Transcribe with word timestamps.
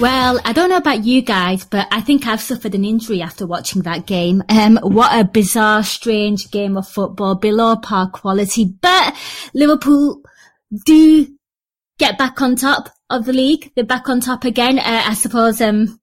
Well, 0.00 0.40
I 0.44 0.52
don't 0.52 0.70
know 0.70 0.76
about 0.76 1.02
you 1.02 1.22
guys, 1.22 1.64
but 1.64 1.88
I 1.90 2.00
think 2.00 2.24
I've 2.24 2.40
suffered 2.40 2.76
an 2.76 2.84
injury 2.84 3.20
after 3.20 3.48
watching 3.48 3.82
that 3.82 4.06
game. 4.06 4.44
Um, 4.48 4.78
what 4.80 5.10
a 5.12 5.24
bizarre, 5.24 5.82
strange 5.82 6.52
game 6.52 6.76
of 6.76 6.86
football, 6.86 7.34
below 7.34 7.74
par 7.74 8.08
quality. 8.08 8.64
But 8.64 9.16
Liverpool 9.54 10.22
do 10.86 11.26
get 11.98 12.16
back 12.16 12.40
on 12.40 12.54
top 12.54 12.90
of 13.10 13.24
the 13.24 13.32
league. 13.32 13.72
They're 13.74 13.84
back 13.84 14.08
on 14.08 14.20
top 14.20 14.44
again. 14.44 14.78
Uh, 14.78 15.02
I 15.06 15.14
suppose, 15.14 15.60
um, 15.60 15.98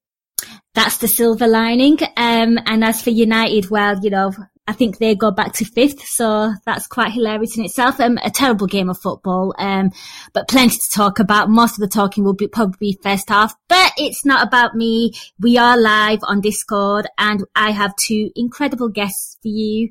that's 0.74 0.98
the 0.98 1.08
silver 1.08 1.46
lining. 1.46 1.96
Um, 2.18 2.58
and 2.66 2.84
as 2.84 3.00
for 3.00 3.08
United, 3.08 3.70
well, 3.70 3.98
you 4.02 4.10
know, 4.10 4.30
I 4.68 4.72
think 4.72 4.98
they 4.98 5.14
go 5.14 5.30
back 5.30 5.52
to 5.54 5.64
fifth, 5.64 6.00
so 6.04 6.52
that's 6.64 6.88
quite 6.88 7.12
hilarious 7.12 7.56
in 7.56 7.64
itself. 7.64 8.00
Um, 8.00 8.18
a 8.24 8.30
terrible 8.30 8.66
game 8.66 8.90
of 8.90 8.98
football, 8.98 9.54
um, 9.58 9.92
but 10.32 10.48
plenty 10.48 10.76
to 10.76 10.90
talk 10.94 11.20
about. 11.20 11.48
Most 11.48 11.74
of 11.74 11.78
the 11.78 11.88
talking 11.88 12.24
will 12.24 12.34
be 12.34 12.48
probably 12.48 12.98
first 13.00 13.28
half, 13.28 13.54
but 13.68 13.92
it's 13.96 14.24
not 14.24 14.46
about 14.46 14.74
me. 14.74 15.12
We 15.38 15.56
are 15.56 15.78
live 15.78 16.18
on 16.24 16.40
Discord, 16.40 17.06
and 17.16 17.44
I 17.54 17.70
have 17.70 17.94
two 17.96 18.30
incredible 18.34 18.88
guests 18.88 19.36
for 19.40 19.48
you 19.48 19.90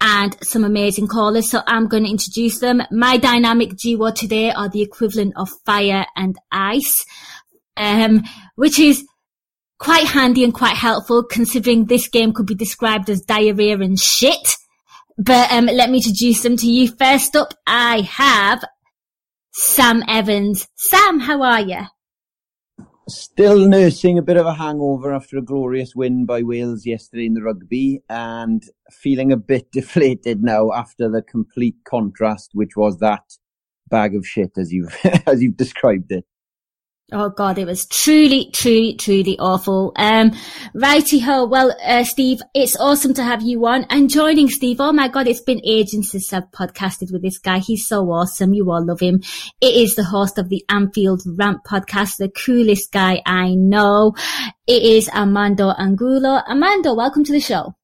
and 0.00 0.36
some 0.42 0.62
amazing 0.62 1.08
callers. 1.08 1.50
So 1.50 1.62
I'm 1.66 1.88
going 1.88 2.04
to 2.04 2.10
introduce 2.10 2.60
them. 2.60 2.82
My 2.92 3.16
dynamic 3.16 3.76
duo 3.76 4.12
today 4.12 4.50
are 4.52 4.68
the 4.68 4.82
equivalent 4.82 5.34
of 5.36 5.48
fire 5.64 6.06
and 6.14 6.36
ice, 6.52 7.04
um, 7.76 8.22
which 8.54 8.78
is 8.78 9.04
quite 9.78 10.06
handy 10.06 10.44
and 10.44 10.54
quite 10.54 10.76
helpful 10.76 11.22
considering 11.22 11.84
this 11.84 12.08
game 12.08 12.32
could 12.32 12.46
be 12.46 12.54
described 12.54 13.10
as 13.10 13.20
diarrhea 13.20 13.78
and 13.78 13.98
shit. 13.98 14.54
But 15.18 15.50
um, 15.52 15.66
let 15.66 15.90
me 15.90 15.98
introduce 15.98 16.42
them 16.42 16.56
to 16.58 16.66
you. 16.66 16.88
First 16.88 17.36
up, 17.36 17.54
I 17.66 18.00
have 18.02 18.64
Sam 19.52 20.02
Evans. 20.06 20.68
Sam, 20.76 21.20
how 21.20 21.42
are 21.42 21.60
you? 21.60 21.80
Still 23.08 23.68
nursing 23.68 24.18
a 24.18 24.22
bit 24.22 24.36
of 24.36 24.46
a 24.46 24.54
hangover 24.54 25.14
after 25.14 25.38
a 25.38 25.42
glorious 25.42 25.94
win 25.94 26.26
by 26.26 26.42
Wales 26.42 26.84
yesterday 26.84 27.26
in 27.26 27.34
the 27.34 27.42
rugby 27.42 28.02
and 28.10 28.64
feeling 28.90 29.32
a 29.32 29.36
bit 29.36 29.70
deflated 29.72 30.42
now 30.42 30.72
after 30.72 31.08
the 31.08 31.22
complete 31.22 31.76
contrast, 31.84 32.50
which 32.52 32.76
was 32.76 32.98
that 32.98 33.22
bag 33.88 34.16
of 34.16 34.26
shit 34.26 34.58
as 34.58 34.72
you've, 34.72 34.94
as 35.26 35.42
you've 35.42 35.56
described 35.56 36.12
it. 36.12 36.26
Oh 37.12 37.30
God, 37.30 37.56
it 37.56 37.66
was 37.66 37.86
truly, 37.86 38.50
truly, 38.52 38.96
truly 38.96 39.38
awful. 39.38 39.92
Um, 39.94 40.32
righty 40.74 41.20
ho. 41.20 41.46
Well, 41.46 41.72
uh, 41.84 42.02
Steve, 42.02 42.42
it's 42.52 42.76
awesome 42.76 43.14
to 43.14 43.22
have 43.22 43.42
you 43.42 43.64
on 43.64 43.86
and 43.90 44.10
joining 44.10 44.48
Steve. 44.48 44.80
Oh 44.80 44.90
my 44.90 45.06
God, 45.06 45.28
it's 45.28 45.40
been 45.40 45.60
ages 45.64 46.10
since 46.10 46.32
I've 46.32 46.50
podcasted 46.50 47.12
with 47.12 47.22
this 47.22 47.38
guy. 47.38 47.58
He's 47.60 47.86
so 47.86 48.10
awesome. 48.10 48.54
You 48.54 48.72
all 48.72 48.84
love 48.84 48.98
him. 48.98 49.20
It 49.60 49.76
is 49.76 49.94
the 49.94 50.02
host 50.02 50.36
of 50.36 50.48
the 50.48 50.64
Anfield 50.68 51.22
Rant 51.38 51.62
podcast, 51.62 52.16
the 52.16 52.28
coolest 52.28 52.90
guy 52.90 53.22
I 53.24 53.54
know. 53.54 54.16
It 54.66 54.82
is 54.82 55.08
Armando 55.10 55.70
Angulo. 55.78 56.42
Armando, 56.48 56.92
welcome 56.92 57.22
to 57.22 57.32
the 57.32 57.38
show. 57.38 57.75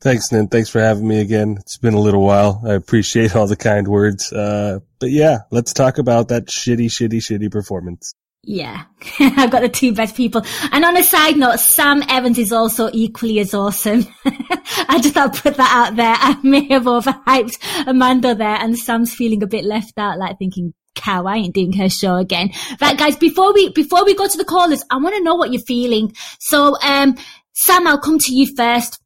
Thanks, 0.00 0.30
Nan. 0.30 0.46
Thanks 0.46 0.70
for 0.70 0.80
having 0.80 1.08
me 1.08 1.20
again. 1.20 1.56
It's 1.58 1.76
been 1.76 1.94
a 1.94 2.00
little 2.00 2.22
while. 2.22 2.62
I 2.64 2.74
appreciate 2.74 3.34
all 3.34 3.48
the 3.48 3.56
kind 3.56 3.88
words. 3.88 4.32
Uh, 4.32 4.78
but 5.00 5.10
yeah, 5.10 5.38
let's 5.50 5.72
talk 5.72 5.98
about 5.98 6.28
that 6.28 6.46
shitty, 6.46 6.86
shitty, 6.86 7.18
shitty 7.18 7.50
performance. 7.50 8.14
Yeah, 8.44 8.84
I've 9.20 9.50
got 9.50 9.62
the 9.62 9.68
two 9.68 9.92
best 9.92 10.14
people. 10.16 10.42
And 10.70 10.84
on 10.84 10.96
a 10.96 11.02
side 11.02 11.36
note, 11.36 11.58
Sam 11.58 12.02
Evans 12.08 12.38
is 12.38 12.52
also 12.52 12.88
equally 12.92 13.40
as 13.40 13.52
awesome. 13.52 14.06
I 14.24 15.00
just 15.02 15.14
thought 15.14 15.36
I'd 15.36 15.42
put 15.42 15.56
that 15.56 15.88
out 15.88 15.96
there. 15.96 16.14
I 16.18 16.38
may 16.44 16.66
have 16.68 16.84
overhyped 16.84 17.86
Armando 17.86 18.34
there 18.34 18.56
and 18.56 18.78
Sam's 18.78 19.12
feeling 19.12 19.42
a 19.42 19.48
bit 19.48 19.64
left 19.64 19.98
out, 19.98 20.18
like 20.18 20.38
thinking, 20.38 20.72
cow, 20.94 21.26
I 21.26 21.36
ain't 21.36 21.54
doing 21.54 21.72
her 21.74 21.88
show 21.88 22.14
again. 22.14 22.50
Right, 22.80 22.96
guys, 22.96 23.16
before 23.16 23.52
we, 23.52 23.70
before 23.70 24.04
we 24.04 24.14
go 24.14 24.28
to 24.28 24.38
the 24.38 24.44
callers, 24.44 24.84
I 24.90 24.96
want 24.98 25.16
to 25.16 25.24
know 25.24 25.34
what 25.34 25.52
you're 25.52 25.62
feeling. 25.62 26.14
So, 26.38 26.76
um, 26.80 27.16
Sam, 27.52 27.88
I'll 27.88 27.98
come 27.98 28.20
to 28.20 28.32
you 28.32 28.54
first. 28.56 29.00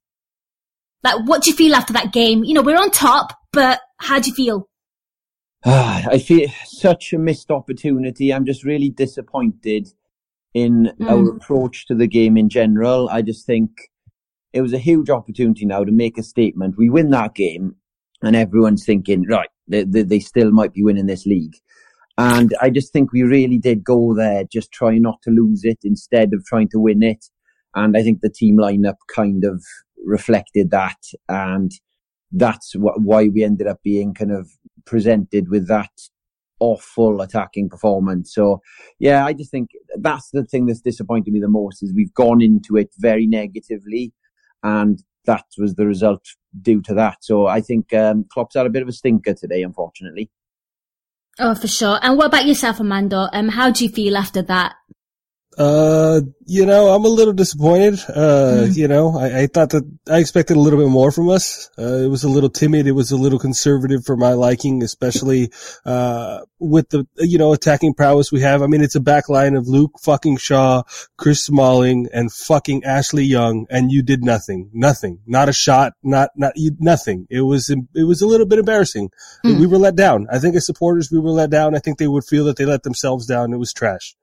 Like, 1.05 1.27
what 1.27 1.43
do 1.43 1.51
you 1.51 1.57
feel 1.57 1.75
after 1.75 1.93
that 1.95 2.13
game? 2.13 2.45
You 2.45 2.55
know, 2.55 2.63
we're 2.63 2.79
on 2.81 2.91
top, 2.91 3.33
but 3.53 3.81
how 3.99 4.21
do 4.21 4.31
you 4.31 4.35
feel? 4.35 4.69
Ah, 5.65 6.05
I 6.11 6.19
feel 6.19 6.49
such 6.65 7.13
a 7.13 7.19
missed 7.19 7.51
opportunity. 7.51 8.33
I'm 8.33 8.45
just 8.45 8.65
really 8.65 8.91
disappointed 8.91 9.89
in 10.55 10.93
Mm. 11.01 11.11
our 11.11 11.37
approach 11.37 11.87
to 11.87 11.95
the 11.95 12.07
game 12.07 12.37
in 12.37 12.49
general. 12.49 13.09
I 13.11 13.23
just 13.23 13.47
think 13.47 13.71
it 14.53 14.61
was 14.61 14.73
a 14.73 14.79
huge 14.79 15.09
opportunity 15.09 15.65
now 15.65 15.85
to 15.85 15.93
make 15.93 16.19
a 16.19 16.23
statement. 16.23 16.77
We 16.77 16.91
win 16.91 17.11
that 17.11 17.35
game 17.35 17.77
and 18.23 18.37
everyone's 18.37 18.85
thinking, 18.85 19.27
right, 19.29 19.49
they, 19.69 19.85
they, 19.85 20.03
they 20.03 20.19
still 20.21 20.51
might 20.51 20.75
be 20.75 20.83
winning 20.83 21.07
this 21.07 21.27
league. 21.27 21.55
And 22.19 22.55
I 22.61 22.69
just 22.69 22.93
think 22.93 23.13
we 23.13 23.23
really 23.23 23.57
did 23.57 23.83
go 23.83 24.15
there, 24.15 24.45
just 24.45 24.71
trying 24.71 25.03
not 25.03 25.23
to 25.23 25.31
lose 25.31 25.65
it 25.65 25.79
instead 25.85 26.35
of 26.35 26.45
trying 26.45 26.69
to 26.71 26.79
win 26.79 27.03
it. 27.03 27.25
And 27.75 27.97
I 27.97 28.03
think 28.03 28.21
the 28.21 28.29
team 28.29 28.59
lineup 28.59 28.97
kind 29.15 29.45
of 29.45 29.65
reflected 30.05 30.71
that. 30.71 30.99
And 31.29 31.71
that's 32.31 32.73
wh- 32.73 32.99
why 32.99 33.29
we 33.29 33.45
ended 33.45 33.67
up 33.67 33.83
being 33.83 34.15
kind 34.15 34.33
of 34.33 34.51
presented 34.85 35.49
with 35.49 35.69
that 35.69 35.91
awful 36.61 37.21
attacking 37.21 37.69
performance. 37.69 38.33
So 38.33 38.61
yeah, 38.99 39.27
I 39.27 39.33
just 39.33 39.51
think 39.51 39.71
that's 39.97 40.31
the 40.33 40.45
thing 40.45 40.67
that's 40.67 40.81
disappointed 40.81 41.33
me 41.33 41.41
the 41.41 41.49
most 41.49 41.83
is 41.83 41.93
we've 41.93 42.15
gone 42.15 42.41
into 42.41 42.77
it 42.77 42.91
very 42.99 43.27
negatively 43.27 44.13
and 44.63 45.03
that 45.27 45.45
was 45.59 45.75
the 45.75 45.87
result 45.87 46.25
due 46.61 46.81
to 46.83 46.95
that. 46.95 47.19
So 47.21 47.47
I 47.47 47.61
think 47.61 47.93
um, 47.93 48.25
Klopp's 48.33 48.57
had 48.57 48.67
a 48.67 48.71
bit 48.71 48.83
of 48.83 48.89
a 48.89 48.93
stinker 48.93 49.35
today, 49.35 49.63
unfortunately. 49.63 50.31
Oh, 51.39 51.55
for 51.55 51.69
sure. 51.69 51.99
And 52.03 52.17
what 52.17 52.27
about 52.27 52.47
yourself, 52.47 52.79
Armando? 52.79 53.29
Um, 53.33 53.49
how 53.49 53.71
do 53.71 53.85
you 53.85 53.91
feel 53.91 54.17
after 54.17 54.43
that? 54.43 54.75
Uh, 55.59 56.23
you 56.47 56.65
know, 56.65 56.89
I'm 56.89 57.05
a 57.05 57.09
little 57.09 57.35
disappointed. 57.35 57.95
Uh, 58.09 58.65
mm. 58.65 58.77
you 58.77 58.89
know, 58.89 59.19
I, 59.19 59.41
I, 59.41 59.47
thought 59.47 59.71
that 59.71 59.85
I 60.09 60.19
expected 60.19 60.57
a 60.57 60.61
little 60.61 60.79
bit 60.79 60.89
more 60.89 61.13
from 61.13 61.29
us. 61.29 61.71
Uh, 61.79 61.99
it 61.99 62.09
was 62.09 62.25
a 62.25 62.29
little 62.29 62.49
timid. 62.49 62.87
It 62.87 62.93
was 62.93 63.11
a 63.11 63.17
little 63.17 63.39
conservative 63.39 64.05
for 64.07 64.17
my 64.17 64.33
liking, 64.33 64.83
especially, 64.83 65.51
uh, 65.85 66.41
with 66.59 66.89
the, 66.89 67.07
you 67.19 67.37
know, 67.37 67.53
attacking 67.53 67.93
prowess 67.93 68.33
we 68.33 68.41
have. 68.41 68.63
I 68.63 68.67
mean, 68.67 68.81
it's 68.81 68.95
a 68.95 69.01
back 69.01 69.29
line 69.29 69.55
of 69.55 69.69
Luke 69.69 69.93
fucking 70.03 70.39
Shaw, 70.39 70.85
Chris 71.19 71.45
Smalling, 71.45 72.09
and 72.15 72.33
fucking 72.33 72.85
Ashley 72.85 73.25
Young, 73.25 73.67
and 73.69 73.93
you 73.93 74.03
did 74.03 74.25
nothing. 74.25 74.71
Nothing. 74.73 75.19
Not 75.27 75.51
a 75.51 75.53
shot. 75.53 75.93
Not, 76.03 76.31
not, 76.35 76.53
you, 76.57 76.75
nothing. 76.79 77.27
It 77.29 77.43
was, 77.43 77.69
it 77.69 78.05
was 78.05 78.23
a 78.23 78.27
little 78.27 78.47
bit 78.47 78.59
embarrassing. 78.59 79.11
Mm. 79.45 79.61
We 79.61 79.67
were 79.67 79.79
let 79.79 79.97
down. 79.97 80.29
I 80.33 80.39
think 80.39 80.57
as 80.57 80.65
supporters, 80.65 81.11
we 81.13 81.19
were 81.19 81.31
let 81.31 81.51
down. 81.51 81.75
I 81.75 81.79
think 81.79 81.99
they 81.99 82.09
would 82.09 82.25
feel 82.25 82.45
that 82.47 82.57
they 82.57 82.65
let 82.65 82.85
themselves 82.85 83.27
down. 83.27 83.53
It 83.53 83.59
was 83.59 83.75
trash. 83.75 84.17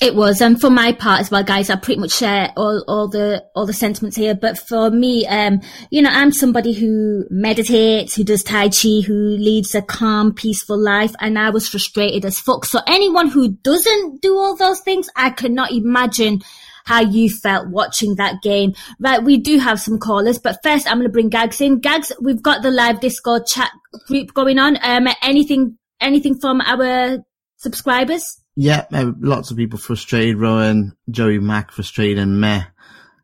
It 0.00 0.16
was, 0.16 0.40
and 0.40 0.60
for 0.60 0.70
my 0.70 0.92
part 0.92 1.20
as 1.20 1.30
well, 1.30 1.44
guys, 1.44 1.70
I 1.70 1.76
pretty 1.76 2.00
much 2.00 2.10
share 2.10 2.52
all, 2.56 2.84
all 2.88 3.06
the 3.06 3.44
all 3.54 3.64
the 3.64 3.72
sentiments 3.72 4.16
here. 4.16 4.34
But 4.34 4.58
for 4.58 4.90
me, 4.90 5.24
um, 5.26 5.60
you 5.88 6.02
know, 6.02 6.10
I'm 6.12 6.32
somebody 6.32 6.72
who 6.72 7.26
meditates, 7.30 8.16
who 8.16 8.24
does 8.24 8.42
tai 8.42 8.70
chi, 8.70 9.02
who 9.06 9.14
leads 9.14 9.72
a 9.76 9.82
calm, 9.82 10.34
peaceful 10.34 10.76
life, 10.76 11.14
and 11.20 11.38
I 11.38 11.50
was 11.50 11.68
frustrated 11.68 12.24
as 12.24 12.40
fuck. 12.40 12.64
So 12.64 12.80
anyone 12.88 13.28
who 13.28 13.52
doesn't 13.52 14.20
do 14.20 14.36
all 14.36 14.56
those 14.56 14.80
things, 14.80 15.08
I 15.14 15.30
cannot 15.30 15.70
imagine 15.70 16.42
how 16.84 17.00
you 17.00 17.30
felt 17.30 17.68
watching 17.68 18.16
that 18.16 18.42
game. 18.42 18.74
Right, 18.98 19.22
we 19.22 19.36
do 19.36 19.58
have 19.58 19.80
some 19.80 19.98
callers, 19.98 20.40
but 20.40 20.58
first 20.64 20.88
I'm 20.88 20.98
going 20.98 21.06
to 21.06 21.12
bring 21.12 21.28
Gags 21.28 21.60
in. 21.60 21.78
Gags, 21.78 22.12
we've 22.20 22.42
got 22.42 22.62
the 22.62 22.72
live 22.72 23.00
Discord 23.00 23.46
chat 23.46 23.70
group 24.08 24.34
going 24.34 24.58
on. 24.58 24.76
Um, 24.82 25.06
anything, 25.22 25.78
anything 26.00 26.34
from 26.40 26.60
our 26.62 27.24
subscribers? 27.58 28.40
Yeah, 28.56 28.86
uh, 28.92 29.12
lots 29.18 29.50
of 29.50 29.56
people 29.56 29.78
frustrated. 29.78 30.38
Rowan, 30.38 30.96
Joey 31.10 31.38
Mack 31.38 31.72
frustrated, 31.72 32.18
and 32.18 32.40
Meh. 32.40 32.64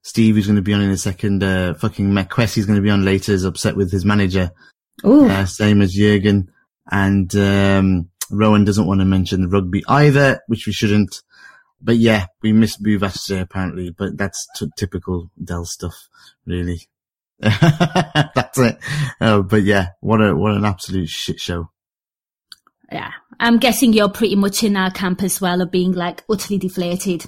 Steve 0.03 0.39
is 0.39 0.47
going 0.47 0.57
to 0.57 0.63
be 0.63 0.73
on 0.73 0.81
in 0.81 0.91
a 0.91 0.97
second. 0.97 1.43
Uh, 1.43 1.75
fucking 1.75 2.13
Meh 2.13 2.25
Quessie's 2.25 2.67
going 2.67 2.79
to 2.79 2.83
be 2.83 2.91
on 2.91 3.05
later. 3.05 3.33
Is 3.33 3.45
upset 3.45 3.77
with 3.77 3.93
his 3.93 4.05
manager. 4.05 4.51
Uh, 5.31 5.47
same 5.47 5.83
as 5.83 5.93
Jurgen. 5.93 6.51
And 6.91 7.35
um, 7.37 8.11
Rowan 8.31 8.65
doesn't 8.65 8.87
want 8.87 9.01
to 9.01 9.05
mention 9.05 9.43
the 9.43 9.49
rugby 9.49 9.85
either, 9.87 10.41
which 10.47 10.67
we 10.67 10.73
shouldn't. 10.73 11.23
But 11.81 11.97
yeah, 11.97 12.27
we 12.43 12.53
missed 12.53 12.83
today 12.85 13.41
apparently, 13.41 13.95
but 13.97 14.17
that's 14.17 14.47
t- 14.57 14.69
typical 14.77 15.31
Dell 15.43 15.65
stuff, 15.65 15.97
really. 16.45 16.89
that's 17.39 18.59
it. 18.59 18.79
Oh, 19.21 19.43
but 19.43 19.63
yeah, 19.63 19.89
what 20.01 20.21
a 20.21 20.37
what 20.37 20.53
an 20.53 20.67
absolute 20.67 21.09
shit 21.09 21.41
show. 21.41 21.71
Yeah, 22.91 23.13
I'm 23.39 23.59
guessing 23.59 23.93
you're 23.93 24.09
pretty 24.09 24.37
much 24.37 24.63
in 24.65 24.77
our 24.77 24.91
camp 24.91 25.23
as 25.23 25.41
well 25.41 25.61
of 25.61 25.71
being 25.71 25.93
like 25.93 26.25
utterly 26.29 26.59
deflated. 26.59 27.27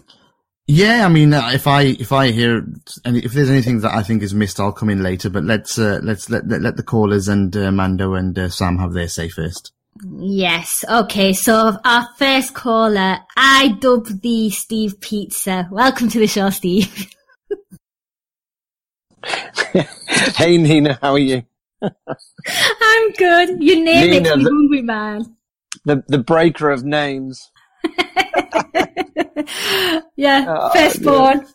Yeah, 0.67 1.05
I 1.05 1.09
mean, 1.09 1.33
uh, 1.35 1.51
if 1.53 1.67
I 1.67 1.83
if 1.83 2.13
I 2.13 2.31
hear 2.31 2.65
any, 3.05 3.21
if 3.21 3.33
there's 3.33 3.51
anything 3.51 3.81
that 3.81 3.93
I 3.93 4.03
think 4.03 4.23
is 4.23 4.35
missed, 4.35 4.61
I'll 4.61 4.73
come 4.73 4.91
in 4.91 5.03
later. 5.03 5.29
But 5.29 5.45
let's 5.45 5.79
uh, 5.79 6.01
let's 6.03 6.31
let, 6.31 6.47
let, 6.47 6.63
let 6.63 6.77
the 6.77 6.83
callers 6.83 7.29
and 7.29 7.57
uh, 7.57 7.73
Mando 7.73 8.15
and 8.15 8.39
uh, 8.39 8.49
Sam 8.49 8.79
have 8.79 8.93
their 8.93 9.09
say 9.09 9.29
first. 9.29 9.73
Yes. 10.19 10.85
Okay. 10.89 11.33
So 11.33 11.79
our 11.85 12.09
first 12.17 12.55
caller, 12.55 13.19
I 13.37 13.77
dub 13.81 14.07
the 14.23 14.51
Steve 14.51 15.01
Pizza. 15.01 15.69
Welcome 15.71 16.09
to 16.11 16.19
the 16.19 16.29
show, 16.29 16.51
Steve. 16.51 17.11
hey 20.37 20.59
Nina, 20.59 20.99
how 21.01 21.13
are 21.13 21.19
you? 21.19 21.43
I'm 21.83 23.11
good. 23.13 23.63
Your 23.63 23.83
name 23.83 24.11
Nina, 24.11 24.21
makes 24.23 24.37
me 24.37 24.45
the, 24.45 24.51
hungry, 24.51 24.83
man 24.83 25.37
the 25.85 26.03
the 26.09 26.19
breaker 26.19 26.71
of 26.71 26.85
names. 26.85 27.51
yeah, 30.17 30.47
uh, 30.49 30.71
firstborn. 30.73 31.41
Yeah. 31.41 31.47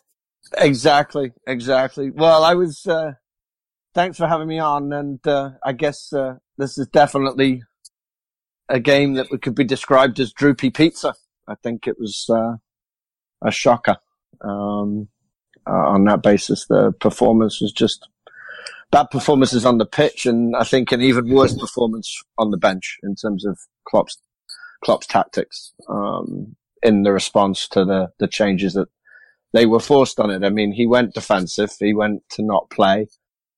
Exactly, 0.64 1.32
exactly. 1.46 2.10
Well, 2.10 2.44
I 2.44 2.54
was. 2.54 2.86
Uh, 2.86 3.12
thanks 3.94 4.16
for 4.16 4.26
having 4.26 4.48
me 4.48 4.58
on, 4.58 4.92
and 4.92 5.26
uh, 5.26 5.50
I 5.64 5.72
guess 5.72 6.12
uh, 6.12 6.36
this 6.56 6.78
is 6.78 6.86
definitely 6.88 7.62
a 8.68 8.80
game 8.80 9.14
that 9.14 9.28
could 9.42 9.54
be 9.54 9.64
described 9.64 10.20
as 10.20 10.32
droopy 10.32 10.70
pizza. 10.70 11.14
I 11.46 11.54
think 11.62 11.86
it 11.86 11.98
was 11.98 12.26
uh, 12.28 12.56
a 13.42 13.50
shocker. 13.50 13.96
Um, 14.40 15.08
uh, 15.66 15.72
on 15.72 16.04
that 16.04 16.22
basis, 16.22 16.66
the 16.66 16.92
performance 16.92 17.60
was 17.60 17.72
just 17.72 18.08
bad 18.90 19.10
performances 19.10 19.64
on 19.64 19.78
the 19.78 19.86
pitch, 19.86 20.26
and 20.26 20.54
I 20.56 20.64
think 20.64 20.92
an 20.92 21.02
even 21.02 21.28
worse 21.28 21.56
performance 21.56 22.22
on 22.38 22.50
the 22.50 22.56
bench 22.56 22.98
in 23.02 23.14
terms 23.14 23.44
of 23.44 23.58
Klopp's 23.86 24.18
Klopp's 24.84 25.06
tactics 25.06 25.72
um, 25.88 26.56
in 26.82 27.02
the 27.02 27.12
response 27.12 27.68
to 27.68 27.84
the 27.84 28.08
the 28.18 28.28
changes 28.28 28.74
that 28.74 28.88
they 29.52 29.66
were 29.66 29.80
forced 29.80 30.20
on 30.20 30.30
it. 30.30 30.44
I 30.44 30.50
mean, 30.50 30.72
he 30.72 30.86
went 30.86 31.14
defensive, 31.14 31.72
he 31.78 31.94
went 31.94 32.22
to 32.30 32.42
not 32.42 32.70
play, 32.70 33.08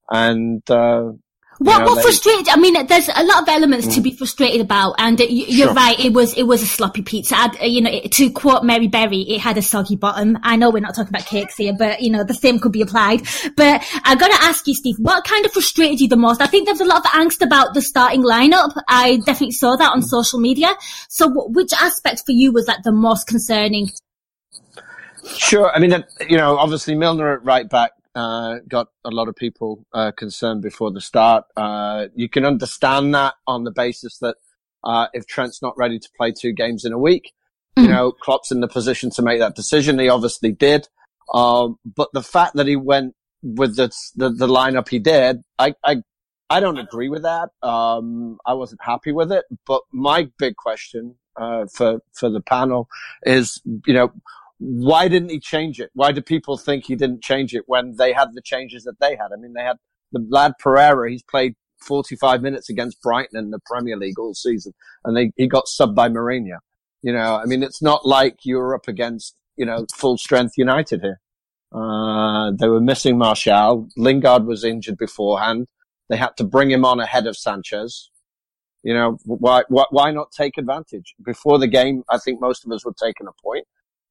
and 0.09 0.69
uh, 0.71 1.13
what, 1.61 1.85
what 1.85 2.03
frustrated? 2.03 2.49
I 2.49 2.57
mean, 2.57 2.87
there's 2.87 3.09
a 3.09 3.23
lot 3.23 3.43
of 3.43 3.49
elements 3.51 3.87
mm. 3.87 3.95
to 3.97 4.01
be 4.01 4.13
frustrated 4.13 4.63
about, 4.63 4.95
and 4.97 5.21
uh, 5.21 5.25
you're 5.29 5.69
sure. 5.69 5.75
right. 5.75 6.01
It 6.01 6.15
was 6.15 6.33
it 6.33 6.45
was 6.45 6.63
a 6.63 6.67
sloppy 6.67 7.03
pizza. 7.03 7.37
I'd, 7.37 7.61
uh, 7.61 7.67
you 7.67 7.83
know, 7.83 8.01
to 8.01 8.31
quote 8.31 8.65
Mary 8.65 8.89
Berry, 8.89 9.21
it 9.21 9.41
had 9.41 9.59
a 9.59 9.63
soggy 9.63 9.97
bottom. 9.97 10.39
I 10.43 10.57
know 10.57 10.71
we're 10.71 10.81
not 10.81 10.95
talking 10.95 11.11
about 11.11 11.27
cakes 11.27 11.59
here, 11.59 11.75
but 11.79 12.01
you 12.01 12.11
know, 12.11 12.25
the 12.25 12.33
same 12.33 12.61
could 12.61 12.73
be 12.73 12.81
applied. 12.81 13.21
But 13.59 13.87
I 14.05 14.15
gotta 14.15 14.43
ask 14.43 14.67
you, 14.67 14.75
Steve, 14.75 14.95
what 15.01 15.25
kind 15.25 15.45
of 15.45 15.53
frustrated 15.53 16.01
you 16.01 16.09
the 16.09 16.17
most? 16.17 16.41
I 16.41 16.47
think 16.47 16.65
there's 16.65 16.81
a 16.81 16.87
lot 16.87 17.05
of 17.05 17.11
angst 17.11 17.45
about 17.45 17.75
the 17.75 17.83
starting 17.83 18.23
lineup. 18.23 18.73
I 18.89 19.19
definitely 19.19 19.51
saw 19.51 19.77
that 19.77 19.93
on 19.93 20.01
mm. 20.01 20.05
social 20.05 20.41
media. 20.41 20.75
So, 21.11 21.29
which 21.49 21.75
aspect 21.75 22.23
for 22.25 22.33
you 22.33 22.53
was 22.53 22.69
like 22.69 22.85
the 22.85 22.93
most 22.93 23.27
concerning? 23.27 23.91
Sure. 25.37 25.71
I 25.75 25.79
mean, 25.79 26.05
you 26.27 26.39
know, 26.39 26.57
obviously 26.57 26.95
Milner 26.95 27.35
at 27.35 27.45
right 27.45 27.69
back 27.69 27.93
uh, 28.15 28.57
got 28.69 28.89
a 29.05 29.11
lot 29.11 29.29
of 29.29 29.37
people 29.37 29.87
uh, 29.93 30.13
concerned 30.13 30.63
before 30.63 30.91
the 30.91 31.01
start. 31.01 31.45
Uh, 31.57 32.07
you 32.15 32.29
can 32.29 32.45
understand 32.45 33.15
that 33.15 33.35
on 33.47 33.65
the 33.65 33.71
basis 33.71 34.19
that 34.19 34.37
uh, 34.83 35.07
if 35.13 35.27
Trent's 35.27 35.63
not 35.63 35.77
ready 35.77 35.99
to 35.99 36.09
play 36.17 36.33
two 36.33 36.53
games 36.53 36.85
in 36.85 36.93
a 36.93 36.99
week, 36.99 37.33
you 37.77 37.89
know, 37.89 38.13
Klopp's 38.13 38.51
in 38.51 38.61
the 38.61 38.69
position 38.69 39.11
to 39.11 39.23
make 39.23 39.39
that 39.39 39.55
decision. 39.55 39.99
He 39.99 40.09
obviously 40.09 40.53
did. 40.53 40.89
Um, 41.33 41.79
but 41.85 42.09
the 42.13 42.23
fact 42.23 42.57
that 42.57 42.67
he 42.67 42.77
went 42.77 43.15
with 43.43 43.77
the, 43.77 43.91
the, 44.17 44.31
the 44.31 44.47
lineup 44.47 44.89
he 44.89 44.99
did, 44.99 45.43
I, 45.59 45.75
I, 45.85 46.03
I 46.49 46.61
don't 46.61 46.79
agree 46.79 47.09
with 47.09 47.23
that. 47.23 47.51
Um, 47.63 48.39
I 48.45 48.55
wasn't 48.55 48.83
happy 48.83 49.13
with 49.13 49.33
it. 49.33 49.45
But 49.67 49.83
my 49.93 50.29
big 50.39 50.57
question 50.57 51.15
uh, 51.37 51.67
for 51.73 52.01
for 52.13 52.29
the 52.29 52.41
panel 52.41 52.89
is, 53.23 53.61
you 53.87 53.95
know, 53.95 54.13
why 54.61 55.09
didn't 55.09 55.31
he 55.31 55.41
change 55.41 55.81
it? 55.81 55.91
Why 55.95 56.13
do 56.13 56.21
people 56.21 56.59
think 56.59 56.85
he 56.85 56.95
didn't 56.95 57.23
change 57.23 57.55
it 57.55 57.65
when 57.67 57.97
they 57.97 58.13
had 58.13 58.35
the 58.35 58.43
changes 58.43 58.85
that 58.85 59.01
they 59.01 59.17
had? 59.17 59.33
I 59.33 59.37
mean, 59.37 59.55
they 59.55 59.63
had 59.63 59.79
the 60.13 60.25
lad 60.29 60.53
Pereira. 60.59 61.11
He's 61.11 61.23
played 61.23 61.55
45 61.81 62.43
minutes 62.43 62.69
against 62.69 63.01
Brighton 63.01 63.39
in 63.39 63.51
the 63.51 63.59
Premier 63.65 63.97
League 63.97 64.19
all 64.19 64.35
season, 64.35 64.75
and 65.05 65.17
they, 65.17 65.33
he 65.37 65.49
got 65.49 65.65
subbed 65.65 65.95
by 65.95 66.11
Mourinho. 66.11 66.59
You 67.03 67.15
know, 67.15 67.41
I 67.43 67.47
mean, 67.47 67.63
it's 67.63 67.81
not 67.81 68.05
like 68.05 68.41
you 68.45 68.59
were 68.59 68.75
up 68.75 68.87
against, 68.87 69.35
you 69.57 69.65
know, 69.65 69.87
full 69.95 70.19
strength 70.19 70.53
United 70.59 71.01
here. 71.01 71.21
Uh, 71.73 72.51
they 72.59 72.69
were 72.69 72.81
missing 72.81 73.17
Martial. 73.17 73.89
Lingard 73.97 74.45
was 74.45 74.63
injured 74.63 74.99
beforehand. 74.99 75.69
They 76.11 76.19
had 76.19 76.37
to 76.37 76.45
bring 76.45 76.71
him 76.71 76.85
on 76.85 77.01
ahead 77.01 77.27
of 77.27 77.37
Sanchez. 77.37 78.11
You 78.83 78.93
know, 78.93 79.19
why, 79.25 79.63
why, 79.69 79.85
why 79.91 80.11
not 80.11 80.33
take 80.33 80.59
advantage? 80.59 81.15
Before 81.25 81.59
the 81.59 81.69
game, 81.69 82.03
I 82.11 82.19
think 82.19 82.41
most 82.41 82.67
of 82.67 82.73
us 82.73 82.85
would 82.85 82.97
take 82.97 83.17
a 83.21 83.43
point. 83.43 83.67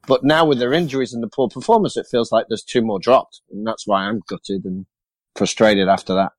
But 0.08 0.24
now 0.24 0.46
with 0.46 0.60
their 0.60 0.74
injuries 0.74 1.13
and 1.13 1.22
the 1.22 1.27
poor 1.27 1.50
performance, 1.50 1.98
it 1.98 2.08
feels 2.10 2.32
like 2.32 2.46
there's 2.48 2.63
two 2.63 2.82
more 2.82 3.00
dropped. 3.00 3.41
And 3.51 3.65
that's 3.65 3.86
why 3.86 4.03
I'm 4.03 4.22
gutted 4.27 4.65
and 4.65 4.86
frustrated 5.36 5.88
after 5.88 6.13
that. 6.15 6.32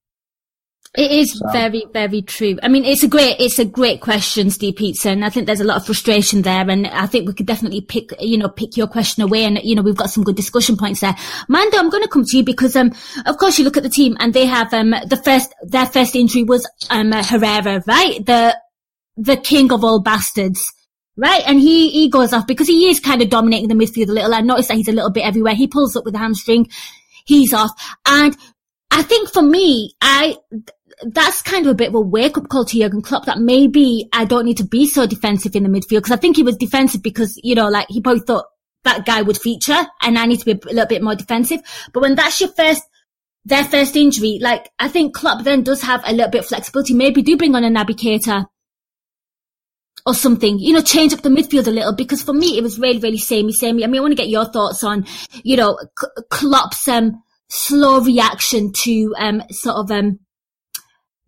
It 0.97 1.13
is 1.13 1.39
so. 1.39 1.47
very, 1.53 1.85
very 1.93 2.21
true. 2.23 2.59
I 2.65 2.69
mean, 2.69 2.85
it's 2.85 3.05
a 3.05 3.09
great, 3.09 3.37
it's 3.39 3.61
a 3.61 3.65
great 3.65 4.01
question, 4.01 4.51
Steve 4.51 4.75
Pizza, 4.75 5.11
and 5.11 5.25
I 5.25 5.31
think 5.31 5.47
there's 5.47 5.61
a 5.61 5.65
lot 5.65 5.77
of 5.77 5.87
frustration 5.87 6.43
there, 6.43 6.69
and 6.69 6.85
I 6.89 7.07
think 7.07 7.29
we 7.29 7.35
could 7.35 7.47
definitely 7.47 7.81
pick, 7.81 8.11
you 8.19 8.37
know, 8.37 8.49
pick 8.49 8.77
your 8.77 8.89
question 8.89 9.23
away, 9.23 9.45
and 9.45 9.61
you 9.63 9.77
know, 9.77 9.83
we've 9.83 9.95
got 9.95 10.11
some 10.11 10.25
good 10.25 10.35
discussion 10.35 10.77
points 10.77 10.99
there. 10.99 11.15
Mando, 11.47 11.79
I'm 11.79 11.91
going 11.91 12.03
to 12.03 12.09
come 12.09 12.25
to 12.25 12.37
you 12.37 12.43
because, 12.43 12.75
um, 12.75 12.93
of 13.25 13.39
course, 13.39 13.57
you 13.57 13.65
look 13.65 13.77
at 13.77 13.85
the 13.85 13.89
team, 13.89 14.17
and 14.19 14.35
they 14.35 14.47
have, 14.47 14.75
um, 14.75 14.91
the 15.07 15.21
first, 15.25 15.55
their 15.63 15.87
first 15.87 16.17
injury 16.17 16.43
was 16.43 16.69
um 16.91 17.13
Herrera, 17.13 17.85
right? 17.87 18.27
The 18.27 18.59
the 19.17 19.37
king 19.37 19.71
of 19.71 19.85
all 19.85 20.01
bastards 20.01 20.73
right? 21.21 21.43
And 21.47 21.61
he, 21.61 21.91
he 21.91 22.09
goes 22.09 22.33
off 22.33 22.47
because 22.47 22.67
he 22.67 22.89
is 22.89 22.99
kind 22.99 23.21
of 23.21 23.29
dominating 23.29 23.69
the 23.69 23.75
midfield 23.75 24.09
a 24.09 24.13
little. 24.13 24.35
I 24.35 24.41
noticed 24.41 24.69
that 24.69 24.79
he's 24.79 24.89
a 24.89 24.93
little 24.93 25.11
bit 25.11 25.27
everywhere. 25.27 25.55
He 25.55 25.67
pulls 25.67 25.95
up 25.95 26.05
with 26.05 26.15
a 26.15 26.19
hamstring. 26.19 26.69
He's 27.27 27.53
off. 27.53 27.71
And 28.07 28.35
I 28.91 29.03
think 29.03 29.31
for 29.31 29.43
me, 29.43 29.93
I, 30.01 30.39
that's 31.03 31.43
kind 31.43 31.67
of 31.67 31.73
a 31.73 31.75
bit 31.75 31.89
of 31.89 31.95
a 31.95 32.01
wake 32.01 32.39
up 32.39 32.49
call 32.49 32.65
to 32.65 32.79
Jurgen 32.79 33.03
Klopp 33.03 33.27
that 33.27 33.39
maybe 33.39 34.09
I 34.15 34.25
don't 34.25 34.47
need 34.47 34.57
to 34.57 34.65
be 34.65 34.87
so 34.87 35.07
defensive 35.07 35.55
in 35.55 35.63
the 35.63 35.69
midfield 35.69 35.99
because 35.99 36.13
I 36.13 36.17
think 36.17 36.37
he 36.37 36.43
was 36.43 36.57
defensive 36.57 37.03
because, 37.03 37.39
you 37.45 37.55
know, 37.55 37.69
like 37.69 37.87
he 37.91 38.01
probably 38.01 38.23
thought 38.23 38.47
that 38.85 39.05
guy 39.05 39.21
would 39.21 39.37
feature 39.37 39.87
and 40.01 40.19
I 40.19 40.25
need 40.25 40.41
to 40.41 40.47
be 40.47 40.53
a 40.53 40.73
little 40.73 40.87
bit 40.87 41.03
more 41.03 41.15
defensive. 41.15 41.61
But 41.93 42.01
when 42.01 42.15
that's 42.15 42.41
your 42.41 42.51
first, 42.51 42.83
their 43.45 43.65
first 43.65 43.95
injury, 43.95 44.39
like 44.41 44.71
I 44.79 44.89
think 44.89 45.15
Klopp 45.15 45.45
then 45.45 45.65
does 45.65 45.83
have 45.83 46.03
a 46.07 46.13
little 46.13 46.31
bit 46.31 46.41
of 46.41 46.47
flexibility. 46.47 46.95
Maybe 46.95 47.21
do 47.21 47.37
bring 47.37 47.55
on 47.55 47.65
a 47.65 47.69
Naby 47.69 47.97
Keita 47.97 48.47
or 50.11 50.15
something, 50.15 50.59
you 50.59 50.73
know, 50.73 50.81
change 50.81 51.13
up 51.13 51.23
the 51.23 51.29
midfield 51.29 51.69
a 51.69 51.71
little 51.71 51.95
because 51.95 52.21
for 52.21 52.33
me 52.33 52.59
it 52.59 52.63
was 52.63 52.81
really, 52.81 52.99
really 52.99 53.19
samey, 53.19 53.53
samey. 53.53 53.85
I 53.85 53.87
mean, 53.87 54.01
I 54.01 54.03
want 54.03 54.11
to 54.11 54.17
get 54.17 54.29
your 54.29 54.45
thoughts 54.45 54.83
on, 54.83 55.07
you 55.45 55.57
know, 55.57 55.79
Klopp's, 56.31 56.89
um, 56.89 57.23
slow 57.49 58.01
reaction 58.01 58.73
to, 58.73 59.15
um, 59.17 59.43
sort 59.51 59.77
of, 59.77 59.91
um, 59.93 60.19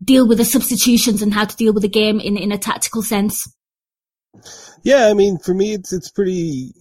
deal 0.02 0.26
with 0.26 0.38
the 0.38 0.44
substitutions 0.44 1.22
and 1.22 1.32
how 1.32 1.44
to 1.44 1.56
deal 1.56 1.72
with 1.72 1.82
the 1.82 1.88
game 1.88 2.18
in, 2.18 2.36
in 2.36 2.50
a 2.50 2.58
tactical 2.58 3.02
sense. 3.02 3.46
Yeah, 4.82 5.06
I 5.06 5.14
mean, 5.14 5.38
for 5.38 5.54
me, 5.54 5.74
it's, 5.74 5.92
it's 5.92 6.10
pretty, 6.10 6.72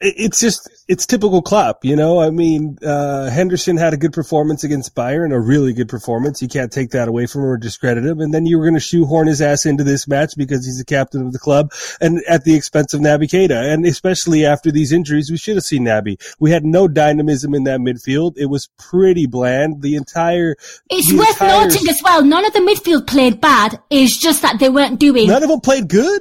it's 0.00 0.40
just 0.40 0.68
it's 0.88 1.06
typical 1.06 1.42
Klopp, 1.42 1.84
you 1.84 1.94
know. 1.94 2.20
I 2.20 2.30
mean, 2.30 2.78
uh, 2.84 3.28
Henderson 3.30 3.76
had 3.76 3.92
a 3.92 3.96
good 3.96 4.12
performance 4.12 4.64
against 4.64 4.94
Bayern, 4.94 5.32
a 5.32 5.38
really 5.38 5.72
good 5.72 5.88
performance. 5.88 6.40
You 6.40 6.48
can't 6.48 6.72
take 6.72 6.90
that 6.90 7.06
away 7.06 7.26
from 7.26 7.42
him 7.42 7.48
or 7.48 7.56
discredit 7.58 8.04
him. 8.04 8.20
And 8.20 8.32
then 8.32 8.46
you 8.46 8.58
were 8.58 8.64
going 8.64 8.74
to 8.74 8.80
shoehorn 8.80 9.26
his 9.26 9.42
ass 9.42 9.66
into 9.66 9.84
this 9.84 10.08
match 10.08 10.32
because 10.36 10.64
he's 10.64 10.78
the 10.78 10.84
captain 10.84 11.24
of 11.26 11.32
the 11.32 11.38
club, 11.38 11.72
and 12.00 12.22
at 12.28 12.44
the 12.44 12.54
expense 12.54 12.94
of 12.94 13.00
Naby 13.00 13.24
Keita. 13.24 13.72
And 13.72 13.84
especially 13.86 14.46
after 14.46 14.72
these 14.72 14.92
injuries, 14.92 15.30
we 15.30 15.36
should 15.36 15.56
have 15.56 15.64
seen 15.64 15.84
Naby. 15.84 16.16
We 16.38 16.50
had 16.50 16.64
no 16.64 16.88
dynamism 16.88 17.54
in 17.54 17.64
that 17.64 17.80
midfield. 17.80 18.34
It 18.36 18.46
was 18.46 18.68
pretty 18.78 19.26
bland. 19.26 19.82
The 19.82 19.96
entire. 19.96 20.56
It's 20.88 21.10
the 21.10 21.18
worth 21.18 21.30
entire, 21.30 21.66
noting 21.66 21.88
as 21.88 22.00
well. 22.02 22.24
None 22.24 22.44
of 22.44 22.52
the 22.52 22.60
midfield 22.60 23.06
played 23.06 23.40
bad. 23.40 23.78
It's 23.90 24.16
just 24.18 24.42
that 24.42 24.58
they 24.58 24.70
weren't 24.70 24.98
doing. 24.98 25.28
None 25.28 25.42
of 25.42 25.48
them 25.48 25.60
played 25.60 25.88
good. 25.88 26.20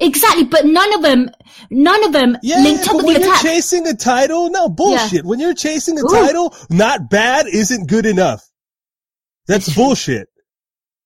Exactly, 0.00 0.44
but 0.44 0.66
none 0.66 0.92
of 0.94 1.02
them, 1.02 1.30
none 1.70 2.04
of 2.04 2.12
them 2.12 2.36
yeah, 2.42 2.59
linked 2.62 2.84
up 2.88 2.92
but 2.92 2.96
with 2.98 3.04
when 3.06 3.14
the 3.14 3.20
you're 3.20 3.32
attack. 3.32 3.42
chasing 3.42 3.86
a 3.86 3.94
title, 3.94 4.50
no 4.50 4.68
bullshit. 4.68 5.12
Yeah. 5.12 5.20
When 5.22 5.40
you're 5.40 5.54
chasing 5.54 5.98
a 5.98 6.02
Ooh. 6.02 6.08
title, 6.08 6.54
not 6.68 7.10
bad 7.10 7.46
isn't 7.46 7.88
good 7.88 8.06
enough. 8.06 8.42
That's 9.46 9.74
bullshit. 9.74 10.28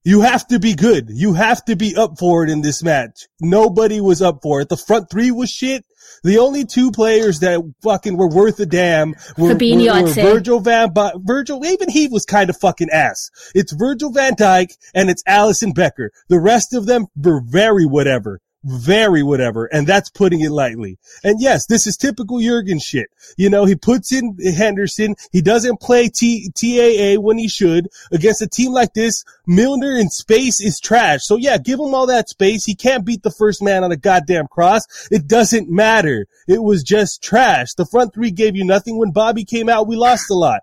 You 0.07 0.21
have 0.21 0.47
to 0.49 0.59
be 0.59 0.75
good. 0.75 1.07
You 1.09 1.33
have 1.33 1.65
to 1.65 1.77
be 1.77 1.97
up 1.97 2.19
for 2.19 2.45
it 2.45 2.51
in 2.51 2.61
this 2.61 2.83
match. 2.83 3.27
Nobody 3.41 4.03
was 4.03 4.21
up 4.21 4.41
for 4.43 4.61
it. 4.61 4.69
The 4.69 4.77
front 4.77 5.09
three 5.11 5.31
was 5.31 5.49
shit. 5.49 5.85
The 6.23 6.39
only 6.39 6.67
two 6.67 6.91
players 6.91 7.41
that 7.41 7.61
fucking 7.83 8.17
were 8.19 8.29
worth 8.29 8.61
a 8.61 8.67
damn 8.67 9.15
were, 9.39 9.55
Fabinho, 9.55 10.03
were, 10.03 10.09
were. 10.09 10.13
Virgil 10.35 10.61
van 10.61 10.93
ba- 10.93 11.15
Virgil. 11.17 11.65
Even 11.65 11.89
he 11.89 12.09
was 12.09 12.27
kind 12.27 12.51
of 12.51 12.57
fucking 12.59 12.91
ass. 12.91 13.31
It's 13.55 13.73
Virgil 13.73 14.11
van 14.11 14.35
Dijk 14.35 14.77
and 14.95 15.09
it's 15.09 15.23
Alisson 15.25 15.75
Becker. 15.75 16.11
The 16.29 16.41
rest 16.41 16.75
of 16.75 16.85
them 16.85 17.07
were 17.17 17.41
very 17.43 17.87
whatever. 17.87 18.41
Very 18.65 19.23
whatever. 19.23 19.67
And 19.67 19.87
that's 19.87 20.09
putting 20.09 20.41
it 20.41 20.51
lightly. 20.51 20.97
And 21.23 21.41
yes, 21.41 21.67
this 21.67 21.87
is 21.87 21.99
typical 21.99 22.41
Jurgen 22.41 22.79
shit. 22.79 23.11
You 23.37 23.51
know, 23.51 23.67
he 23.67 23.77
puts 23.77 24.11
in 24.11 24.39
Henderson. 24.39 25.17
He 25.33 25.43
doesn't 25.43 25.81
play 25.81 26.09
T- 26.09 26.51
TAA 26.55 27.21
when 27.21 27.37
he 27.37 27.49
should. 27.49 27.89
Against 28.11 28.41
a 28.41 28.47
team 28.47 28.73
like 28.73 28.95
this, 28.95 29.23
Milner 29.47 29.97
in 29.97 30.09
space 30.09 30.63
is 30.63 30.81
trash. 30.81 31.21
So 31.25 31.37
yeah, 31.37 31.59
give 31.59 31.79
him 31.79 31.95
all 31.95 32.07
that 32.07 32.31
space. 32.31 32.65
He 32.65 32.75
can't 32.75 33.05
beat 33.05 33.23
the 33.23 33.31
first 33.31 33.63
man 33.63 33.85
on 33.85 33.93
a 33.93 33.97
goddamn 33.97 34.47
cross. 34.47 34.83
It 35.11 35.29
doesn't 35.29 35.69
matter. 35.69 36.27
It 36.49 36.63
was 36.63 36.83
just 36.83 37.23
trash. 37.23 37.75
The 37.75 37.87
front 37.87 38.15
three 38.15 38.31
gave 38.31 38.57
you 38.57 38.65
nothing. 38.65 38.99
When 38.99 39.13
Bobby 39.13 39.45
came 39.45 39.69
out, 39.69 39.87
we 39.87 39.97
lost 39.97 40.31
a 40.31 40.35
lot. 40.35 40.63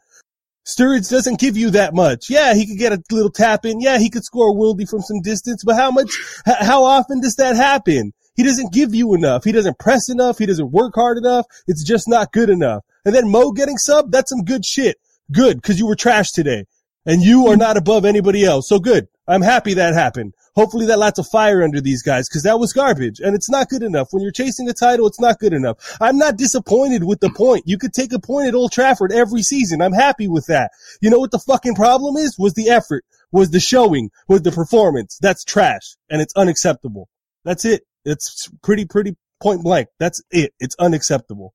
Sturridge 0.65 1.09
doesn't 1.09 1.39
give 1.39 1.57
you 1.57 1.71
that 1.71 1.93
much. 1.93 2.29
Yeah, 2.29 2.53
he 2.53 2.67
could 2.67 2.77
get 2.77 2.93
a 2.93 3.01
little 3.11 3.31
tap 3.31 3.65
in. 3.65 3.81
Yeah, 3.81 3.97
he 3.97 4.09
could 4.09 4.23
score 4.23 4.51
a 4.51 4.53
worldie 4.53 4.89
from 4.89 5.01
some 5.01 5.21
distance, 5.21 5.63
but 5.63 5.75
how 5.75 5.91
much, 5.91 6.11
how 6.45 6.83
often 6.83 7.19
does 7.21 7.35
that 7.35 7.55
happen? 7.55 8.13
He 8.35 8.43
doesn't 8.43 8.71
give 8.71 8.93
you 8.93 9.13
enough. 9.13 9.43
He 9.43 9.51
doesn't 9.51 9.79
press 9.79 10.09
enough. 10.09 10.37
He 10.37 10.45
doesn't 10.45 10.71
work 10.71 10.93
hard 10.95 11.17
enough. 11.17 11.45
It's 11.67 11.83
just 11.83 12.07
not 12.07 12.31
good 12.31 12.49
enough. 12.49 12.83
And 13.03 13.13
then 13.13 13.29
Mo 13.29 13.51
getting 13.51 13.77
sub, 13.77 14.11
that's 14.11 14.29
some 14.29 14.43
good 14.43 14.65
shit. 14.65 14.97
Good, 15.31 15.61
cause 15.63 15.79
you 15.79 15.87
were 15.87 15.95
trash 15.95 16.31
today. 16.31 16.65
And 17.05 17.21
you 17.21 17.47
are 17.47 17.53
hmm. 17.53 17.59
not 17.59 17.77
above 17.77 18.05
anybody 18.05 18.45
else. 18.45 18.69
So 18.69 18.79
good. 18.79 19.07
I'm 19.27 19.41
happy 19.41 19.73
that 19.75 19.93
happened. 19.93 20.33
Hopefully 20.55 20.85
that 20.87 20.99
lights 20.99 21.19
a 21.19 21.23
fire 21.23 21.63
under 21.63 21.79
these 21.79 22.03
guys 22.03 22.27
because 22.27 22.43
that 22.43 22.59
was 22.59 22.73
garbage 22.73 23.19
and 23.19 23.35
it's 23.35 23.49
not 23.49 23.69
good 23.69 23.83
enough. 23.83 24.09
When 24.11 24.21
you're 24.21 24.31
chasing 24.31 24.69
a 24.69 24.73
title, 24.73 25.07
it's 25.07 25.19
not 25.19 25.39
good 25.39 25.53
enough. 25.53 25.97
I'm 26.01 26.17
not 26.17 26.37
disappointed 26.37 27.03
with 27.03 27.19
the 27.21 27.29
point. 27.29 27.63
You 27.65 27.77
could 27.77 27.93
take 27.93 28.11
a 28.13 28.19
point 28.19 28.47
at 28.47 28.55
Old 28.55 28.71
Trafford 28.71 29.11
every 29.11 29.43
season. 29.43 29.81
I'm 29.81 29.93
happy 29.93 30.27
with 30.27 30.47
that. 30.47 30.71
You 31.01 31.09
know 31.09 31.19
what 31.19 31.31
the 31.31 31.39
fucking 31.39 31.75
problem 31.75 32.17
is? 32.17 32.37
Was 32.37 32.53
the 32.53 32.69
effort, 32.69 33.05
was 33.31 33.51
the 33.51 33.59
showing, 33.59 34.09
was 34.27 34.41
the 34.41 34.51
performance. 34.51 35.17
That's 35.21 35.43
trash 35.43 35.95
and 36.09 36.21
it's 36.21 36.35
unacceptable. 36.35 37.07
That's 37.45 37.65
it. 37.65 37.83
It's 38.03 38.49
pretty, 38.61 38.85
pretty 38.85 39.15
point 39.41 39.63
blank. 39.63 39.87
That's 39.99 40.21
it. 40.31 40.53
It's 40.59 40.75
unacceptable. 40.79 41.53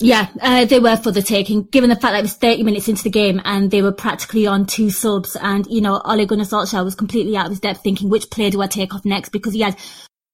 Yeah, 0.00 0.28
uh, 0.40 0.64
they 0.64 0.78
were 0.78 0.96
for 0.96 1.10
the 1.10 1.22
taking, 1.22 1.64
given 1.64 1.90
the 1.90 1.96
fact 1.96 2.12
that 2.12 2.20
it 2.20 2.22
was 2.22 2.34
30 2.34 2.62
minutes 2.62 2.88
into 2.88 3.02
the 3.02 3.10
game 3.10 3.40
and 3.44 3.70
they 3.70 3.82
were 3.82 3.92
practically 3.92 4.46
on 4.46 4.64
two 4.64 4.90
subs 4.90 5.36
and, 5.36 5.66
you 5.66 5.80
know, 5.80 6.00
Ole 6.04 6.24
Gunnar 6.24 6.44
Solskjaer 6.44 6.84
was 6.84 6.94
completely 6.94 7.36
out 7.36 7.46
of 7.46 7.50
his 7.50 7.60
depth 7.60 7.82
thinking 7.82 8.08
which 8.08 8.30
player 8.30 8.50
do 8.50 8.62
I 8.62 8.68
take 8.68 8.94
off 8.94 9.04
next 9.04 9.30
because 9.30 9.54
he 9.54 9.60
had 9.60 9.76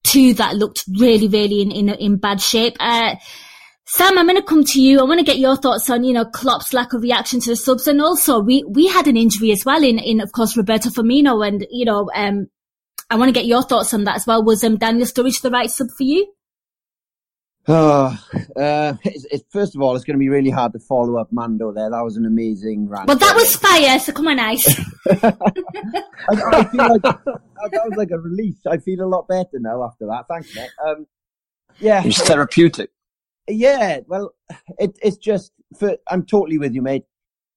two 0.05 0.35
that 0.35 0.57
looked 0.57 0.85
really, 0.99 1.29
really 1.29 1.63
in, 1.63 1.73
in, 1.73 1.89
in 1.89 2.17
bad 2.19 2.43
shape. 2.43 2.77
Uh, 2.79 3.17
Sam, 3.87 4.19
I'm 4.19 4.27
going 4.27 4.37
to 4.37 4.43
come 4.43 4.65
to 4.65 4.81
you. 4.81 5.01
I 5.01 5.05
want 5.05 5.19
to 5.19 5.25
get 5.25 5.39
your 5.39 5.57
thoughts 5.57 5.89
on, 5.91 6.05
you 6.05 6.13
know, 6.13 6.25
Klopp's 6.25 6.73
lack 6.73 6.93
of 6.93 7.03
reaction 7.03 7.41
to 7.41 7.51
the 7.51 7.57
subs. 7.57 7.87
And 7.87 8.01
also, 8.01 8.41
we, 8.41 8.65
we 8.69 8.87
had 8.87 9.07
an 9.09 9.17
injury 9.17 9.51
as 9.51 9.65
well 9.65 9.83
in, 9.83 9.99
in, 9.99 10.21
of 10.21 10.33
course, 10.33 10.57
Roberto 10.57 10.91
Firmino. 10.91 11.47
And, 11.47 11.67
you 11.71 11.85
know, 11.85 12.11
um, 12.15 12.47
I 13.11 13.17
want 13.17 13.29
to 13.29 13.39
get 13.39 13.47
your 13.47 13.63
thoughts 13.63 13.93
on 13.93 14.05
that 14.05 14.17
as 14.17 14.27
well. 14.27 14.43
Was, 14.43 14.65
um, 14.65 14.79
Daniel 14.79 15.07
Sturridge 15.07 15.43
the 15.43 15.51
right 15.51 15.71
sub 15.71 15.89
for 15.97 16.05
you? 16.05 16.34
Oh, 17.67 18.19
uh, 18.57 18.95
it's, 19.05 19.25
it's, 19.31 19.45
first 19.51 19.75
of 19.75 19.81
all, 19.81 19.97
it's 19.97 20.05
going 20.05 20.19
to 20.19 20.23
be 20.23 20.29
really 20.29 20.51
hard 20.51 20.73
to 20.75 20.79
follow 20.79 21.17
up 21.17 21.33
Mando 21.33 21.73
there. 21.73 21.91
That 21.91 22.03
was 22.03 22.17
an 22.17 22.27
amazing 22.27 22.89
rant. 22.89 23.09
Well, 23.09 23.17
that 23.17 23.35
was 23.35 23.57
fire, 23.57 23.99
so 23.99 24.13
come 24.13 24.29
on, 24.29 24.39
Ice. 24.39 24.79
I, 25.11 25.33
I 26.29 26.65
feel 26.65 26.89
like 26.89 27.03
that 27.03 27.85
was 27.85 27.95
like 27.97 28.11
a 28.11 28.19
release. 28.19 28.59
I 28.67 28.77
feel 28.77 29.01
a 29.03 29.09
lot 29.09 29.29
better 29.29 29.59
now 29.59 29.83
after 29.83 30.07
that. 30.07 30.27
Thanks, 30.29 30.55
mate. 30.55 30.69
Um, 30.87 31.07
yeah, 31.81 32.03
It's 32.05 32.21
therapeutic. 32.21 32.91
yeah. 33.49 34.01
Well, 34.07 34.35
it, 34.79 34.99
it's 35.03 35.17
just 35.17 35.53
for. 35.79 35.97
I'm 36.11 36.25
totally 36.27 36.59
with 36.59 36.75
you, 36.75 36.83
mate. 36.83 37.05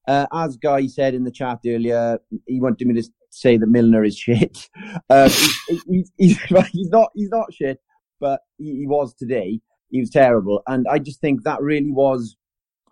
Uh, 0.08 0.26
as 0.32 0.56
Guy 0.56 0.88
said 0.88 1.16
in 1.16 1.26
the 1.26 1.32
chat 1.32 1.60
earlier, 1.68 2.18
he 2.48 2.62
wanted 2.62 2.88
me 2.88 3.02
to 3.02 3.08
say 3.30 3.58
that 3.58 3.68
Milner 3.68 4.06
is 4.06 4.18
shit. 4.18 4.70
Um, 5.10 5.30
he, 5.68 5.82
he, 5.90 6.06
he's, 6.18 6.40
he's 6.72 6.90
not. 6.90 7.12
He's 7.14 7.30
not 7.30 7.54
shit, 7.54 7.80
but 8.22 8.40
he, 8.58 8.78
he 8.78 8.88
was 8.88 9.14
today. 9.14 9.60
He 9.90 10.00
was 10.00 10.10
terrible, 10.10 10.62
and 10.68 10.86
I 10.90 11.00
just 11.00 11.22
think 11.22 11.44
that 11.44 11.62
really 11.62 11.92
was 11.92 12.36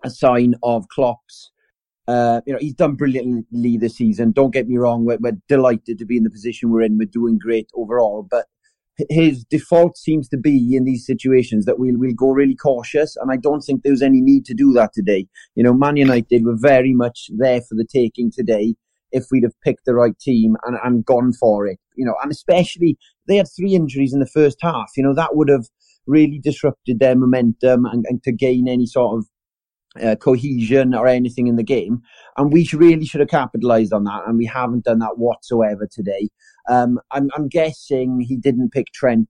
a 0.04 0.10
sign 0.10 0.56
of 0.64 0.88
Klopp's. 0.90 1.52
Uh, 2.08 2.42
you 2.46 2.54
know, 2.54 2.60
he's 2.60 2.76
done 2.76 2.94
brilliantly 2.96 3.78
this 3.78 3.98
season. 3.98 4.32
Don't 4.32 4.52
get 4.52 4.68
me 4.68 4.78
wrong. 4.78 5.06
We're, 5.06 5.18
we're 5.20 5.38
delighted 5.48 5.98
to 5.98 6.06
be 6.06 6.18
in 6.18 6.24
the 6.24 6.30
position 6.30 6.70
we're 6.70 6.84
in. 6.84 7.00
We're 7.00 7.06
doing 7.06 7.40
great 7.40 7.68
overall, 7.76 8.28
but 8.30 8.46
his 9.10 9.44
default 9.44 9.98
seems 9.98 10.30
to 10.30 10.38
be 10.38 10.76
in 10.76 10.86
these 10.86 11.06
situations 11.06 11.66
that 11.66 11.80
we'll, 11.80 11.98
we'll 11.98 12.14
go 12.14 12.30
really 12.30 12.56
cautious. 12.56 13.18
And 13.18 13.32
I 13.32 13.38
don't 13.38 13.62
think 13.62 13.84
there 13.84 13.92
was 13.92 14.02
any 14.02 14.22
need 14.22 14.46
to 14.46 14.54
do 14.54 14.72
that 14.74 14.94
today. 14.94 15.28
You 15.56 15.64
know, 15.64 15.74
Man 15.74 15.98
United 15.98 16.46
were 16.46 16.58
very 16.58 16.94
much 16.94 17.30
there 17.36 17.62
for 17.62 17.76
the 17.76 17.86
taking 17.86 18.32
today 18.32 18.76
if 19.12 19.26
we'd 19.32 19.44
have 19.44 19.60
picked 19.64 19.86
the 19.86 19.96
right 19.96 20.18
team 20.20 20.56
and, 20.66 20.78
and 20.84 21.06
gone 21.06 21.34
for 21.34 21.68
it. 21.68 21.80
You 21.96 22.06
know, 22.06 22.16
and 22.22 22.32
especially 22.32 22.98
they 23.28 23.38
had 23.38 23.48
three 23.48 23.74
injuries 23.74 24.14
in 24.14 24.20
the 24.20 24.26
first 24.28 24.58
half. 24.62 24.92
You 24.96 25.04
know, 25.04 25.16
that 25.16 25.36
would 25.36 25.50
have 25.50 25.68
really 26.08 26.40
disrupted 26.40 27.00
their 27.00 27.16
momentum 27.16 27.86
and, 27.86 28.06
and 28.08 28.24
to 28.24 28.32
gain 28.32 28.68
any 28.68 28.86
sort 28.86 29.18
of 29.18 29.26
uh, 30.02 30.16
cohesion 30.16 30.94
or 30.94 31.08
anything 31.08 31.48
in 31.48 31.56
the 31.56 31.64
game. 31.64 32.02
And 32.38 32.52
we 32.52 32.68
really 32.74 33.06
should 33.06 33.22
have 33.22 33.30
capitalised 33.30 33.94
on 33.94 34.04
that. 34.06 34.24
And 34.28 34.38
we 34.38 34.46
haven't 34.46 34.86
done 34.86 35.00
that 35.00 35.18
whatsoever 35.18 35.88
today. 35.90 36.30
Um, 36.70 37.00
I'm, 37.12 37.30
I'm 37.36 37.48
guessing 37.48 38.20
he 38.20 38.38
didn't 38.38 38.72
pick 38.72 38.88
Trent, 38.94 39.30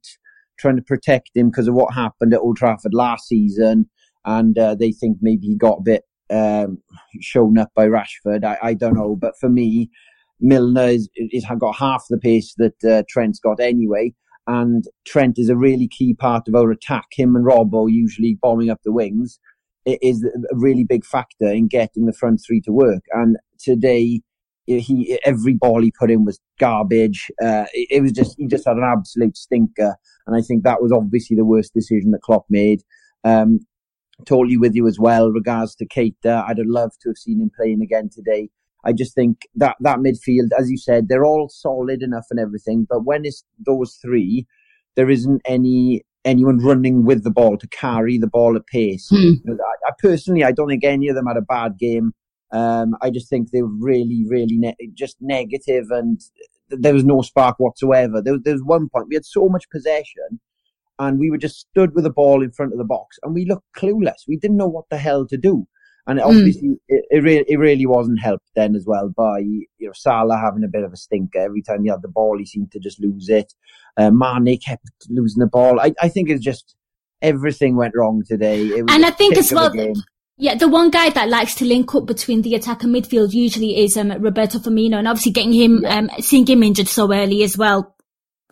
trying 0.58 0.76
to 0.78 0.82
protect 0.82 1.32
him 1.36 1.50
because 1.50 1.68
of 1.68 1.76
what 1.76 1.94
happened 1.94 2.34
at 2.34 2.40
Old 2.40 2.58
Trafford 2.58 2.94
last 2.94 3.28
season. 3.28 3.90
And 4.26 4.58
uh, 4.58 4.76
they 4.76 4.92
think 4.92 5.18
maybe 5.22 5.48
he 5.48 5.56
got 5.56 5.80
a 5.80 5.84
bit 5.84 6.04
um, 6.32 6.80
shown 7.22 7.58
up 7.60 7.70
by 7.76 7.88
Rashford. 7.88 8.44
I, 8.44 8.58
I 8.62 8.74
don't 8.74 8.96
know. 8.96 9.16
But 9.16 9.36
for 9.40 9.50
me, 9.50 9.92
Milner 10.40 10.88
is, 10.88 11.10
is 11.16 11.46
got 11.60 11.76
half 11.76 12.06
the 12.10 12.18
pace 12.18 12.56
that 12.58 12.84
uh, 12.84 13.04
Trent's 13.08 13.40
got 13.40 13.60
anyway. 13.60 14.14
And 14.48 14.84
Trent 15.08 15.40
is 15.40 15.50
a 15.50 15.56
really 15.56 15.88
key 15.88 16.14
part 16.14 16.48
of 16.48 16.56
our 16.56 16.70
attack. 16.72 17.06
Him 17.12 17.36
and 17.36 17.46
Robbo 17.46 17.92
usually 17.92 18.38
bombing 18.42 18.70
up 18.70 18.82
the 18.84 18.92
wings 18.92 19.40
it 19.86 20.00
is 20.02 20.24
a 20.24 20.56
really 20.56 20.84
big 20.84 21.06
factor 21.06 21.48
in 21.48 21.68
getting 21.68 22.06
the 22.06 22.14
front 22.14 22.42
three 22.46 22.60
to 22.62 22.72
work. 22.72 23.04
And 23.12 23.38
today, 23.60 24.22
he 24.66 25.20
every 25.24 25.54
ball 25.54 25.82
he 25.84 25.92
put 25.92 26.10
in 26.10 26.26
was 26.26 26.40
garbage. 26.60 27.32
Uh, 27.42 27.66
it, 27.74 27.88
it 27.92 28.02
was 28.02 28.12
just 28.12 28.36
he 28.38 28.48
just 28.48 28.68
had 28.68 28.78
an 28.78 28.84
absolute 28.84 29.38
stinker, 29.38 29.96
and 30.26 30.36
I 30.36 30.42
think 30.42 30.64
that 30.64 30.82
was 30.82 30.92
obviously 30.92 31.36
the 31.36 31.46
worst 31.46 31.74
decision 31.74 32.12
that 32.12 32.24
Klopp 32.24 32.46
made. 32.50 32.82
Um, 33.24 33.60
totally 34.26 34.58
with 34.58 34.74
you 34.74 34.88
as 34.88 34.98
well. 35.00 35.30
Regards 35.30 35.76
to 35.76 35.88
Keita, 35.88 36.44
I'd 36.48 36.58
have 36.58 36.68
loved 36.68 37.02
to 37.02 37.10
have 37.10 37.18
seen 37.18 37.42
him 37.42 37.52
playing 37.56 37.82
again 37.82 38.10
today. 38.12 38.50
I 38.86 38.94
just 38.94 39.16
think 39.16 39.48
that 39.56 39.76
that 39.80 40.00
midfield, 40.00 40.50
as 40.58 40.70
you 40.70 40.78
said, 40.78 41.08
they're 41.08 41.26
all 41.26 41.50
solid 41.50 42.04
enough 42.04 42.26
and 42.30 42.40
everything, 42.40 42.86
but 42.90 43.04
when 43.04 43.26
it's 43.26 43.44
those 43.66 43.98
three, 44.02 44.46
there 44.96 45.10
isn't 45.10 45.42
any 45.46 46.04
anyone 46.24 46.58
running 46.58 47.06
with 47.06 47.24
the 47.24 47.32
ball 47.32 47.58
to 47.58 47.68
carry 47.68 48.18
the 48.18 48.28
ball 48.28 48.56
at 48.56 48.66
pace. 48.68 49.08
Hmm. 49.10 49.34
I, 49.48 49.90
I 49.90 49.92
personally, 50.00 50.44
I 50.44 50.52
don't 50.52 50.70
think 50.70 50.84
any 50.84 51.08
of 51.08 51.16
them 51.16 51.28
had 51.28 51.38
a 51.38 51.42
bad 51.42 51.78
game. 51.78 52.14
Um, 52.52 52.96
I 53.02 53.12
just 53.12 53.30
think 53.30 53.52
they 53.52 53.62
were 53.62 53.78
really, 53.80 54.26
really 54.28 54.58
ne- 54.58 54.76
just 54.96 55.18
negative 55.20 55.86
and 55.92 56.20
there 56.70 56.94
was 56.94 57.04
no 57.04 57.22
spark 57.22 57.60
whatsoever. 57.60 58.22
There, 58.22 58.38
there 58.44 58.54
was 58.54 58.64
one 58.64 58.90
point 58.90 59.08
we 59.10 59.16
had 59.16 59.26
so 59.26 59.48
much 59.50 59.70
possession, 59.70 60.40
and 61.00 61.20
we 61.20 61.30
were 61.30 61.38
just 61.38 61.60
stood 61.60 61.94
with 61.94 62.04
the 62.04 62.10
ball 62.10 62.44
in 62.44 62.52
front 62.52 62.72
of 62.72 62.78
the 62.78 62.86
box, 62.86 63.18
and 63.24 63.34
we 63.34 63.46
looked 63.46 63.66
clueless. 63.78 64.28
We 64.28 64.38
didn't 64.38 64.58
know 64.58 64.68
what 64.68 64.86
the 64.90 64.98
hell 64.98 65.28
to 65.28 65.38
do. 65.38 65.68
And 66.08 66.20
obviously, 66.20 66.70
mm. 66.70 66.80
it, 66.88 67.06
it, 67.10 67.24
re- 67.24 67.46
it, 67.48 67.58
really 67.58 67.86
wasn't 67.86 68.22
helped 68.22 68.46
then 68.56 68.76
as 68.76 68.86
well 68.86 69.10
by 69.10 69.40
you 69.40 69.68
know 69.80 69.92
Salah 69.94 70.38
having 70.38 70.64
a 70.64 70.68
bit 70.68 70.84
of 70.84 70.94
a 70.94 70.98
stinker. 70.98 71.40
Every 71.40 71.64
time 71.64 71.84
he 71.84 71.90
had 71.90 72.04
the 72.04 72.08
ball, 72.08 72.38
he 72.38 72.46
seemed 72.46 72.72
to 72.74 72.80
just 72.80 73.02
lose 73.02 73.28
it. 73.28 73.54
Uh, 73.98 74.12
Mane 74.12 74.60
kept 74.60 74.88
losing 75.10 75.40
the 75.40 75.48
ball. 75.48 75.80
I, 75.80 75.94
I 76.00 76.10
think 76.10 76.30
it's 76.30 76.44
just 76.44 76.76
everything 77.22 77.76
went 77.76 77.96
wrong 77.96 78.24
today. 78.28 78.72
and 78.78 79.06
I 79.06 79.10
think 79.10 79.38
as 79.38 79.52
well, 79.52 79.74
yeah, 80.38 80.56
the 80.56 80.68
one 80.68 80.92
guy 80.92 81.10
that 81.10 81.30
likes 81.30 81.56
to 81.56 81.66
link 81.66 81.96
up 81.96 82.06
between 82.06 82.44
the 82.44 82.54
attack 82.54 82.84
and 82.84 82.94
midfield 82.94 83.34
usually 83.34 83.84
is 83.84 83.98
um, 83.98 84.12
Roberto 84.12 84.60
Firmino, 84.60 84.98
and 84.98 85.08
obviously 85.08 85.32
getting 85.32 85.54
him, 85.54 85.80
yeah. 85.82 85.98
um, 85.98 86.10
seeing 86.20 86.46
him 86.46 86.62
injured 86.62 86.88
so 86.88 87.12
early 87.12 87.42
as 87.42 87.58
well 87.58 87.95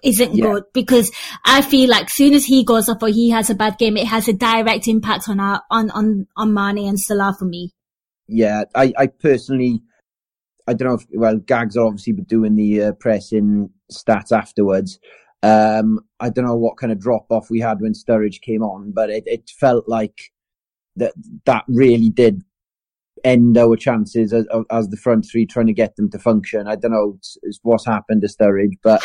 isn't 0.04 0.36
yeah. 0.36 0.46
good 0.46 0.64
because 0.74 1.12
I 1.46 1.62
feel 1.62 1.90
like 1.90 2.10
soon 2.10 2.34
as 2.34 2.46
he 2.46 2.64
goes 2.64 2.90
off 2.90 3.02
or 3.02 3.08
he 3.08 3.30
has 3.30 3.50
a 3.50 3.56
bad 3.56 3.78
game, 3.78 3.98
it 3.98 4.08
has 4.08 4.28
a 4.28 4.34
direct 4.34 4.88
impact 4.88 5.30
on 5.30 5.40
our 5.40 5.62
on 5.72 5.90
on 5.92 6.28
on 6.36 6.54
Mane 6.54 6.88
and 6.88 7.00
Salah 7.00 7.36
for 7.38 7.46
me. 7.46 7.72
Yeah, 8.28 8.64
I 8.76 8.94
I 8.98 9.08
personally, 9.08 9.82
I 10.68 10.74
don't 10.74 10.88
know 10.88 10.96
if 10.96 11.06
well, 11.14 11.38
Gags 11.38 11.78
obviously 11.78 12.14
be 12.14 12.24
doing 12.24 12.56
the 12.56 12.84
uh, 12.84 12.92
pressing 12.94 13.70
stats 13.92 14.32
afterwards. 14.32 15.00
Um, 15.42 16.00
I 16.20 16.30
don't 16.30 16.46
know 16.46 16.56
what 16.56 16.78
kind 16.78 16.92
of 16.92 17.00
drop 17.00 17.26
off 17.30 17.50
we 17.50 17.60
had 17.60 17.82
when 17.82 17.94
Sturridge 17.94 18.42
came 18.42 18.64
on, 18.64 18.92
but 18.92 19.10
it, 19.10 19.24
it 19.26 19.50
felt 19.50 19.90
like 19.90 20.32
that 20.96 21.14
that 21.46 21.66
really 21.68 22.10
did 22.10 22.44
end 23.24 23.58
our 23.58 23.75
chances 23.75 24.34
as, 24.34 24.46
as, 24.70 24.89
the 24.89 24.98
front 24.98 25.25
three 25.30 25.46
trying 25.46 25.68
to 25.68 25.74
get 25.74 25.96
them 25.96 26.10
to 26.12 26.20
function. 26.20 26.68
I 26.68 26.75
don't 26.75 26.92
know 26.92 27.18
what's 27.62 27.86
happened 27.86 28.22
to 28.22 28.27
Sturridge, 28.27 28.77
but 28.84 29.01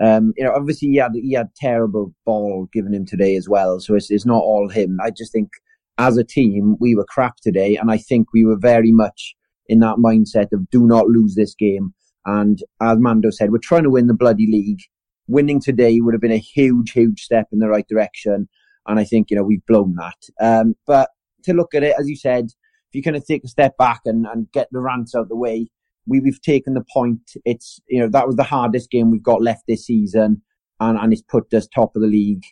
um, 0.00 0.32
you 0.36 0.44
know, 0.44 0.52
obviously 0.52 0.88
he 0.88 0.96
had 0.96 1.12
he 1.14 1.34
had 1.34 1.54
terrible 1.54 2.14
ball 2.24 2.68
given 2.72 2.94
him 2.94 3.04
today 3.04 3.36
as 3.36 3.48
well. 3.48 3.80
So 3.80 3.94
it's 3.94 4.10
it's 4.10 4.26
not 4.26 4.42
all 4.42 4.68
him. 4.68 4.98
I 5.02 5.10
just 5.10 5.32
think 5.32 5.50
as 5.98 6.16
a 6.16 6.24
team 6.24 6.76
we 6.80 6.94
were 6.94 7.04
crap 7.04 7.36
today, 7.42 7.76
and 7.76 7.90
I 7.90 7.98
think 7.98 8.28
we 8.32 8.44
were 8.44 8.58
very 8.58 8.92
much 8.92 9.34
in 9.68 9.80
that 9.80 9.96
mindset 9.96 10.52
of 10.52 10.68
do 10.70 10.86
not 10.86 11.06
lose 11.06 11.34
this 11.34 11.54
game. 11.54 11.92
And 12.24 12.58
as 12.80 12.98
Mando 12.98 13.30
said, 13.30 13.52
we're 13.52 13.58
trying 13.58 13.84
to 13.84 13.90
win 13.90 14.06
the 14.06 14.14
bloody 14.14 14.46
league. 14.46 14.80
Winning 15.28 15.60
today 15.60 16.00
would 16.00 16.14
have 16.14 16.20
been 16.20 16.32
a 16.32 16.38
huge, 16.38 16.92
huge 16.92 17.22
step 17.22 17.48
in 17.52 17.58
the 17.58 17.68
right 17.68 17.86
direction. 17.86 18.48
And 18.86 18.98
I 18.98 19.04
think, 19.04 19.30
you 19.30 19.36
know, 19.36 19.42
we've 19.42 19.64
blown 19.66 19.94
that. 19.96 20.16
Um, 20.40 20.74
but 20.86 21.10
to 21.44 21.52
look 21.52 21.74
at 21.74 21.82
it, 21.82 21.94
as 21.98 22.08
you 22.08 22.16
said, 22.16 22.48
if 22.90 22.94
you 22.94 23.02
kind 23.02 23.16
of 23.16 23.26
take 23.26 23.44
a 23.44 23.48
step 23.48 23.76
back 23.76 24.00
and, 24.06 24.26
and 24.26 24.50
get 24.52 24.68
the 24.72 24.80
rants 24.80 25.14
out 25.14 25.22
of 25.22 25.28
the 25.28 25.36
way, 25.36 25.68
we, 26.06 26.20
we've 26.20 26.40
taken 26.40 26.72
the 26.72 26.84
point. 26.90 27.20
It's, 27.44 27.80
you 27.88 28.00
know, 28.00 28.08
that 28.08 28.26
was 28.26 28.36
the 28.36 28.44
hardest 28.44 28.90
game 28.90 29.10
we've 29.10 29.22
got 29.22 29.42
left 29.42 29.64
this 29.68 29.84
season 29.84 30.42
and, 30.80 30.98
and 30.98 31.12
it's 31.12 31.22
put 31.22 31.52
us 31.52 31.66
top 31.66 31.94
of 31.94 32.02
the 32.02 32.08
league, 32.08 32.44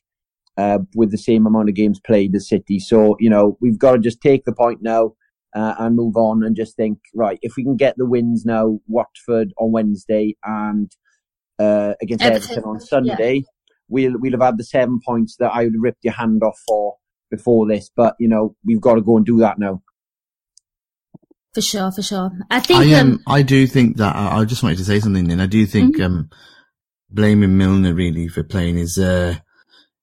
uh, 0.59 0.81
with 0.95 1.11
the 1.11 1.17
same 1.19 1.47
amount 1.47 1.71
of 1.71 1.75
games 1.75 2.01
played 2.01 2.35
as 2.35 2.49
City. 2.49 2.79
So, 2.79 3.17
you 3.19 3.31
know, 3.31 3.57
we've 3.63 3.79
got 3.79 3.93
to 3.93 3.99
just 3.99 4.21
take 4.21 4.45
the 4.45 4.53
point 4.53 4.83
now, 4.83 5.15
uh, 5.55 5.75
and 5.79 5.97
move 5.97 6.17
on 6.17 6.43
and 6.43 6.55
just 6.55 6.77
think, 6.77 6.99
right, 7.15 7.39
if 7.41 7.57
we 7.57 7.65
can 7.65 7.77
get 7.77 7.95
the 7.97 8.05
wins 8.05 8.45
now, 8.45 8.79
Watford 8.89 9.55
on 9.59 9.73
Wednesday 9.73 10.37
and, 10.45 10.91
uh, 11.59 11.95
against 12.03 12.25
Everton, 12.25 12.51
Everton 12.51 12.65
on 12.65 12.81
Sunday, 12.81 13.35
yeah. 13.37 13.43
we'll, 13.89 14.19
we'll 14.19 14.33
have 14.33 14.43
had 14.43 14.59
the 14.59 14.65
seven 14.65 15.01
points 15.07 15.37
that 15.39 15.53
I 15.55 15.65
would 15.65 15.73
have 15.73 15.83
ripped 15.83 16.05
your 16.05 16.13
hand 16.13 16.43
off 16.43 16.59
for 16.67 16.97
before 17.31 17.67
this. 17.67 17.91
But, 17.97 18.17
you 18.19 18.29
know, 18.29 18.55
we've 18.67 18.83
got 18.83 18.97
to 18.97 19.01
go 19.01 19.17
and 19.17 19.25
do 19.25 19.39
that 19.39 19.59
now. 19.59 19.83
For 21.57 21.63
sure, 21.63 21.91
for 21.91 22.03
sure. 22.03 22.31
I 22.51 22.61
think 22.61 22.81
I 22.81 23.01
um, 23.01 23.13
um 23.13 23.23
I 23.27 23.41
do 23.41 23.67
think 23.67 23.97
that 23.97 24.15
I, 24.15 24.41
I, 24.41 24.45
just 24.45 24.63
wanted 24.63 24.77
to 24.77 24.85
say 24.85 25.01
something. 25.01 25.27
Then 25.27 25.41
I 25.41 25.47
do 25.47 25.65
think 25.65 25.97
mm-hmm. 25.97 26.05
um 26.05 26.31
blaming 27.09 27.57
Milner 27.57 27.95
really 27.95 28.29
for 28.29 28.43
playing 28.43 28.77
is 28.77 28.99
uh 28.99 29.37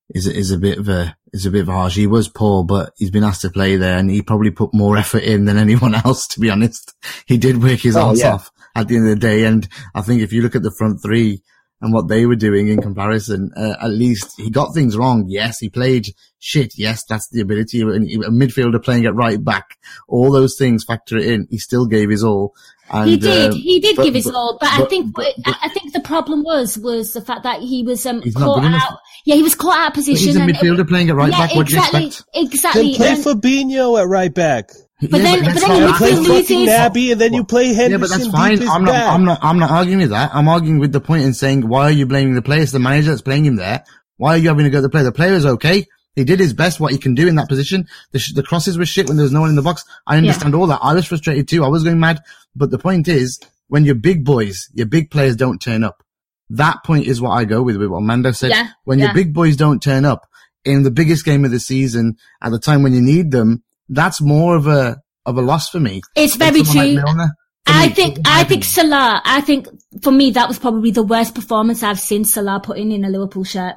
is 0.10 0.26
is 0.26 0.50
a 0.50 0.58
bit 0.58 0.80
of 0.80 0.90
a 0.90 1.16
is 1.32 1.46
a 1.46 1.52
bit 1.52 1.62
of 1.62 1.70
a 1.70 1.74
harsh. 1.74 1.96
He 1.96 2.08
was 2.08 2.28
poor, 2.28 2.64
but 2.64 2.94
he's 2.98 3.12
been 3.12 3.24
asked 3.24 3.42
to 3.42 3.52
play 3.52 3.76
there, 3.76 4.00
and 4.00 4.10
he 4.10 4.24
probably 4.24 4.50
put 4.50 4.74
more 4.74 4.98
effort 4.98 5.22
in 5.22 5.46
than 5.46 5.58
anyone 5.68 5.94
else. 5.94 6.26
To 6.30 6.40
be 6.40 6.50
honest, 6.50 6.92
he 7.28 7.38
did 7.38 7.62
work 7.62 7.82
his 7.82 7.96
oh, 7.96 8.08
arse 8.08 8.22
yeah. 8.22 8.34
off 8.34 8.50
at 8.76 8.88
the 8.88 8.96
end 8.96 9.08
of 9.08 9.12
the 9.12 9.28
day. 9.28 9.46
And 9.46 9.68
I 9.94 10.02
think 10.02 10.24
if 10.24 10.34
you 10.34 10.42
look 10.42 10.56
at 10.56 10.64
the 10.64 10.74
front 10.76 11.04
three, 11.04 11.44
and 11.84 11.94
what 11.94 12.08
they 12.08 12.26
were 12.26 12.38
doing 12.38 12.70
in 12.70 12.82
comparison. 12.82 13.52
Uh, 13.58 13.76
at 13.82 13.92
least 13.92 14.36
he 14.38 14.50
got 14.50 14.74
things 14.74 14.98
wrong. 14.98 15.26
Yes, 15.28 15.60
he 15.60 15.70
played 15.70 16.08
shit. 16.40 16.78
Yes, 16.78 17.04
that's 17.04 17.28
the 17.28 17.42
ability 17.42 17.82
of 17.82 17.90
a 17.90 18.00
midfielder 18.32 18.82
playing 18.82 19.06
at 19.06 19.14
right 19.14 19.44
back. 19.44 19.78
All 20.08 20.32
those 20.32 20.58
things 20.58 20.86
factor 20.86 21.18
it 21.18 21.28
in. 21.28 21.46
He 21.52 21.58
still 21.58 21.86
gave 21.86 22.10
his 22.10 22.24
all. 22.24 22.56
And, 22.90 23.10
he 23.10 23.18
did. 23.18 23.52
Uh, 23.52 23.56
he 23.56 23.82
did 23.82 23.98
but, 23.98 24.04
give 24.04 24.14
his 24.14 24.26
but, 24.26 24.36
all, 24.36 24.58
but, 24.62 24.70
but 24.70 24.82
I 24.82 24.86
think 24.86 25.16
I 25.46 25.70
think 25.70 25.92
the 25.92 26.00
problem 26.00 26.44
was 26.44 26.78
was 26.78 27.12
the 27.12 27.22
fact 27.22 27.44
that 27.44 27.60
he 27.60 27.84
was 27.84 28.06
um, 28.06 28.22
caught 28.32 28.64
out. 28.64 29.00
Yeah, 29.26 29.36
he 29.36 29.44
was 29.44 29.56
caught 29.56 29.78
out 29.78 29.88
of 29.90 29.94
position. 29.94 30.26
he's 30.26 30.36
a 30.38 30.40
midfielder 30.40 30.80
it, 30.80 30.88
playing 30.88 31.10
at 31.10 31.16
right 31.16 31.32
yeah, 31.32 31.48
back. 31.48 31.56
What 31.56 31.68
exactly, 31.68 32.00
do 32.00 32.04
you 32.06 32.08
expect? 32.08 32.30
Exactly. 32.34 32.96
Then 32.98 33.22
play 33.22 33.32
and, 33.32 33.42
Fabinho 33.42 34.02
at 34.02 34.08
right 34.08 34.34
back. 34.34 34.70
But 35.10 35.18
yeah, 35.18 35.24
then, 35.24 35.46
but, 35.46 35.54
but 35.54 35.62
then 35.62 35.88
you 35.88 35.94
play 35.96 36.12
fucking 36.12 36.68
Naby, 36.68 37.12
and 37.12 37.22
then 37.22 37.34
you 37.34 37.44
play 37.44 37.74
Henderson. 37.74 37.92
Yeah, 37.92 37.98
but 37.98 38.10
that's 38.10 38.28
fine. 38.28 38.68
I'm 38.68 38.84
not. 38.84 38.96
I'm 38.96 39.26
not. 39.26 39.40
I'm 39.42 39.60
not 39.60 39.72
arguing 39.72 40.00
with 40.00 40.12
that. 40.12 40.32
I'm 40.34 40.48
arguing 40.48 40.80
with 40.80 40.92
the 40.92 41.02
point 41.02 41.24
in 41.24 41.34
saying 41.34 41.68
why 41.68 41.84
are 41.84 41.92
you 41.92 42.06
blaming 42.06 42.36
the 42.36 42.42
player? 42.42 42.62
It's 42.62 42.72
the 42.72 42.80
manager 42.80 43.10
that's 43.10 43.22
playing 43.22 43.46
him 43.46 43.56
there. 43.56 43.84
Why 44.18 44.36
are 44.36 44.38
you 44.38 44.50
having 44.50 44.66
to 44.66 44.70
go 44.70 44.78
to 44.78 44.84
the 44.84 44.90
player? 44.90 45.04
The 45.04 45.12
player 45.12 45.34
is 45.34 45.46
okay. 45.46 45.86
He 46.16 46.24
did 46.24 46.40
his 46.40 46.54
best, 46.54 46.80
what 46.80 46.92
he 46.92 47.00
can 47.00 47.16
do 47.16 47.28
in 47.28 47.36
that 47.36 47.50
position. 47.50 47.88
The, 48.12 48.20
sh- 48.20 48.34
the 48.34 48.44
crosses 48.44 48.78
were 48.78 48.86
shit 48.86 49.08
when 49.08 49.18
there 49.18 49.24
was 49.24 49.32
no 49.32 49.42
one 49.42 49.50
in 49.50 49.56
the 49.56 49.64
box. 49.64 49.84
I 50.06 50.18
understand 50.18 50.54
yeah. 50.54 50.60
all 50.60 50.68
that. 50.68 50.80
I 50.84 50.94
was 50.94 51.08
frustrated 51.08 51.48
too. 51.48 51.66
I 51.66 51.70
was 51.70 51.84
going 51.84 52.00
mad. 52.00 52.22
But 52.56 52.70
the 52.70 52.78
point 52.78 53.08
is, 53.08 53.40
when 53.68 53.84
your 53.84 53.96
big 53.96 54.24
boys, 54.24 54.70
your 54.74 54.86
big 54.86 55.10
players 55.10 55.36
don't 55.36 55.60
turn 55.60 55.84
up, 55.84 56.04
that 56.52 56.84
point 56.86 57.08
is 57.08 57.20
what 57.20 57.32
I 57.32 57.46
go 57.46 57.64
with, 57.64 57.78
with 57.78 57.90
what 57.90 58.04
Mando 58.04 58.32
said. 58.32 58.52
Yeah. 58.52 58.68
When 58.84 59.00
yeah. 59.00 59.06
your 59.06 59.14
big 59.16 59.34
boys 59.34 59.56
don't 59.56 59.82
turn 59.82 60.06
up 60.06 60.30
in 60.64 60.84
the 60.84 60.92
biggest 60.92 61.26
game 61.26 61.46
of 61.46 61.52
the 61.52 61.60
season 61.60 62.18
at 62.42 62.52
the 62.52 62.60
time 62.60 62.84
when 62.84 62.94
you 62.94 63.02
need 63.02 63.32
them, 63.32 63.64
that's 63.90 64.22
more 64.22 64.56
of 64.56 64.68
a, 64.68 64.98
of 65.26 65.38
a 65.38 65.42
loss 65.42 65.70
for 65.70 65.80
me. 65.80 66.02
It's 66.16 66.36
very 66.36 66.64
true. 66.64 66.82
Like 66.82 67.30
I 67.66 67.88
me, 67.88 67.94
think, 67.94 68.20
I 68.26 68.44
think 68.44 68.64
Salah, 68.64 69.22
I 69.24 69.42
think 69.42 69.68
for 70.02 70.12
me 70.12 70.32
that 70.32 70.48
was 70.48 70.60
probably 70.60 70.92
the 70.92 71.04
worst 71.04 71.34
performance 71.36 71.82
I've 71.84 72.00
seen 72.00 72.26
Salah 72.26 72.60
put 72.62 72.78
in 72.78 72.92
in 72.92 73.06
a 73.06 73.10
Liverpool 73.10 73.44
shirt. 73.44 73.76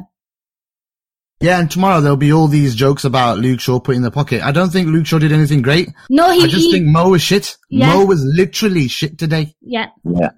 Yeah, 1.40 1.60
and 1.60 1.70
tomorrow 1.70 2.00
there'll 2.00 2.16
be 2.16 2.32
all 2.32 2.48
these 2.48 2.74
jokes 2.74 3.04
about 3.04 3.38
Luke 3.38 3.60
Shaw 3.60 3.78
putting 3.78 3.98
in 3.98 4.02
the 4.02 4.10
pocket. 4.10 4.42
I 4.42 4.52
don't 4.52 4.70
think 4.70 4.88
Luke 4.88 5.04
Shaw 5.04 5.18
did 5.18 5.32
anything 5.32 5.60
great. 5.60 5.90
No, 6.08 6.30
he. 6.30 6.44
I 6.44 6.46
just 6.46 6.64
he, 6.64 6.72
think 6.72 6.86
Mo 6.86 7.10
was 7.10 7.20
shit. 7.20 7.58
Yeah. 7.68 7.92
Mo 7.92 8.06
was 8.06 8.22
literally 8.24 8.88
shit 8.88 9.18
today. 9.18 9.54
Yeah. 9.60 9.88
Yeah. 10.02 10.30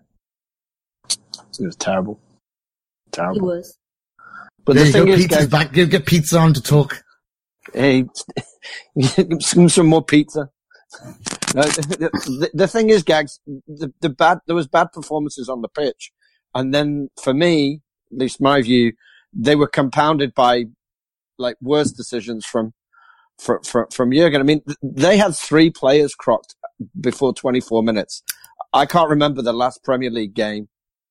It 1.09 1.66
was 1.66 1.76
terrible. 1.76 2.20
Terrible. 3.12 3.35
He 3.35 3.40
was. 3.40 3.78
But 4.64 4.74
there 4.74 4.87
the 4.87 4.92
thing 4.92 5.07
go, 5.07 5.12
is, 5.12 5.20
pizza's 5.20 5.38
guys, 5.38 5.46
back. 5.46 5.72
Get, 5.72 5.90
get 5.90 6.04
pizza 6.04 6.38
on 6.38 6.54
to 6.54 6.61
talk. 6.61 7.02
Hey, 7.72 8.04
some, 9.40 9.87
more 9.87 10.04
pizza. 10.04 10.50
No, 11.54 11.62
the, 11.62 12.11
the, 12.26 12.50
the, 12.54 12.68
thing 12.68 12.90
is, 12.90 13.02
Gags, 13.02 13.40
the, 13.46 13.92
the 14.00 14.09
bad, 14.09 14.38
there 14.46 14.57
was 14.57 14.66
bad 14.66 14.92
performances 14.92 15.48
on 15.48 15.62
the 15.62 15.68
pitch. 15.68 16.12
And 16.54 16.74
then 16.74 17.11
for 17.22 17.35
me, 17.35 17.83
at 18.12 18.18
least 18.18 18.40
my 18.40 18.62
view, 18.62 18.92
they 19.33 19.54
were 19.54 19.68
compounded 19.68 20.35
by 20.35 20.64
like 21.38 21.57
worse 21.61 21.92
decisions 21.92 22.44
from, 22.44 22.72
from, 23.38 23.62
from, 23.62 23.87
from 23.92 24.12
Jurgen. 24.12 24.40
I 24.40 24.44
mean, 24.44 24.62
they 24.83 25.16
had 25.16 25.37
three 25.37 25.70
players 25.70 26.14
crocked 26.14 26.54
before 27.00 27.35
24 27.35 27.83
minutes. 27.83 28.22
I 28.72 28.87
can't 28.87 29.11
remember 29.11 29.42
the 29.42 29.52
last 29.52 29.83
Premier 29.85 30.11
League 30.11 30.35
game 30.35 30.68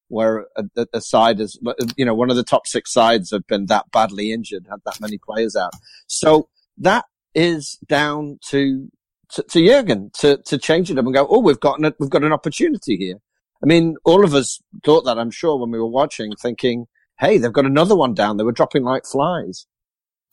where 0.09 0.47
a, 0.55 0.87
a, 0.93 1.01
side 1.01 1.39
is, 1.39 1.59
you 1.97 2.05
know, 2.05 2.13
one 2.13 2.29
of 2.29 2.35
the 2.35 2.43
top 2.43 2.65
six 2.65 2.93
sides 2.93 3.31
have 3.31 3.45
been 3.47 3.65
that 3.65 3.91
badly 3.91 4.31
injured, 4.31 4.65
had 4.69 4.79
that 4.85 5.01
many 5.01 5.17
players 5.17 5.55
out. 5.55 5.73
So 6.07 6.47
that 6.77 7.05
is 7.37 7.77
down 7.87 8.39
to 8.49 8.89
to, 9.29 9.43
to 9.43 9.65
Jurgen 9.65 10.09
to, 10.19 10.37
to 10.37 10.57
change 10.57 10.89
it 10.89 10.97
up 10.97 11.05
and 11.05 11.13
go, 11.13 11.27
oh, 11.29 11.39
we've 11.39 11.59
got 11.59 11.79
an, 11.79 11.93
we've 11.99 12.09
got 12.09 12.23
an 12.23 12.33
opportunity 12.33 12.97
here. 12.97 13.17
I 13.61 13.65
mean, 13.65 13.95
all 14.05 14.23
of 14.23 14.33
us 14.33 14.59
thought 14.83 15.03
that, 15.05 15.17
I'm 15.17 15.31
sure, 15.31 15.57
when 15.57 15.71
we 15.71 15.79
were 15.79 15.85
watching, 15.85 16.31
thinking, 16.41 16.85
hey, 17.19 17.37
they've 17.37 17.51
got 17.51 17.65
another 17.65 17.95
one 17.95 18.13
down. 18.13 18.37
They 18.37 18.43
were 18.43 18.51
dropping 18.51 18.83
like 18.83 19.03
flies. 19.05 19.65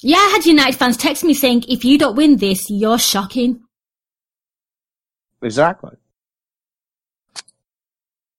Yeah, 0.00 0.18
I 0.18 0.30
had 0.34 0.46
United 0.46 0.76
fans 0.76 0.96
text 0.96 1.24
me 1.24 1.34
saying, 1.34 1.64
if 1.68 1.84
you 1.84 1.98
don't 1.98 2.16
win 2.16 2.36
this, 2.36 2.70
you're 2.70 2.98
shocking. 2.98 3.62
Exactly. 5.42 5.96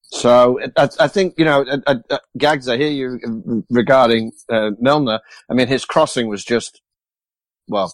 So 0.03 0.59
I, 0.77 0.89
I, 0.99 1.07
think 1.07 1.33
you 1.37 1.43
know, 1.43 1.65
uh, 1.87 1.95
uh, 2.09 2.17
Gags. 2.37 2.69
I 2.69 2.77
hear 2.77 2.89
you 2.89 3.65
regarding 3.69 4.31
uh, 4.49 4.71
Milner. 4.79 5.19
I 5.49 5.53
mean, 5.53 5.67
his 5.67 5.83
crossing 5.83 6.27
was 6.27 6.45
just 6.45 6.81
well, 7.67 7.93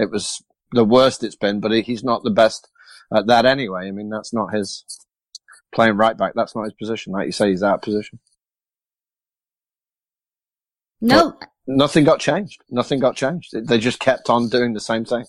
it 0.00 0.10
was 0.10 0.42
the 0.72 0.84
worst 0.84 1.24
it's 1.24 1.36
been, 1.36 1.60
but 1.60 1.72
he's 1.72 2.04
not 2.04 2.22
the 2.22 2.30
best 2.30 2.68
at 3.14 3.26
that 3.26 3.44
anyway. 3.44 3.88
I 3.88 3.90
mean, 3.90 4.08
that's 4.08 4.32
not 4.32 4.54
his 4.54 4.84
playing 5.72 5.96
right 5.96 6.16
back. 6.16 6.32
That's 6.34 6.54
not 6.54 6.64
his 6.64 6.74
position. 6.74 7.12
Like 7.12 7.26
you 7.26 7.32
say, 7.32 7.50
he's 7.50 7.62
out 7.62 7.76
of 7.76 7.82
position. 7.82 8.18
No. 11.00 11.32
But 11.38 11.48
nothing 11.66 12.04
got 12.04 12.20
changed. 12.20 12.62
Nothing 12.70 13.00
got 13.00 13.16
changed. 13.16 13.54
They 13.66 13.78
just 13.78 14.00
kept 14.00 14.30
on 14.30 14.48
doing 14.48 14.74
the 14.74 14.80
same 14.80 15.04
thing. 15.04 15.24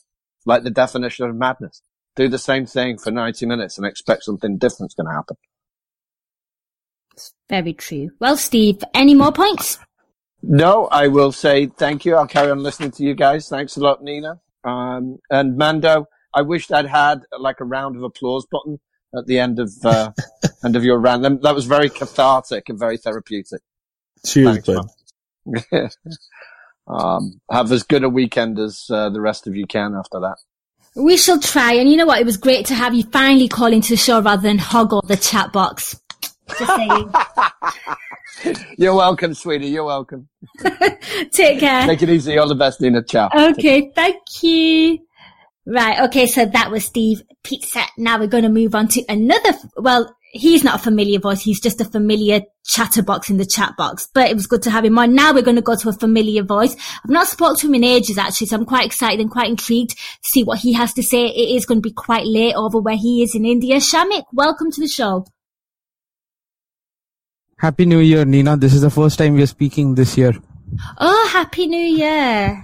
Like 0.46 0.64
the 0.64 0.70
definition 0.70 1.30
of 1.30 1.36
madness. 1.36 1.82
Do 2.16 2.28
the 2.28 2.38
same 2.38 2.66
thing 2.66 2.98
for 2.98 3.12
90 3.12 3.46
minutes 3.46 3.78
and 3.78 3.88
expect 3.88 4.24
something 4.24 4.58
different's 4.58 4.96
going 4.96 5.08
to 5.08 5.14
happen. 5.14 5.38
It's 7.14 7.34
very 7.50 7.74
true. 7.74 8.10
Well, 8.20 8.38
Steve, 8.38 8.84
any 8.94 9.16
more 9.16 9.32
points? 9.32 9.80
No, 10.44 10.88
I 10.88 11.08
will 11.08 11.32
say 11.32 11.68
thank 11.68 12.04
you. 12.04 12.16
I'll 12.16 12.28
carry 12.28 12.52
on 12.52 12.64
listening 12.64 12.92
to 12.92 13.04
you 13.04 13.14
guys. 13.14 13.48
Thanks 13.48 13.78
a 13.78 13.80
lot, 13.80 14.04
Nina. 14.04 14.42
Um, 14.64 15.18
and 15.30 15.58
Mando, 15.58 16.08
I 16.34 16.42
wished 16.44 16.72
I'd 16.72 16.86
had 16.88 17.22
like 17.38 17.60
a 17.60 17.66
round 17.66 17.96
of 17.96 18.04
applause 18.04 18.46
button 18.52 18.80
at 19.18 19.26
the 19.26 19.40
end 19.40 19.60
of 19.60 19.72
uh, 19.84 20.12
end 20.64 20.76
of 20.76 20.84
your 20.84 21.00
rant. 21.00 21.24
That- 21.24 21.42
That 21.42 21.56
was 21.56 21.66
very 21.66 21.90
cathartic 21.90 22.70
and 22.70 22.80
very 22.80 22.98
therapeutic. 22.98 23.62
Cheers, 24.26 24.64
Thanks, 24.66 24.68
man. 25.68 25.90
um, 26.88 27.42
have 27.52 27.72
as 27.72 27.84
good 27.84 28.04
a 28.04 28.10
weekend 28.10 28.60
as 28.60 28.86
uh, 28.90 29.10
the 29.10 29.22
rest 29.22 29.48
of 29.48 29.56
you 29.56 29.66
can 29.68 29.96
after 29.96 30.20
that. 30.20 30.38
We 30.96 31.18
shall 31.18 31.40
try. 31.40 31.74
And 31.74 31.90
you 31.90 31.98
know 31.98 32.06
what? 32.06 32.20
It 32.20 32.26
was 32.26 32.38
great 32.38 32.66
to 32.68 32.76
have 32.76 32.94
you 32.94 33.04
finally 33.04 33.48
call 33.48 33.72
into 33.72 33.90
the 33.92 33.98
show 33.98 34.22
rather 34.22 34.42
than 34.42 34.58
hoggle 34.58 35.02
the 35.08 35.16
chat 35.16 35.54
box. 35.54 36.00
You're 38.78 38.96
welcome, 38.96 39.34
sweetie. 39.34 39.68
You're 39.68 39.84
welcome. 39.84 40.30
Take 41.34 41.60
care. 41.60 41.86
Take 41.86 42.02
it 42.02 42.10
easy. 42.10 42.38
All 42.38 42.48
the 42.48 42.56
best, 42.56 42.82
Nina. 42.82 43.04
Ciao. 43.04 43.30
Okay, 43.34 43.92
thank 43.96 44.18
you. 44.42 45.00
Right, 45.66 46.00
okay, 46.08 46.26
so 46.26 46.46
that 46.46 46.72
was 46.72 46.86
Steve 46.86 47.22
Pizza. 47.44 47.84
Now 47.98 48.20
we're 48.20 48.28
going 48.28 48.44
to 48.44 48.50
move 48.50 48.74
on 48.74 48.88
to 48.90 49.04
another, 49.08 49.54
well, 49.78 50.16
he's 50.32 50.64
not 50.64 50.80
a 50.80 50.84
familiar 50.84 51.20
voice, 51.20 51.42
he's 51.42 51.62
just 51.62 51.80
a 51.82 51.86
familiar 51.86 52.42
chatterbox 52.66 53.30
in 53.30 53.38
the 53.38 53.46
chat 53.46 53.74
box, 53.78 54.08
but 54.12 54.30
it 54.30 54.36
was 54.36 54.48
good 54.48 54.64
to 54.64 54.72
have 54.72 54.84
him 54.84 54.98
on. 54.98 55.14
Now 55.14 55.34
we're 55.34 55.44
going 55.44 55.58
to 55.58 55.62
go 55.62 55.76
to 55.76 55.90
a 55.90 55.94
familiar 55.94 56.44
voice. 56.44 56.76
I've 57.04 57.12
not 57.12 57.28
spoken 57.28 57.58
to 57.58 57.68
him 57.68 57.76
in 57.76 57.84
ages 57.84 58.18
actually, 58.18 58.48
so 58.48 58.58
I'm 58.58 58.66
quite 58.66 58.88
excited 58.88 59.20
and 59.20 59.30
quite 59.30 59.50
intrigued 59.50 59.92
to 59.92 59.98
see 60.24 60.44
what 60.44 60.60
he 60.60 60.74
has 60.74 60.94
to 60.96 61.04
say. 61.04 61.28
It 61.28 61.56
is 61.56 61.68
going 61.68 61.78
to 61.78 61.88
be 61.88 61.94
quite 61.94 62.26
late 62.26 62.56
over 62.56 62.80
where 62.80 62.98
he 62.98 63.22
is 63.22 63.36
in 63.36 63.46
India. 63.46 63.78
Shamik, 63.78 64.24
welcome 64.34 64.72
to 64.72 64.82
the 64.82 64.88
show. 64.88 65.26
Happy 67.62 67.86
New 67.86 68.00
Year, 68.00 68.26
Nina. 68.26 68.58
This 68.58 68.74
is 68.74 68.82
the 68.82 68.90
first 68.90 69.20
time 69.20 69.36
we 69.36 69.44
are 69.44 69.46
speaking 69.46 69.94
this 69.94 70.18
year. 70.18 70.34
Oh, 70.98 71.30
Happy 71.32 71.68
New 71.68 71.78
Year. 71.78 72.64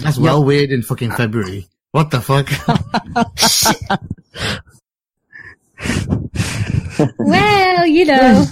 That's 0.00 0.18
well 0.18 0.44
weird 0.44 0.70
in 0.70 0.82
fucking 0.82 1.12
February. 1.12 1.66
What 1.92 2.10
the 2.10 2.20
fuck? 2.20 2.46
well, 7.18 7.86
you 7.86 8.04
know. 8.04 8.44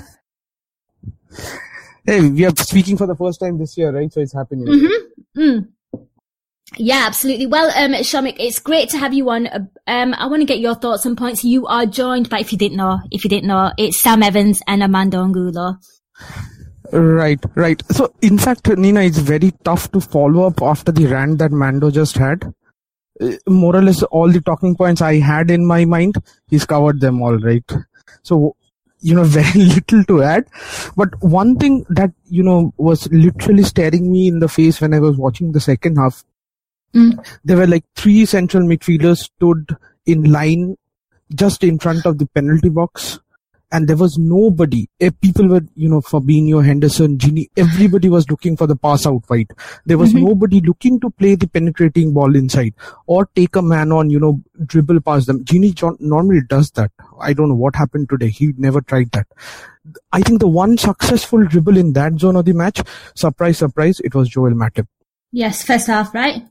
Hey, 2.07 2.27
we 2.27 2.47
are 2.47 2.57
speaking 2.57 2.97
for 2.97 3.07
the 3.07 3.17
first 3.17 3.39
time 3.39 3.59
this 3.59 3.77
year, 3.77 3.93
right? 3.93 4.11
So 4.11 4.21
it's 4.21 4.33
Happy 4.33 4.57
New 4.57 4.73
Year. 4.73 4.89
Mm-hmm. 5.37 5.43
Mm. 5.43 5.69
Yeah, 6.79 7.05
absolutely. 7.07 7.47
Well, 7.47 7.71
um, 7.77 7.93
Shamik, 8.03 8.37
it's 8.39 8.61
great 8.61 8.89
to 8.91 8.99
have 8.99 9.13
you 9.13 9.29
on. 9.31 9.47
Uh, 9.49 9.59
Um, 9.87 10.15
I 10.15 10.27
want 10.27 10.43
to 10.43 10.47
get 10.47 10.61
your 10.61 10.75
thoughts 10.75 11.07
and 11.07 11.17
points. 11.17 11.45
You 11.45 11.67
are 11.67 11.87
joined 11.87 12.29
by, 12.29 12.41
if 12.41 12.53
you 12.53 12.59
didn't 12.59 12.77
know, 12.77 13.01
if 13.11 13.25
you 13.25 13.31
didn't 13.31 13.49
know, 13.49 13.73
it's 13.79 14.01
Sam 14.01 14.23
Evans 14.23 14.61
and 14.67 14.83
Armando 14.83 15.23
Angulo. 15.25 15.77
Right, 16.93 17.41
right. 17.55 17.83
So, 17.91 18.13
in 18.23 18.39
fact, 18.39 18.69
Nina, 18.69 19.01
it's 19.03 19.19
very 19.19 19.53
tough 19.65 19.91
to 19.93 20.01
follow 20.01 20.47
up 20.47 20.63
after 20.63 20.93
the 20.93 21.07
rant 21.07 21.39
that 21.39 21.53
Mando 21.53 21.91
just 21.91 22.17
had. 22.17 22.53
Uh, 23.21 23.33
More 23.49 23.75
or 23.77 23.83
less, 23.83 24.03
all 24.05 24.31
the 24.31 24.41
talking 24.41 24.77
points 24.77 25.01
I 25.03 25.17
had 25.17 25.51
in 25.51 25.67
my 25.67 25.85
mind, 25.85 26.17
he's 26.49 26.65
covered 26.67 27.01
them 27.01 27.21
all, 27.23 27.39
right? 27.39 27.65
So, 28.23 28.57
you 29.01 29.15
know, 29.15 29.25
very 29.39 29.65
little 29.65 30.05
to 30.05 30.23
add. 30.23 30.47
But 30.97 31.09
one 31.23 31.57
thing 31.57 31.85
that, 31.91 32.13
you 32.29 32.43
know, 32.43 32.73
was 32.77 33.11
literally 33.11 33.65
staring 33.65 34.11
me 34.13 34.29
in 34.29 34.39
the 34.41 34.49
face 34.49 34.81
when 34.81 34.95
I 34.95 35.01
was 35.01 35.17
watching 35.17 35.53
the 35.53 35.61
second 35.61 35.97
half, 35.97 36.25
there 36.93 37.57
were 37.57 37.67
like 37.67 37.85
three 37.97 38.25
central 38.27 38.63
midfielders 38.65 39.19
stood 39.19 39.77
in 40.07 40.31
line 40.33 40.77
just 41.35 41.63
in 41.63 41.79
front 41.79 42.07
of 42.07 42.19
the 42.19 42.27
penalty 42.27 42.69
box 42.71 43.19
and 43.71 43.87
there 43.87 43.99
was 43.99 44.17
nobody. 44.17 44.89
Eh, 44.99 45.11
People 45.21 45.47
were, 45.49 45.61
you 45.75 45.91
know, 45.91 46.01
Fabinho, 46.01 46.65
Henderson, 46.65 47.19
Gini, 47.19 47.49
everybody 47.59 48.09
was 48.09 48.31
looking 48.31 48.57
for 48.57 48.67
the 48.67 48.75
pass 48.75 49.07
out 49.07 49.23
wide. 49.29 49.51
There 49.85 49.99
was 49.99 50.15
Mhm. 50.15 50.23
nobody 50.23 50.63
looking 50.63 50.99
to 51.01 51.11
play 51.11 51.35
the 51.35 51.47
penetrating 51.47 52.15
ball 52.15 52.35
inside 52.35 52.73
or 53.07 53.29
take 53.37 53.55
a 53.57 53.61
man 53.61 53.93
on, 53.93 54.09
you 54.09 54.19
know, 54.19 54.41
dribble 54.65 55.03
past 55.03 55.27
them. 55.27 55.45
Gini 55.45 55.75
John 55.75 55.99
normally 56.01 56.41
does 56.49 56.71
that. 56.73 56.91
I 57.21 57.35
don't 57.35 57.51
know 57.51 57.55
what 57.57 57.77
happened 57.77 58.09
today. 58.09 58.31
He 58.31 58.55
never 58.57 58.81
tried 58.81 59.11
that. 59.13 59.27
I 60.13 60.23
think 60.23 60.41
the 60.41 60.49
one 60.49 60.79
successful 60.79 61.45
dribble 61.45 61.77
in 61.77 61.93
that 61.93 62.19
zone 62.19 62.37
of 62.37 62.47
the 62.47 62.55
match, 62.55 62.81
surprise, 63.15 63.59
surprise, 63.59 64.01
it 64.01 64.15
was 64.15 64.31
Joel 64.31 64.53
Matip. 64.53 64.87
Yes, 65.31 65.63
first 65.63 65.89
half, 65.89 66.15
right? 66.15 66.43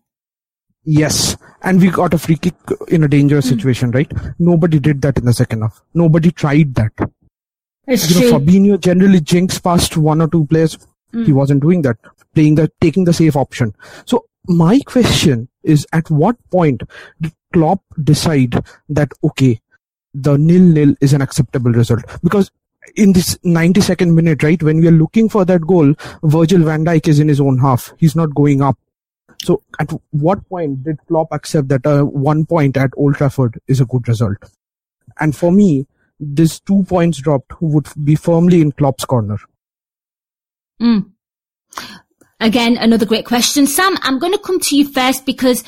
Yes, 0.90 1.36
and 1.64 1.82
we 1.82 1.90
got 1.90 2.14
a 2.14 2.18
free 2.18 2.38
kick 2.38 2.54
in 2.88 3.04
a 3.04 3.10
dangerous 3.10 3.50
situation, 3.50 3.92
right? 3.92 4.10
Nobody 4.40 4.80
did 4.80 5.02
that 5.02 5.18
in 5.18 5.26
the 5.26 5.34
second 5.34 5.64
half. 5.64 5.82
Nobody 5.94 6.32
tried 6.32 6.76
that. 6.76 6.94
It's 7.86 8.10
you 8.10 8.22
know, 8.22 8.30
true. 8.30 8.40
Fabinho 8.40 8.80
generally 8.80 9.20
jinks 9.20 9.60
past 9.60 9.98
one 9.98 10.22
or 10.22 10.30
two 10.30 10.46
players. 10.46 10.78
Mm. 11.14 11.26
He 11.26 11.34
wasn't 11.34 11.62
doing 11.62 11.82
that, 11.82 11.98
playing 12.34 12.56
the 12.56 12.72
taking 12.80 13.04
the 13.04 13.12
safe 13.12 13.36
option. 13.36 13.76
So 14.06 14.28
my 14.48 14.80
question 14.86 15.50
is: 15.62 15.86
At 15.92 16.10
what 16.10 16.38
point 16.52 16.84
did 17.20 17.34
Klopp 17.52 17.82
decide 18.02 18.58
that 18.88 19.12
okay, 19.26 19.60
the 20.14 20.38
nil 20.38 20.62
nil 20.62 20.96
is 21.02 21.12
an 21.12 21.22
acceptable 21.22 21.72
result? 21.72 22.06
Because 22.24 22.50
in 22.96 23.12
this 23.12 23.38
92nd 23.40 24.14
minute, 24.14 24.42
right, 24.42 24.64
when 24.64 24.80
we 24.80 24.88
are 24.88 24.92
looking 24.92 25.28
for 25.28 25.44
that 25.44 25.68
goal, 25.68 25.94
Virgil 26.24 26.64
van 26.64 26.86
Dijk 26.86 27.10
is 27.10 27.20
in 27.20 27.28
his 27.28 27.42
own 27.42 27.58
half. 27.58 27.92
He's 27.98 28.16
not 28.16 28.34
going 28.34 28.62
up. 28.62 28.78
So 29.44 29.62
at 29.80 29.92
what 30.12 30.48
point 30.50 30.84
did 30.84 30.98
Klopp 31.08 31.28
accept 31.32 31.68
that 31.70 31.86
uh, 31.86 32.04
one 32.04 32.46
point 32.46 32.76
at 32.78 32.92
Old 32.98 33.16
Trafford 33.16 33.60
is 33.68 33.80
a 33.80 33.86
good 33.86 34.08
result? 34.08 34.38
And 35.20 35.36
for 35.36 35.52
me, 35.52 35.88
this 36.20 36.60
two 36.60 36.84
points 36.84 37.20
dropped 37.20 37.62
would 37.62 37.88
be 38.04 38.16
firmly 38.16 38.62
in 38.62 38.72
Klopp's 38.72 39.06
corner. 39.06 39.38
Mm. 40.82 41.12
Again, 42.40 42.78
another 42.78 43.06
great 43.06 43.26
question. 43.26 43.68
Sam, 43.68 43.98
I'm 44.02 44.20
going 44.20 44.34
to 44.34 44.40
come 44.40 44.60
to 44.60 44.78
you 44.78 44.88
first 44.88 45.26
because 45.26 45.64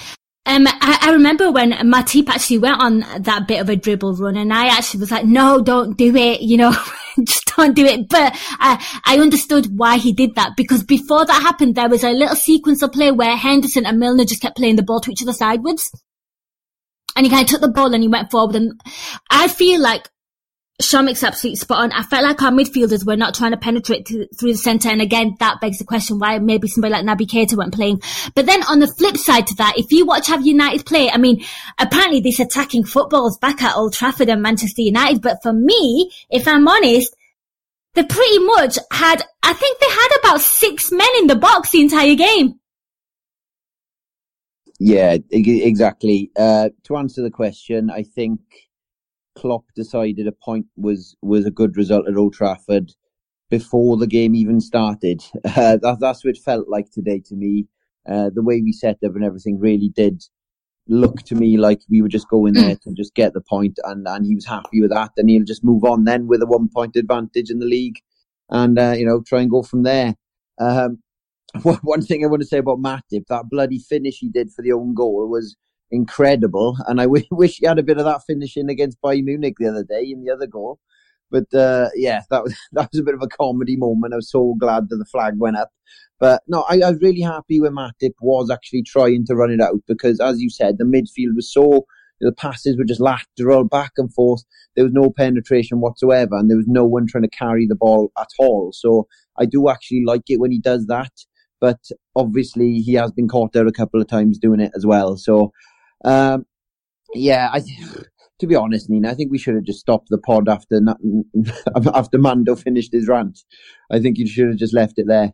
um, 0.45 0.67
I, 0.67 0.99
I 1.01 1.11
remember 1.11 1.51
when 1.51 1.71
Matip 1.71 2.29
actually 2.29 2.59
went 2.59 2.81
on 2.81 2.99
that 3.21 3.47
bit 3.47 3.59
of 3.59 3.69
a 3.69 3.75
dribble 3.75 4.15
run 4.15 4.37
and 4.37 4.53
I 4.53 4.67
actually 4.67 5.01
was 5.01 5.11
like, 5.11 5.25
no, 5.25 5.61
don't 5.61 5.97
do 5.97 6.15
it, 6.15 6.41
you 6.41 6.57
know, 6.57 6.73
just 7.23 7.48
don't 7.59 7.75
do 7.75 7.85
it. 7.85 8.09
But 8.09 8.33
I, 8.59 8.83
I 9.05 9.19
understood 9.19 9.77
why 9.77 9.97
he 9.97 10.13
did 10.13 10.35
that 10.35 10.55
because 10.55 10.83
before 10.83 11.25
that 11.25 11.41
happened, 11.41 11.75
there 11.75 11.89
was 11.89 12.03
a 12.03 12.11
little 12.11 12.35
sequence 12.35 12.81
of 12.81 12.91
play 12.91 13.11
where 13.11 13.35
Henderson 13.35 13.85
and 13.85 13.99
Milner 13.99 14.25
just 14.25 14.41
kept 14.41 14.57
playing 14.57 14.75
the 14.75 14.83
ball 14.83 15.01
to 15.01 15.11
each 15.11 15.21
other 15.21 15.33
sideways. 15.33 15.91
And 17.15 17.25
he 17.25 17.29
kind 17.29 17.43
of 17.43 17.49
took 17.49 17.61
the 17.61 17.69
ball 17.69 17.93
and 17.93 18.03
he 18.03 18.09
went 18.09 18.31
forward 18.31 18.55
and 18.55 18.79
I 19.29 19.47
feel 19.47 19.81
like 19.81 20.07
Shamik's 20.81 21.23
absolutely 21.23 21.57
spot 21.57 21.83
on. 21.83 21.91
I 21.91 22.03
felt 22.03 22.23
like 22.23 22.41
our 22.41 22.51
midfielders 22.51 23.05
were 23.05 23.17
not 23.17 23.35
trying 23.35 23.51
to 23.51 23.57
penetrate 23.57 24.05
th- 24.05 24.29
through 24.39 24.53
the 24.53 24.57
centre. 24.57 24.87
And 24.87 25.01
again, 25.01 25.35
that 25.39 25.59
begs 25.59 25.77
the 25.77 25.83
question 25.83 26.19
why 26.19 26.39
maybe 26.39 26.69
somebody 26.69 26.93
like 26.93 27.03
Naby 27.03 27.27
Keita 27.27 27.57
weren't 27.57 27.73
playing. 27.73 28.01
But 28.33 28.45
then 28.45 28.63
on 28.63 28.79
the 28.79 28.87
flip 28.87 29.17
side 29.17 29.47
to 29.47 29.55
that, 29.55 29.73
if 29.77 29.91
you 29.91 30.05
watch 30.05 30.27
how 30.27 30.39
United 30.39 30.85
play, 30.85 31.09
I 31.09 31.17
mean, 31.17 31.43
apparently 31.77 32.21
this 32.21 32.39
attacking 32.39 32.85
football 32.85 33.27
is 33.27 33.37
back 33.37 33.61
at 33.61 33.75
Old 33.75 33.93
Trafford 33.93 34.29
and 34.29 34.41
Manchester 34.41 34.81
United. 34.81 35.21
But 35.21 35.39
for 35.43 35.51
me, 35.51 36.11
if 36.29 36.47
I'm 36.47 36.65
honest, 36.65 37.13
they 37.95 38.03
pretty 38.03 38.39
much 38.39 38.77
had, 38.91 39.23
I 39.43 39.53
think 39.53 39.79
they 39.79 39.89
had 39.89 40.19
about 40.19 40.41
six 40.41 40.91
men 40.91 41.07
in 41.19 41.27
the 41.27 41.35
box 41.35 41.71
the 41.71 41.81
entire 41.81 42.15
game. 42.15 42.59
Yeah, 44.79 45.17
exactly. 45.29 46.31
Uh, 46.37 46.69
to 46.85 46.95
answer 46.95 47.21
the 47.21 47.31
question, 47.31 47.89
I 47.89 48.03
think 48.03 48.39
Klopp 49.35 49.65
decided 49.75 50.25
a 50.27 50.31
point 50.31 50.67
was 50.77 51.17
was 51.21 51.45
a 51.45 51.51
good 51.51 51.75
result 51.75 52.07
at 52.07 52.15
Old 52.15 52.33
Trafford 52.33 52.93
before 53.49 53.97
the 53.97 54.07
game 54.07 54.35
even 54.35 54.61
started. 54.61 55.21
Uh, 55.45 55.77
that, 55.77 55.97
that's 55.99 56.23
what 56.23 56.35
it 56.35 56.41
felt 56.41 56.69
like 56.69 56.89
today 56.91 57.21
to 57.25 57.35
me. 57.35 57.67
Uh, 58.09 58.29
the 58.33 58.41
way 58.41 58.61
we 58.61 58.71
set 58.71 58.97
up 59.05 59.15
and 59.15 59.23
everything 59.23 59.59
really 59.59 59.89
did 59.89 60.23
look 60.89 61.21
to 61.23 61.35
me 61.35 61.57
like 61.57 61.81
we 61.89 62.01
were 62.01 62.09
just 62.09 62.27
going 62.27 62.53
there 62.53 62.75
to 62.75 62.93
just 62.93 63.13
get 63.15 63.33
the 63.33 63.41
point, 63.41 63.79
and 63.85 64.07
and 64.07 64.25
he 64.25 64.35
was 64.35 64.45
happy 64.45 64.81
with 64.81 64.91
that, 64.91 65.11
and 65.17 65.29
he'll 65.29 65.45
just 65.45 65.63
move 65.63 65.83
on 65.85 66.03
then 66.03 66.27
with 66.27 66.41
a 66.41 66.45
one 66.45 66.67
point 66.67 66.95
advantage 66.95 67.49
in 67.49 67.59
the 67.59 67.65
league, 67.65 67.99
and 68.49 68.77
uh, 68.77 68.93
you 68.97 69.05
know 69.05 69.21
try 69.21 69.41
and 69.41 69.51
go 69.51 69.63
from 69.63 69.83
there. 69.83 70.15
Um, 70.59 70.99
one 71.63 71.79
one 71.83 72.01
thing 72.01 72.23
I 72.23 72.27
want 72.27 72.41
to 72.41 72.47
say 72.47 72.57
about 72.57 72.81
Matip, 72.81 73.25
that 73.29 73.49
bloody 73.49 73.79
finish 73.79 74.17
he 74.17 74.29
did 74.29 74.51
for 74.51 74.61
the 74.61 74.73
own 74.73 74.93
goal 74.93 75.29
was 75.29 75.55
incredible, 75.91 76.77
and 76.87 76.99
I 76.99 77.05
w- 77.05 77.25
wish 77.31 77.57
he 77.57 77.67
had 77.67 77.79
a 77.79 77.83
bit 77.83 77.97
of 77.97 78.05
that 78.05 78.23
finishing 78.27 78.69
against 78.69 79.01
Bayern 79.01 79.25
Munich 79.25 79.55
the 79.59 79.69
other 79.69 79.83
day 79.83 80.03
in 80.11 80.23
the 80.23 80.33
other 80.33 80.47
goal. 80.47 80.79
But 81.31 81.53
uh, 81.53 81.89
yeah, 81.95 82.21
that 82.29 82.43
was 82.43 82.55
that 82.73 82.89
was 82.91 82.99
a 82.99 83.03
bit 83.03 83.15
of 83.15 83.21
a 83.21 83.27
comedy 83.27 83.75
moment. 83.75 84.13
I 84.13 84.17
was 84.17 84.31
so 84.31 84.55
glad 84.59 84.89
that 84.89 84.97
the 84.97 85.05
flag 85.05 85.35
went 85.37 85.57
up. 85.57 85.71
But 86.19 86.43
no, 86.47 86.65
I, 86.69 86.81
I 86.81 86.91
was 86.91 87.01
really 87.01 87.21
happy 87.21 87.61
when 87.61 87.75
Matip 87.75 88.13
was 88.19 88.49
actually 88.49 88.83
trying 88.83 89.25
to 89.27 89.35
run 89.35 89.51
it 89.51 89.61
out 89.61 89.81
because, 89.87 90.19
as 90.19 90.41
you 90.41 90.49
said, 90.49 90.77
the 90.77 90.83
midfield 90.83 91.35
was 91.35 91.51
so 91.51 91.85
the 92.21 92.33
passes 92.33 92.77
were 92.77 92.83
just 92.83 92.99
lateral 92.99 93.63
back 93.63 93.93
and 93.97 94.13
forth. 94.13 94.43
There 94.75 94.83
was 94.83 94.93
no 94.93 95.09
penetration 95.09 95.79
whatsoever, 95.79 96.35
and 96.35 96.49
there 96.49 96.57
was 96.57 96.67
no 96.67 96.85
one 96.85 97.07
trying 97.07 97.23
to 97.23 97.29
carry 97.29 97.65
the 97.65 97.75
ball 97.75 98.11
at 98.19 98.29
all. 98.37 98.71
So 98.73 99.07
I 99.37 99.45
do 99.45 99.69
actually 99.69 100.03
like 100.05 100.23
it 100.27 100.39
when 100.39 100.51
he 100.51 100.59
does 100.59 100.87
that. 100.87 101.11
But 101.61 101.79
obviously, 102.15 102.79
he 102.79 102.93
has 102.93 103.11
been 103.11 103.27
caught 103.27 103.55
out 103.55 103.67
a 103.67 103.71
couple 103.71 104.01
of 104.01 104.07
times 104.07 104.37
doing 104.37 104.59
it 104.59 104.71
as 104.75 104.85
well. 104.85 105.17
So 105.17 105.51
um, 106.03 106.45
yeah, 107.13 107.49
I 107.51 107.61
to 108.39 108.47
be 108.47 108.55
honest, 108.55 108.89
Nina, 108.89 109.11
I 109.11 109.13
think 109.15 109.31
we 109.31 109.37
should 109.37 109.55
have 109.55 109.63
just 109.63 109.79
stopped 109.79 110.09
the 110.09 110.17
pod 110.17 110.49
after 110.49 110.81
after 111.93 112.17
Mando 112.17 112.55
finished 112.55 112.93
his 112.93 113.07
rant. 113.07 113.39
I 113.91 113.99
think 113.99 114.17
you 114.17 114.27
should 114.27 114.47
have 114.47 114.57
just 114.57 114.73
left 114.73 114.97
it 114.97 115.07
there. 115.07 115.33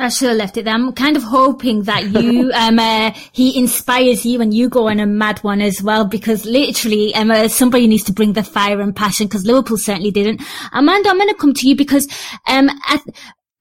I 0.00 0.10
should 0.10 0.28
have 0.28 0.36
left 0.36 0.56
it 0.56 0.64
there. 0.64 0.74
I'm 0.74 0.92
kind 0.92 1.16
of 1.16 1.24
hoping 1.24 1.82
that 1.82 2.04
you, 2.04 2.52
um, 2.54 2.78
uh, 2.78 3.10
he 3.32 3.58
inspires 3.58 4.24
you 4.24 4.40
and 4.40 4.54
you 4.54 4.68
go 4.68 4.88
on 4.88 5.00
a 5.00 5.06
mad 5.06 5.40
one 5.40 5.60
as 5.60 5.82
well, 5.82 6.04
because 6.04 6.44
literally, 6.46 7.12
um, 7.16 7.32
uh, 7.32 7.48
somebody 7.48 7.88
needs 7.88 8.04
to 8.04 8.12
bring 8.12 8.34
the 8.34 8.44
fire 8.44 8.80
and 8.80 8.94
passion, 8.94 9.26
because 9.26 9.44
Liverpool 9.44 9.76
certainly 9.76 10.12
didn't. 10.12 10.40
Armando, 10.72 11.10
I'm 11.10 11.18
going 11.18 11.28
to 11.28 11.34
come 11.34 11.52
to 11.52 11.68
you 11.68 11.74
because, 11.74 12.06
um, 12.46 12.70
I, 12.84 13.00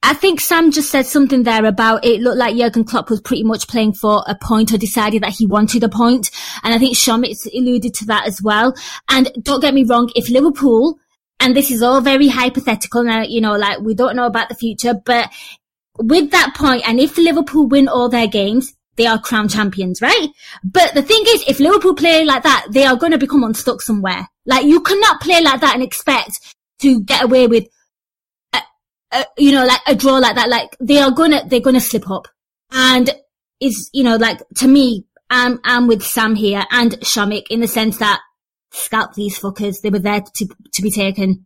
I 0.04 0.14
think 0.14 0.40
Sam 0.40 0.72
just 0.72 0.90
said 0.90 1.06
something 1.06 1.44
there 1.44 1.66
about 1.66 2.06
it 2.06 2.22
looked 2.22 2.38
like 2.38 2.56
Jurgen 2.56 2.86
Klopp 2.86 3.10
was 3.10 3.20
pretty 3.20 3.44
much 3.44 3.68
playing 3.68 3.94
for 3.94 4.24
a 4.28 4.36
point 4.36 4.72
or 4.72 4.78
decided 4.78 5.24
that 5.24 5.34
he 5.34 5.46
wanted 5.46 5.84
a 5.84 5.90
point. 5.90 6.32
And 6.64 6.74
I 6.74 6.78
think 6.78 6.96
Shamik's 6.96 7.48
alluded 7.48 7.94
to 7.96 8.06
that 8.06 8.28
as 8.28 8.42
well. 8.42 8.74
And 9.10 9.30
don't 9.42 9.60
get 9.62 9.74
me 9.74 9.84
wrong, 9.84 10.10
if 10.16 10.30
Liverpool, 10.30 10.98
and 11.40 11.56
this 11.56 11.72
is 11.72 11.82
all 11.82 12.02
very 12.02 12.28
hypothetical 12.28 13.04
now, 13.04 13.24
you 13.24 13.42
know, 13.42 13.56
like 13.56 13.80
we 13.80 13.96
don't 13.96 14.16
know 14.16 14.28
about 14.28 14.50
the 14.50 14.56
future, 14.56 14.94
but 14.94 15.30
with 15.98 16.32
that 16.32 16.54
point, 16.56 16.88
and 16.88 17.00
if 17.00 17.18
Liverpool 17.18 17.68
win 17.68 17.88
all 17.88 18.08
their 18.08 18.28
games, 18.28 18.74
they 18.98 19.06
are 19.06 19.20
crown 19.20 19.48
champions, 19.48 20.02
right? 20.02 20.28
But 20.64 20.94
the 20.94 21.04
thing 21.04 21.24
is, 21.28 21.44
if 21.48 21.60
Liverpool 21.60 21.96
play 21.96 22.26
like 22.26 22.44
that, 22.44 22.68
they 22.72 22.86
are 22.86 22.96
going 22.96 23.12
to 23.12 23.18
become 23.18 23.44
unstuck 23.44 23.82
somewhere. 23.82 24.28
Like 24.46 24.66
you 24.66 24.82
cannot 24.82 25.22
play 25.22 25.42
like 25.42 25.62
that 25.62 25.74
and 25.74 25.84
expect 25.84 26.56
to 26.80 27.02
get 27.02 27.24
away 27.24 27.48
with, 27.48 27.68
you 29.38 29.52
know, 29.52 29.66
like 29.66 29.82
a 29.88 29.96
draw 29.96 30.18
like 30.18 30.36
that. 30.36 30.50
Like 30.50 30.76
they 30.80 31.00
are 31.00 31.12
gonna, 31.12 31.48
they're 31.48 31.60
gonna 31.60 31.80
slip 31.80 32.10
up. 32.10 32.28
And 32.72 33.10
is, 33.60 33.90
you 33.94 34.04
know, 34.04 34.18
like 34.18 34.42
to 34.58 34.68
me, 34.68 35.06
I'm, 35.30 35.60
I'm 35.64 35.88
with 35.88 36.04
Sam 36.04 36.36
here 36.36 36.64
and 36.72 36.92
Shamik 37.00 37.46
in 37.50 37.60
the 37.60 37.68
sense 37.68 37.98
that 37.98 38.22
scalp 38.72 39.14
these 39.14 39.40
fuckers. 39.40 39.82
They 39.82 39.90
were 39.90 40.00
there 40.00 40.22
to, 40.22 40.48
to 40.74 40.82
be 40.82 40.92
taken. 40.92 41.46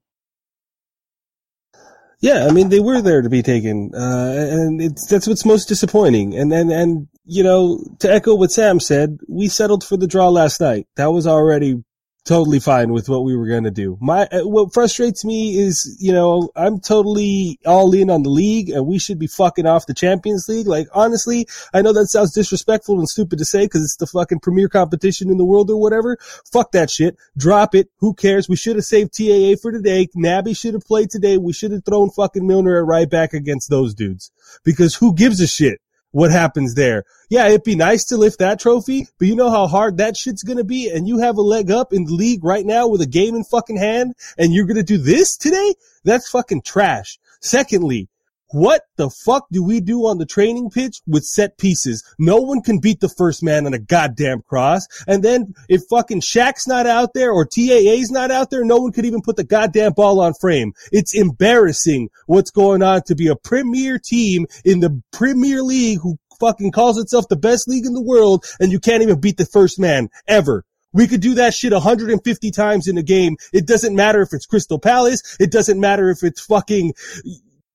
Yeah, 2.22 2.46
I 2.48 2.52
mean 2.52 2.70
they 2.70 2.80
were 2.80 3.02
there 3.02 3.24
to 3.24 3.30
be 3.30 3.42
taken, 3.42 3.90
uh, 3.96 4.34
and 4.38 4.80
it's 4.80 5.08
that's 5.08 5.28
what's 5.28 5.44
most 5.44 5.68
disappointing. 5.68 6.38
And 6.38 6.54
and 6.54 6.72
and 6.72 7.08
you 7.26 7.42
know, 7.42 7.84
to 8.00 8.14
echo 8.14 8.36
what 8.36 8.52
Sam 8.52 8.80
said, 8.80 9.18
we 9.28 9.48
settled 9.48 9.84
for 9.84 9.98
the 9.98 10.06
draw 10.06 10.30
last 10.30 10.62
night. 10.62 10.86
That 10.98 11.12
was 11.12 11.26
already 11.26 11.84
totally 12.26 12.60
fine 12.60 12.92
with 12.92 13.10
what 13.10 13.24
we 13.24 13.36
were 13.36 13.48
going 13.48 13.64
to 13.64 13.72
do. 13.72 13.98
My 14.00 14.28
uh, 14.32 14.42
what 14.48 14.74
frustrates 14.74 15.26
me 15.26 15.58
is, 15.58 15.98
you 16.00 16.12
know, 16.12 16.50
I'm 16.56 16.80
totally 16.80 17.60
all 17.66 17.94
in 17.94 18.10
on 18.10 18.24
the 18.24 18.30
league 18.30 18.70
and 18.70 18.86
we 18.86 19.00
should 19.00 19.18
be 19.18 19.28
fucking 19.28 19.66
off 19.66 19.88
the 19.88 19.94
Champions 19.94 20.48
League. 20.48 20.68
Like 20.68 20.88
honestly, 20.94 21.48
I 21.74 21.82
know 21.82 21.94
that 21.94 22.08
sounds 22.08 22.34
disrespectful 22.34 23.00
and 23.00 23.08
stupid 23.08 23.40
to 23.40 23.46
say 23.46 23.68
cuz 23.68 23.82
it's 23.82 23.98
the 23.98 24.08
fucking 24.08 24.40
premier 24.40 24.70
competition 24.70 25.30
in 25.30 25.38
the 25.38 25.46
world 25.46 25.70
or 25.72 25.78
whatever. 25.78 26.18
Fuck 26.52 26.72
that 26.74 26.90
shit. 26.92 27.16
Drop 27.38 27.74
it. 27.74 27.90
Who 27.98 28.14
cares? 28.14 28.48
We 28.48 28.56
should 28.56 28.76
have 28.76 28.86
saved 28.86 29.14
TAA 29.18 29.56
for 29.62 29.72
today. 29.72 30.08
Naby 30.16 30.56
should 30.56 30.74
have 30.74 30.86
played 30.86 31.10
today. 31.10 31.38
We 31.38 31.54
should 31.54 31.72
have 31.72 31.86
thrown 31.86 32.12
fucking 32.12 32.46
Milner 32.46 32.78
at 32.78 32.86
right 32.86 33.10
back 33.10 33.34
against 33.34 33.70
those 33.70 33.94
dudes 33.94 34.32
because 34.64 34.96
who 34.96 35.14
gives 35.16 35.42
a 35.42 35.48
shit? 35.48 35.80
What 36.12 36.32
happens 36.32 36.76
there. 36.76 37.04
Yeah, 37.30 37.48
it'd 37.48 37.64
be 37.64 37.76
nice 37.76 38.06
to 38.06 38.18
lift 38.18 38.40
that 38.40 38.60
trophy, 38.60 39.08
but 39.18 39.28
you 39.28 39.36
know 39.36 39.50
how 39.50 39.68
hard 39.68 39.98
that 39.98 40.18
shit's 40.18 40.44
gonna 40.44 40.64
be, 40.64 40.90
and 40.90 41.08
you 41.08 41.20
have 41.20 41.38
a 41.38 41.42
leg 41.42 41.72
up 41.72 41.94
in 41.94 42.06
the 42.06 42.14
league 42.14 42.44
right 42.44 42.66
now 42.66 42.88
with 42.88 43.02
a 43.02 43.08
game 43.08 43.36
in 43.36 43.44
fucking 43.44 43.78
hand, 43.78 44.14
and 44.38 44.54
you're 44.54 44.66
gonna 44.66 44.84
do 44.84 44.98
this 44.98 45.38
today? 45.38 45.74
That's 46.04 46.30
fucking 46.30 46.62
trash. 46.64 47.20
Secondly, 47.42 48.08
what 48.52 48.82
the 48.98 49.10
fuck 49.26 49.46
do 49.52 49.64
we 49.64 49.82
do 49.82 50.08
on 50.08 50.18
the 50.18 50.26
training 50.26 50.70
pitch 50.70 51.02
with 51.08 51.24
set 51.24 51.58
pieces? 51.58 52.04
No 52.20 52.38
one 52.38 52.62
can 52.62 52.80
beat 52.80 53.00
the 53.00 53.14
first 53.18 53.44
man 53.44 53.66
on 53.66 53.74
a 53.74 53.80
goddamn 53.80 54.42
cross. 54.42 54.88
And 55.08 55.24
then 55.24 55.54
if 55.70 55.82
fucking 55.90 56.22
Shaq's 56.22 56.68
not 56.68 56.86
out 56.86 57.14
there 57.14 57.32
or 57.32 57.46
TAA's 57.46 58.12
not 58.12 58.32
out 58.32 58.50
there, 58.50 58.64
no 58.64 58.78
one 58.78 58.92
could 58.92 59.06
even 59.06 59.22
put 59.22 59.36
the 59.36 59.44
goddamn 59.44 59.94
ball 59.94 60.20
on 60.20 60.34
frame. 60.40 60.74
It's 60.92 61.16
embarrassing 61.16 62.10
what's 62.26 62.52
going 62.52 62.84
on 62.84 63.04
to 63.08 63.16
be 63.16 63.28
a 63.28 63.36
premier 63.36 64.00
team 64.04 64.48
in 64.66 64.80
the 64.80 65.02
Premier 65.12 65.64
League 65.64 66.00
who 66.02 66.18
fucking 66.40 66.72
calls 66.72 66.98
itself 66.98 67.28
the 67.30 67.36
best 67.36 67.68
league 67.68 67.86
in 67.86 67.94
the 67.94 68.02
world 68.02 68.44
and 68.60 68.72
you 68.72 68.80
can't 68.80 69.04
even 69.04 69.20
beat 69.20 69.38
the 69.38 69.46
first 69.46 69.80
man 69.80 70.10
ever. 70.28 70.66
We 70.94 71.08
could 71.08 71.22
do 71.22 71.36
that 71.36 71.54
shit 71.54 71.72
150 71.72 72.52
times 72.52 72.88
in 72.88 72.98
a 72.98 73.04
game. 73.04 73.38
It 73.54 73.66
doesn't 73.66 73.96
matter 73.96 74.22
if 74.22 74.30
it's 74.34 74.46
Crystal 74.46 74.80
Palace. 74.80 75.38
It 75.40 75.52
doesn't 75.52 75.80
matter 75.80 76.10
if 76.10 76.18
it's 76.22 76.42
fucking 76.42 76.94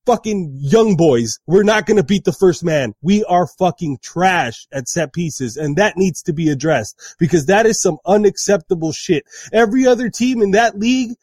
fucking 0.06 0.56
young 0.58 0.96
boys. 0.96 1.38
We're 1.46 1.64
not 1.64 1.84
going 1.84 1.96
to 1.98 2.04
beat 2.04 2.24
the 2.24 2.32
first 2.32 2.64
man. 2.64 2.94
We 3.02 3.24
are 3.24 3.48
fucking 3.58 3.98
trash 4.02 4.66
at 4.72 4.88
set 4.88 5.12
pieces 5.12 5.56
and 5.56 5.76
that 5.76 5.96
needs 5.96 6.22
to 6.22 6.32
be 6.32 6.48
addressed 6.48 7.16
because 7.18 7.46
that 7.46 7.66
is 7.66 7.82
some 7.82 7.98
unacceptable 8.06 8.92
shit. 8.92 9.24
Every 9.52 9.86
other 9.86 10.08
team 10.08 10.40
in 10.40 10.52
that 10.52 10.78
league 10.78 11.16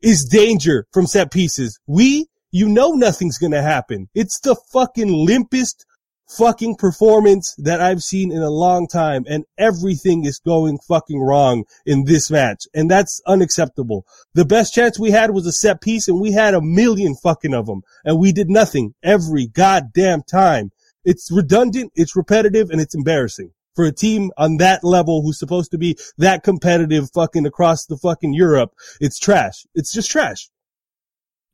is 0.00 0.24
danger 0.24 0.86
from 0.92 1.06
set 1.06 1.30
pieces. 1.30 1.78
We, 1.86 2.26
you 2.50 2.68
know 2.68 2.92
nothing's 2.92 3.38
going 3.38 3.52
to 3.52 3.62
happen. 3.62 4.08
It's 4.14 4.40
the 4.40 4.56
fucking 4.72 5.08
limpest 5.08 5.84
fucking 6.28 6.76
performance 6.76 7.54
that 7.58 7.80
I've 7.80 8.00
seen 8.00 8.32
in 8.32 8.42
a 8.42 8.50
long 8.50 8.86
time 8.88 9.24
and 9.28 9.44
everything 9.58 10.24
is 10.24 10.40
going 10.44 10.78
fucking 10.88 11.20
wrong 11.20 11.64
in 11.84 12.04
this 12.04 12.30
match. 12.30 12.64
And 12.74 12.90
that's 12.90 13.20
unacceptable. 13.26 14.04
The 14.34 14.44
best 14.44 14.74
chance 14.74 14.98
we 14.98 15.10
had 15.10 15.30
was 15.30 15.46
a 15.46 15.52
set 15.52 15.80
piece 15.80 16.08
and 16.08 16.20
we 16.20 16.32
had 16.32 16.54
a 16.54 16.62
million 16.62 17.14
fucking 17.22 17.54
of 17.54 17.66
them 17.66 17.82
and 18.04 18.18
we 18.18 18.32
did 18.32 18.48
nothing 18.48 18.94
every 19.02 19.46
goddamn 19.46 20.22
time. 20.22 20.70
It's 21.04 21.30
redundant, 21.32 21.92
it's 21.96 22.14
repetitive, 22.14 22.70
and 22.70 22.80
it's 22.80 22.94
embarrassing 22.94 23.50
for 23.74 23.84
a 23.84 23.92
team 23.92 24.30
on 24.36 24.58
that 24.58 24.84
level 24.84 25.22
who's 25.22 25.38
supposed 25.38 25.70
to 25.72 25.78
be 25.78 25.96
that 26.18 26.44
competitive 26.44 27.10
fucking 27.12 27.46
across 27.46 27.86
the 27.86 27.96
fucking 27.96 28.34
Europe. 28.34 28.70
It's 29.00 29.18
trash. 29.18 29.66
It's 29.74 29.92
just 29.92 30.10
trash. 30.10 30.48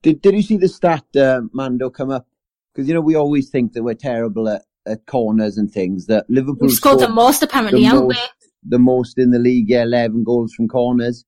Did, 0.03 0.21
did 0.21 0.35
you 0.35 0.43
see 0.43 0.57
the 0.57 0.69
stat, 0.69 1.05
uh, 1.17 1.43
Mando, 1.53 1.91
come 1.91 2.11
up 2.11 2.27
because 2.79 2.87
you 2.87 2.95
know 2.95 3.01
we 3.01 3.17
always 3.17 3.51
think 3.51 3.73
that 3.73 3.83
we're 3.83 3.93
terrible 3.93 4.49
at, 4.49 4.63
at 4.87 5.05
corners 5.07 5.59
and 5.59 5.69
things. 5.69 6.07
That 6.07 6.27
Liverpool 6.31 6.69
We've 6.69 6.73
scored 6.77 7.01
the 7.01 7.09
most 7.09 7.43
apparently, 7.43 7.81
the 7.81 7.87
haven't 7.87 8.07
most, 8.07 8.17
we? 8.17 8.69
The 8.71 8.79
most 8.79 9.19
in 9.19 9.33
the 9.33 9.41
league, 9.41 9.69
yeah, 9.69 9.83
eleven 9.83 10.23
goals 10.23 10.55
from 10.55 10.69
corners. 10.69 11.25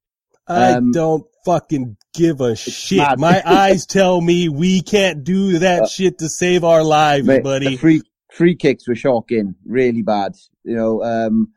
I 0.47 0.75
Um, 0.75 0.93
don't 0.93 1.25
fucking 1.45 1.97
give 2.15 2.41
a 2.41 2.55
shit. 2.55 2.99
mad. 2.99 3.19
My 3.19 3.43
eyes 3.47 3.85
tell 3.85 4.21
me 4.21 4.49
we 4.49 4.81
can't 4.81 5.25
do 5.25 5.59
that 5.59 5.89
shit 5.89 6.19
to 6.19 6.29
save 6.29 6.63
our 6.63 6.85
lives, 6.85 7.27
Mate, 7.27 7.43
buddy. 7.43 7.71
The 7.71 7.77
free 7.79 8.03
free 8.33 8.55
kicks 8.55 8.87
were 8.87 8.95
shocking, 8.95 9.57
really 9.67 10.03
bad. 10.03 10.37
You 10.63 10.77
know, 10.77 11.03
um, 11.03 11.49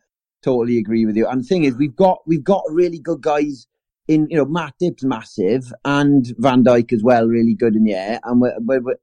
totally 0.41 0.79
agree 0.79 1.06
with 1.06 1.15
you. 1.15 1.27
And 1.27 1.41
the 1.41 1.47
thing 1.47 1.65
is, 1.65 1.75
we've 1.75 1.95
got 1.95 2.17
we've 2.25 2.43
got 2.43 2.63
really 2.71 2.97
good 2.97 3.21
guys 3.21 3.67
in. 4.08 4.25
You 4.32 4.38
know, 4.38 4.45
Matip's 4.47 5.06
massive, 5.06 5.71
and 5.86 6.25
Van 6.39 6.63
Dijk 6.63 6.91
as 6.93 7.03
well, 7.03 7.27
really 7.27 7.53
good 7.53 7.75
in 7.75 7.84
the 7.84 7.93
air. 7.93 8.19
And 8.23 8.41
we're 8.41 8.56
we're, 8.58 8.82
we're, 8.82 8.95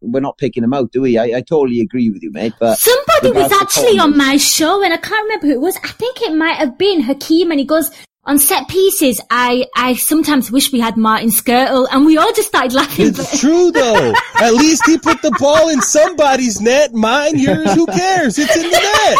we're 0.00 0.20
not 0.20 0.38
picking 0.38 0.62
them 0.62 0.72
out, 0.74 0.92
do 0.92 1.00
we? 1.02 1.18
I, 1.18 1.38
I 1.38 1.40
totally 1.42 1.80
agree 1.80 2.10
with 2.10 2.22
you, 2.22 2.30
mate. 2.32 2.52
But 2.60 2.78
Somebody 2.78 3.32
was 3.32 3.52
actually 3.52 3.98
on 3.98 4.16
my 4.16 4.36
show, 4.36 4.82
and 4.82 4.92
I 4.92 4.96
can't 4.96 5.24
remember 5.24 5.46
who 5.48 5.52
it 5.54 5.60
was. 5.60 5.76
I 5.82 5.88
think 5.88 6.22
it 6.22 6.34
might 6.34 6.56
have 6.56 6.78
been 6.78 7.00
Hakeem, 7.02 7.50
and 7.50 7.58
he 7.60 7.66
goes, 7.66 7.90
on 8.24 8.38
set 8.38 8.68
pieces, 8.68 9.20
I, 9.30 9.64
I 9.74 9.94
sometimes 9.94 10.50
wish 10.52 10.70
we 10.70 10.80
had 10.80 10.96
Martin 10.98 11.30
Skrtel, 11.30 11.88
and 11.90 12.04
we 12.04 12.18
all 12.18 12.32
just 12.34 12.48
started 12.48 12.74
laughing. 12.74 13.12
but- 13.12 13.20
It's 13.20 13.40
true 13.40 13.70
though. 13.72 14.12
At 14.40 14.52
least 14.54 14.82
he 14.86 14.98
put 14.98 15.22
the 15.22 15.34
ball 15.40 15.68
in 15.70 15.80
somebody's 15.80 16.60
net. 16.60 16.92
Mine, 16.92 17.38
yours, 17.38 17.72
who 17.74 17.86
cares? 17.86 18.38
It's 18.38 18.54
in 18.56 18.64
the 18.64 18.68
net. 18.70 19.18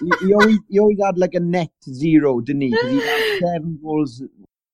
he, 0.20 0.26
he 0.26 0.34
always 0.34 0.58
he 0.68 0.78
always 0.80 0.98
had 1.04 1.16
like 1.16 1.34
a 1.34 1.40
net 1.40 1.70
zero, 1.88 2.40
didn't 2.40 2.62
he? 2.62 2.72
'Cause 2.72 2.90
he 2.90 2.98
had 3.00 3.38
seven 3.40 3.78
goals 3.82 4.20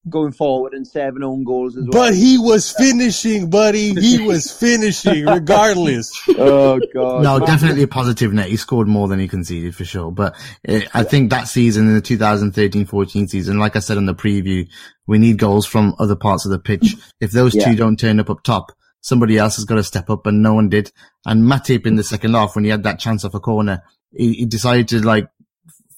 going 0.08 0.32
forward 0.32 0.74
and 0.74 0.86
seven 0.86 1.22
own 1.22 1.44
goals 1.44 1.76
as 1.76 1.84
well. 1.84 1.92
But 1.92 2.14
he 2.14 2.36
was 2.38 2.72
finishing, 2.72 3.48
buddy. 3.48 3.94
He 3.94 4.20
was 4.26 4.50
finishing 4.50 5.24
regardless. 5.26 6.12
oh 6.36 6.78
god, 6.92 7.22
No, 7.22 7.38
definitely 7.44 7.82
a 7.84 7.88
positive 7.88 8.32
net. 8.32 8.48
He 8.48 8.56
scored 8.56 8.86
more 8.88 9.08
than 9.08 9.18
he 9.18 9.28
conceded 9.28 9.74
for 9.74 9.84
sure. 9.84 10.10
But 10.10 10.34
uh, 10.68 10.80
I 10.92 11.04
think 11.04 11.30
that 11.30 11.48
season 11.48 11.88
in 11.88 11.94
the 11.94 12.02
2013-14 12.02 13.28
season, 13.28 13.58
like 13.58 13.76
I 13.76 13.80
said 13.80 13.96
in 13.96 14.06
the 14.06 14.14
preview, 14.14 14.68
we 15.06 15.18
need 15.18 15.38
goals 15.38 15.66
from 15.66 15.94
other 15.98 16.16
parts 16.16 16.44
of 16.44 16.50
the 16.50 16.58
pitch. 16.58 16.96
If 17.20 17.30
those 17.32 17.54
Yeah. 17.54 17.66
two 17.70 17.76
don't 17.76 17.98
turn 17.98 18.20
up 18.20 18.30
up 18.30 18.42
top, 18.42 18.72
somebody 19.00 19.38
else 19.38 19.56
has 19.56 19.64
got 19.64 19.76
to 19.76 19.82
step 19.84 20.10
up 20.10 20.26
and 20.26 20.42
no 20.42 20.54
one 20.54 20.68
did. 20.68 20.90
And 21.26 21.42
Matip 21.42 21.86
in 21.86 21.96
the 21.96 22.04
second 22.04 22.34
half, 22.34 22.54
when 22.54 22.64
he 22.64 22.70
had 22.70 22.82
that 22.84 22.98
chance 22.98 23.24
off 23.24 23.34
a 23.34 23.40
corner, 23.40 23.82
he, 24.12 24.32
he 24.34 24.44
decided 24.46 24.88
to 24.88 25.00
like 25.04 25.28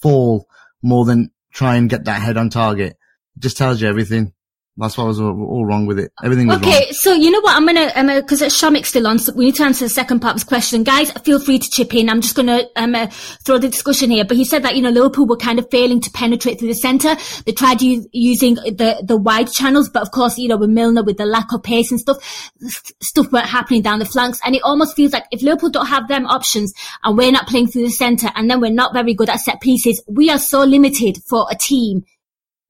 fall 0.00 0.46
more 0.82 1.04
than 1.04 1.30
try 1.52 1.76
and 1.76 1.88
get 1.90 2.04
that 2.04 2.20
head 2.22 2.36
on 2.36 2.50
target. 2.50 2.96
Just 3.38 3.56
tells 3.56 3.80
you 3.80 3.88
everything. 3.88 4.32
That's 4.78 4.98
what 4.98 5.06
was 5.06 5.18
all, 5.18 5.64
wrong 5.64 5.86
with 5.86 5.98
it. 5.98 6.12
Everything 6.22 6.48
was 6.48 6.58
Okay, 6.58 6.70
wrong. 6.70 6.86
so 6.92 7.14
you 7.14 7.30
know 7.30 7.40
what? 7.40 7.56
I'm 7.56 7.64
gonna, 7.64 7.90
um, 7.96 8.08
because 8.20 8.42
Shamik's 8.42 8.88
still 8.90 9.06
on, 9.06 9.18
so 9.18 9.32
we 9.32 9.46
need 9.46 9.54
to 9.54 9.62
answer 9.64 9.86
the 9.86 9.88
second 9.88 10.20
part 10.20 10.32
of 10.32 10.40
his 10.42 10.44
question. 10.44 10.84
Guys, 10.84 11.10
feel 11.12 11.40
free 11.40 11.58
to 11.58 11.70
chip 11.70 11.94
in. 11.94 12.10
I'm 12.10 12.20
just 12.20 12.36
gonna 12.36 12.60
um, 12.76 12.94
uh, 12.94 13.06
throw 13.42 13.56
the 13.56 13.70
discussion 13.70 14.10
here. 14.10 14.26
But 14.26 14.36
he 14.36 14.44
said 14.44 14.64
that 14.64 14.76
you 14.76 14.82
know 14.82 14.90
Liverpool 14.90 15.26
were 15.26 15.38
kind 15.38 15.58
of 15.58 15.70
failing 15.70 16.02
to 16.02 16.10
penetrate 16.10 16.58
through 16.58 16.68
the 16.68 16.74
centre. 16.74 17.16
They 17.46 17.52
tried 17.52 17.80
u- 17.80 18.06
using 18.12 18.56
the 18.56 19.02
the 19.02 19.16
wide 19.16 19.50
channels, 19.50 19.88
but 19.88 20.02
of 20.02 20.10
course, 20.10 20.36
you 20.36 20.48
know, 20.48 20.58
with 20.58 20.68
Milner, 20.68 21.02
with 21.02 21.16
the 21.16 21.24
lack 21.24 21.54
of 21.54 21.62
pace 21.62 21.90
and 21.90 21.98
stuff, 21.98 22.18
s- 22.62 22.82
stuff 23.00 23.32
weren't 23.32 23.46
happening 23.46 23.80
down 23.80 23.98
the 23.98 24.04
flanks. 24.04 24.40
And 24.44 24.54
it 24.54 24.60
almost 24.62 24.94
feels 24.94 25.14
like 25.14 25.24
if 25.30 25.40
Liverpool 25.40 25.70
don't 25.70 25.86
have 25.86 26.06
them 26.08 26.26
options 26.26 26.74
and 27.02 27.16
we're 27.16 27.32
not 27.32 27.46
playing 27.48 27.68
through 27.68 27.84
the 27.84 27.90
centre, 27.90 28.28
and 28.34 28.50
then 28.50 28.60
we're 28.60 28.70
not 28.70 28.92
very 28.92 29.14
good 29.14 29.30
at 29.30 29.40
set 29.40 29.62
pieces, 29.62 30.02
we 30.06 30.28
are 30.28 30.38
so 30.38 30.64
limited 30.64 31.16
for 31.26 31.46
a 31.50 31.54
team 31.54 32.02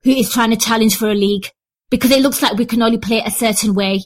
who 0.06 0.12
is 0.12 0.30
trying 0.30 0.50
to 0.50 0.56
challenge 0.56 0.96
for 0.96 1.10
a 1.10 1.14
league 1.14 1.50
because 1.90 2.12
it 2.12 2.22
looks 2.22 2.40
like 2.40 2.56
we 2.56 2.64
can 2.64 2.80
only 2.80 2.96
play 2.98 3.18
it 3.18 3.26
a 3.26 3.30
certain 3.32 3.74
way. 3.74 4.04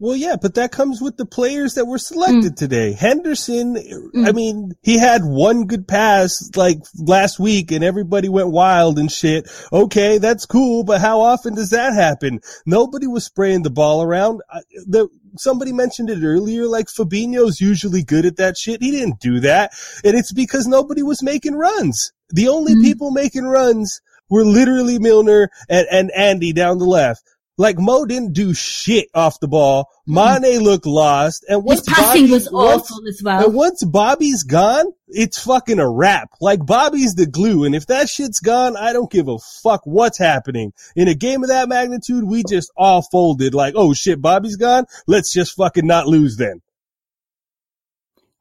Well, 0.00 0.16
yeah, 0.16 0.36
but 0.40 0.54
that 0.54 0.72
comes 0.72 1.00
with 1.02 1.18
the 1.18 1.26
players 1.26 1.74
that 1.74 1.84
were 1.84 1.98
selected 1.98 2.56
today. 2.56 2.92
Henderson, 2.94 3.74
Mm. 3.76 4.26
I 4.26 4.32
mean, 4.32 4.72
he 4.82 4.98
had 4.98 5.20
one 5.24 5.66
good 5.66 5.86
pass 5.86 6.50
like 6.56 6.78
last 6.98 7.38
week 7.38 7.70
and 7.70 7.84
everybody 7.84 8.28
went 8.30 8.50
wild 8.50 8.98
and 8.98 9.12
shit. 9.12 9.48
Okay, 9.72 10.16
that's 10.18 10.46
cool, 10.46 10.84
but 10.84 11.02
how 11.02 11.20
often 11.20 11.54
does 11.54 11.70
that 11.70 11.92
happen? 11.94 12.40
Nobody 12.64 13.06
was 13.06 13.26
spraying 13.26 13.62
the 13.62 13.70
ball 13.70 14.02
around. 14.02 14.40
I- 14.50 14.62
The, 14.86 15.08
somebody 15.36 15.72
mentioned 15.72 16.08
it 16.10 16.24
earlier, 16.24 16.66
like 16.66 16.86
Fabinho's 16.88 17.60
usually 17.60 18.02
good 18.02 18.24
at 18.24 18.36
that 18.38 18.56
shit. 18.56 18.82
He 18.82 18.90
didn't 18.90 19.20
do 19.20 19.38
that. 19.40 19.72
And 20.02 20.16
it's 20.16 20.32
because 20.32 20.66
nobody 20.66 21.02
was 21.02 21.22
making 21.22 21.54
runs. 21.56 22.10
The 22.32 22.48
only 22.48 22.74
hmm. 22.74 22.82
people 22.82 23.10
making 23.10 23.44
runs 23.44 24.00
were 24.28 24.44
literally 24.44 24.98
Milner 24.98 25.50
and, 25.68 25.86
and 25.90 26.10
Andy 26.12 26.52
down 26.52 26.78
the 26.78 26.84
left. 26.84 27.22
Like 27.60 27.78
Mo 27.78 28.06
didn't 28.06 28.32
do 28.32 28.54
shit 28.54 29.08
off 29.14 29.38
the 29.38 29.46
ball. 29.46 29.90
Hmm. 30.06 30.14
Mane 30.14 30.60
looked 30.60 30.86
lost, 30.86 31.44
and 31.46 31.62
once 31.62 31.82
passing 31.86 32.22
Bobby- 32.22 32.32
was 32.32 32.50
once- 32.50 32.90
awful 32.90 33.06
as 33.06 33.20
well. 33.22 33.44
And 33.44 33.54
once 33.54 33.84
Bobby's 33.84 34.44
gone, 34.44 34.86
it's 35.08 35.42
fucking 35.42 35.78
a 35.78 35.86
wrap. 35.86 36.30
Like 36.40 36.64
Bobby's 36.64 37.16
the 37.16 37.26
glue, 37.26 37.64
and 37.64 37.74
if 37.74 37.86
that 37.88 38.08
shit's 38.08 38.40
gone, 38.40 38.78
I 38.78 38.94
don't 38.94 39.10
give 39.10 39.28
a 39.28 39.36
fuck 39.62 39.82
what's 39.84 40.16
happening. 40.16 40.72
In 40.96 41.08
a 41.08 41.14
game 41.14 41.42
of 41.42 41.50
that 41.50 41.68
magnitude, 41.68 42.24
we 42.24 42.44
just 42.48 42.70
all 42.78 43.02
folded. 43.02 43.52
Like, 43.52 43.74
oh 43.76 43.92
shit, 43.92 44.22
Bobby's 44.22 44.56
gone. 44.56 44.86
Let's 45.06 45.30
just 45.30 45.54
fucking 45.54 45.86
not 45.86 46.06
lose 46.06 46.38
then. 46.38 46.62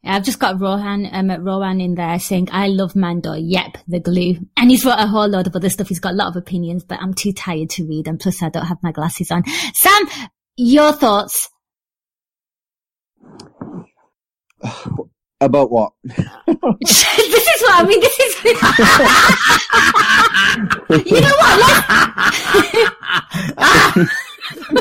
I've 0.03 0.23
just 0.23 0.39
got 0.39 0.61
Rohan, 0.61 1.07
um, 1.11 1.29
Rohan 1.43 1.81
in 1.81 1.95
there 1.95 2.19
saying, 2.19 2.49
I 2.51 2.67
love 2.67 2.95
Mando. 2.95 3.33
Yep, 3.33 3.79
the 3.87 3.99
glue. 3.99 4.37
And 4.55 4.69
he's 4.71 4.85
wrote 4.85 4.95
a 4.97 5.07
whole 5.07 5.27
load 5.27 5.47
of 5.47 5.55
other 5.55 5.69
stuff. 5.69 5.89
He's 5.89 5.99
got 5.99 6.13
a 6.13 6.15
lot 6.15 6.29
of 6.29 6.37
opinions, 6.37 6.85
but 6.85 6.99
I'm 7.01 7.13
too 7.13 7.33
tired 7.33 7.69
to 7.71 7.85
read. 7.85 8.07
And 8.07 8.17
plus 8.19 8.41
I 8.41 8.49
don't 8.49 8.65
have 8.65 8.81
my 8.81 8.91
glasses 8.91 9.29
on. 9.29 9.43
Sam, 9.73 10.07
your 10.55 10.93
thoughts? 10.93 11.49
About 15.41 15.71
what? 15.71 15.93
this 16.03 16.17
is 16.47 17.61
what 17.61 17.75
I 17.75 17.83
mean. 17.87 18.01
This 18.01 18.19
is, 18.19 18.43
you 21.11 21.21
know 21.21 21.35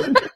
what? 0.07 0.23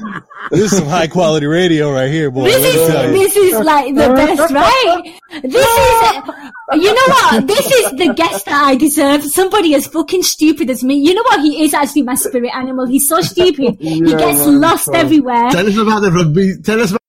Let's- 0.00 0.26
This 0.50 0.72
is 0.72 0.78
some 0.78 0.88
high 0.88 1.06
quality 1.08 1.46
radio 1.46 1.92
right 1.92 2.10
here, 2.10 2.30
boy. 2.30 2.44
This 2.44 2.54
Let 2.62 2.62
me 2.62 2.92
tell 2.92 3.04
is, 3.14 3.34
this 3.34 3.36
is 3.36 3.60
like 3.60 3.94
the 3.94 4.08
best, 4.14 4.52
right? 4.52 5.18
This 5.42 5.54
is, 5.54 6.82
you 6.82 6.94
know 6.94 7.06
what? 7.14 7.46
This 7.46 7.66
is 7.70 7.90
the 7.92 8.14
guest 8.14 8.44
that 8.46 8.64
I 8.64 8.76
deserve. 8.76 9.24
Somebody 9.24 9.74
as 9.74 9.86
fucking 9.86 10.22
stupid 10.22 10.70
as 10.70 10.82
me. 10.82 10.94
You 10.96 11.14
know 11.14 11.22
what? 11.22 11.40
He 11.40 11.64
is 11.64 11.74
actually 11.74 12.02
my 12.02 12.14
spirit 12.14 12.50
animal. 12.54 12.86
He's 12.86 13.06
so 13.08 13.20
stupid. 13.20 13.76
he 13.80 14.00
Yeah, 14.00 14.16
gets 14.18 14.46
man, 14.46 14.60
lost 14.60 14.86
so- 14.86 14.92
everywhere. 14.94 15.50
Tell 15.50 15.66
us 15.66 15.76
about 15.76 16.00
the 16.00 16.10
rugby. 16.12 16.54
Tell 16.62 16.80
us 16.80 16.90
about 16.90 17.00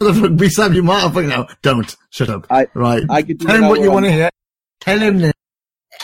the 0.00 0.12
rugby, 0.12 0.48
Sam. 0.50 0.74
You 0.74 0.82
might 0.82 1.00
have 1.00 1.14
fucking 1.14 1.28
now. 1.28 1.46
Don't 1.62 1.94
shut 2.10 2.28
up. 2.28 2.46
right. 2.74 3.02
I 3.08 3.22
could 3.22 3.40
Tell 3.40 3.56
him 3.56 3.68
what 3.68 3.80
you 3.80 3.90
want 3.90 4.04
to 4.06 4.12
hear. 4.12 4.30
Tell 4.80 4.98
him. 4.98 5.18
Now. 5.18 5.30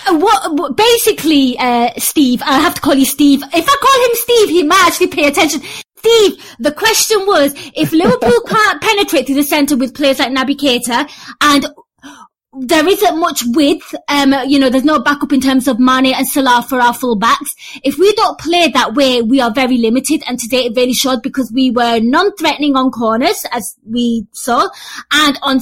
Uh, 0.07 0.19
What, 0.19 0.55
what 0.57 0.77
basically, 0.77 1.59
uh, 1.59 1.91
Steve, 1.99 2.41
I 2.43 2.61
have 2.61 2.75
to 2.77 2.81
call 2.81 2.95
you 2.95 3.05
Steve. 3.05 3.43
If 3.43 3.69
I 3.69 3.77
call 3.83 4.05
him 4.05 4.15
Steve, 4.15 4.49
he 4.49 4.63
might 4.63 4.85
actually 4.87 5.09
pay 5.09 5.27
attention. 5.27 5.61
Steve, 6.01 6.43
the 6.59 6.73
question 6.73 7.27
was, 7.27 7.53
if 7.77 7.93
Liverpool 7.93 8.41
can't 8.49 8.81
penetrate 8.81 9.27
through 9.27 9.35
the 9.35 9.43
centre 9.43 9.77
with 9.77 9.95
players 9.95 10.19
like 10.19 10.33
Naby 10.33 10.57
Keita, 10.57 11.11
and 11.43 11.67
there 12.53 12.87
isn't 12.87 13.21
much 13.21 13.43
width, 13.47 13.95
um, 14.09 14.35
you 14.49 14.59
know, 14.59 14.69
there's 14.69 14.85
no 14.85 14.99
backup 14.99 15.33
in 15.33 15.41
terms 15.41 15.69
of 15.69 15.79
Mane 15.79 16.07
and 16.07 16.27
Salah 16.27 16.65
for 16.69 16.81
our 16.81 16.93
full 16.93 17.17
backs. 17.17 17.55
If 17.85 17.97
we 17.97 18.13
don't 18.15 18.41
play 18.41 18.69
that 18.69 18.95
way, 18.95 19.23
we 19.23 19.41
are 19.41 19.53
very 19.53 19.79
limited, 19.79 20.25
and 20.27 20.37
today 20.37 20.67
it 20.67 20.75
really 20.75 20.93
showed 20.93 21.23
because 21.23 21.53
we 21.53 21.71
were 21.71 22.01
non-threatening 22.01 22.75
on 22.75 22.91
corners, 22.91 23.47
as 23.53 23.77
we 23.89 24.27
saw, 24.33 24.69
and 25.13 25.39
on, 25.43 25.61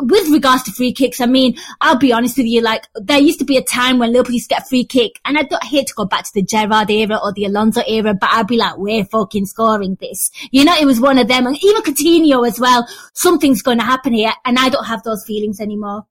with 0.00 0.28
regards 0.30 0.62
to 0.62 0.72
free 0.72 0.94
kicks, 0.94 1.20
I 1.20 1.26
mean, 1.26 1.58
I'll 1.82 1.98
be 1.98 2.12
honest 2.12 2.38
with 2.38 2.46
you, 2.46 2.62
like, 2.62 2.84
there 2.94 3.18
used 3.18 3.40
to 3.40 3.44
be 3.44 3.58
a 3.58 3.62
time 3.62 3.98
when 3.98 4.12
Liverpool 4.12 4.32
used 4.32 4.48
to 4.48 4.54
get 4.54 4.66
free 4.66 4.86
kick, 4.86 5.20
and 5.26 5.36
I 5.36 5.42
don't 5.42 5.62
I 5.62 5.66
hate 5.66 5.88
to 5.88 5.94
go 5.94 6.06
back 6.06 6.24
to 6.24 6.30
the 6.32 6.42
Gerrard 6.42 6.90
era 6.90 7.20
or 7.22 7.34
the 7.34 7.44
Alonso 7.44 7.82
era, 7.86 8.14
but 8.14 8.30
I'd 8.32 8.46
be 8.46 8.56
like, 8.56 8.78
we're 8.78 9.04
fucking 9.04 9.44
scoring 9.44 9.98
this. 10.00 10.30
You 10.50 10.64
know, 10.64 10.74
it 10.74 10.86
was 10.86 11.00
one 11.00 11.18
of 11.18 11.28
them, 11.28 11.46
and 11.46 11.62
even 11.62 11.82
Coutinho 11.82 12.48
as 12.48 12.58
well, 12.58 12.88
something's 13.12 13.60
gonna 13.60 13.84
happen 13.84 14.14
here, 14.14 14.32
and 14.46 14.58
I 14.58 14.70
don't 14.70 14.86
have 14.86 15.02
those 15.02 15.22
feelings 15.26 15.60
anymore. 15.60 16.06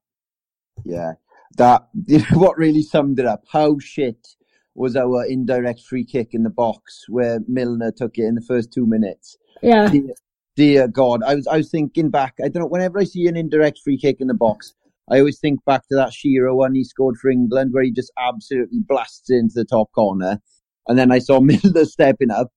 Yeah, 0.85 1.13
that 1.57 1.87
you 2.07 2.19
know, 2.19 2.39
what 2.39 2.57
really 2.57 2.81
summed 2.81 3.19
it 3.19 3.25
up. 3.25 3.43
How 3.51 3.77
shit 3.79 4.27
was 4.75 4.95
our 4.95 5.25
indirect 5.25 5.81
free 5.81 6.05
kick 6.05 6.29
in 6.31 6.43
the 6.43 6.49
box 6.49 7.05
where 7.09 7.39
Milner 7.47 7.91
took 7.91 8.17
it 8.17 8.23
in 8.23 8.35
the 8.35 8.41
first 8.41 8.71
two 8.71 8.85
minutes? 8.85 9.37
Yeah. 9.61 9.89
Dear, 9.89 10.13
dear 10.55 10.87
God, 10.87 11.21
I 11.23 11.35
was 11.35 11.47
I 11.47 11.57
was 11.57 11.69
thinking 11.69 12.09
back. 12.09 12.35
I 12.43 12.47
don't 12.47 12.63
know. 12.63 12.67
Whenever 12.67 12.99
I 12.99 13.03
see 13.03 13.27
an 13.27 13.37
indirect 13.37 13.79
free 13.83 13.97
kick 13.97 14.17
in 14.19 14.27
the 14.27 14.33
box, 14.33 14.73
I 15.09 15.19
always 15.19 15.39
think 15.39 15.63
back 15.65 15.87
to 15.87 15.95
that 15.95 16.13
Shearer 16.13 16.53
one 16.55 16.75
he 16.75 16.83
scored 16.83 17.17
for 17.17 17.29
England, 17.29 17.73
where 17.73 17.83
he 17.83 17.91
just 17.91 18.11
absolutely 18.17 18.79
blasts 18.87 19.29
into 19.29 19.53
the 19.55 19.65
top 19.65 19.91
corner, 19.93 20.39
and 20.87 20.97
then 20.97 21.11
I 21.11 21.19
saw 21.19 21.39
Milner 21.41 21.85
stepping 21.85 22.31
up, 22.31 22.51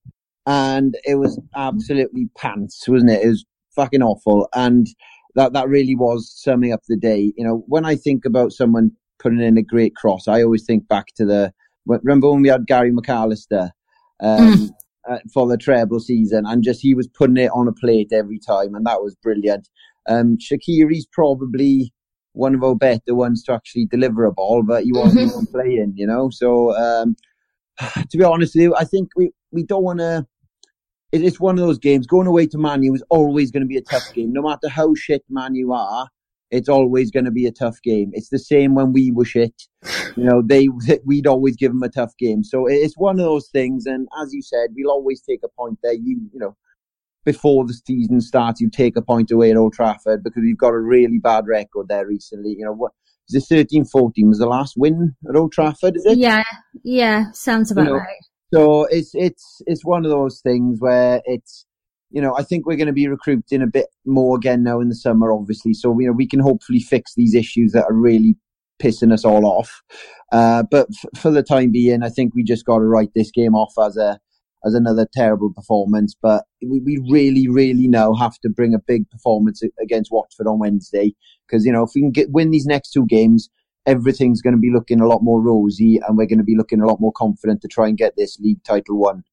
and 0.45 0.95
it 1.05 1.15
was 1.15 1.39
absolutely 1.55 2.29
pants, 2.37 2.87
wasn't 2.87 3.11
it? 3.11 3.23
It 3.23 3.29
was 3.29 3.45
fucking 3.75 4.03
awful, 4.03 4.47
and 4.53 4.87
that 5.35 5.53
that 5.53 5.67
really 5.67 5.95
was 5.95 6.31
summing 6.35 6.73
up 6.73 6.81
the 6.87 6.97
day. 6.97 7.33
You 7.37 7.45
know, 7.45 7.63
when 7.67 7.85
I 7.85 7.95
think 7.95 8.25
about 8.25 8.51
someone 8.51 8.91
putting 9.19 9.41
in 9.41 9.57
a 9.57 9.63
great 9.63 9.95
cross, 9.95 10.27
I 10.27 10.43
always 10.43 10.65
think 10.65 10.87
back 10.87 11.07
to 11.15 11.25
the 11.25 11.53
remember 11.85 12.31
when 12.31 12.41
we 12.41 12.49
had 12.49 12.67
Gary 12.67 12.91
McAllister 12.91 13.71
um, 14.21 14.71
uh, 15.09 15.19
for 15.33 15.47
the 15.47 15.57
treble 15.57 15.99
season, 15.99 16.45
and 16.45 16.63
just 16.63 16.81
he 16.81 16.93
was 16.93 17.07
putting 17.07 17.37
it 17.37 17.51
on 17.53 17.67
a 17.67 17.73
plate 17.73 18.11
every 18.11 18.39
time, 18.39 18.75
and 18.75 18.85
that 18.85 19.01
was 19.01 19.15
brilliant. 19.15 19.69
Um, 20.07 20.37
Shaqiri's 20.37 21.07
probably 21.11 21.93
one 22.33 22.55
of 22.55 22.63
our 22.63 22.75
better 22.75 23.13
ones 23.13 23.43
to 23.43 23.53
actually 23.53 23.85
deliver 23.85 24.25
a 24.25 24.31
ball, 24.31 24.63
but 24.63 24.83
he 24.83 24.91
wasn't 24.91 25.31
even 25.31 25.45
playing, 25.47 25.93
you 25.95 26.07
know. 26.07 26.29
So 26.29 26.75
um, 26.75 27.15
to 28.09 28.17
be 28.17 28.23
honest 28.23 28.55
with 28.55 28.63
you, 28.63 28.75
I 28.75 28.85
think 28.85 29.09
we 29.15 29.31
we 29.51 29.63
don't 29.63 29.83
want 29.83 29.99
to 29.99 30.25
it's 31.21 31.39
one 31.39 31.59
of 31.59 31.65
those 31.65 31.77
games. 31.77 32.07
Going 32.07 32.27
away 32.27 32.47
to 32.47 32.57
Man 32.57 32.81
U 32.83 32.93
is 32.93 33.03
always 33.09 33.51
going 33.51 33.61
to 33.61 33.67
be 33.67 33.77
a 33.77 33.81
tough 33.81 34.13
game. 34.13 34.33
No 34.33 34.41
matter 34.41 34.67
how 34.67 34.95
shit 34.95 35.23
Man 35.29 35.53
U 35.55 35.73
are, 35.73 36.07
it's 36.49 36.69
always 36.69 37.11
going 37.11 37.25
to 37.25 37.31
be 37.31 37.45
a 37.45 37.51
tough 37.51 37.81
game. 37.83 38.11
It's 38.13 38.29
the 38.29 38.39
same 38.39 38.75
when 38.75 38.93
we 38.93 39.11
were 39.11 39.25
shit. 39.25 39.53
You 40.15 40.23
know, 40.23 40.41
they 40.43 40.69
we'd 41.05 41.27
always 41.27 41.55
give 41.55 41.71
them 41.71 41.83
a 41.83 41.89
tough 41.89 42.13
game. 42.17 42.43
So 42.43 42.67
it's 42.67 42.97
one 42.97 43.19
of 43.19 43.25
those 43.25 43.49
things. 43.49 43.85
And 43.85 44.07
as 44.21 44.33
you 44.33 44.41
said, 44.41 44.69
we'll 44.75 44.91
always 44.91 45.21
take 45.21 45.41
a 45.43 45.49
point 45.49 45.79
there. 45.83 45.93
You 45.93 46.29
you 46.33 46.39
know, 46.39 46.55
before 47.25 47.65
the 47.65 47.73
season 47.73 48.21
starts, 48.21 48.59
you 48.59 48.69
take 48.69 48.97
a 48.97 49.01
point 49.01 49.31
away 49.31 49.51
at 49.51 49.57
Old 49.57 49.73
Trafford 49.73 50.23
because 50.23 50.41
we've 50.41 50.57
got 50.57 50.73
a 50.73 50.79
really 50.79 51.19
bad 51.19 51.47
record 51.47 51.87
there 51.89 52.07
recently. 52.07 52.55
You 52.57 52.65
know, 52.65 52.73
what 52.73 52.91
is 53.29 53.35
it? 53.35 53.55
13 53.55 53.85
14 53.85 54.29
was 54.29 54.39
the 54.39 54.47
last 54.47 54.73
win 54.77 55.15
at 55.29 55.35
Old 55.35 55.51
Trafford, 55.51 55.95
is 55.95 56.05
it? 56.05 56.17
Yeah, 56.17 56.43
yeah, 56.83 57.31
sounds 57.33 57.71
about 57.71 57.85
You 57.85 57.89
know, 57.91 57.97
right. 57.97 58.17
So 58.53 58.85
it's 58.85 59.11
it's 59.15 59.61
it's 59.65 59.83
one 59.83 60.05
of 60.05 60.11
those 60.11 60.39
things 60.41 60.79
where 60.79 61.21
it's 61.25 61.65
you 62.11 62.21
know 62.21 62.35
I 62.37 62.43
think 62.43 62.67
we're 62.67 62.77
going 62.77 62.87
to 62.87 62.93
be 62.93 63.07
recruiting 63.07 63.63
a 63.63 63.67
bit 63.67 63.87
more 64.05 64.35
again 64.37 64.61
now 64.61 64.79
in 64.79 64.89
the 64.89 64.95
summer, 64.95 65.31
obviously. 65.31 65.73
So 65.73 65.99
you 65.99 66.05
know 66.07 66.13
we 66.13 66.27
can 66.27 66.39
hopefully 66.39 66.79
fix 66.79 67.15
these 67.15 67.33
issues 67.33 67.71
that 67.71 67.85
are 67.85 67.95
really 67.95 68.35
pissing 68.79 69.11
us 69.11 69.25
all 69.25 69.47
off. 69.47 69.81
Uh, 70.31 70.63
but 70.69 70.87
f- 70.91 71.19
for 71.19 71.31
the 71.31 71.41
time 71.41 71.71
being, 71.71 72.03
I 72.03 72.09
think 72.09 72.35
we 72.35 72.43
just 72.43 72.65
got 72.65 72.77
to 72.77 72.85
write 72.85 73.09
this 73.15 73.31
game 73.31 73.55
off 73.55 73.73
as 73.83 73.97
a 73.97 74.19
as 74.65 74.75
another 74.75 75.07
terrible 75.11 75.51
performance. 75.51 76.15
But 76.21 76.43
we, 76.61 76.79
we 76.79 77.03
really, 77.09 77.47
really 77.47 77.87
now 77.87 78.13
have 78.13 78.37
to 78.41 78.49
bring 78.49 78.75
a 78.75 78.79
big 78.79 79.09
performance 79.09 79.63
against 79.81 80.11
Watford 80.11 80.45
on 80.45 80.59
Wednesday 80.59 81.15
because 81.47 81.65
you 81.65 81.71
know 81.71 81.83
if 81.83 81.91
we 81.95 82.01
can 82.01 82.11
get 82.11 82.29
win 82.29 82.51
these 82.51 82.67
next 82.67 82.91
two 82.91 83.07
games, 83.07 83.49
everything's 83.85 84.41
going 84.41 84.55
to 84.55 84.59
be 84.59 84.71
looking 84.71 85.01
a 85.01 85.07
lot 85.07 85.23
more 85.23 85.41
rosy, 85.41 85.99
and 86.05 86.17
we're 86.17 86.27
going 86.27 86.39
to 86.39 86.43
be 86.43 86.55
looking 86.55 86.81
a 86.81 86.85
lot 86.85 86.99
more 86.99 87.11
confident 87.11 87.61
to 87.61 87.67
try 87.67 87.87
and 87.87 87.97
get 87.97 88.15
this 88.15 88.39
league 88.39 88.63
title 88.63 88.99
won. 88.99 89.23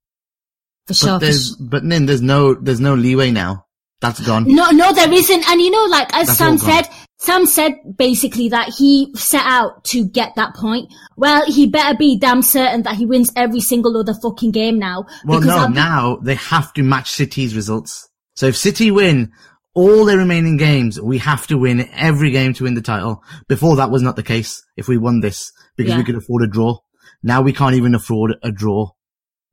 For 0.87 0.95
But 1.07 1.19
there's, 1.21 1.57
but 1.57 1.85
Nin, 1.85 2.07
there's 2.07 2.23
no, 2.23 2.55
there's 2.55 2.81
no 2.81 2.95
leeway 2.95 3.31
now. 3.31 3.67
That's 4.01 4.21
gone. 4.27 4.45
No, 4.47 4.71
no, 4.71 4.93
there 4.95 5.13
isn't. 5.13 5.49
And 5.51 5.61
you 5.61 5.71
know, 5.71 5.85
like 5.85 6.09
as 6.15 6.29
That's 6.29 6.39
Sam 6.39 6.57
said, 6.57 6.89
Sam 7.19 7.45
said 7.45 7.75
basically 7.99 8.49
that 8.49 8.71
he 8.71 9.13
set 9.15 9.45
out 9.45 9.85
to 9.85 10.07
get 10.07 10.37
that 10.37 10.55
point. 10.55 10.91
Well, 11.17 11.45
he 11.45 11.67
better 11.67 11.97
be 11.97 12.19
damn 12.19 12.41
certain 12.41 12.83
that 12.85 12.97
he 12.97 13.05
wins 13.05 13.31
every 13.37 13.61
single 13.61 13.99
other 13.99 14.15
fucking 14.15 14.53
game 14.53 14.79
now. 14.79 15.05
Well, 15.27 15.43
no, 15.43 15.69
be- 15.69 15.75
now 15.75 16.17
they 16.17 16.37
have 16.37 16.73
to 16.75 16.83
match 16.83 17.11
City's 17.11 17.55
results. 17.55 18.09
So 18.37 18.47
if 18.47 18.57
City 18.57 18.91
win 18.91 19.33
all 19.75 20.05
their 20.05 20.19
remaining 20.19 20.57
games, 20.57 21.01
we 21.01 21.19
have 21.19 21.47
to 21.49 21.57
win 21.59 21.89
every 21.93 22.31
game 22.31 22.53
to 22.55 22.65
win 22.65 22.75
the 22.75 22.81
title. 22.83 23.23
Before 23.49 23.77
that 23.77 23.91
was 23.91 24.03
not 24.03 24.17
the 24.17 24.23
case. 24.23 24.63
If 24.77 24.89
we 24.89 24.99
won 24.99 25.21
this, 25.21 25.53
because 25.77 25.91
Yeah. 25.91 25.99
we 25.99 26.05
could 26.05 26.17
afford 26.17 26.43
a 26.43 26.47
draw. 26.49 26.79
Now 27.23 27.43
we 27.43 27.53
can't 27.53 27.75
even 27.77 27.95
afford 27.95 28.35
a 28.43 28.51
draw. 28.51 28.91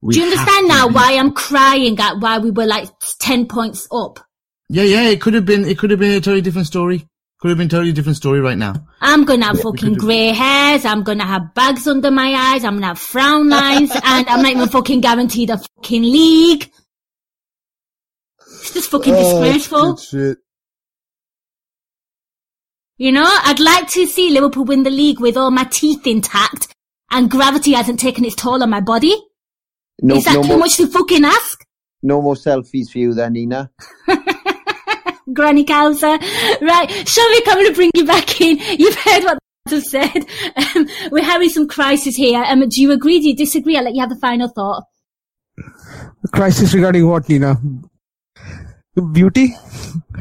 We 0.01 0.13
Do 0.13 0.19
you 0.21 0.25
understand 0.25 0.67
now 0.67 0.85
win. 0.87 0.93
why 0.95 1.17
I'm 1.17 1.31
crying 1.31 1.99
at 1.99 2.19
why 2.19 2.37
we 2.39 2.51
were 2.51 2.65
like 2.65 2.89
10 3.19 3.45
points 3.47 3.87
up? 3.91 4.19
Yeah, 4.69 4.83
yeah, 4.83 5.03
it 5.09 5.21
could 5.21 5.33
have 5.33 5.45
been, 5.45 5.65
it 5.65 5.77
could 5.77 5.91
have 5.91 5.99
been 5.99 6.11
a 6.11 6.19
totally 6.21 6.41
different 6.41 6.67
story. 6.67 7.07
Could 7.39 7.49
have 7.49 7.57
been 7.59 7.67
a 7.67 7.69
totally 7.69 7.91
different 7.93 8.17
story 8.17 8.39
right 8.41 8.57
now. 8.57 8.73
I'm 8.99 9.23
gonna 9.23 9.45
have 9.45 9.57
Yeah, 9.57 9.61
fucking 9.63 9.93
grey 9.93 10.29
hairs, 10.29 10.85
I'm 10.85 11.03
gonna 11.03 11.25
have 11.25 11.53
bags 11.53 11.87
under 11.87 12.09
my 12.09 12.33
eyes, 12.33 12.63
I'm 12.63 12.73
gonna 12.75 12.87
have 12.87 12.99
frown 12.99 13.47
lines, 13.49 13.91
and 14.03 14.27
I'm 14.27 14.41
not 14.41 14.51
even 14.51 14.67
fucking 14.69 15.01
guaranteed 15.01 15.51
a 15.51 15.57
fucking 15.59 16.01
league. 16.01 16.71
It's 18.67 18.73
just 18.73 18.91
fucking 18.91 19.13
Oh, 19.15 19.41
disgraceful. 19.41 19.93
good 19.93 20.03
shit. 20.03 20.37
You 22.97 23.13
know, 23.13 23.23
I'd 23.25 23.59
like 23.61 23.87
to 23.91 24.05
see 24.05 24.29
Liverpool 24.31 24.65
win 24.65 24.83
the 24.83 24.89
league 24.89 25.21
with 25.21 25.37
all 25.37 25.51
my 25.51 25.63
teeth 25.65 26.05
intact 26.05 26.67
and 27.09 27.31
gravity 27.31 27.71
hasn't 27.73 27.99
taken 27.99 28.25
its 28.25 28.35
toll 28.35 28.61
on 28.61 28.69
my 28.69 28.81
body. 28.81 29.15
No, 30.01 30.15
Is 30.15 30.25
that 30.25 30.33
no 30.33 30.41
too 30.41 30.47
more, 30.49 30.57
much 30.59 30.75
to 30.77 30.87
fucking 30.87 31.23
ask? 31.23 31.63
no 32.03 32.21
more 32.21 32.35
selfies 32.35 32.89
for 32.91 32.97
you 32.99 33.13
then, 33.13 33.33
Nina. 33.33 33.71
Granny 35.33 35.63
Kauser. 35.63 36.19
Right, 36.61 36.89
Shamik, 36.89 37.47
I'm 37.47 37.55
going 37.55 37.67
to 37.67 37.73
bring 37.73 37.91
you 37.95 38.05
back 38.05 38.41
in. 38.41 38.57
You've 38.79 38.95
heard 38.95 39.23
what 39.23 39.39
I've 39.71 39.83
said. 39.83 40.25
Um, 40.75 40.87
we're 41.11 41.23
having 41.23 41.49
some 41.49 41.67
crisis 41.67 42.15
here. 42.15 42.43
Um, 42.43 42.67
do 42.67 42.81
you 42.81 42.91
agree? 42.91 43.19
Do 43.19 43.27
you 43.29 43.35
disagree? 43.35 43.77
I'll 43.77 43.83
let 43.85 43.95
you 43.95 44.01
have 44.01 44.09
the 44.09 44.15
final 44.17 44.47
thought. 44.49 44.83
Crisis 46.33 46.73
regarding 46.73 47.07
what, 47.07 47.27
Nina? 47.29 47.59
Beauty? 49.01 49.53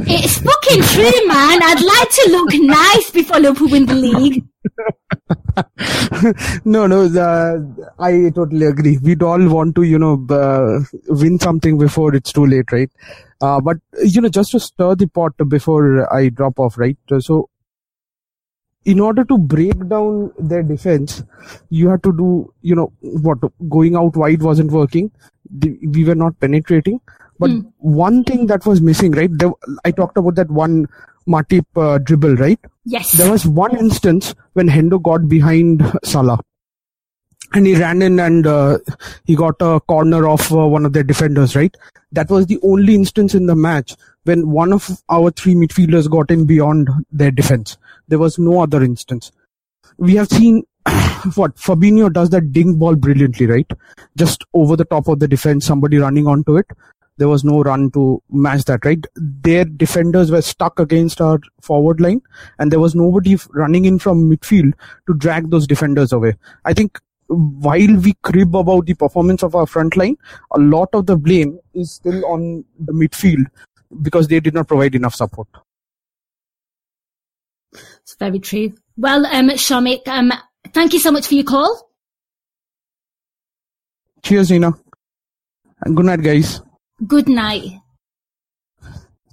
It's 0.01 0.39
fucking 0.39 0.83
true, 0.83 1.27
man. 1.29 1.63
I'd 1.63 1.83
like 1.83 2.11
to 2.11 2.29
look 2.31 2.51
nice 2.55 3.11
before 3.11 3.41
Liverpool 3.41 3.69
win 3.69 3.87
the 3.87 3.95
league. 3.95 4.45
no, 6.65 6.87
no, 6.87 7.09
the, 7.09 7.93
I 7.99 8.31
totally 8.35 8.67
agree. 8.67 8.99
We'd 8.99 9.23
all 9.23 9.49
want 9.49 9.75
to, 9.77 9.83
you 9.83 9.99
know, 9.99 10.27
uh, 10.29 10.81
win 11.09 11.39
something 11.39 11.79
before 11.79 12.15
it's 12.15 12.33
too 12.33 12.45
late, 12.45 12.71
right? 12.71 12.91
Uh, 13.41 13.61
but, 13.61 13.79
you 14.05 14.21
know, 14.21 14.29
just 14.29 14.51
to 14.53 14.61
stir 14.61 14.95
the 14.95 15.07
pot 15.07 15.33
before 15.49 16.13
I 16.15 16.29
drop 16.29 16.59
off, 16.59 16.77
right? 16.77 16.99
So, 17.21 17.49
in 18.85 19.01
order 19.01 19.25
to 19.25 19.39
break 19.39 19.89
down 19.89 20.33
their 20.39 20.63
defense, 20.63 21.23
you 21.71 21.89
had 21.89 22.03
to 22.03 22.13
do, 22.13 22.53
you 22.61 22.75
know, 22.75 22.93
what, 23.01 23.39
going 23.69 23.97
out 23.97 24.17
wide 24.17 24.43
wasn't 24.43 24.71
working. 24.71 25.11
The, 25.51 25.79
we 25.89 26.05
were 26.05 26.15
not 26.15 26.39
penetrating. 26.41 27.01
But 27.39 27.51
one 27.79 28.25
thing 28.25 28.47
that 28.47 28.65
was 28.67 28.81
missing, 28.81 29.13
right? 29.13 29.31
There, 29.33 29.53
I 29.85 29.91
talked 29.91 30.17
about 30.17 30.35
that 30.37 30.51
one 30.51 30.87
Matip 31.29 31.65
uh, 31.77 31.99
dribble, 31.99 32.37
right? 32.37 32.59
Yes. 32.85 33.13
There 33.13 33.31
was 33.31 33.47
one 33.47 33.77
instance 33.77 34.35
when 34.53 34.69
Hendo 34.69 35.03
got 35.03 35.29
behind 35.29 35.83
Salah. 36.05 36.39
And 37.53 37.67
he 37.67 37.77
ran 37.77 38.03
in 38.03 38.19
and 38.19 38.47
uh, 38.47 38.79
he 39.25 39.37
got 39.37 39.55
a 39.61 39.81
corner 39.81 40.29
of 40.29 40.53
uh, 40.53 40.67
one 40.67 40.85
of 40.85 40.93
their 40.93 41.05
defenders, 41.05 41.55
right? 41.55 41.75
That 42.13 42.29
was 42.31 42.47
the 42.47 42.59
only 42.63 42.95
instance 42.95 43.35
in 43.35 43.47
the 43.47 43.55
match 43.55 43.95
when 44.25 44.51
one 44.51 44.73
of 44.73 45.03
our 45.09 45.31
three 45.31 45.55
midfielders 45.55 46.11
got 46.11 46.31
in 46.31 46.45
beyond 46.45 46.89
their 47.11 47.31
defense. 47.31 47.77
There 48.09 48.19
was 48.19 48.39
no 48.39 48.63
other 48.63 48.83
instance. 48.83 49.31
We 49.97 50.17
have 50.17 50.29
seen 50.29 50.65
what 51.35 51.57
Fabinho 51.57 52.13
does 52.13 52.31
that 52.31 52.53
ding 52.53 52.77
ball 52.79 52.97
brilliantly, 52.97 53.47
right? 53.47 53.71
Just 54.17 54.45
over 54.53 54.77
the 54.77 54.85
top 54.85 55.09
of 55.09 55.21
the 55.21 55.29
defense, 55.29 55.65
somebody 55.67 55.99
running 55.99 56.27
onto 56.27 56.57
it. 56.57 56.67
There 57.19 57.29
was 57.29 57.45
no 57.45 57.63
run 57.63 57.91
to 57.93 58.23
match 58.31 58.65
that, 58.65 58.85
right? 58.85 59.05
Their 59.17 59.65
defenders 59.65 60.31
were 60.31 60.43
stuck 60.43 60.79
against 60.79 61.21
our 61.21 61.41
forward 61.61 62.01
line 62.01 62.21
and 62.59 62.71
there 62.71 62.81
was 62.81 62.95
nobody 62.95 63.39
running 63.53 63.87
in 63.87 63.99
from 63.99 64.31
midfield 64.31 64.73
to 65.07 65.15
drag 65.15 65.51
those 65.51 65.67
defenders 65.67 66.13
away. 66.13 66.35
I 66.65 66.75
think 66.75 66.99
while 67.29 67.97
we 67.97 68.15
crib 68.23 68.55
about 68.55 68.87
the 68.87 68.95
performance 68.95 69.43
of 69.43 69.55
our 69.55 69.67
front 69.67 69.97
line, 69.97 70.17
a 70.53 70.59
lot 70.59 70.89
of 70.93 71.07
the 71.07 71.17
blame 71.17 71.59
is 71.75 71.93
still 71.93 72.25
on 72.27 72.65
the 72.79 72.93
midfield 72.93 73.47
because 74.03 74.29
they 74.29 74.41
did 74.41 74.55
not 74.55 74.69
provide 74.69 74.95
enough 74.95 75.15
support. 75.15 75.49
It's 77.73 78.17
very 78.19 78.39
true. 78.39 78.75
Well, 78.97 79.27
um, 79.27 79.49
Shamik, 79.51 80.07
um, 80.07 80.33
thank 80.73 80.93
you 80.93 81.01
so 81.01 81.11
much 81.11 81.27
for 81.27 81.35
your 81.35 81.45
call. 81.45 81.91
Cheers, 84.23 84.51
Nina. 84.51 84.73
And 85.85 85.97
good 85.97 86.07
night, 86.07 86.23
guys. 86.23 86.63
Good 87.05 87.29
night. 87.29 87.81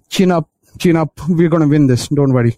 Chin 0.10 0.32
up, 0.32 0.50
chin 0.80 0.98
up. 0.98 1.20
We're 1.30 1.50
gonna 1.50 1.68
win 1.68 1.88
this. 1.88 2.08
Don't 2.10 2.34
worry. 2.34 2.58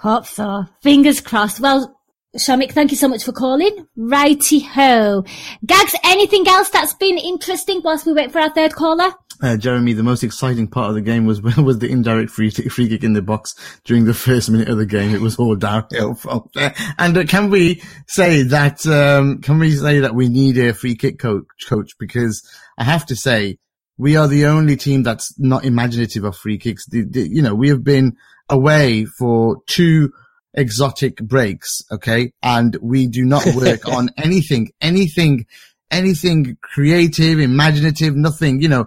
Hope 0.00 0.26
so. 0.26 0.64
Fingers 0.82 1.20
crossed. 1.20 1.60
Well, 1.60 2.00
Shamik, 2.36 2.72
thank 2.72 2.90
you 2.90 2.96
so 2.96 3.08
much 3.08 3.24
for 3.24 3.32
calling. 3.32 3.88
Righty 3.96 4.60
ho. 4.60 5.24
Gags, 5.64 5.94
anything 6.04 6.46
else 6.46 6.68
that's 6.70 6.94
been 6.94 7.18
interesting 7.18 7.80
whilst 7.82 8.06
we 8.06 8.12
wait 8.12 8.30
for 8.30 8.40
our 8.40 8.50
third 8.50 8.74
caller? 8.74 9.10
Uh, 9.42 9.56
Jeremy, 9.56 9.92
the 9.92 10.02
most 10.02 10.22
exciting 10.22 10.66
part 10.66 10.88
of 10.88 10.94
the 10.94 11.00
game 11.00 11.26
was 11.26 11.40
was 11.56 11.78
the 11.78 11.88
indirect 11.88 12.30
free 12.30 12.50
free 12.50 12.88
kick 12.88 13.04
in 13.04 13.12
the 13.12 13.22
box 13.22 13.54
during 13.84 14.04
the 14.04 14.14
first 14.14 14.50
minute 14.50 14.68
of 14.68 14.78
the 14.78 14.86
game. 14.86 15.14
It 15.14 15.20
was 15.20 15.36
all 15.36 15.56
downhill 15.56 16.14
from 16.14 16.48
there. 16.54 16.74
And 16.98 17.16
uh, 17.16 17.24
can 17.24 17.50
we 17.50 17.82
say 18.06 18.42
that? 18.44 18.86
Um, 18.86 19.40
can 19.40 19.58
we 19.58 19.72
say 19.76 20.00
that 20.00 20.14
we 20.14 20.28
need 20.28 20.56
a 20.58 20.72
free 20.72 20.94
kick 20.94 21.18
coach? 21.18 21.44
Coach, 21.68 21.92
because 21.98 22.48
I 22.78 22.84
have 22.84 23.06
to 23.06 23.16
say 23.16 23.58
we 23.98 24.16
are 24.16 24.28
the 24.28 24.46
only 24.46 24.76
team 24.76 25.02
that's 25.02 25.38
not 25.38 25.64
imaginative 25.64 26.24
of 26.24 26.36
free 26.36 26.58
kicks. 26.58 26.86
The, 26.86 27.04
the, 27.04 27.28
you 27.28 27.42
know, 27.42 27.54
we 27.54 27.68
have 27.70 27.82
been 27.82 28.16
away 28.48 29.04
for 29.04 29.62
two 29.66 30.12
exotic 30.54 31.16
breaks, 31.16 31.82
okay, 31.90 32.32
and 32.42 32.76
we 32.80 33.06
do 33.06 33.24
not 33.24 33.46
work 33.54 33.88
on 33.92 34.10
anything, 34.16 34.70
anything, 34.80 35.46
anything 35.90 36.56
creative, 36.62 37.38
imaginative, 37.38 38.16
nothing. 38.16 38.60
You 38.60 38.68
know, 38.68 38.86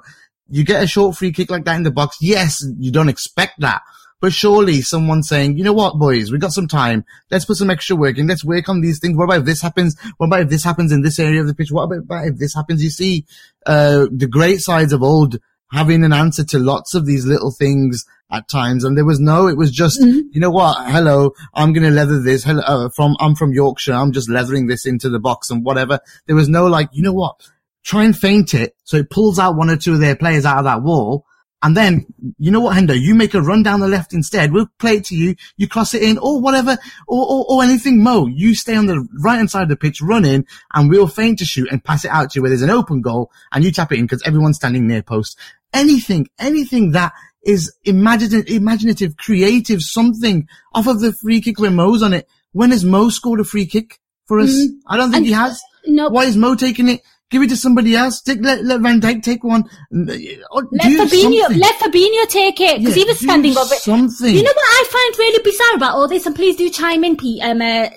you 0.49 0.63
get 0.63 0.83
a 0.83 0.87
short 0.87 1.17
free 1.17 1.31
kick 1.31 1.49
like 1.49 1.65
that 1.65 1.75
in 1.75 1.83
the 1.83 1.91
box. 1.91 2.17
Yes, 2.21 2.65
you 2.77 2.91
don't 2.91 3.09
expect 3.09 3.59
that. 3.59 3.81
But 4.21 4.33
surely 4.33 4.81
someone 4.81 5.23
saying, 5.23 5.57
you 5.57 5.63
know 5.63 5.71
what, 5.71 5.97
boys, 5.97 6.29
we 6.29 6.39
got 6.39 6.51
some 6.51 6.67
time. 6.67 7.05
Let's 7.31 7.45
put 7.45 7.55
some 7.55 7.69
extra 7.69 7.95
work 7.95 8.17
in. 8.17 8.27
Let's 8.27 8.43
work 8.43 8.67
on 8.67 8.81
these 8.81 8.99
things. 8.99 9.17
What 9.17 9.25
about 9.25 9.39
if 9.39 9.45
this 9.45 9.61
happens? 9.61 9.97
What 10.17 10.27
about 10.27 10.41
if 10.41 10.49
this 10.49 10.63
happens 10.63 10.91
in 10.91 11.03
this 11.03 11.19
area 11.19 11.39
of 11.39 11.47
the 11.47 11.55
pitch? 11.55 11.71
What 11.71 11.83
about 11.83 12.27
if 12.27 12.37
this 12.37 12.53
happens? 12.53 12.83
You 12.83 12.89
see, 12.89 13.25
uh, 13.65 14.07
the 14.11 14.27
great 14.27 14.59
sides 14.59 14.91
of 14.91 15.03
old 15.03 15.37
having 15.71 16.03
an 16.03 16.11
answer 16.11 16.43
to 16.43 16.59
lots 16.59 16.95
of 16.95 17.05
these 17.05 17.25
little 17.25 17.51
things 17.51 18.03
at 18.31 18.49
times. 18.49 18.83
And 18.83 18.97
there 18.97 19.05
was 19.05 19.19
no, 19.19 19.47
it 19.47 19.57
was 19.57 19.71
just, 19.71 19.99
you 20.01 20.39
know 20.39 20.51
what? 20.51 20.75
Hello, 20.89 21.31
I'm 21.53 21.73
going 21.73 21.85
to 21.85 21.91
leather 21.91 22.19
this. 22.19 22.43
Hello, 22.43 22.61
uh, 22.65 22.89
from, 22.89 23.15
I'm 23.19 23.35
from 23.35 23.53
Yorkshire. 23.53 23.93
I'm 23.93 24.11
just 24.11 24.29
leathering 24.29 24.67
this 24.67 24.85
into 24.85 25.09
the 25.09 25.19
box 25.19 25.49
and 25.49 25.63
whatever. 25.63 25.99
There 26.27 26.35
was 26.35 26.49
no 26.49 26.65
like, 26.65 26.89
you 26.91 27.03
know 27.03 27.13
what? 27.13 27.39
Try 27.83 28.03
and 28.05 28.17
feint 28.17 28.53
it. 28.53 28.75
So 28.83 28.97
it 28.97 29.09
pulls 29.09 29.39
out 29.39 29.55
one 29.55 29.69
or 29.69 29.77
two 29.77 29.93
of 29.93 29.99
their 29.99 30.15
players 30.15 30.45
out 30.45 30.57
of 30.59 30.63
that 30.65 30.81
wall. 30.83 31.25
And 31.61 31.75
then, 31.75 32.05
you 32.37 32.51
know 32.51 32.61
what, 32.61 32.77
Hendo? 32.77 32.97
You 32.97 33.13
make 33.15 33.33
a 33.33 33.41
run 33.41 33.63
down 33.63 33.81
the 33.81 33.87
left 33.89 34.13
instead. 34.13 34.53
We'll 34.53 34.69
play 34.79 34.93
it 34.97 35.05
to 35.07 35.15
you. 35.15 35.35
You 35.57 35.67
cross 35.67 35.93
it 35.93 36.01
in 36.01 36.17
or 36.17 36.39
whatever, 36.39 36.77
or, 37.05 37.25
or, 37.29 37.45
or 37.49 37.63
anything, 37.63 38.01
Mo. 38.01 38.27
You 38.27 38.55
stay 38.55 38.75
on 38.75 38.85
the 38.85 39.05
right 39.21 39.35
hand 39.35 39.51
side 39.51 39.63
of 39.63 39.69
the 39.69 39.75
pitch, 39.75 40.01
run 40.01 40.23
in, 40.23 40.45
and 40.73 40.89
we'll 40.89 41.07
feint 41.07 41.39
to 41.39 41.45
shoot 41.45 41.67
and 41.69 41.83
pass 41.83 42.05
it 42.05 42.11
out 42.11 42.31
to 42.31 42.37
you 42.37 42.41
where 42.43 42.49
there's 42.49 42.61
an 42.61 42.69
open 42.69 43.01
goal 43.01 43.29
and 43.51 43.65
you 43.65 43.73
tap 43.73 43.91
it 43.91 43.99
in 43.99 44.05
because 44.05 44.23
everyone's 44.25 44.55
standing 44.55 44.87
near 44.87 45.03
post. 45.03 45.37
Anything, 45.73 46.29
anything 46.39 46.91
that 46.91 47.11
is 47.43 47.73
imaginative, 47.83 48.47
imaginative, 48.47 49.17
creative, 49.17 49.81
something 49.81 50.47
off 50.73 50.87
of 50.87 51.01
the 51.01 51.11
free 51.11 51.41
kick 51.41 51.59
where 51.59 51.71
Mo's 51.71 52.01
on 52.01 52.13
it. 52.13 52.25
When 52.53 52.71
has 52.71 52.85
Mo 52.85 53.09
scored 53.09 53.41
a 53.41 53.43
free 53.43 53.65
kick 53.65 53.99
for 54.27 54.39
us? 54.39 54.49
Mhm. 54.55 54.67
I 54.87 54.95
don't 54.95 55.09
think 55.11 55.17
And- 55.17 55.25
he 55.25 55.33
has. 55.33 55.59
No. 55.85 56.07
Why 56.07 56.23
is 56.23 56.37
Mo 56.37 56.55
taking 56.55 56.87
it? 56.87 57.01
Give 57.29 57.43
it 57.43 57.49
to 57.49 57.57
somebody 57.57 57.95
else. 57.95 58.21
Take, 58.21 58.39
let, 58.41 58.63
let 58.63 58.81
Van 58.81 58.99
Dijk 58.99 59.21
take 59.21 59.43
one. 59.43 59.61
Or 59.61 60.67
Let 60.71 60.91
Fabinho, 61.11 61.41
something. 61.41 61.59
let 61.59 61.75
Fabinho 61.75 62.27
take 62.27 62.59
it 62.59 62.79
because 62.79 62.97
Yeah, 62.97 63.03
he 63.03 63.09
was 63.09 63.19
standing 63.19 63.55
over 63.57 63.73
it. 63.75 63.81
something. 63.81 64.33
You 64.33 64.41
know 64.41 64.51
what 64.55 64.65
I 64.65 64.83
find 64.89 65.19
really 65.19 65.43
bizarre 65.43 65.75
about 65.75 65.93
all 65.95 66.07
this, 66.07 66.25
and 66.25 66.35
please 66.35 66.55
do 66.55 66.69
chime 66.71 67.03
in, 67.03 67.17
Pete, 67.17 67.43
um, 67.43 67.61
uh, 67.61 67.89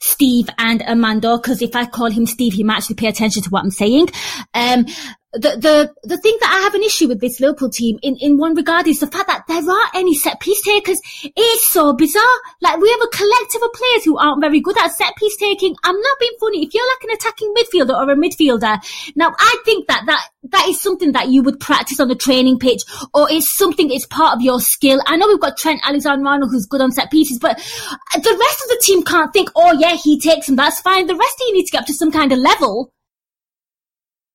Steve 0.00 0.48
and 0.58 0.82
Armando, 0.82 1.36
because 1.36 1.60
if 1.60 1.76
I 1.76 1.84
call 1.86 2.10
him 2.10 2.24
Steve, 2.24 2.54
he 2.54 2.64
might 2.64 2.78
actually 2.78 2.96
pay 2.96 3.08
attention 3.08 3.42
to 3.42 3.50
what 3.50 3.62
I'm 3.64 3.70
saying. 3.70 4.08
Um, 4.54 4.86
the, 5.32 5.38
the, 5.38 5.94
the 6.02 6.18
thing 6.18 6.36
that 6.40 6.50
I 6.50 6.62
have 6.64 6.74
an 6.74 6.82
issue 6.82 7.06
with 7.06 7.20
this 7.20 7.38
Liverpool 7.38 7.70
team 7.70 7.98
in, 8.02 8.16
in 8.16 8.36
one 8.36 8.54
regard 8.54 8.88
is 8.88 8.98
the 8.98 9.06
fact 9.06 9.28
that 9.28 9.44
there 9.46 9.58
aren't 9.58 9.94
any 9.94 10.14
set 10.14 10.40
piece 10.40 10.60
takers. 10.62 11.00
It's 11.22 11.70
so 11.70 11.92
bizarre. 11.92 12.24
Like 12.60 12.80
we 12.80 12.90
have 12.90 13.00
a 13.00 13.16
collective 13.16 13.62
of 13.62 13.72
players 13.72 14.04
who 14.04 14.18
aren't 14.18 14.40
very 14.40 14.60
good 14.60 14.76
at 14.78 14.92
set 14.92 15.14
piece 15.16 15.36
taking. 15.36 15.76
I'm 15.84 16.00
not 16.00 16.18
being 16.18 16.32
funny. 16.40 16.64
If 16.64 16.74
you're 16.74 16.86
like 16.86 17.04
an 17.04 17.10
attacking 17.10 17.54
midfielder 17.54 17.94
or 17.94 18.10
a 18.10 18.16
midfielder, 18.16 19.14
now 19.14 19.32
I 19.38 19.56
think 19.64 19.86
that 19.86 20.02
that, 20.06 20.28
that 20.50 20.66
is 20.68 20.80
something 20.80 21.12
that 21.12 21.28
you 21.28 21.44
would 21.44 21.60
practice 21.60 22.00
on 22.00 22.08
the 22.08 22.16
training 22.16 22.58
pitch 22.58 22.82
or 23.14 23.30
it's 23.30 23.56
something, 23.56 23.90
it's 23.90 24.06
part 24.06 24.34
of 24.34 24.42
your 24.42 24.60
skill. 24.60 25.00
I 25.06 25.16
know 25.16 25.28
we've 25.28 25.40
got 25.40 25.56
Trent 25.56 25.80
Alexander-Arnold 25.84 26.50
who's 26.50 26.66
good 26.66 26.80
on 26.80 26.90
set 26.90 27.10
pieces, 27.10 27.38
but 27.38 27.56
the 27.56 28.36
rest 28.40 28.62
of 28.62 28.68
the 28.68 28.80
team 28.82 29.04
can't 29.04 29.32
think, 29.32 29.50
oh 29.54 29.76
yeah, 29.78 29.94
he 29.94 30.18
takes 30.18 30.48
them. 30.48 30.56
That's 30.56 30.80
fine. 30.80 31.06
The 31.06 31.14
rest 31.14 31.40
of 31.40 31.46
you 31.46 31.54
need 31.54 31.66
to 31.66 31.72
get 31.72 31.82
up 31.82 31.86
to 31.86 31.94
some 31.94 32.10
kind 32.10 32.32
of 32.32 32.38
level. 32.38 32.92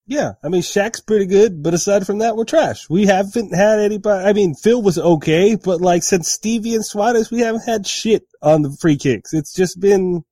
Yeah, 0.08 0.34
I 0.44 0.50
mean 0.50 0.62
Shaq's 0.62 1.02
pretty 1.02 1.26
good, 1.26 1.64
but 1.64 1.74
aside 1.74 2.06
from 2.06 2.20
that, 2.20 2.36
we're 2.36 2.46
trash. 2.46 2.88
We 2.90 3.08
haven't 3.08 3.56
had 3.56 3.80
anybody. 3.80 4.24
I 4.24 4.34
mean, 4.34 4.54
Phil 4.54 4.82
was 4.82 5.00
okay, 5.00 5.56
but 5.56 5.82
like 5.82 6.04
since 6.04 6.32
Stevie 6.32 6.76
and 6.76 6.86
Suarez, 6.86 7.32
we 7.32 7.40
haven't 7.40 7.66
had 7.66 7.88
shit 7.88 8.24
on 8.42 8.62
the 8.62 8.78
free 8.80 8.98
kicks. 8.98 9.34
It's 9.34 9.54
just 9.54 9.80
been 9.80 10.24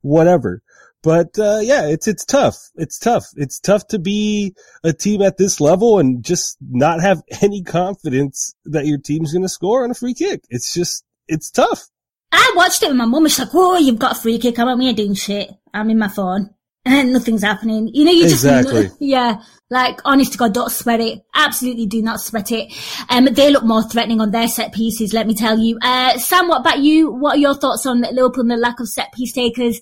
whatever. 0.00 0.62
But 1.04 1.38
uh, 1.38 1.60
yeah, 1.62 1.86
it's 1.86 2.08
it's 2.08 2.24
tough. 2.24 2.56
It's 2.74 2.98
tough. 2.98 3.26
It's 3.36 3.60
tough 3.60 3.86
to 3.88 3.98
be 3.98 4.54
a 4.82 4.92
team 4.92 5.22
at 5.22 5.36
this 5.36 5.60
level 5.60 5.98
and 5.98 6.24
just 6.24 6.56
not 6.60 7.00
have 7.02 7.22
any 7.42 7.62
confidence 7.62 8.54
that 8.64 8.86
your 8.86 8.98
team's 8.98 9.32
going 9.32 9.42
to 9.42 9.48
score 9.48 9.84
on 9.84 9.90
a 9.90 9.94
free 9.94 10.14
kick. 10.14 10.42
It's 10.48 10.72
just 10.72 11.04
it's 11.28 11.50
tough. 11.50 11.84
I 12.32 12.52
watched 12.56 12.82
it 12.82 12.88
with 12.88 12.96
my 12.96 13.04
mum. 13.04 13.28
She's 13.28 13.38
like, 13.38 13.54
"Oh, 13.54 13.78
you've 13.78 13.98
got 13.98 14.16
a 14.16 14.20
free 14.20 14.38
kick. 14.38 14.58
I'm 14.58 14.78
me 14.78 14.92
doing 14.92 15.14
shit. 15.14 15.50
I'm 15.72 15.90
in 15.90 15.98
my 15.98 16.08
phone." 16.08 16.54
And 16.84 17.12
nothing's 17.12 17.42
happening. 17.42 17.90
You 17.92 18.04
know, 18.04 18.12
you 18.12 18.22
just, 18.22 18.44
exactly. 18.44 18.90
yeah, 19.00 19.42
like, 19.70 20.00
honest 20.04 20.32
to 20.32 20.38
God, 20.38 20.54
don't 20.54 20.70
sweat 20.70 21.00
it. 21.00 21.22
Absolutely 21.34 21.86
do 21.86 22.02
not 22.02 22.20
sweat 22.20 22.52
it. 22.52 22.72
Um, 23.08 23.26
they 23.26 23.50
look 23.50 23.64
more 23.64 23.82
threatening 23.82 24.20
on 24.20 24.30
their 24.30 24.48
set 24.48 24.72
pieces, 24.72 25.12
let 25.12 25.26
me 25.26 25.34
tell 25.34 25.58
you. 25.58 25.78
Uh, 25.82 26.18
Sam, 26.18 26.48
what 26.48 26.60
about 26.60 26.80
you? 26.80 27.10
What 27.10 27.36
are 27.36 27.40
your 27.40 27.54
thoughts 27.54 27.86
on 27.86 28.02
Liverpool 28.02 28.42
and 28.42 28.50
the 28.50 28.56
lack 28.56 28.80
of 28.80 28.88
set 28.88 29.12
piece 29.12 29.32
takers? 29.32 29.80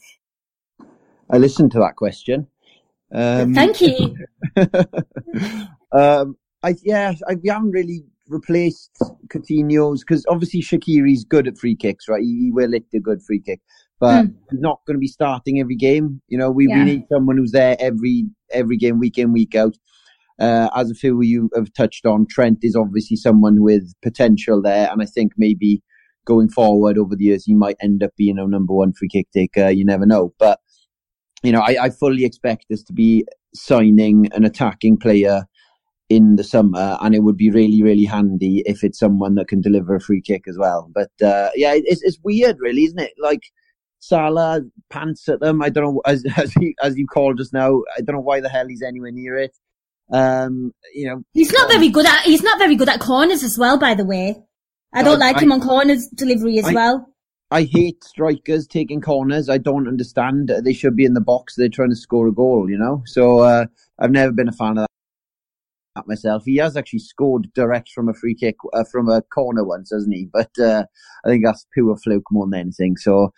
I 1.30 1.38
listened 1.38 1.72
to 1.72 1.78
that 1.78 1.96
question. 1.96 2.46
Um, 3.12 3.54
Thank 3.54 3.80
you. 3.80 4.16
um, 5.92 6.36
I, 6.62 6.74
yeah, 6.82 7.14
I, 7.28 7.34
we 7.34 7.48
haven't 7.48 7.72
really 7.72 8.04
replaced 8.28 8.90
Coutinho's 9.28 10.00
because 10.00 10.24
obviously 10.28 10.62
Shaqiri's 10.62 11.24
good 11.24 11.48
at 11.48 11.58
free 11.58 11.76
kicks, 11.76 12.08
right? 12.08 12.22
He, 12.22 12.44
he 12.44 12.52
will 12.52 12.72
hit 12.72 12.86
a 12.94 13.00
good 13.00 13.22
free 13.22 13.40
kick 13.40 13.60
but 14.02 14.24
mm. 14.24 14.34
not 14.50 14.80
going 14.84 14.96
to 14.96 15.00
be 15.00 15.06
starting 15.06 15.60
every 15.60 15.76
game. 15.76 16.20
You 16.26 16.36
know, 16.36 16.50
we, 16.50 16.66
yeah. 16.68 16.78
we 16.78 16.84
need 16.84 17.04
someone 17.08 17.36
who's 17.36 17.52
there 17.52 17.76
every 17.78 18.26
every 18.52 18.76
game, 18.76 18.98
week 18.98 19.16
in, 19.16 19.32
week 19.32 19.54
out. 19.54 19.76
Uh, 20.40 20.68
as 20.74 20.90
a 20.90 20.94
few 20.94 21.16
of 21.16 21.24
you 21.24 21.48
have 21.54 21.72
touched 21.72 22.04
on, 22.04 22.26
Trent 22.28 22.58
is 22.62 22.74
obviously 22.74 23.16
someone 23.16 23.62
with 23.62 23.94
potential 24.02 24.60
there, 24.60 24.90
and 24.90 25.00
I 25.00 25.04
think 25.04 25.34
maybe 25.36 25.82
going 26.24 26.48
forward 26.48 26.98
over 26.98 27.14
the 27.14 27.24
years 27.24 27.44
he 27.44 27.54
might 27.54 27.76
end 27.80 28.02
up 28.02 28.10
being 28.16 28.38
a 28.38 28.46
number 28.46 28.74
one 28.74 28.92
free 28.92 29.08
kick 29.08 29.28
taker. 29.32 29.70
You 29.70 29.84
never 29.84 30.04
know, 30.04 30.34
but 30.36 30.58
you 31.44 31.52
know, 31.52 31.60
I, 31.60 31.76
I 31.84 31.90
fully 31.90 32.24
expect 32.24 32.72
us 32.72 32.82
to 32.84 32.92
be 32.92 33.24
signing 33.54 34.28
an 34.32 34.44
attacking 34.44 34.96
player 34.96 35.44
in 36.08 36.34
the 36.34 36.44
summer, 36.44 36.98
and 37.00 37.14
it 37.14 37.20
would 37.20 37.36
be 37.36 37.52
really, 37.52 37.84
really 37.84 38.04
handy 38.04 38.64
if 38.66 38.82
it's 38.82 38.98
someone 38.98 39.36
that 39.36 39.46
can 39.46 39.60
deliver 39.60 39.94
a 39.94 40.00
free 40.00 40.20
kick 40.20 40.42
as 40.48 40.58
well. 40.58 40.90
But 40.92 41.12
uh, 41.24 41.50
yeah, 41.54 41.74
it's 41.76 42.02
it's 42.02 42.18
weird, 42.24 42.56
really, 42.58 42.82
isn't 42.82 42.98
it? 42.98 43.12
Like 43.16 43.42
Salah 44.02 44.62
pants 44.90 45.28
at 45.28 45.38
them. 45.38 45.62
I 45.62 45.70
don't 45.70 45.84
know 45.84 46.02
as 46.04 46.24
as, 46.36 46.52
he, 46.54 46.74
as 46.82 46.98
you 46.98 47.06
called 47.06 47.38
just 47.38 47.52
now. 47.52 47.82
I 47.96 48.00
don't 48.00 48.16
know 48.16 48.22
why 48.22 48.40
the 48.40 48.48
hell 48.48 48.66
he's 48.68 48.82
anywhere 48.82 49.12
near 49.12 49.36
it. 49.38 49.56
Um, 50.12 50.72
you 50.92 51.06
know, 51.06 51.22
he's 51.32 51.52
not 51.52 51.70
very 51.70 51.88
good 51.88 52.04
at 52.04 52.22
he's 52.24 52.42
not 52.42 52.58
very 52.58 52.74
good 52.74 52.88
at 52.88 53.00
corners 53.00 53.44
as 53.44 53.56
well. 53.56 53.78
By 53.78 53.94
the 53.94 54.04
way, 54.04 54.42
I 54.92 55.04
don't 55.04 55.20
like 55.20 55.36
I, 55.36 55.40
him 55.42 55.52
on 55.52 55.60
corners 55.60 56.08
delivery 56.08 56.58
as 56.58 56.66
I, 56.66 56.74
well. 56.74 57.08
I 57.52 57.62
hate 57.62 58.02
strikers 58.02 58.66
taking 58.66 59.00
corners. 59.00 59.48
I 59.48 59.58
don't 59.58 59.86
understand. 59.86 60.52
They 60.64 60.72
should 60.72 60.96
be 60.96 61.04
in 61.04 61.14
the 61.14 61.20
box. 61.20 61.54
They're 61.54 61.68
trying 61.68 61.90
to 61.90 61.96
score 61.96 62.26
a 62.26 62.32
goal. 62.32 62.68
You 62.68 62.78
know, 62.78 63.02
so 63.06 63.38
uh, 63.38 63.66
I've 64.00 64.10
never 64.10 64.32
been 64.32 64.48
a 64.48 64.52
fan 64.52 64.78
of 64.78 64.86
that 65.94 66.08
myself. 66.08 66.42
He 66.44 66.56
has 66.56 66.76
actually 66.76 66.98
scored 66.98 67.52
direct 67.54 67.90
from 67.90 68.08
a 68.08 68.14
free 68.14 68.34
kick 68.34 68.56
uh, 68.72 68.82
from 68.90 69.08
a 69.08 69.22
corner 69.22 69.64
once, 69.64 69.92
hasn't 69.92 70.12
he? 70.12 70.28
But 70.30 70.50
uh, 70.58 70.86
I 71.24 71.28
think 71.28 71.44
that's 71.44 71.68
pure 71.72 71.96
fluke 71.96 72.26
more 72.32 72.46
than 72.46 72.58
anything. 72.58 72.96
So 72.96 73.32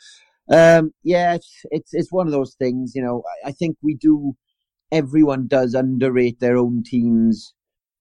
um, 0.51 0.93
yeah, 1.03 1.35
it's, 1.35 1.51
it's, 1.71 1.95
it's 1.95 2.13
one 2.13 2.27
of 2.27 2.33
those 2.33 2.55
things. 2.55 2.93
You 2.95 3.03
know, 3.03 3.23
I, 3.45 3.49
I, 3.49 3.53
think 3.53 3.77
we 3.83 3.95
do. 3.95 4.35
Everyone 4.93 5.47
does 5.47 5.75
underrate 5.75 6.41
their 6.41 6.57
own 6.57 6.83
team's 6.85 7.55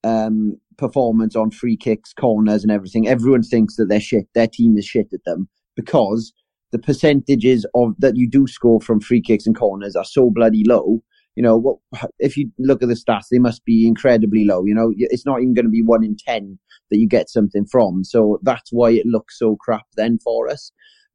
um, 0.03 0.57
performance 0.77 1.35
on 1.35 1.51
free 1.51 1.77
kicks, 1.77 2.13
corners, 2.13 2.63
and 2.63 2.71
everything. 2.71 3.07
Everyone 3.07 3.43
thinks 3.43 3.75
that 3.77 3.85
they're 3.85 3.99
shit. 3.99 4.27
Their 4.35 4.47
team 4.47 4.77
is 4.77 4.85
shit 4.85 5.07
at 5.13 5.23
them 5.25 5.47
because 5.75 6.33
the 6.71 6.79
percentages 6.79 7.65
of 7.75 7.93
that 7.99 8.17
you 8.17 8.29
do 8.29 8.47
score 8.47 8.81
from 8.81 8.99
free 8.99 9.21
kicks 9.21 9.45
and 9.45 9.55
corners 9.55 9.95
are 9.95 10.05
so 10.05 10.29
bloody 10.29 10.63
low. 10.67 11.01
You 11.35 11.43
know, 11.43 11.57
what 11.57 11.77
if 12.19 12.35
you 12.35 12.51
look 12.59 12.83
at 12.83 12.89
the 12.89 12.95
stats, 12.95 13.27
they 13.31 13.39
must 13.39 13.63
be 13.63 13.87
incredibly 13.87 14.45
low. 14.45 14.65
You 14.65 14.75
know, 14.75 14.93
it's 14.97 15.25
not 15.25 15.41
even 15.41 15.53
going 15.53 15.65
to 15.65 15.71
be 15.71 15.81
one 15.81 16.03
in 16.03 16.17
ten 16.17 16.59
that 16.91 16.97
you 16.97 17.07
get 17.07 17.29
something 17.29 17.65
from. 17.65 18.03
So 18.03 18.39
that's 18.43 18.71
why 18.71 18.91
it 18.91 19.05
looks 19.05 19.39
so 19.39 19.55
crap 19.55 19.85
then 19.95 20.19
for 20.23 20.49
us. 20.49 20.71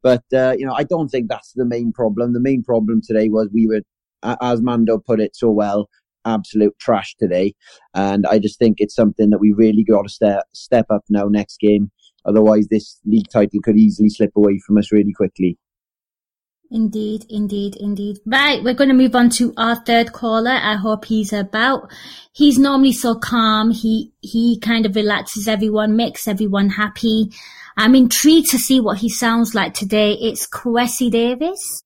But, 0.08 0.24
uh, 0.32 0.54
you 0.56 0.64
know, 0.64 0.72
I 0.72 0.84
don't 0.84 1.08
think 1.08 1.28
that's 1.28 1.52
the 1.52 1.66
main 1.66 1.92
problem. 1.92 2.32
The 2.32 2.40
main 2.40 2.62
problem 2.62 3.02
today 3.06 3.28
was 3.28 3.50
we 3.52 3.66
were, 3.66 3.82
as 4.40 4.62
Mando 4.62 4.96
put 4.96 5.20
it 5.20 5.36
so 5.36 5.50
well, 5.50 5.90
absolute 6.24 6.72
trash 6.78 7.14
today. 7.18 7.52
And 7.94 8.26
I 8.26 8.38
just 8.38 8.58
think 8.58 8.76
it's 8.78 8.94
something 8.94 9.28
that 9.28 9.38
we 9.38 9.52
really 9.52 9.84
got 9.84 10.04
to 10.04 10.08
step, 10.08 10.44
step 10.54 10.86
up 10.88 11.04
now 11.10 11.26
next 11.28 11.60
game. 11.60 11.90
Otherwise, 12.24 12.68
this 12.68 12.98
league 13.04 13.28
title 13.30 13.60
could 13.62 13.76
easily 13.76 14.08
slip 14.08 14.30
away 14.34 14.58
from 14.66 14.78
us 14.78 14.90
really 14.90 15.12
quickly. 15.12 15.58
Indeed, 16.70 17.24
indeed, 17.30 17.76
indeed. 17.76 18.18
Right, 18.26 18.62
we're 18.62 18.74
going 18.74 18.90
to 18.90 18.94
move 18.94 19.14
on 19.14 19.30
to 19.30 19.54
our 19.56 19.76
third 19.86 20.12
caller. 20.12 20.50
I 20.50 20.76
hope 20.76 21.06
he's 21.06 21.32
about. 21.32 21.90
He's 22.32 22.58
normally 22.58 22.92
so 22.92 23.14
calm. 23.14 23.70
He 23.70 24.12
he 24.20 24.60
kind 24.60 24.84
of 24.84 24.94
relaxes 24.94 25.48
everyone, 25.48 25.96
makes 25.96 26.28
everyone 26.28 26.68
happy. 26.68 27.30
I'm 27.78 27.94
intrigued 27.94 28.50
to 28.50 28.58
see 28.58 28.80
what 28.80 28.98
he 28.98 29.08
sounds 29.08 29.54
like 29.54 29.72
today. 29.72 30.12
It's 30.12 30.46
Kwesi 30.46 31.10
Davis. 31.10 31.82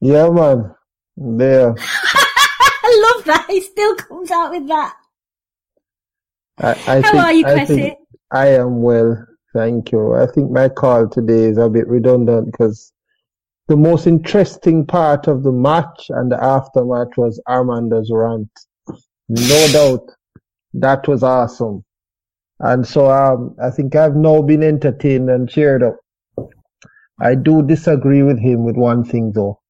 Yeah, 0.00 0.30
man. 0.30 0.74
There. 1.16 1.74
I 1.78 3.14
love 3.14 3.24
that. 3.26 3.46
He 3.50 3.60
still 3.60 3.96
comes 3.96 4.30
out 4.30 4.50
with 4.50 4.66
that. 4.68 4.94
I, 6.58 6.70
I 6.70 6.74
How 6.74 7.02
think, 7.02 7.14
are 7.24 7.32
you, 7.32 7.46
I, 7.46 7.50
Kwesi? 7.50 7.66
think 7.66 7.98
I 8.30 8.46
am 8.48 8.80
well. 8.80 9.26
Thank 9.52 9.92
you. 9.92 10.14
I 10.14 10.26
think 10.26 10.50
my 10.50 10.70
call 10.70 11.06
today 11.06 11.44
is 11.44 11.58
a 11.58 11.68
bit 11.68 11.86
redundant 11.86 12.50
because 12.50 12.92
the 13.68 13.76
most 13.76 14.06
interesting 14.06 14.86
part 14.86 15.28
of 15.28 15.42
the 15.42 15.52
match 15.52 16.06
and 16.10 16.30
the 16.30 16.36
aftermatch 16.36 17.16
was 17.16 17.40
Armando's 17.48 18.10
rant. 18.12 18.50
No 19.28 19.68
doubt 19.72 20.10
that 20.74 21.06
was 21.06 21.22
awesome. 21.22 21.84
And 22.60 22.86
so 22.86 23.10
um, 23.10 23.54
I 23.62 23.70
think 23.70 23.94
I've 23.94 24.16
now 24.16 24.42
been 24.42 24.62
entertained 24.62 25.30
and 25.30 25.48
cheered 25.48 25.82
up. 25.82 25.96
I 27.20 27.34
do 27.34 27.62
disagree 27.62 28.22
with 28.22 28.38
him 28.38 28.64
with 28.64 28.76
one 28.76 29.04
thing 29.04 29.32
though. 29.32 29.60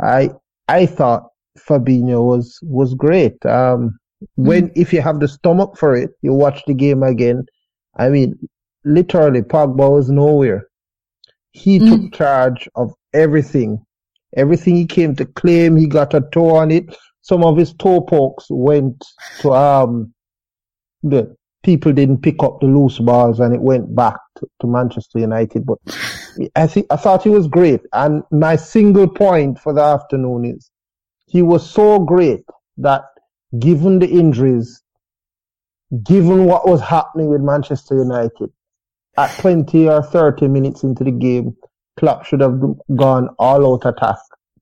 I 0.00 0.30
I 0.68 0.86
thought 0.86 1.28
Fabinho 1.58 2.24
was 2.24 2.58
was 2.62 2.94
great. 2.94 3.44
Um, 3.46 3.98
when 4.36 4.70
if 4.74 4.92
you 4.92 5.00
have 5.00 5.20
the 5.20 5.28
stomach 5.28 5.76
for 5.76 5.94
it, 5.94 6.10
you 6.22 6.32
watch 6.32 6.62
the 6.66 6.74
game 6.74 7.02
again. 7.02 7.46
I 7.96 8.08
mean, 8.08 8.38
literally, 8.84 9.42
Pogba 9.42 9.90
was 9.90 10.10
nowhere. 10.10 10.68
He 11.52 11.78
mm. 11.78 11.88
took 11.88 12.12
charge 12.12 12.68
of 12.74 12.92
everything. 13.12 13.84
Everything 14.36 14.76
he 14.76 14.86
came 14.86 15.16
to 15.16 15.24
claim, 15.24 15.76
he 15.76 15.86
got 15.86 16.14
a 16.14 16.22
toe 16.32 16.56
on 16.56 16.70
it. 16.70 16.94
Some 17.22 17.44
of 17.44 17.56
his 17.56 17.74
toe 17.74 18.00
pokes 18.00 18.46
went 18.50 19.04
to 19.40 19.52
um 19.52 20.12
the 21.02 21.34
people 21.62 21.92
didn't 21.92 22.22
pick 22.22 22.42
up 22.42 22.60
the 22.60 22.66
loose 22.66 22.98
balls 22.98 23.40
and 23.40 23.54
it 23.54 23.60
went 23.60 23.94
back 23.94 24.16
to, 24.36 24.46
to 24.60 24.66
Manchester 24.66 25.18
United. 25.18 25.66
But 25.66 25.78
I 26.54 26.66
think 26.66 26.86
I 26.90 26.96
thought 26.96 27.24
he 27.24 27.30
was 27.30 27.46
great. 27.48 27.80
And 27.92 28.22
my 28.30 28.56
single 28.56 29.08
point 29.08 29.58
for 29.58 29.72
the 29.72 29.82
afternoon 29.82 30.44
is 30.44 30.70
he 31.26 31.42
was 31.42 31.68
so 31.68 31.98
great 31.98 32.44
that 32.78 33.02
given 33.58 33.98
the 33.98 34.08
injuries, 34.08 34.82
given 36.04 36.44
what 36.44 36.68
was 36.68 36.80
happening 36.80 37.28
with 37.28 37.40
Manchester 37.40 37.96
United, 37.96 38.50
at 39.16 39.36
20 39.40 39.88
or 39.88 40.02
30 40.02 40.46
minutes 40.48 40.84
into 40.84 41.02
the 41.02 41.10
game, 41.10 41.56
Klopp 41.98 42.24
should 42.24 42.40
have 42.40 42.60
gone 42.96 43.28
all 43.38 43.74
out 43.74 43.86
attack. 43.86 44.16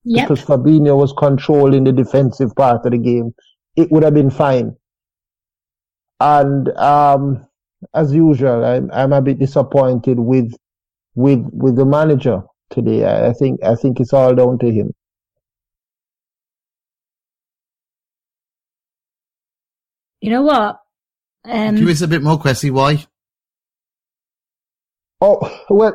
Yep. 0.04 0.28
Because 0.28 0.44
Fabinho 0.44 0.96
was 0.96 1.12
controlling 1.16 1.84
the 1.84 1.92
defensive 1.92 2.54
part 2.54 2.86
of 2.86 2.92
the 2.92 2.98
game. 2.98 3.34
It 3.76 3.90
would 3.90 4.04
have 4.04 4.14
been 4.14 4.30
fine. 4.30 4.76
And 6.20 6.68
um, 6.78 7.46
as 7.94 8.14
usual, 8.14 8.64
I'm, 8.64 8.90
I'm 8.92 9.12
a 9.12 9.20
bit 9.20 9.38
disappointed 9.38 10.18
with 10.18 10.52
with 11.14 11.44
with 11.52 11.76
the 11.76 11.84
manager 11.84 12.42
today. 12.70 13.04
I, 13.04 13.28
I 13.28 13.32
think 13.32 13.62
I 13.64 13.74
think 13.74 14.00
it's 14.00 14.12
all 14.12 14.34
down 14.34 14.58
to 14.60 14.70
him. 14.70 14.92
You 20.20 20.30
know 20.30 20.42
what? 20.42 20.80
Um, 21.44 21.76
Give 21.76 21.88
us 21.88 22.00
a 22.00 22.08
bit 22.08 22.22
more, 22.22 22.38
Kwesi. 22.38 22.70
Why? 22.70 23.04
Oh 25.20 25.64
well, 25.68 25.94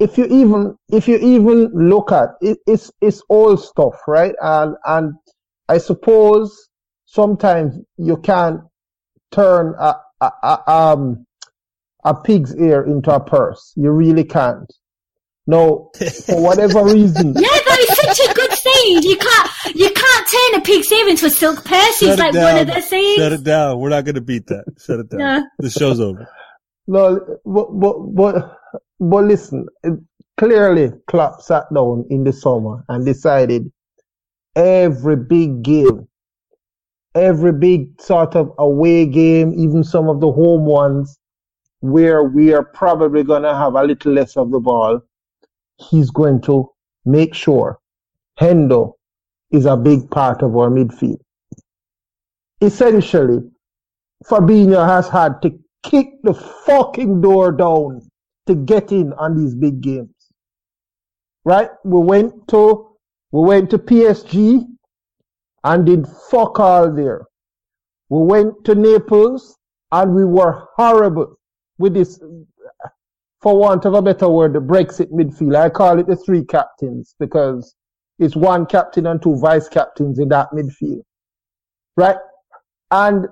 if 0.00 0.16
you 0.16 0.24
even 0.24 0.76
if 0.88 1.06
you 1.06 1.18
even 1.18 1.70
look 1.74 2.10
at 2.10 2.30
it, 2.40 2.58
it's 2.66 2.90
it's 3.00 3.22
all 3.28 3.56
stuff, 3.56 3.94
right? 4.08 4.34
And 4.42 4.74
and 4.86 5.12
I 5.68 5.78
suppose 5.78 6.68
sometimes 7.04 7.78
you 7.98 8.16
can't 8.16 8.62
turn 9.30 9.74
a, 9.78 9.94
a, 10.22 10.32
a 10.42 10.70
um 10.70 11.26
a 12.04 12.14
pig's 12.14 12.56
ear 12.56 12.82
into 12.82 13.14
a 13.14 13.20
purse. 13.20 13.74
You 13.76 13.90
really 13.90 14.24
can't. 14.24 14.72
No, 15.46 15.90
for 16.26 16.40
whatever 16.40 16.84
reason. 16.84 17.34
yeah, 17.38 17.48
that 17.48 17.78
is 17.80 17.96
such 18.16 18.30
a 18.30 18.34
good 18.34 18.52
saying. 18.52 19.02
You 19.02 19.16
can't 19.16 19.50
you 19.74 19.90
can't 19.90 20.28
turn 20.28 20.60
a 20.60 20.64
pig's 20.64 20.90
ear 20.92 21.08
into 21.08 21.26
a 21.26 21.30
silk 21.30 21.62
purse. 21.64 21.98
Shut 21.98 22.08
It's 22.08 22.18
it 22.18 22.18
like 22.18 22.32
down. 22.32 22.44
one 22.44 22.58
of 22.58 22.66
their 22.68 22.82
sayings. 22.82 23.16
Shut 23.16 23.32
it 23.32 23.44
down. 23.44 23.78
We're 23.80 23.90
not 23.90 24.04
going 24.04 24.14
to 24.14 24.20
beat 24.22 24.46
that. 24.46 24.64
Shut 24.78 25.00
it 25.00 25.10
down. 25.10 25.20
Yeah. 25.20 25.40
The 25.58 25.70
show's 25.70 26.00
over. 26.00 26.26
No, 26.86 27.20
but 27.44 27.66
but 27.78 27.98
but 28.14 28.56
but 29.00 29.24
listen. 29.24 29.66
Clearly, 30.36 30.92
Klopp 31.06 31.42
sat 31.42 31.64
down 31.74 32.06
in 32.08 32.24
the 32.24 32.32
summer 32.32 32.84
and 32.88 33.04
decided 33.04 33.70
every 34.56 35.16
big 35.16 35.62
game, 35.62 36.08
every 37.14 37.52
big 37.52 38.00
sort 38.00 38.36
of 38.36 38.52
away 38.58 39.06
game, 39.06 39.52
even 39.54 39.84
some 39.84 40.08
of 40.08 40.20
the 40.20 40.32
home 40.32 40.64
ones, 40.64 41.18
where 41.80 42.22
we 42.22 42.52
are 42.54 42.64
probably 42.64 43.22
going 43.22 43.42
to 43.42 43.54
have 43.54 43.74
a 43.74 43.82
little 43.82 44.12
less 44.12 44.36
of 44.36 44.50
the 44.50 44.60
ball, 44.60 45.00
he's 45.76 46.10
going 46.10 46.40
to 46.42 46.70
make 47.04 47.34
sure 47.34 47.78
Hendo 48.38 48.94
is 49.50 49.66
a 49.66 49.76
big 49.76 50.10
part 50.10 50.42
of 50.42 50.56
our 50.56 50.70
midfield. 50.70 51.20
Essentially, 52.62 53.40
Fabinho 54.24 54.86
has 54.86 55.08
had 55.08 55.40
to 55.42 55.58
kick 55.82 56.08
the 56.22 56.34
fucking 56.34 57.20
door 57.20 57.52
down 57.52 58.09
to 58.50 58.56
get 58.56 58.92
in 58.92 59.12
on 59.14 59.36
these 59.36 59.54
big 59.54 59.80
games. 59.80 60.14
Right? 61.44 61.70
We 61.84 62.00
went 62.00 62.48
to 62.48 62.90
we 63.32 63.40
went 63.42 63.70
to 63.70 63.78
PSG 63.78 64.66
and 65.64 65.86
did 65.86 66.06
fuck 66.30 66.58
all 66.58 66.92
there. 66.92 67.26
We 68.08 68.22
went 68.24 68.64
to 68.64 68.74
Naples 68.74 69.56
and 69.92 70.14
we 70.14 70.24
were 70.24 70.66
horrible 70.74 71.38
with 71.78 71.94
this, 71.94 72.20
for 73.40 73.56
want 73.56 73.84
of 73.84 73.94
a 73.94 74.02
better 74.02 74.28
word, 74.28 74.54
the 74.54 74.60
Brexit 74.60 75.12
midfield. 75.12 75.56
I 75.56 75.70
call 75.70 75.98
it 75.98 76.08
the 76.08 76.16
three 76.16 76.44
captains 76.44 77.14
because 77.20 77.76
it's 78.18 78.34
one 78.34 78.66
captain 78.66 79.06
and 79.06 79.22
two 79.22 79.36
vice 79.36 79.68
captains 79.68 80.18
in 80.18 80.28
that 80.30 80.48
midfield. 80.50 81.02
Right? 81.96 82.18
And 82.90 83.28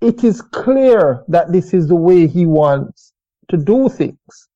it 0.00 0.24
is 0.24 0.42
clear 0.42 1.24
that 1.28 1.52
this 1.52 1.72
is 1.72 1.88
the 1.88 1.96
way 1.96 2.26
he 2.26 2.44
wants 2.44 3.14
to 3.48 3.56
do 3.56 3.88
things. 3.88 4.48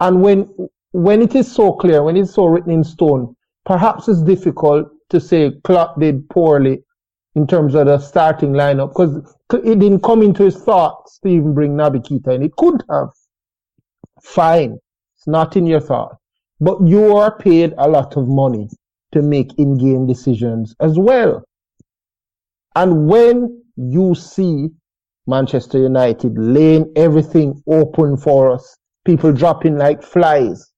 And 0.00 0.22
when, 0.22 0.48
when 0.92 1.22
it 1.22 1.34
is 1.34 1.50
so 1.50 1.72
clear, 1.72 2.02
when 2.02 2.16
it's 2.16 2.34
so 2.34 2.46
written 2.46 2.70
in 2.70 2.84
stone, 2.84 3.34
perhaps 3.64 4.08
it's 4.08 4.22
difficult 4.22 4.88
to 5.10 5.20
say 5.20 5.52
Klopp 5.64 5.98
did 6.00 6.28
poorly 6.28 6.82
in 7.34 7.46
terms 7.46 7.74
of 7.74 7.86
the 7.86 7.98
starting 7.98 8.52
lineup 8.52 8.88
because 8.88 9.34
it 9.52 9.78
didn't 9.78 10.02
come 10.02 10.22
into 10.22 10.44
his 10.44 10.56
thoughts 10.56 11.18
to 11.20 11.28
even 11.28 11.54
bring 11.54 11.72
Naby 11.72 12.06
Keita 12.06 12.34
in. 12.34 12.42
It 12.42 12.56
could 12.56 12.82
have. 12.90 13.08
Fine. 14.22 14.78
It's 15.16 15.26
not 15.26 15.56
in 15.56 15.66
your 15.66 15.80
thought. 15.80 16.16
But 16.60 16.86
you 16.86 17.16
are 17.16 17.36
paid 17.36 17.74
a 17.78 17.88
lot 17.88 18.16
of 18.16 18.28
money 18.28 18.68
to 19.12 19.22
make 19.22 19.58
in-game 19.58 20.06
decisions 20.06 20.74
as 20.80 20.98
well. 20.98 21.44
And 22.74 23.06
when 23.06 23.62
you 23.76 24.14
see 24.14 24.68
Manchester 25.26 25.78
United 25.78 26.36
laying 26.38 26.92
everything 26.96 27.62
open 27.66 28.16
for 28.16 28.52
us, 28.52 28.76
people 29.06 29.32
dropping 29.32 29.78
like 29.78 30.02
flies, 30.02 30.72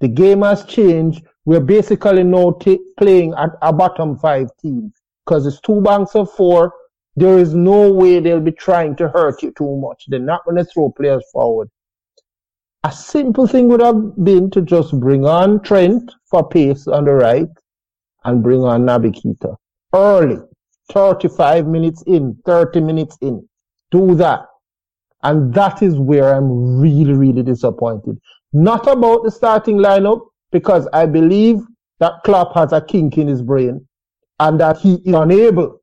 the 0.00 0.08
game 0.08 0.42
has 0.42 0.64
changed. 0.64 1.22
We're 1.44 1.60
basically 1.60 2.24
now 2.24 2.52
t- 2.52 2.80
playing 2.96 3.34
at 3.36 3.50
a 3.60 3.72
bottom 3.72 4.16
five 4.16 4.48
team 4.62 4.92
because 5.24 5.46
it's 5.46 5.60
two 5.60 5.80
banks 5.80 6.14
of 6.14 6.32
four. 6.32 6.72
There 7.16 7.38
is 7.38 7.54
no 7.54 7.92
way 7.92 8.20
they'll 8.20 8.40
be 8.40 8.52
trying 8.52 8.96
to 8.96 9.08
hurt 9.08 9.42
you 9.42 9.52
too 9.58 9.76
much. 9.76 10.04
They're 10.08 10.20
not 10.20 10.44
going 10.44 10.56
to 10.58 10.64
throw 10.64 10.92
players 10.92 11.24
forward. 11.32 11.68
A 12.84 12.92
simple 12.92 13.46
thing 13.46 13.68
would 13.68 13.80
have 13.80 14.24
been 14.24 14.50
to 14.52 14.62
just 14.62 14.98
bring 15.00 15.24
on 15.24 15.60
Trent 15.62 16.14
for 16.30 16.48
pace 16.48 16.86
on 16.86 17.04
the 17.04 17.14
right 17.14 17.48
and 18.24 18.42
bring 18.42 18.62
on 18.62 18.82
Naby 18.82 19.12
Keita 19.12 19.56
early, 19.94 20.38
35 20.92 21.66
minutes 21.66 22.02
in, 22.06 22.36
30 22.44 22.80
minutes 22.80 23.16
in. 23.20 23.48
Do 23.90 24.14
that. 24.16 24.46
And 25.26 25.52
that 25.54 25.82
is 25.82 25.98
where 25.98 26.32
I'm 26.32 26.78
really, 26.78 27.12
really 27.12 27.42
disappointed. 27.42 28.16
Not 28.52 28.86
about 28.86 29.24
the 29.24 29.30
starting 29.32 29.76
lineup, 29.76 30.20
because 30.52 30.86
I 30.92 31.06
believe 31.06 31.58
that 31.98 32.22
Klopp 32.24 32.54
has 32.54 32.72
a 32.72 32.80
kink 32.80 33.18
in 33.18 33.26
his 33.26 33.42
brain 33.42 33.84
and 34.38 34.60
that 34.60 34.78
he 34.78 34.94
is 35.04 35.14
unable 35.14 35.80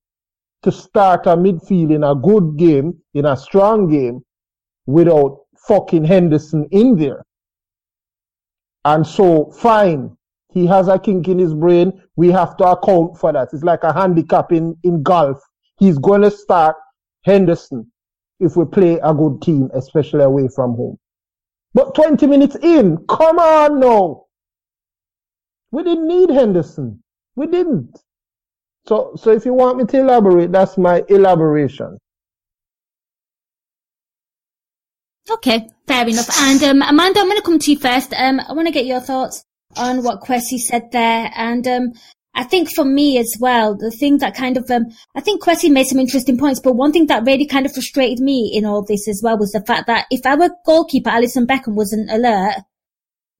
to 0.61 0.71
start 0.71 1.27
a 1.27 1.35
midfield 1.35 1.93
in 1.93 2.05
a 2.05 2.15
good 2.15 2.55
game, 2.55 2.97
in 3.15 3.25
a 3.25 3.35
strong 3.35 3.89
game, 3.89 4.21
without 4.85 5.41
fucking 5.67 6.05
Henderson 6.05 6.65
in 6.71 6.95
there. 6.95 7.25
And 8.85 9.05
so, 9.05 9.51
fine, 9.51 10.15
he 10.53 10.65
has 10.67 10.87
a 10.87 10.97
kink 10.97 11.27
in 11.27 11.37
his 11.37 11.53
brain. 11.53 12.01
We 12.15 12.31
have 12.31 12.55
to 12.57 12.63
account 12.63 13.17
for 13.17 13.33
that. 13.33 13.49
It's 13.51 13.63
like 13.63 13.83
a 13.83 13.91
handicap 13.91 14.53
in, 14.53 14.77
in 14.83 15.03
golf. 15.03 15.41
He's 15.79 15.97
going 15.97 16.21
to 16.21 16.31
start 16.31 16.77
Henderson 17.25 17.91
if 18.43 18.55
we 18.55 18.65
play 18.65 18.99
a 19.03 19.13
good 19.13 19.41
team, 19.41 19.69
especially 19.73 20.23
away 20.23 20.47
from 20.53 20.75
home. 20.75 20.97
But 21.73 21.95
20 21.95 22.27
minutes 22.27 22.55
in, 22.61 22.97
come 23.07 23.39
on 23.39 23.79
now. 23.79 24.25
We 25.71 25.83
didn't 25.83 26.07
need 26.07 26.29
Henderson. 26.29 27.01
We 27.35 27.47
didn't. 27.47 27.97
So, 28.85 29.13
so 29.15 29.31
if 29.31 29.45
you 29.45 29.53
want 29.53 29.77
me 29.77 29.85
to 29.85 29.99
elaborate, 29.99 30.51
that's 30.51 30.77
my 30.77 31.03
elaboration. 31.07 31.97
Okay, 35.31 35.69
fair 35.87 36.07
enough. 36.07 36.29
And 36.41 36.61
um, 36.63 36.81
Armando, 36.83 37.21
I'm 37.21 37.27
going 37.27 37.37
to 37.37 37.43
come 37.43 37.59
to 37.59 37.71
you 37.71 37.79
first. 37.79 38.13
Um, 38.13 38.39
I 38.41 38.51
want 38.53 38.67
to 38.67 38.73
get 38.73 38.85
your 38.85 38.99
thoughts 38.99 39.43
on 39.77 40.03
what 40.03 40.21
Kwesi 40.21 40.59
said 40.59 40.91
there. 40.91 41.31
And 41.35 41.65
um, 41.67 41.93
I 42.35 42.43
think 42.43 42.73
for 42.73 42.83
me 42.83 43.19
as 43.19 43.37
well, 43.39 43.75
the 43.75 43.91
thing 43.91 44.17
that 44.17 44.35
kind 44.35 44.57
of, 44.57 44.69
um, 44.71 44.87
I 45.15 45.21
think 45.21 45.43
Kwesi 45.43 45.71
made 45.71 45.85
some 45.85 45.99
interesting 45.99 46.37
points, 46.37 46.59
but 46.59 46.75
one 46.75 46.91
thing 46.91 47.05
that 47.07 47.25
really 47.25 47.45
kind 47.45 47.65
of 47.65 47.73
frustrated 47.73 48.19
me 48.19 48.51
in 48.53 48.65
all 48.65 48.83
this 48.83 49.07
as 49.07 49.21
well 49.23 49.37
was 49.37 49.51
the 49.51 49.61
fact 49.61 49.87
that 49.87 50.07
if 50.09 50.25
our 50.25 50.49
goalkeeper, 50.65 51.11
Alisson 51.11 51.45
Becker, 51.45 51.71
wasn't 51.71 52.09
alert, 52.09 52.55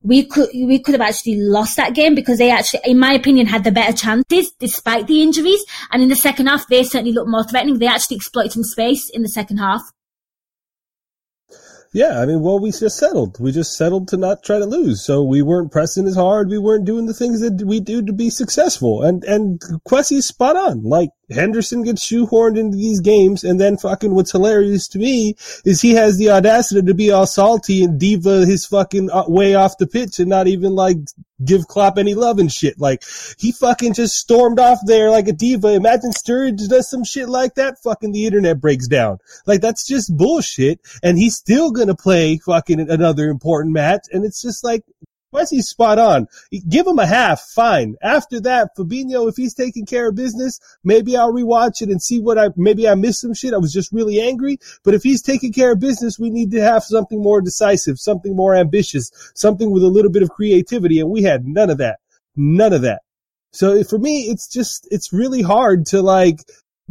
we 0.04 0.26
could 0.26 0.50
we 0.54 0.80
could 0.80 0.94
have 0.94 1.02
actually 1.02 1.38
lost 1.38 1.78
that 1.78 1.96
game 1.96 2.14
because 2.14 2.38
they 2.38 2.52
actually, 2.52 2.82
in 2.86 3.00
my 3.00 3.14
opinion, 3.14 3.48
had 3.48 3.64
the 3.64 3.72
better 3.72 3.96
chances 3.96 4.52
despite 4.60 5.08
the 5.08 5.24
injuries. 5.24 5.64
And 5.92 6.04
in 6.04 6.10
the 6.10 6.16
second 6.16 6.48
half, 6.48 6.68
they 6.68 6.84
certainly 6.84 7.14
looked 7.14 7.30
more 7.30 7.46
threatening. 7.46 7.80
They 7.80 7.88
actually 7.88 8.18
exploited 8.18 8.52
some 8.52 8.64
space 8.64 9.10
in 9.10 9.22
the 9.22 9.30
second 9.30 9.58
half. 9.58 9.82
Yeah, 11.94 12.20
I 12.20 12.26
mean, 12.26 12.42
well, 12.42 12.60
we 12.60 12.72
just 12.72 12.98
settled. 12.98 13.40
We 13.40 13.52
just 13.52 13.78
settled 13.78 14.08
to 14.08 14.18
not 14.18 14.44
try 14.44 14.58
to 14.58 14.66
lose. 14.66 15.06
So 15.06 15.22
we 15.22 15.44
weren't 15.44 15.72
pressing 15.72 16.08
as 16.08 16.16
hard. 16.16 16.50
We 16.50 16.58
weren't 16.58 16.86
doing 16.86 17.06
the 17.06 17.14
things 17.14 17.40
that 17.42 17.64
we 17.66 17.80
do 17.80 18.02
to 18.02 18.12
be 18.12 18.32
successful. 18.32 19.04
And, 19.04 19.24
and 19.26 19.62
Kwesi's 19.88 20.26
spot 20.26 20.56
on. 20.56 20.84
Like, 20.84 21.10
Henderson 21.32 21.84
gets 21.84 22.06
shoehorned 22.06 22.58
into 22.58 22.78
these 22.78 23.02
games. 23.02 23.44
And 23.44 23.60
then 23.60 23.78
fucking 23.78 24.14
what's 24.14 24.32
hilarious 24.32 24.88
to 24.90 25.00
me 25.00 25.36
is 25.66 25.82
he 25.82 25.94
has 25.94 26.18
the 26.18 26.32
audacity 26.32 26.82
to 26.82 26.94
be 26.94 27.12
all 27.12 27.26
salty 27.26 27.84
and 27.84 28.00
diva 28.00 28.46
his 28.46 28.66
fucking 28.66 29.10
uh, 29.12 29.26
way 29.28 29.56
off 29.56 29.78
the 29.78 29.88
pitch 29.88 30.20
and 30.20 30.30
not 30.30 30.48
even 30.48 30.74
like 30.76 30.98
give 31.44 31.68
Klopp 31.68 31.98
any 31.98 32.14
love 32.14 32.40
and 32.40 32.52
shit. 32.52 32.80
Like, 32.80 33.04
he 33.38 33.52
fucking 33.52 33.94
just 33.94 34.16
stormed 34.16 34.60
off 34.60 34.80
there 34.86 35.10
like 35.10 35.28
a 35.28 35.34
diva. 35.34 35.74
Imagine 35.74 36.12
Sturridge 36.12 36.68
does 36.70 36.90
some 36.90 37.04
shit 37.04 37.30
like 37.30 37.56
that. 37.56 37.78
Fucking 37.84 38.12
the 38.12 38.26
internet 38.26 38.62
breaks 38.62 38.88
down. 38.88 39.18
Like, 39.46 39.62
that's 39.62 39.86
just 39.86 40.16
bullshit. 40.16 40.80
And 41.02 41.18
he's 41.18 41.36
still 41.36 41.72
gonna 41.72 41.96
play 41.96 42.38
fucking 42.38 42.80
another 42.80 43.30
important 43.30 43.74
match. 43.74 44.06
And 44.12 44.26
it's 44.26 44.42
just 44.42 44.64
like, 44.64 44.84
Kwesi's 45.34 45.70
spot 45.70 46.00
on. 46.00 46.28
Give 46.70 46.86
him 46.86 47.00
a 47.00 47.06
half, 47.06 47.42
fine. 47.42 47.96
After 48.02 48.40
that, 48.42 48.76
Fabinho, 48.78 49.28
if 49.28 49.36
he's 49.36 49.54
taking 49.54 49.86
care 49.86 50.10
of 50.10 50.16
business, 50.16 50.60
maybe 50.84 51.18
I'll 51.18 51.34
rewatch 51.34 51.82
it 51.82 51.90
and 51.90 52.02
see 52.02 52.20
what 52.20 52.38
I, 52.38 52.50
maybe 52.56 52.88
I 52.88 52.96
missed 52.96 53.22
some 53.22 53.34
shit. 53.34 53.54
I 53.54 53.58
was 53.58 53.74
just 53.74 53.92
really 53.92 54.22
angry. 54.22 54.60
But 54.84 54.94
if 54.94 55.04
he's 55.04 55.22
taking 55.22 55.52
care 55.52 55.72
of 55.72 55.80
business, 55.80 56.20
we 56.20 56.30
need 56.30 56.52
to 56.52 56.62
have 56.62 56.84
something 56.84 57.22
more 57.22 57.42
decisive, 57.42 58.00
something 58.00 58.36
more 58.36 58.56
ambitious, 58.56 59.12
something 59.36 59.72
with 59.72 59.84
a 59.84 59.88
little 59.88 60.12
bit 60.12 60.24
of 60.24 60.30
creativity. 60.30 61.00
And 61.00 61.10
we 61.10 61.24
had 61.24 61.48
none 61.48 61.70
of 61.70 61.80
that. 61.80 62.00
None 62.36 62.74
of 62.74 62.82
that. 62.84 63.02
So 63.52 63.84
for 63.84 64.00
me, 64.00 64.24
it's 64.24 64.48
just, 64.48 64.88
it's 64.90 65.14
really 65.14 65.44
hard 65.44 65.86
to 65.88 66.02
like, 66.02 66.40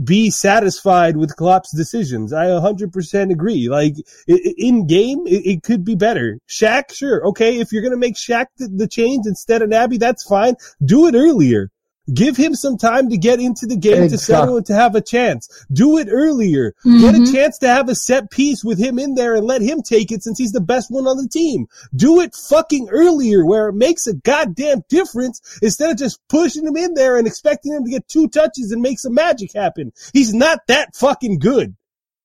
be 0.02 0.30
satisfied 0.30 1.16
with 1.16 1.36
Klopp's 1.36 1.74
decisions. 1.74 2.32
I 2.32 2.46
100% 2.46 3.32
agree. 3.32 3.68
Like 3.68 3.94
in 4.26 4.86
game, 4.86 5.20
it, 5.26 5.62
could 5.62 5.84
be 5.84 5.94
better. 5.94 6.38
Shaq, 6.48 6.94
sure. 6.94 7.24
Okay. 7.28 7.58
If 7.58 7.72
you're 7.72 7.82
going 7.82 7.92
to 7.92 7.98
make 7.98 8.16
Shaq 8.16 8.46
the, 8.56 8.68
the, 8.68 8.88
change 8.88 9.26
instead 9.26 9.62
of 9.62 9.70
Naby, 9.70 9.98
that's 9.98 10.24
fine. 10.24 10.54
Do 10.84 11.06
it 11.06 11.14
earlier. 11.14 11.70
Give 12.12 12.36
him 12.36 12.54
some 12.54 12.78
time 12.78 13.10
to 13.10 13.16
get 13.16 13.38
into 13.38 13.66
the 13.66 13.76
game 13.76 14.08
to 14.08 14.18
settle 14.18 14.56
and 14.56 14.66
to 14.66 14.74
have 14.74 14.96
a 14.96 15.00
chance. 15.00 15.48
Do 15.72 15.98
it 15.98 16.08
earlier. 16.10 16.74
Get 16.84 17.14
a 17.14 17.18
mm-hmm. 17.18 17.32
chance 17.32 17.58
to 17.58 17.68
have 17.68 17.88
a 17.88 17.94
set 17.94 18.30
piece 18.30 18.64
with 18.64 18.78
him 18.78 18.98
in 18.98 19.14
there 19.14 19.36
and 19.36 19.46
let 19.46 19.62
him 19.62 19.82
take 19.82 20.10
it 20.10 20.24
since 20.24 20.36
he's 20.36 20.50
the 20.50 20.60
best 20.60 20.90
one 20.90 21.06
on 21.06 21.16
the 21.16 21.28
team. 21.28 21.66
Do 21.94 22.20
it 22.20 22.34
fucking 22.34 22.88
earlier 22.90 23.46
where 23.46 23.68
it 23.68 23.74
makes 23.74 24.08
a 24.08 24.14
goddamn 24.14 24.82
difference 24.88 25.40
instead 25.62 25.90
of 25.90 25.96
just 25.96 26.18
pushing 26.28 26.66
him 26.66 26.76
in 26.76 26.94
there 26.94 27.18
and 27.18 27.26
expecting 27.26 27.72
him 27.72 27.84
to 27.84 27.90
get 27.90 28.08
two 28.08 28.28
touches 28.28 28.72
and 28.72 28.82
make 28.82 28.98
some 28.98 29.14
magic 29.14 29.52
happen. 29.54 29.92
He's 30.12 30.34
not 30.34 30.66
that 30.66 30.96
fucking 30.96 31.38
good. 31.38 31.76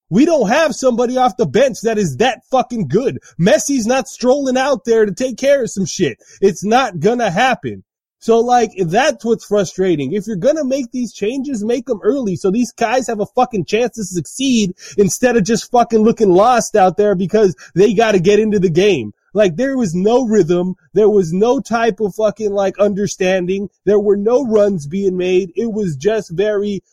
We 0.09 0.25
don't 0.25 0.47
have 0.47 0.73
somebody 0.73 1.17
off 1.17 1.37
the 1.37 1.45
bench 1.45 1.81
that 1.83 1.97
is 1.97 2.17
that 2.17 2.41
fucking 2.49 2.87
good. 2.87 3.19
Messi's 3.39 3.85
not 3.85 4.07
strolling 4.07 4.57
out 4.57 4.85
there 4.85 5.05
to 5.05 5.13
take 5.13 5.37
care 5.37 5.63
of 5.63 5.69
some 5.69 5.85
shit. 5.85 6.17
It's 6.41 6.63
not 6.63 6.99
gonna 6.99 7.29
happen. 7.29 7.83
So 8.27 8.39
like, 8.39 8.71
that's 8.77 9.23
what's 9.23 9.45
frustrating. 9.45 10.11
If 10.11 10.27
you're 10.27 10.35
gonna 10.35 10.65
make 10.65 10.91
these 10.91 11.13
changes, 11.13 11.63
make 11.63 11.85
them 11.85 12.01
early 12.03 12.35
so 12.35 12.51
these 12.51 12.73
guys 12.73 13.07
have 13.07 13.21
a 13.21 13.25
fucking 13.25 13.63
chance 13.63 13.95
to 13.95 14.03
succeed 14.03 14.75
instead 14.97 15.37
of 15.37 15.45
just 15.45 15.71
fucking 15.71 16.01
looking 16.01 16.31
lost 16.31 16.75
out 16.75 16.97
there 16.97 17.15
because 17.15 17.55
they 17.73 17.93
gotta 17.93 18.19
get 18.19 18.41
into 18.41 18.59
the 18.59 18.69
game. 18.69 19.13
Like 19.33 19.55
there 19.55 19.77
was 19.77 19.95
no 19.95 20.27
rhythm. 20.27 20.75
There 20.91 21.09
was 21.09 21.31
no 21.31 21.61
type 21.61 22.01
of 22.01 22.15
fucking 22.15 22.51
like 22.51 22.77
understanding. 22.79 23.69
There 23.85 23.97
were 23.97 24.17
no 24.17 24.45
runs 24.45 24.87
being 24.87 25.15
made. 25.15 25.53
It 25.55 25.71
was 25.71 25.95
just 25.95 26.29
very, 26.29 26.83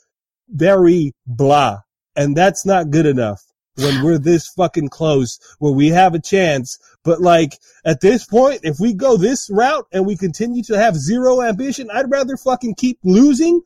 very 0.48 1.14
blah. 1.26 1.80
And 2.14 2.36
that's 2.36 2.64
not 2.64 2.90
good 2.90 3.06
enough 3.06 3.42
when 3.76 4.02
we're 4.02 4.18
this 4.18 4.48
fucking 4.48 4.88
close 4.88 5.38
where 5.58 5.72
we 5.72 5.88
have 5.88 6.14
a 6.14 6.20
chance. 6.20 6.78
But 7.02 7.20
like 7.20 7.58
at 7.84 8.00
this 8.00 8.24
point, 8.24 8.60
if 8.62 8.76
we 8.80 8.94
go 8.94 9.16
this 9.16 9.50
route 9.50 9.86
and 9.92 10.06
we 10.06 10.16
continue 10.16 10.62
to 10.64 10.78
have 10.78 10.96
zero 10.96 11.42
ambition, 11.42 11.90
I'd 11.92 12.10
rather 12.10 12.36
fucking 12.36 12.76
keep 12.76 12.98
losing, 13.02 13.60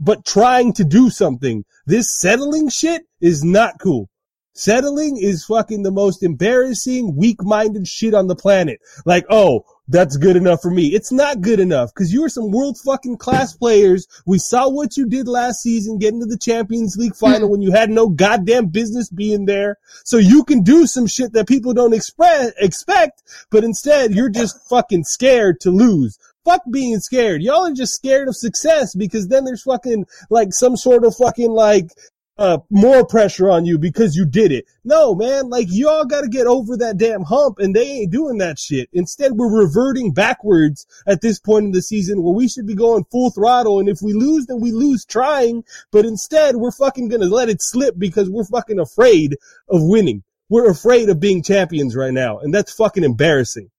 but 0.00 0.24
trying 0.24 0.72
to 0.74 0.84
do 0.84 1.10
something. 1.10 1.64
This 1.86 2.18
settling 2.18 2.68
shit 2.68 3.02
is 3.20 3.42
not 3.42 3.78
cool. 3.80 4.08
Settling 4.54 5.16
is 5.16 5.46
fucking 5.46 5.82
the 5.82 5.90
most 5.90 6.22
embarrassing, 6.22 7.16
weak-minded 7.16 7.88
shit 7.88 8.12
on 8.12 8.26
the 8.26 8.36
planet. 8.36 8.80
Like, 9.06 9.24
oh, 9.30 9.64
that's 9.88 10.16
good 10.16 10.36
enough 10.36 10.62
for 10.62 10.70
me. 10.70 10.88
It's 10.88 11.10
not 11.10 11.40
good 11.40 11.58
enough 11.60 11.90
because 11.94 12.12
you 12.12 12.24
are 12.24 12.28
some 12.28 12.50
world 12.50 12.78
fucking 12.84 13.18
class 13.18 13.56
players. 13.56 14.06
We 14.26 14.38
saw 14.38 14.68
what 14.68 14.96
you 14.96 15.06
did 15.06 15.26
last 15.26 15.60
season, 15.60 15.98
getting 15.98 16.20
to 16.20 16.26
the 16.26 16.38
Champions 16.38 16.96
League 16.96 17.16
final 17.16 17.48
hmm. 17.48 17.52
when 17.52 17.62
you 17.62 17.72
had 17.72 17.90
no 17.90 18.08
goddamn 18.08 18.66
business 18.66 19.10
being 19.10 19.46
there. 19.46 19.78
So 20.04 20.18
you 20.18 20.44
can 20.44 20.62
do 20.62 20.86
some 20.86 21.06
shit 21.06 21.32
that 21.32 21.48
people 21.48 21.74
don't 21.74 21.94
express, 21.94 22.52
expect, 22.58 23.22
but 23.50 23.64
instead 23.64 24.14
you're 24.14 24.30
just 24.30 24.56
fucking 24.68 25.04
scared 25.04 25.60
to 25.60 25.70
lose. 25.70 26.18
Fuck 26.44 26.62
being 26.70 26.98
scared. 26.98 27.40
Y'all 27.40 27.66
are 27.66 27.72
just 27.72 27.92
scared 27.92 28.26
of 28.26 28.36
success 28.36 28.96
because 28.96 29.28
then 29.28 29.44
there's 29.44 29.62
fucking 29.62 30.06
like 30.28 30.48
some 30.50 30.76
sort 30.76 31.04
of 31.04 31.14
fucking 31.14 31.50
like 31.50 31.90
uh, 32.38 32.58
more 32.70 33.06
pressure 33.06 33.50
on 33.50 33.64
you 33.64 33.78
because 33.78 34.16
you 34.16 34.24
did 34.24 34.52
it. 34.52 34.64
No, 34.84 35.14
man, 35.14 35.48
like 35.48 35.68
y'all 35.70 36.04
gotta 36.04 36.28
get 36.28 36.46
over 36.46 36.76
that 36.78 36.96
damn 36.96 37.22
hump 37.22 37.58
and 37.58 37.74
they 37.74 37.86
ain't 37.86 38.12
doing 38.12 38.38
that 38.38 38.58
shit. 38.58 38.88
Instead, 38.92 39.32
we're 39.32 39.62
reverting 39.64 40.12
backwards 40.12 40.86
at 41.06 41.20
this 41.20 41.38
point 41.38 41.66
in 41.66 41.72
the 41.72 41.82
season 41.82 42.22
where 42.22 42.34
we 42.34 42.48
should 42.48 42.66
be 42.66 42.74
going 42.74 43.04
full 43.10 43.30
throttle. 43.30 43.80
And 43.80 43.88
if 43.88 43.98
we 44.02 44.12
lose, 44.12 44.46
then 44.46 44.60
we 44.60 44.72
lose 44.72 45.04
trying. 45.04 45.64
But 45.90 46.06
instead, 46.06 46.56
we're 46.56 46.72
fucking 46.72 47.08
gonna 47.08 47.26
let 47.26 47.48
it 47.48 47.60
slip 47.60 47.98
because 47.98 48.30
we're 48.30 48.44
fucking 48.44 48.78
afraid 48.78 49.36
of 49.68 49.82
winning. 49.82 50.24
We're 50.48 50.70
afraid 50.70 51.08
of 51.08 51.20
being 51.20 51.42
champions 51.42 51.94
right 51.94 52.12
now. 52.12 52.38
And 52.38 52.52
that's 52.52 52.72
fucking 52.72 53.04
embarrassing. 53.04 53.70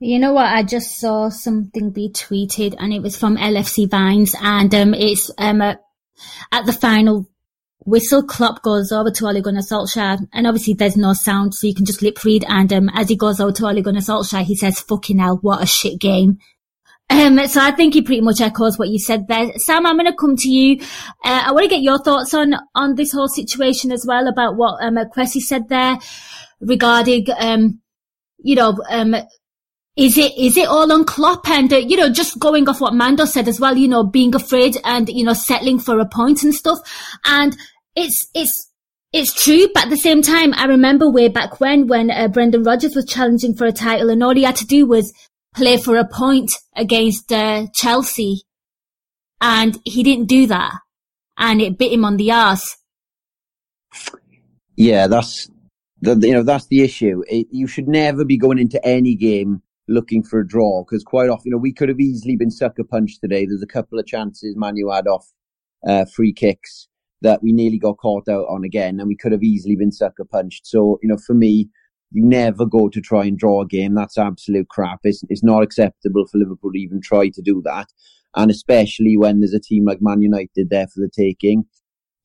You 0.00 0.20
know 0.20 0.32
what? 0.32 0.46
I 0.46 0.62
just 0.62 1.00
saw 1.00 1.28
something 1.28 1.90
be 1.90 2.08
tweeted, 2.08 2.76
and 2.78 2.92
it 2.92 3.02
was 3.02 3.16
from 3.16 3.36
LFC 3.36 3.90
Vines, 3.90 4.32
and 4.40 4.72
um, 4.72 4.94
it's 4.94 5.28
um 5.38 5.60
uh, 5.60 5.74
at 6.52 6.66
the 6.66 6.72
final 6.72 7.28
whistle. 7.80 8.22
Klopp 8.22 8.62
goes 8.62 8.92
over 8.92 9.10
to 9.10 9.26
Ole 9.26 9.40
Gunnar 9.40 9.60
Solskjaer, 9.60 10.26
and 10.32 10.46
obviously 10.46 10.74
there's 10.74 10.96
no 10.96 11.12
sound, 11.12 11.54
so 11.54 11.66
you 11.66 11.74
can 11.74 11.86
just 11.86 12.02
lip 12.02 12.22
read. 12.24 12.44
And 12.48 12.72
um, 12.72 12.90
as 12.94 13.08
he 13.08 13.16
goes 13.16 13.40
over 13.40 13.52
to 13.52 13.66
Ole 13.66 13.82
Gunnar 13.82 14.00
Solskjaer, 14.00 14.44
he 14.44 14.56
says, 14.56 14.80
"Fucking 14.80 15.18
hell, 15.18 15.38
what 15.42 15.62
a 15.62 15.66
shit 15.66 16.00
game." 16.00 16.38
Um, 17.10 17.46
so 17.46 17.60
I 17.60 17.70
think 17.70 17.94
he 17.94 18.02
pretty 18.02 18.20
much 18.20 18.40
echoes 18.40 18.78
what 18.78 18.88
you 18.88 18.98
said 18.98 19.28
there. 19.28 19.52
Sam, 19.56 19.86
I'm 19.86 19.96
going 19.96 20.10
to 20.10 20.16
come 20.16 20.36
to 20.36 20.48
you. 20.48 20.80
Uh, 21.24 21.44
I 21.46 21.52
want 21.52 21.64
to 21.64 21.70
get 21.70 21.80
your 21.80 21.98
thoughts 21.98 22.34
on, 22.34 22.54
on 22.74 22.96
this 22.96 23.12
whole 23.12 23.28
situation 23.28 23.92
as 23.92 24.04
well 24.06 24.28
about 24.28 24.56
what, 24.56 24.84
um, 24.84 24.96
Kwesi 25.16 25.40
said 25.40 25.70
there 25.70 25.98
regarding, 26.60 27.26
um, 27.38 27.80
you 28.38 28.56
know, 28.56 28.76
um, 28.90 29.14
is 29.98 30.16
it 30.16 30.38
is 30.38 30.56
it 30.56 30.68
all 30.68 30.92
on 30.92 31.04
Klopp 31.04 31.48
and 31.48 31.72
uh, 31.72 31.76
you 31.76 31.96
know 31.96 32.08
just 32.08 32.38
going 32.38 32.68
off 32.68 32.80
what 32.80 32.94
Mando 32.94 33.24
said 33.24 33.48
as 33.48 33.58
well 33.58 33.76
you 33.76 33.88
know 33.88 34.04
being 34.04 34.34
afraid 34.34 34.78
and 34.84 35.08
you 35.08 35.24
know 35.24 35.34
settling 35.34 35.80
for 35.80 35.98
a 35.98 36.06
point 36.06 36.44
and 36.44 36.54
stuff. 36.54 36.78
And 37.24 37.56
it's 37.96 38.30
it's 38.32 38.70
it's 39.12 39.32
true 39.44 39.68
but 39.74 39.84
at 39.84 39.90
the 39.90 39.96
same 39.96 40.22
time 40.22 40.54
I 40.54 40.66
remember 40.66 41.10
way 41.10 41.28
back 41.28 41.60
when 41.60 41.88
when 41.88 42.12
uh, 42.12 42.28
Brendan 42.28 42.62
Rodgers 42.62 42.94
was 42.94 43.06
challenging 43.06 43.56
for 43.56 43.66
a 43.66 43.72
title 43.72 44.08
and 44.08 44.22
all 44.22 44.36
he 44.36 44.44
had 44.44 44.56
to 44.56 44.66
do 44.66 44.86
was 44.86 45.12
play 45.58 45.76
for 45.76 45.96
a 45.96 46.06
point 46.06 46.52
against 46.76 47.32
uh, 47.32 47.66
Chelsea. 47.74 48.42
And 49.40 49.78
he 49.84 50.04
didn't 50.04 50.26
do 50.26 50.46
that. 50.46 50.78
And 51.36 51.60
it 51.60 51.76
bit 51.76 51.92
him 51.92 52.04
on 52.04 52.16
the 52.16 52.30
arse. 52.32 52.76
Yeah, 54.76 55.08
that's 55.08 55.48
the 56.00 56.14
you 56.16 56.34
know 56.34 56.44
that's 56.44 56.66
the 56.66 56.82
issue. 56.82 57.22
It, 57.28 57.48
you 57.50 57.66
should 57.66 57.88
never 57.88 58.24
be 58.24 58.36
going 58.36 58.58
into 58.58 58.84
any 58.86 59.16
game 59.16 59.62
looking 59.88 60.22
for 60.22 60.40
a 60.40 60.46
draw 60.46 60.84
because 60.84 61.02
quite 61.02 61.28
often, 61.28 61.42
you 61.46 61.50
know, 61.52 61.58
we 61.58 61.72
could 61.72 61.88
have 61.88 62.00
easily 62.00 62.36
been 62.36 62.50
sucker 62.50 62.84
punched 62.84 63.20
today. 63.20 63.46
There's 63.46 63.62
a 63.62 63.66
couple 63.66 63.98
of 63.98 64.06
chances 64.06 64.56
Manu 64.56 64.90
had 64.90 65.06
off 65.06 65.26
uh, 65.86 66.04
free 66.04 66.32
kicks 66.32 66.88
that 67.22 67.42
we 67.42 67.52
nearly 67.52 67.78
got 67.78 67.98
caught 67.98 68.28
out 68.28 68.46
on 68.48 68.64
again, 68.64 69.00
and 69.00 69.08
we 69.08 69.16
could 69.16 69.32
have 69.32 69.42
easily 69.42 69.76
been 69.76 69.90
sucker 69.90 70.24
punched. 70.24 70.66
So, 70.66 70.98
you 71.02 71.08
know, 71.08 71.16
for 71.16 71.34
me, 71.34 71.68
you 72.10 72.24
never 72.24 72.64
go 72.64 72.88
to 72.88 73.00
try 73.00 73.24
and 73.24 73.38
draw 73.38 73.62
a 73.62 73.66
game. 73.66 73.94
That's 73.94 74.18
absolute 74.18 74.68
crap. 74.68 75.00
It's, 75.02 75.22
it's 75.28 75.42
not 75.42 75.62
acceptable 75.62 76.26
for 76.26 76.38
Liverpool 76.38 76.72
to 76.72 76.78
even 76.78 77.00
try 77.00 77.28
to 77.28 77.42
do 77.42 77.60
that. 77.64 77.88
And 78.36 78.50
especially 78.50 79.16
when 79.16 79.40
there's 79.40 79.54
a 79.54 79.60
team 79.60 79.84
like 79.84 79.98
Man 80.00 80.22
United 80.22 80.70
there 80.70 80.86
for 80.86 81.00
the 81.00 81.10
taking. 81.14 81.64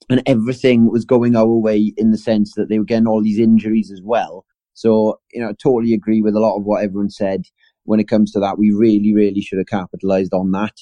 And 0.09 0.21
everything 0.25 0.91
was 0.91 1.05
going 1.05 1.35
our 1.35 1.47
way 1.47 1.93
in 1.97 2.11
the 2.11 2.17
sense 2.17 2.53
that 2.55 2.69
they 2.69 2.77
were 2.77 2.85
getting 2.85 3.07
all 3.07 3.23
these 3.23 3.39
injuries 3.39 3.89
as 3.91 4.01
well. 4.03 4.45
So, 4.73 5.19
you 5.31 5.41
know, 5.41 5.49
I 5.49 5.53
totally 5.53 5.93
agree 5.93 6.21
with 6.21 6.35
a 6.35 6.39
lot 6.39 6.57
of 6.57 6.63
what 6.63 6.83
everyone 6.83 7.09
said 7.09 7.43
when 7.83 7.99
it 7.99 8.07
comes 8.07 8.31
to 8.31 8.39
that. 8.39 8.57
We 8.57 8.71
really, 8.71 9.13
really 9.13 9.41
should 9.41 9.59
have 9.59 9.67
capitalized 9.67 10.33
on 10.33 10.51
that. 10.51 10.73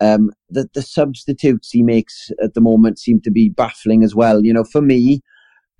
Um, 0.00 0.32
the, 0.50 0.68
the 0.74 0.82
substitutes 0.82 1.70
he 1.70 1.82
makes 1.82 2.30
at 2.42 2.54
the 2.54 2.60
moment 2.60 2.98
seem 2.98 3.20
to 3.22 3.30
be 3.30 3.48
baffling 3.48 4.02
as 4.02 4.14
well. 4.14 4.44
You 4.44 4.52
know, 4.52 4.64
for 4.64 4.82
me, 4.82 5.22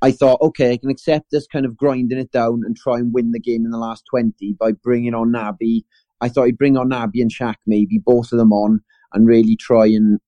I 0.02 0.12
thought, 0.12 0.40
okay, 0.42 0.72
I 0.72 0.76
can 0.76 0.90
accept 0.90 1.30
this 1.30 1.46
kind 1.46 1.64
of 1.64 1.76
grinding 1.76 2.18
it 2.18 2.30
down 2.30 2.62
and 2.64 2.76
try 2.76 2.98
and 2.98 3.14
win 3.14 3.32
the 3.32 3.40
game 3.40 3.64
in 3.64 3.70
the 3.70 3.78
last 3.78 4.04
20 4.10 4.54
by 4.58 4.72
bringing 4.72 5.14
on 5.14 5.32
Naby. 5.32 5.84
I 6.20 6.28
thought 6.28 6.44
he'd 6.44 6.58
bring 6.58 6.76
on 6.76 6.90
Naby 6.90 7.22
and 7.22 7.32
Shaq 7.32 7.56
maybe, 7.66 8.00
both 8.04 8.30
of 8.32 8.38
them 8.38 8.52
on, 8.52 8.80
and 9.12 9.26
really 9.26 9.56
try 9.56 9.86
and, 9.86 10.20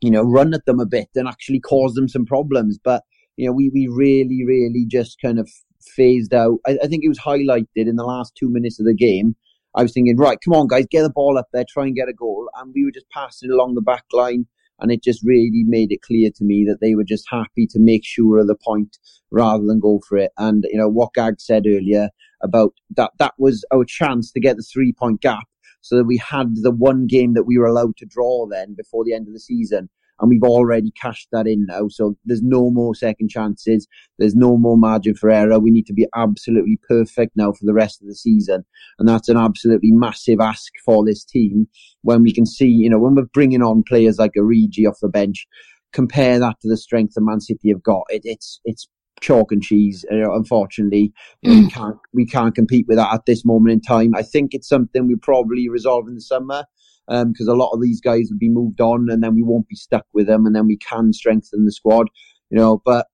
you 0.00 0.10
know, 0.10 0.22
run 0.22 0.54
at 0.54 0.64
them 0.66 0.80
a 0.80 0.86
bit 0.86 1.08
and 1.14 1.26
actually 1.26 1.60
cause 1.60 1.94
them 1.94 2.08
some 2.08 2.24
problems. 2.24 2.78
But, 2.82 3.02
you 3.36 3.46
know, 3.46 3.52
we, 3.52 3.70
we 3.70 3.88
really, 3.88 4.44
really 4.46 4.86
just 4.86 5.20
kind 5.20 5.38
of 5.38 5.50
phased 5.96 6.34
out. 6.34 6.58
I, 6.66 6.78
I 6.82 6.86
think 6.86 7.04
it 7.04 7.08
was 7.08 7.18
highlighted 7.18 7.66
in 7.74 7.96
the 7.96 8.04
last 8.04 8.34
two 8.34 8.50
minutes 8.50 8.78
of 8.80 8.86
the 8.86 8.94
game. 8.94 9.36
I 9.74 9.82
was 9.82 9.92
thinking, 9.92 10.16
right, 10.16 10.38
come 10.44 10.54
on, 10.54 10.68
guys, 10.68 10.86
get 10.88 11.02
the 11.02 11.10
ball 11.10 11.36
up 11.36 11.48
there, 11.52 11.64
try 11.68 11.84
and 11.84 11.96
get 11.96 12.08
a 12.08 12.12
goal. 12.12 12.48
And 12.56 12.72
we 12.74 12.84
were 12.84 12.92
just 12.92 13.10
passing 13.10 13.50
along 13.50 13.74
the 13.74 13.82
back 13.82 14.04
line. 14.12 14.46
And 14.80 14.90
it 14.90 15.02
just 15.02 15.22
really 15.24 15.62
made 15.64 15.92
it 15.92 16.02
clear 16.02 16.30
to 16.34 16.44
me 16.44 16.64
that 16.68 16.80
they 16.80 16.94
were 16.94 17.04
just 17.04 17.26
happy 17.30 17.66
to 17.68 17.78
make 17.78 18.04
sure 18.04 18.38
of 18.38 18.48
the 18.48 18.56
point 18.56 18.98
rather 19.30 19.64
than 19.64 19.78
go 19.78 20.00
for 20.08 20.18
it. 20.18 20.32
And, 20.36 20.64
you 20.70 20.78
know, 20.78 20.88
what 20.88 21.14
Gag 21.14 21.40
said 21.40 21.64
earlier 21.66 22.10
about 22.42 22.72
that, 22.96 23.12
that 23.18 23.34
was 23.38 23.64
our 23.72 23.84
chance 23.84 24.32
to 24.32 24.40
get 24.40 24.56
the 24.56 24.62
three 24.62 24.92
point 24.92 25.20
gap 25.20 25.44
so 25.80 25.96
that 25.96 26.04
we 26.04 26.16
had 26.16 26.56
the 26.56 26.72
one 26.72 27.06
game 27.06 27.34
that 27.34 27.44
we 27.44 27.58
were 27.58 27.66
allowed 27.66 27.96
to 27.98 28.06
draw 28.06 28.46
then 28.48 28.74
before 28.74 29.04
the 29.04 29.14
end 29.14 29.28
of 29.28 29.32
the 29.32 29.40
season. 29.40 29.88
And 30.20 30.30
we've 30.30 30.42
already 30.42 30.92
cashed 31.00 31.28
that 31.32 31.46
in 31.46 31.66
now. 31.66 31.88
So 31.88 32.16
there's 32.24 32.42
no 32.42 32.70
more 32.70 32.94
second 32.94 33.30
chances. 33.30 33.88
There's 34.18 34.34
no 34.34 34.56
more 34.56 34.76
margin 34.76 35.14
for 35.14 35.30
error. 35.30 35.58
We 35.58 35.70
need 35.70 35.86
to 35.86 35.92
be 35.92 36.06
absolutely 36.14 36.78
perfect 36.88 37.32
now 37.36 37.52
for 37.52 37.64
the 37.64 37.74
rest 37.74 38.00
of 38.00 38.08
the 38.08 38.14
season. 38.14 38.64
And 38.98 39.08
that's 39.08 39.28
an 39.28 39.36
absolutely 39.36 39.90
massive 39.92 40.40
ask 40.40 40.72
for 40.84 41.04
this 41.04 41.24
team 41.24 41.68
when 42.02 42.22
we 42.22 42.32
can 42.32 42.46
see, 42.46 42.68
you 42.68 42.88
know, 42.88 42.98
when 42.98 43.14
we're 43.14 43.24
bringing 43.32 43.62
on 43.62 43.82
players 43.86 44.18
like 44.18 44.32
Origi 44.38 44.88
off 44.88 44.98
the 45.02 45.08
bench, 45.08 45.46
compare 45.92 46.38
that 46.38 46.60
to 46.60 46.68
the 46.68 46.76
strength 46.76 47.14
that 47.14 47.22
Man 47.22 47.40
City 47.40 47.70
have 47.70 47.82
got. 47.82 48.04
It, 48.08 48.22
it's, 48.24 48.60
it's 48.64 48.88
chalk 49.20 49.52
and 49.52 49.62
cheese. 49.62 50.04
Unfortunately, 50.10 51.12
we 51.42 51.68
can't 51.70 51.96
we 52.12 52.26
can't 52.26 52.54
compete 52.54 52.86
with 52.88 52.98
that 52.98 53.14
at 53.14 53.26
this 53.26 53.44
moment 53.44 53.72
in 53.72 53.80
time. 53.80 54.12
I 54.14 54.22
think 54.22 54.52
it's 54.52 54.68
something 54.68 55.06
we 55.06 55.16
probably 55.16 55.68
resolve 55.68 56.08
in 56.08 56.14
the 56.14 56.20
summer 56.20 56.64
because 57.08 57.48
a 57.48 57.54
lot 57.54 57.72
of 57.72 57.82
these 57.82 58.00
guys 58.00 58.28
will 58.30 58.38
be 58.38 58.48
moved 58.48 58.80
on, 58.80 59.08
and 59.10 59.22
then 59.22 59.34
we 59.34 59.42
won't 59.42 59.68
be 59.68 59.76
stuck 59.76 60.06
with 60.12 60.26
them, 60.26 60.46
and 60.46 60.54
then 60.54 60.66
we 60.66 60.76
can 60.76 61.12
strengthen 61.12 61.64
the 61.64 61.72
squad. 61.72 62.08
You 62.50 62.58
know, 62.58 62.82
but 62.84 63.06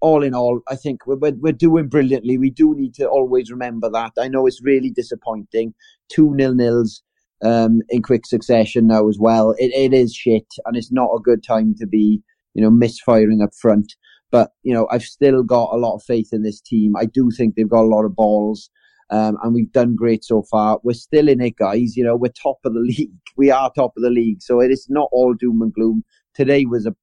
all 0.00 0.22
in 0.22 0.34
all, 0.34 0.60
I 0.68 0.76
think 0.76 1.06
we're, 1.06 1.16
we're, 1.16 1.36
we're 1.40 1.52
doing 1.52 1.88
brilliantly. 1.88 2.38
We 2.38 2.50
do 2.50 2.74
need 2.76 2.94
to 2.94 3.08
always 3.08 3.50
remember 3.50 3.90
that. 3.90 4.12
I 4.18 4.28
know 4.28 4.46
it's 4.46 4.62
really 4.62 4.90
disappointing. 4.90 5.74
Two 6.08 6.34
nil 6.34 6.54
nils 6.54 7.02
um, 7.42 7.80
in 7.88 8.02
quick 8.02 8.26
succession 8.26 8.86
now 8.86 9.08
as 9.08 9.18
well. 9.18 9.52
It, 9.58 9.72
it 9.74 9.94
is 9.94 10.14
shit, 10.14 10.46
and 10.64 10.76
it's 10.76 10.92
not 10.92 11.10
a 11.14 11.22
good 11.22 11.42
time 11.42 11.74
to 11.78 11.86
be, 11.86 12.22
you 12.54 12.62
know, 12.62 12.70
misfiring 12.70 13.42
up 13.42 13.54
front. 13.60 13.94
But 14.30 14.50
you 14.62 14.74
know, 14.74 14.86
I've 14.90 15.02
still 15.02 15.42
got 15.42 15.72
a 15.72 15.78
lot 15.78 15.94
of 15.94 16.02
faith 16.02 16.28
in 16.32 16.42
this 16.42 16.60
team. 16.60 16.94
I 16.96 17.06
do 17.06 17.30
think 17.30 17.54
they've 17.54 17.68
got 17.68 17.84
a 17.84 17.94
lot 17.94 18.04
of 18.04 18.16
balls. 18.16 18.70
Um, 19.10 19.36
and 19.42 19.54
we've 19.54 19.72
done 19.72 19.94
great 19.94 20.24
so 20.24 20.42
far. 20.42 20.80
We're 20.82 20.94
still 20.94 21.28
in 21.28 21.40
it, 21.40 21.56
guys. 21.56 21.96
You 21.96 22.04
know, 22.04 22.16
we're 22.16 22.32
top 22.32 22.58
of 22.64 22.74
the 22.74 22.80
league. 22.98 23.10
We 23.36 23.50
are 23.50 23.70
top 23.72 23.92
of 23.96 24.02
the 24.02 24.10
league. 24.10 24.42
So 24.42 24.60
it 24.60 24.70
is 24.70 24.86
not 24.88 25.08
all 25.12 25.34
doom 25.34 25.62
and 25.62 25.72
gloom. 25.72 26.04
Today 26.34 26.64
was 26.66 26.86
a 26.86 26.94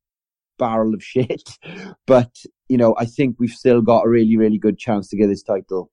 barrel 0.59 0.93
of 0.93 1.03
shit, 1.03 1.57
but 2.05 2.43
you 2.69 2.77
know, 2.77 2.95
I 2.97 3.05
think 3.05 3.35
we've 3.39 3.51
still 3.51 3.81
got 3.81 4.05
a 4.05 4.09
really, 4.09 4.37
really 4.37 4.57
good 4.57 4.77
chance 4.77 5.09
to 5.09 5.17
get 5.17 5.27
this 5.27 5.43
title. 5.43 5.91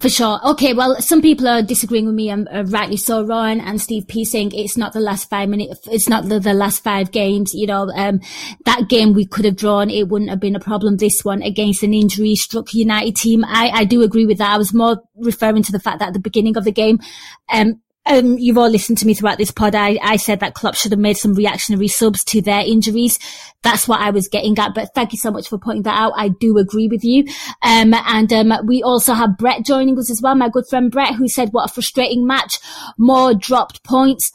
For 0.00 0.08
sure. 0.08 0.40
Okay, 0.50 0.72
well, 0.72 1.00
some 1.00 1.22
people 1.22 1.46
are 1.46 1.62
disagreeing 1.62 2.06
with 2.06 2.14
me, 2.14 2.30
and 2.30 2.48
uh, 2.50 2.64
rightly 2.66 2.96
so. 2.96 3.24
Ryan 3.24 3.60
and 3.60 3.80
Steve 3.80 4.08
P 4.08 4.24
saying 4.24 4.52
it's 4.54 4.76
not 4.76 4.92
the 4.92 5.00
last 5.00 5.30
five 5.30 5.48
minutes, 5.48 5.80
it's 5.90 6.08
not 6.08 6.28
the, 6.28 6.40
the 6.40 6.54
last 6.54 6.82
five 6.82 7.10
games. 7.10 7.54
You 7.54 7.66
know, 7.66 7.90
um, 7.94 8.20
that 8.64 8.88
game 8.88 9.12
we 9.12 9.24
could 9.24 9.44
have 9.44 9.56
drawn, 9.56 9.90
it 9.90 10.08
wouldn't 10.08 10.30
have 10.30 10.40
been 10.40 10.56
a 10.56 10.60
problem. 10.60 10.96
This 10.96 11.24
one 11.24 11.42
against 11.42 11.82
an 11.82 11.94
injury 11.94 12.34
struck 12.34 12.74
United 12.74 13.16
team, 13.16 13.44
I, 13.44 13.70
I 13.70 13.84
do 13.84 14.02
agree 14.02 14.26
with 14.26 14.38
that. 14.38 14.52
I 14.52 14.58
was 14.58 14.74
more 14.74 15.02
referring 15.16 15.62
to 15.64 15.72
the 15.72 15.80
fact 15.80 16.00
that 16.00 16.08
at 16.08 16.14
the 16.14 16.20
beginning 16.20 16.56
of 16.56 16.64
the 16.64 16.72
game, 16.72 16.98
um, 17.52 17.80
um, 18.06 18.38
you've 18.38 18.58
all 18.58 18.68
listened 18.68 18.98
to 18.98 19.06
me 19.06 19.14
throughout 19.14 19.38
this 19.38 19.50
pod. 19.50 19.74
I, 19.74 19.98
I 20.02 20.16
said 20.16 20.40
that 20.40 20.54
Klopp 20.54 20.74
should 20.74 20.92
have 20.92 21.00
made 21.00 21.16
some 21.16 21.34
reactionary 21.34 21.88
subs 21.88 22.22
to 22.24 22.42
their 22.42 22.60
injuries. 22.60 23.18
That's 23.62 23.88
what 23.88 24.00
I 24.00 24.10
was 24.10 24.28
getting 24.28 24.58
at. 24.58 24.74
But 24.74 24.94
thank 24.94 25.12
you 25.12 25.18
so 25.18 25.30
much 25.30 25.48
for 25.48 25.58
pointing 25.58 25.84
that 25.84 25.98
out. 25.98 26.12
I 26.16 26.28
do 26.28 26.58
agree 26.58 26.88
with 26.88 27.02
you. 27.02 27.24
Um, 27.62 27.94
and 27.94 28.32
um, 28.32 28.52
we 28.66 28.82
also 28.82 29.14
have 29.14 29.38
Brett 29.38 29.64
joining 29.64 29.98
us 29.98 30.10
as 30.10 30.20
well, 30.22 30.34
my 30.34 30.48
good 30.48 30.66
friend 30.68 30.90
Brett, 30.90 31.14
who 31.14 31.28
said, 31.28 31.50
"What 31.52 31.70
a 31.70 31.72
frustrating 31.72 32.26
match! 32.26 32.58
More 32.98 33.34
dropped 33.34 33.82
points." 33.84 34.32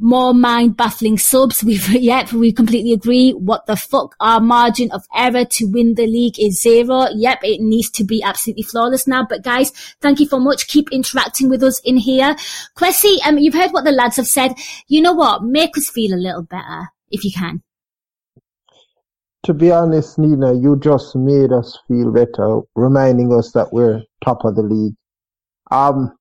More 0.00 0.32
mind 0.32 0.76
baffling 0.76 1.18
subs. 1.18 1.62
We've, 1.70 1.88
yep, 1.90 2.32
we 2.32 2.52
completely 2.52 2.92
agree. 2.92 3.32
What 3.32 3.66
the 3.66 3.76
fuck? 3.76 4.16
Our 4.18 4.40
margin 4.40 4.90
of 4.92 5.04
error 5.14 5.44
to 5.44 5.66
win 5.66 5.94
the 5.94 6.06
league 6.06 6.40
is 6.40 6.60
zero. 6.60 7.06
Yep, 7.14 7.40
it 7.42 7.60
needs 7.60 7.90
to 7.90 8.04
be 8.04 8.22
absolutely 8.22 8.62
flawless 8.62 9.06
now. 9.06 9.26
But 9.28 9.42
guys, 9.42 9.70
thank 10.00 10.18
you 10.18 10.26
so 10.26 10.40
much. 10.40 10.66
Keep 10.66 10.90
interacting 10.90 11.48
with 11.48 11.62
us 11.62 11.80
in 11.84 11.98
here. 11.98 12.34
Kwesi, 12.76 13.18
um, 13.26 13.38
you've 13.38 13.54
heard 13.54 13.72
what 13.72 13.84
the 13.84 13.92
lads 13.92 14.16
have 14.16 14.26
said. 14.26 14.54
You 14.88 15.02
know 15.02 15.12
what? 15.12 15.44
Make 15.44 15.76
us 15.76 15.90
feel 15.90 16.14
a 16.14 16.16
little 16.16 16.42
better 16.42 16.88
if 17.10 17.24
you 17.24 17.30
can. 17.30 17.62
To 19.44 19.54
be 19.54 19.70
honest, 19.70 20.18
Nina, 20.18 20.54
you 20.54 20.78
just 20.78 21.16
made 21.16 21.50
us 21.52 21.78
feel 21.88 22.12
better, 22.12 22.60
reminding 22.74 23.32
us 23.32 23.52
that 23.52 23.72
we're 23.72 24.02
top 24.22 24.44
of 24.44 24.54
the 24.54 24.62
league. 24.62 24.94
Um, 25.70 26.12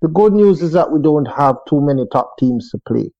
the 0.00 0.08
good 0.08 0.32
news 0.32 0.62
is 0.62 0.72
that 0.72 0.90
we 0.90 1.00
don't 1.00 1.26
have 1.26 1.56
too 1.68 1.80
many 1.80 2.06
top 2.10 2.38
teams 2.38 2.70
to 2.70 2.78
play 2.86 3.10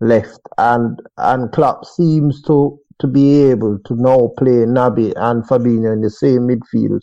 left, 0.00 0.40
and 0.58 1.00
and 1.16 1.50
Klopp 1.52 1.84
seems 1.84 2.42
to 2.42 2.78
to 2.98 3.06
be 3.06 3.42
able 3.42 3.78
to 3.84 3.94
now 3.94 4.32
play 4.38 4.64
Naby 4.64 5.12
and 5.16 5.44
Fabinho 5.44 5.92
in 5.92 6.00
the 6.00 6.10
same 6.10 6.48
midfield 6.48 7.00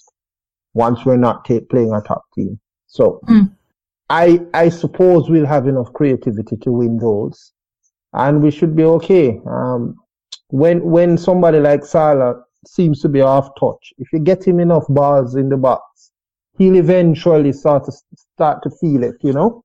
once 0.74 1.06
we're 1.06 1.18
not 1.18 1.46
playing 1.46 1.94
a 1.94 2.02
top 2.02 2.24
team. 2.36 2.60
So 2.88 3.20
mm. 3.28 3.52
I 4.10 4.39
I 4.54 4.70
suppose 4.70 5.30
we'll 5.30 5.46
have 5.46 5.68
enough 5.68 5.94
creativity 5.94 6.58
to 6.58 6.72
win 6.72 6.98
those, 6.98 7.54
and 8.14 8.41
we 8.41 8.52
should 8.52 8.76
be 8.76 8.84
okay. 8.84 9.39
Um, 9.48 9.96
when 10.50 10.84
when 10.84 11.18
somebody 11.18 11.60
like 11.60 11.86
Salah 11.86 12.44
seems 12.66 13.02
to 13.02 13.10
be 13.10 13.22
off 13.22 13.50
touch, 13.60 13.94
if 13.98 14.08
you 14.14 14.20
get 14.20 14.44
him 14.44 14.60
enough 14.60 14.86
balls 14.89 15.36
in 15.36 15.50
the 15.50 15.58
box, 15.58 16.12
he'll 16.58 16.76
eventually 16.76 17.52
start 17.54 17.86
to 17.86 17.91
start 18.36 18.64
to 18.64 18.70
feel 18.70 19.04
it. 19.04 19.16
You 19.22 19.34
know. 19.34 19.64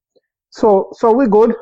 So 0.51 0.91
so 0.93 1.13
we're 1.13 1.29
good 1.29 1.55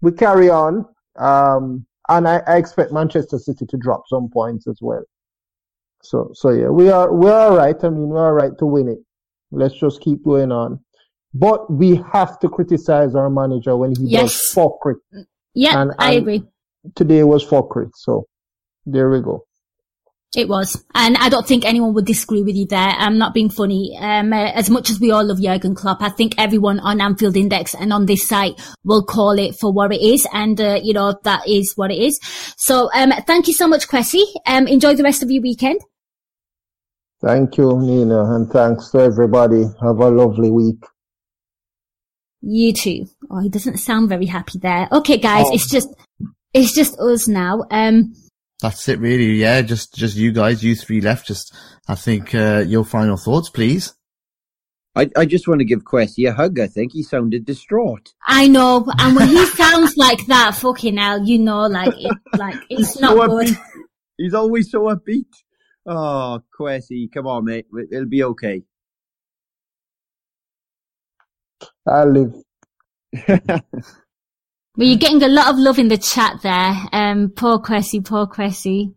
we 0.00 0.12
carry 0.12 0.50
on. 0.50 0.86
Um, 1.16 1.86
and 2.08 2.26
I, 2.26 2.42
I, 2.46 2.56
expect 2.56 2.92
Manchester 2.92 3.38
City 3.38 3.66
to 3.66 3.76
drop 3.76 4.04
some 4.08 4.30
points 4.30 4.66
as 4.66 4.78
well. 4.80 5.02
So, 6.02 6.30
so 6.32 6.50
yeah, 6.50 6.68
we 6.68 6.88
are, 6.90 7.12
we're 7.12 7.34
all 7.34 7.56
right. 7.56 7.76
I 7.82 7.88
mean, 7.88 8.08
we're 8.08 8.24
all 8.24 8.32
right 8.32 8.56
to 8.58 8.66
win 8.66 8.88
it. 8.88 8.98
Let's 9.50 9.74
just 9.74 10.00
keep 10.00 10.22
going 10.22 10.52
on. 10.52 10.80
But 11.34 11.70
we 11.70 12.02
have 12.12 12.38
to 12.40 12.48
criticize 12.48 13.14
our 13.14 13.28
manager 13.28 13.76
when 13.76 13.94
he 13.96 14.06
yes. 14.06 14.22
does 14.22 14.54
fuckery. 14.54 14.94
Yeah, 15.54 15.86
I 15.98 16.12
agree. 16.12 16.44
Today 16.94 17.24
was 17.24 17.44
fuckery. 17.44 17.90
So 17.94 18.26
there 18.86 19.10
we 19.10 19.20
go. 19.20 19.44
It 20.36 20.46
was. 20.46 20.84
And 20.94 21.16
I 21.16 21.30
don't 21.30 21.46
think 21.46 21.64
anyone 21.64 21.94
would 21.94 22.04
disagree 22.04 22.42
with 22.42 22.54
you 22.54 22.66
there. 22.66 22.78
I'm 22.78 23.16
not 23.16 23.32
being 23.32 23.48
funny. 23.48 23.96
Um, 23.98 24.32
uh, 24.32 24.50
as 24.52 24.68
much 24.68 24.90
as 24.90 25.00
we 25.00 25.10
all 25.10 25.24
love 25.24 25.40
Jurgen 25.40 25.74
Klopp, 25.74 26.02
I 26.02 26.10
think 26.10 26.34
everyone 26.36 26.80
on 26.80 27.00
Anfield 27.00 27.36
Index 27.36 27.74
and 27.74 27.92
on 27.94 28.04
this 28.04 28.28
site 28.28 28.60
will 28.84 29.02
call 29.02 29.38
it 29.38 29.56
for 29.58 29.72
what 29.72 29.92
it 29.92 30.02
is. 30.02 30.26
And, 30.32 30.60
uh, 30.60 30.80
you 30.82 30.92
know, 30.92 31.18
that 31.24 31.48
is 31.48 31.72
what 31.76 31.90
it 31.90 31.98
is. 31.98 32.20
So, 32.58 32.90
um, 32.94 33.10
thank 33.26 33.48
you 33.48 33.54
so 33.54 33.66
much, 33.66 33.88
Kwesi. 33.88 34.22
Um, 34.46 34.66
enjoy 34.66 34.94
the 34.94 35.02
rest 35.02 35.22
of 35.22 35.30
your 35.30 35.42
weekend. 35.42 35.80
Thank 37.22 37.56
you, 37.56 37.78
Nina. 37.78 38.34
And 38.34 38.50
thanks 38.50 38.90
to 38.90 38.98
everybody. 38.98 39.62
Have 39.80 39.98
a 39.98 40.10
lovely 40.10 40.50
week. 40.50 40.84
You 42.42 42.74
too. 42.74 43.06
Oh, 43.30 43.40
he 43.40 43.48
doesn't 43.48 43.78
sound 43.78 44.10
very 44.10 44.26
happy 44.26 44.58
there. 44.58 44.88
Okay, 44.92 45.16
guys, 45.16 45.46
oh. 45.48 45.54
it's 45.54 45.70
just, 45.70 45.88
it's 46.52 46.74
just 46.74 46.98
us 47.00 47.26
now. 47.26 47.64
Um, 47.70 48.14
that's 48.60 48.88
it, 48.88 48.98
really. 48.98 49.34
Yeah, 49.34 49.62
just 49.62 49.94
just 49.94 50.16
you 50.16 50.32
guys, 50.32 50.64
you 50.64 50.74
three 50.74 51.00
left. 51.00 51.26
Just, 51.26 51.54
I 51.86 51.94
think 51.94 52.34
uh, 52.34 52.64
your 52.66 52.84
final 52.84 53.16
thoughts, 53.16 53.50
please. 53.50 53.94
I, 54.96 55.08
I 55.16 55.26
just 55.26 55.46
want 55.46 55.60
to 55.60 55.64
give 55.64 55.84
Kwesi 55.84 56.28
a 56.28 56.32
hug. 56.32 56.58
I 56.58 56.66
think 56.66 56.92
he 56.92 57.04
sounded 57.04 57.44
distraught. 57.44 58.14
I 58.26 58.48
know, 58.48 58.84
and 58.98 59.14
when 59.14 59.28
he 59.28 59.46
sounds 59.46 59.96
like 59.96 60.26
that, 60.26 60.56
fucking 60.56 60.96
hell, 60.96 61.24
you 61.24 61.38
know, 61.38 61.66
like 61.66 61.94
it, 61.96 62.18
like 62.36 62.58
it's 62.68 62.98
not 62.98 63.16
so 63.16 63.26
good. 63.28 63.46
Upbeat. 63.46 63.62
He's 64.16 64.34
always 64.34 64.70
so 64.70 64.80
upbeat. 64.82 65.26
Oh, 65.86 66.42
Kwesi, 66.58 67.12
come 67.12 67.28
on, 67.28 67.44
mate. 67.44 67.66
It'll 67.92 68.06
be 68.06 68.24
okay. 68.24 68.64
I'll 71.86 72.10
live. 72.10 72.34
Well, 74.78 74.86
you're 74.86 74.96
getting 74.96 75.24
a 75.24 75.28
lot 75.28 75.48
of 75.48 75.58
love 75.58 75.80
in 75.80 75.88
the 75.88 75.98
chat 75.98 76.40
there. 76.40 76.72
Um, 76.92 77.32
poor 77.34 77.58
Kwesi, 77.58 78.04
poor 78.06 78.28
Kwesi. 78.28 78.94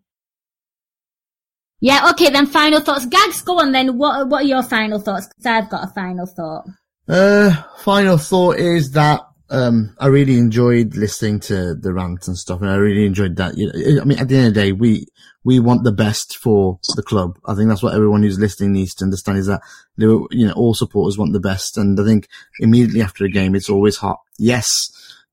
Yeah, 1.80 2.12
okay, 2.12 2.30
then 2.30 2.46
final 2.46 2.82
thoughts. 2.82 3.08
Gags, 3.08 3.42
go 3.42 3.58
on 3.58 3.72
then. 3.72 3.98
What, 3.98 4.30
what 4.30 4.44
are 4.44 4.48
your 4.48 4.62
final 4.62 5.00
thoughts? 5.00 5.28
Because 5.28 5.48
I've 5.48 5.70
got 5.72 5.86
a 5.86 5.92
final 5.92 6.28
thought. 6.28 6.66
Uh, 7.10 7.64
final 7.80 8.20
thought 8.20 8.58
is 8.60 8.92
that, 8.92 9.22
um, 9.50 9.96
I 10.00 10.06
really 10.06 10.38
enjoyed 10.38 10.96
listening 10.96 11.40
to 11.42 11.74
the 11.74 11.92
rant 11.92 12.28
and 12.28 12.38
stuff, 12.38 12.62
and 12.62 12.70
I 12.70 12.76
really 12.76 13.08
enjoyed 13.08 13.38
that. 13.38 13.58
You 13.58 13.72
know, 13.74 14.02
I 14.04 14.06
mean, 14.06 14.20
at 14.20 14.28
the 14.30 14.36
end 14.36 14.48
of 14.50 14.54
the 14.54 14.62
day, 14.62 14.72
we, 14.74 15.08
we 15.44 15.60
want 15.60 15.84
the 15.84 15.92
best 15.92 16.38
for 16.38 16.80
the 16.96 17.02
club. 17.02 17.40
I 17.48 17.56
think 17.56 17.70
that's 17.70 17.82
what 17.82 17.96
everyone 17.96 18.22
who's 18.22 18.38
listening 18.38 18.74
needs 18.74 18.94
to 18.96 19.06
understand 19.06 19.40
is 19.40 19.48
that, 19.48 19.62
you 19.98 20.30
know, 20.32 20.54
all 20.54 20.76
supporters 20.76 21.18
want 21.18 21.34
the 21.34 21.40
best. 21.40 21.76
And 21.76 22.00
I 22.00 22.04
think 22.06 22.28
immediately 22.60 23.02
after 23.02 23.26
a 23.26 23.32
game, 23.32 23.56
it's 23.56 23.70
always 23.70 23.98
hot. 23.98 24.20
Yes, 24.38 24.70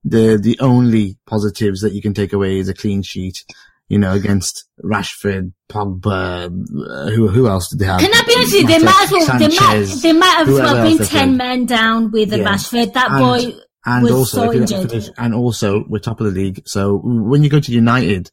the 0.08 0.38
the 0.40 0.58
only 0.60 1.18
positives 1.26 1.80
that 1.82 1.92
you 1.92 2.02
can 2.02 2.14
take 2.14 2.32
away 2.32 2.58
is 2.58 2.68
a 2.68 2.74
clean 2.74 3.02
sheet. 3.02 3.44
You 3.90 3.98
know, 3.98 4.12
against 4.12 4.68
Rashford, 4.84 5.54
Pogba, 5.70 6.44
uh, 6.46 7.10
who 7.10 7.28
who 7.28 7.48
else 7.48 7.70
did 7.70 7.78
they 7.78 7.86
have? 7.86 8.00
Can 8.00 8.10
I 8.12 8.22
be 8.26 8.34
honest 8.36 8.52
with 8.52 8.62
you? 8.62 8.68
They 8.68 8.84
might 8.84 9.02
as 9.02 9.10
well, 9.10 9.38
they 9.38 9.48
might, 9.48 10.02
they 10.02 10.12
might 10.12 10.34
have 10.36 10.48
well 10.48 10.84
been 10.86 11.06
ten 11.06 11.36
men 11.38 11.64
down 11.64 12.10
with 12.10 12.30
yeah. 12.30 12.44
Rashford. 12.44 12.92
That 12.92 13.10
and, 13.10 13.18
boy 13.18 13.58
and 13.86 14.02
was 14.04 14.12
also, 14.12 14.44
so 14.44 14.52
injured. 14.52 14.90
Finish, 14.90 15.08
and 15.16 15.34
also, 15.34 15.84
we're 15.88 16.00
top 16.00 16.20
of 16.20 16.26
the 16.26 16.38
league. 16.38 16.60
So 16.66 17.00
when 17.02 17.42
you 17.42 17.48
go 17.48 17.60
to 17.60 17.72
United, 17.72 18.30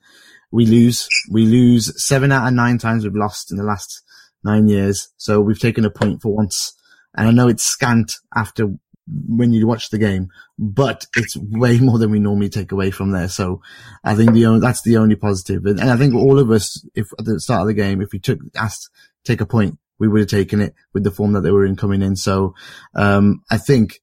we 0.51 0.65
lose. 0.65 1.07
We 1.31 1.45
lose 1.45 1.93
seven 2.05 2.33
out 2.33 2.47
of 2.47 2.53
nine 2.53 2.77
times 2.77 3.05
we've 3.05 3.15
lost 3.15 3.49
in 3.49 3.57
the 3.57 3.63
last 3.63 4.03
nine 4.43 4.67
years. 4.67 5.07
So 5.15 5.39
we've 5.39 5.57
taken 5.57 5.85
a 5.85 5.89
point 5.89 6.21
for 6.21 6.35
once. 6.35 6.73
And 7.17 7.29
I 7.29 7.31
know 7.31 7.47
it's 7.47 7.63
scant 7.63 8.11
after 8.35 8.67
when 9.07 9.53
you 9.53 9.67
watch 9.67 9.89
the 9.89 9.97
game, 9.97 10.29
but 10.57 11.05
it's 11.15 11.37
way 11.37 11.79
more 11.81 11.99
than 11.99 12.11
we 12.11 12.19
normally 12.19 12.49
take 12.49 12.71
away 12.71 12.91
from 12.91 13.11
there. 13.11 13.29
So 13.29 13.61
I 14.03 14.15
think 14.15 14.33
the 14.33 14.45
only, 14.45 14.59
that's 14.61 14.81
the 14.81 14.97
only 14.97 15.15
positive. 15.15 15.65
And, 15.65 15.79
and 15.79 15.89
I 15.89 15.97
think 15.97 16.15
all 16.15 16.39
of 16.39 16.51
us, 16.51 16.85
if 16.95 17.07
at 17.17 17.25
the 17.25 17.39
start 17.39 17.61
of 17.61 17.67
the 17.67 17.73
game, 17.73 18.01
if 18.01 18.11
we 18.11 18.19
took, 18.19 18.39
asked, 18.55 18.89
take 19.23 19.41
a 19.41 19.45
point, 19.45 19.77
we 19.97 20.07
would 20.07 20.21
have 20.21 20.29
taken 20.29 20.59
it 20.59 20.73
with 20.93 21.03
the 21.03 21.11
form 21.11 21.33
that 21.33 21.41
they 21.41 21.51
were 21.51 21.65
in 21.65 21.75
coming 21.75 22.01
in. 22.01 22.15
So, 22.15 22.53
um, 22.95 23.43
I 23.49 23.57
think 23.57 24.01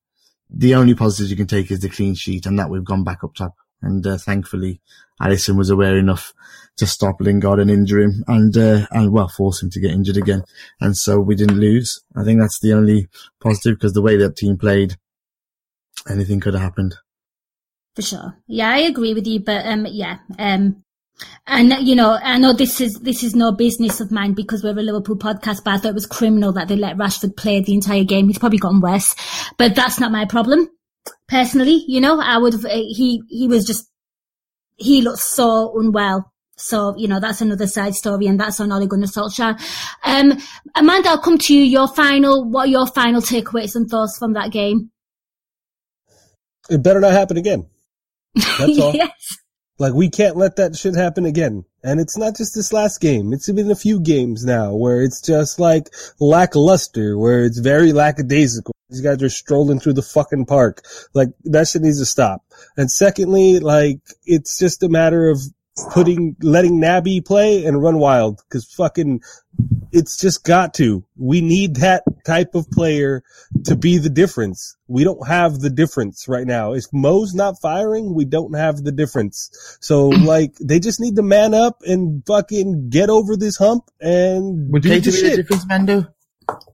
the 0.49 0.75
only 0.75 0.95
positives 0.95 1.31
you 1.31 1.37
can 1.37 1.47
take 1.47 1.71
is 1.71 1.81
the 1.81 1.89
clean 1.89 2.15
sheet 2.15 2.47
and 2.47 2.59
that 2.59 2.71
we've 2.71 2.85
gone 2.85 3.05
back 3.05 3.23
up 3.25 3.35
top. 3.35 3.57
And, 3.83 4.07
uh, 4.07 4.17
thankfully 4.17 4.81
Alisson 5.21 5.57
was 5.57 5.71
aware 5.71 5.97
enough 5.97 6.33
to 6.79 6.87
stop 6.87 7.21
Lingard 7.21 7.61
and 7.61 7.71
injure 7.71 8.01
him 8.01 8.25
and, 8.27 8.57
uh, 8.57 8.87
and 8.91 9.13
well, 9.13 9.29
force 9.29 9.63
him 9.63 9.71
to 9.71 9.81
get 9.81 9.91
injured 9.91 10.17
again. 10.17 10.43
And 10.81 10.97
so 10.97 11.21
we 11.21 11.35
didn't 11.35 11.61
lose. 11.61 12.01
I 12.17 12.25
think 12.25 12.41
that's 12.41 12.61
the 12.61 12.73
only 12.73 13.09
positive 13.41 13.79
because 13.79 13.93
the 13.93 14.03
way 14.03 14.17
that 14.17 14.37
team 14.37 14.57
played, 14.57 14.97
anything 16.11 16.41
could 16.41 16.55
have 16.55 16.63
happened. 16.63 16.97
For 17.95 18.03
sure. 18.03 18.39
Yeah, 18.47 18.71
I 18.71 18.79
agree 18.79 19.15
with 19.15 19.27
you, 19.27 19.41
but, 19.41 19.67
um, 19.67 19.87
yeah, 19.87 20.19
um, 20.39 20.83
and 21.47 21.73
you 21.87 21.95
know, 21.95 22.19
I 22.21 22.39
know 22.39 22.53
this 22.53 22.81
is 22.81 22.95
this 22.95 23.23
is 23.23 23.37
no 23.37 23.53
business 23.53 24.01
of 24.01 24.11
mine 24.11 24.33
because 24.33 24.65
we're 24.65 24.71
a 24.71 24.83
Liverpool 24.83 25.17
podcast, 25.17 25.63
but 25.63 25.75
I 25.75 25.77
thought 25.77 25.91
it 25.91 25.95
was 25.95 26.07
criminal 26.07 26.53
that 26.55 26.67
they 26.69 26.75
let 26.75 26.97
Rashford 26.97 27.37
play 27.37 27.61
the 27.61 27.75
entire 27.75 28.03
game. 28.03 28.27
He's 28.27 28.39
probably 28.39 28.59
gotten 28.59 28.81
worse, 28.81 29.15
but 29.59 29.77
that's 29.77 30.01
not 30.01 30.11
my 30.11 30.25
problem. 30.25 30.69
personally, 31.29 31.85
you 31.87 32.01
know, 32.01 32.21
I 32.21 32.39
would 32.39 32.53
have, 32.53 32.65
he, 32.65 33.23
he 33.29 33.49
was 33.49 33.65
just, 33.65 33.89
he 34.77 35.03
looked 35.03 35.19
so 35.19 35.79
unwell. 35.79 36.32
So, 36.63 36.95
you 36.97 37.09
know, 37.09 37.19
that's 37.19 37.41
another 37.41 37.67
side 37.67 37.95
story 37.95 38.27
and 38.27 38.39
that's 38.39 38.61
on 38.61 38.71
Ole 38.71 38.87
Gunnar 38.87 39.07
Solskjaer. 39.07 39.61
Um, 40.05 40.39
Armando, 40.77 41.11
I'll 41.11 41.19
come 41.19 41.39
to 41.39 41.55
you. 41.55 41.65
Your 41.65 41.89
final, 41.89 42.49
what 42.49 42.69
are 42.69 42.71
your 42.71 42.87
final 42.87 43.21
takeaways 43.21 43.75
and 43.75 43.89
thoughts 43.89 44.17
from 44.17 44.35
that 44.35 44.53
game? 44.53 44.91
It 46.71 46.83
better 46.83 47.01
not 47.01 47.13
happen 47.13 47.37
again. 47.37 47.67
That's 48.35 48.79
all. 48.79 48.95
yes. 48.95 49.11
Like 49.79 49.95
we 49.95 50.09
can't 50.09 50.37
let 50.37 50.57
that 50.57 50.77
shit 50.77 50.95
happen 50.95 51.25
again. 51.25 51.65
And 51.83 51.99
it's 51.99 52.17
not 52.17 52.37
just 52.37 52.55
this 52.55 52.73
last 52.73 53.01
game. 53.01 53.33
It's 53.33 53.51
been 53.51 53.71
a 53.71 53.75
few 53.75 54.01
games 54.01 54.45
now 54.45 54.75
where 54.75 55.03
it's 55.03 55.21
just 55.21 55.59
like 55.59 55.89
lackluster, 56.21 57.19
where 57.19 57.45
it's 57.45 57.59
very 57.59 57.93
lackadaisical. 57.93 58.73
These 58.89 59.01
guys 59.01 59.21
are 59.21 59.29
strolling 59.29 59.81
through 59.81 59.95
the 59.95 60.03
fucking 60.03 60.47
park. 60.47 60.85
Like 61.13 61.31
that 61.45 61.67
shit 61.67 61.83
needs 61.83 61.99
to 61.99 62.07
stop. 62.07 62.45
And 62.77 62.89
secondly, 62.89 63.59
like 63.59 63.99
it's 64.25 64.57
just 64.57 64.85
a 64.85 64.89
matter 64.89 65.29
of 65.29 65.41
putting, 65.93 66.37
letting 66.41 66.81
Naby 66.81 67.25
play 67.25 67.65
and 67.65 67.83
run 67.83 67.99
wild 67.99 68.41
because 68.49 68.65
fucking 68.77 69.21
it's 69.93 70.19
just 70.19 70.45
got 70.45 70.75
to. 70.75 71.05
We 71.17 71.41
need 71.41 71.77
that 71.77 72.05
type 72.25 72.55
of 72.55 72.71
player 72.71 73.23
to 73.65 73.77
be 73.77 73.99
the 73.99 74.09
difference. 74.09 74.77
We 74.89 75.05
don't 75.05 75.27
have 75.27 75.61
the 75.61 75.71
difference 75.71 76.27
right 76.29 76.47
now. 76.47 76.73
If 76.73 76.85
Mo's 76.93 77.35
not 77.35 77.57
firing, 77.61 78.15
we 78.15 78.25
don't 78.25 78.55
have 78.55 78.83
the 78.83 78.93
difference. 78.93 79.51
So 79.81 80.09
like 80.09 80.55
they 80.61 80.81
just 80.81 81.01
need 81.01 81.17
to 81.17 81.23
man 81.23 81.55
up 81.55 81.83
and 81.87 82.23
fucking 82.27 82.89
get 82.89 83.11
over 83.11 83.37
this 83.37 83.57
hump 83.57 83.85
and 84.01 84.73
Would 84.73 84.83
do 84.83 84.91
Keita 84.91 85.05
the 85.05 85.11
be 85.11 85.17
shit. 85.17 85.31
the 85.31 85.43
difference, 85.43 85.67
Mando? 85.67 86.07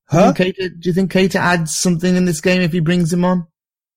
Huh? 0.07 0.33
Do 0.33 0.45
you, 0.45 0.53
Keita, 0.53 0.81
do 0.81 0.89
you 0.89 0.93
think 0.93 1.13
Keita 1.13 1.37
adds 1.37 1.79
something 1.79 2.17
in 2.17 2.25
this 2.25 2.41
game 2.41 2.63
if 2.63 2.73
he 2.73 2.81
brings 2.81 3.13
him 3.13 3.25
on? 3.25 3.47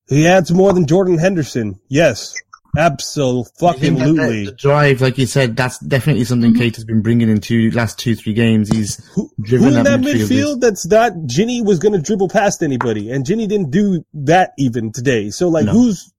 He 0.07 0.27
adds 0.27 0.51
more 0.51 0.73
than 0.73 0.87
Jordan 0.87 1.17
Henderson. 1.17 1.79
Yes. 1.87 2.33
I 2.77 2.89
think 2.89 2.99
that 2.99 4.07
Absolutely. 4.07 4.45
The, 4.45 4.51
the 4.51 4.57
drive, 4.57 5.01
like 5.01 5.17
you 5.17 5.25
said, 5.25 5.55
that's 5.55 5.79
definitely 5.79 6.23
something 6.23 6.53
mm-hmm. 6.53 6.61
Keita 6.61 6.75
has 6.75 6.85
been 6.85 7.01
bringing 7.01 7.29
in 7.29 7.41
two 7.41 7.71
last 7.71 7.99
two 7.99 8.15
three 8.15 8.33
games. 8.33 8.69
He's 8.69 9.05
Who 9.13 9.29
driven 9.41 9.75
in 9.75 9.83
that 9.83 9.99
midfield. 9.99 10.29
midfield 10.29 10.61
that's 10.61 10.85
not 10.87 11.13
Gini 11.13 11.63
was 11.63 11.79
going 11.79 11.93
to 11.93 12.01
dribble 12.01 12.29
past 12.29 12.63
anybody, 12.63 13.11
and 13.11 13.25
Gini 13.25 13.47
didn't 13.47 13.71
do 13.71 14.05
that 14.13 14.51
even 14.57 14.91
today. 14.91 15.29
So 15.29 15.49
like, 15.49 15.65
No. 15.65 15.73
who's 15.73 16.13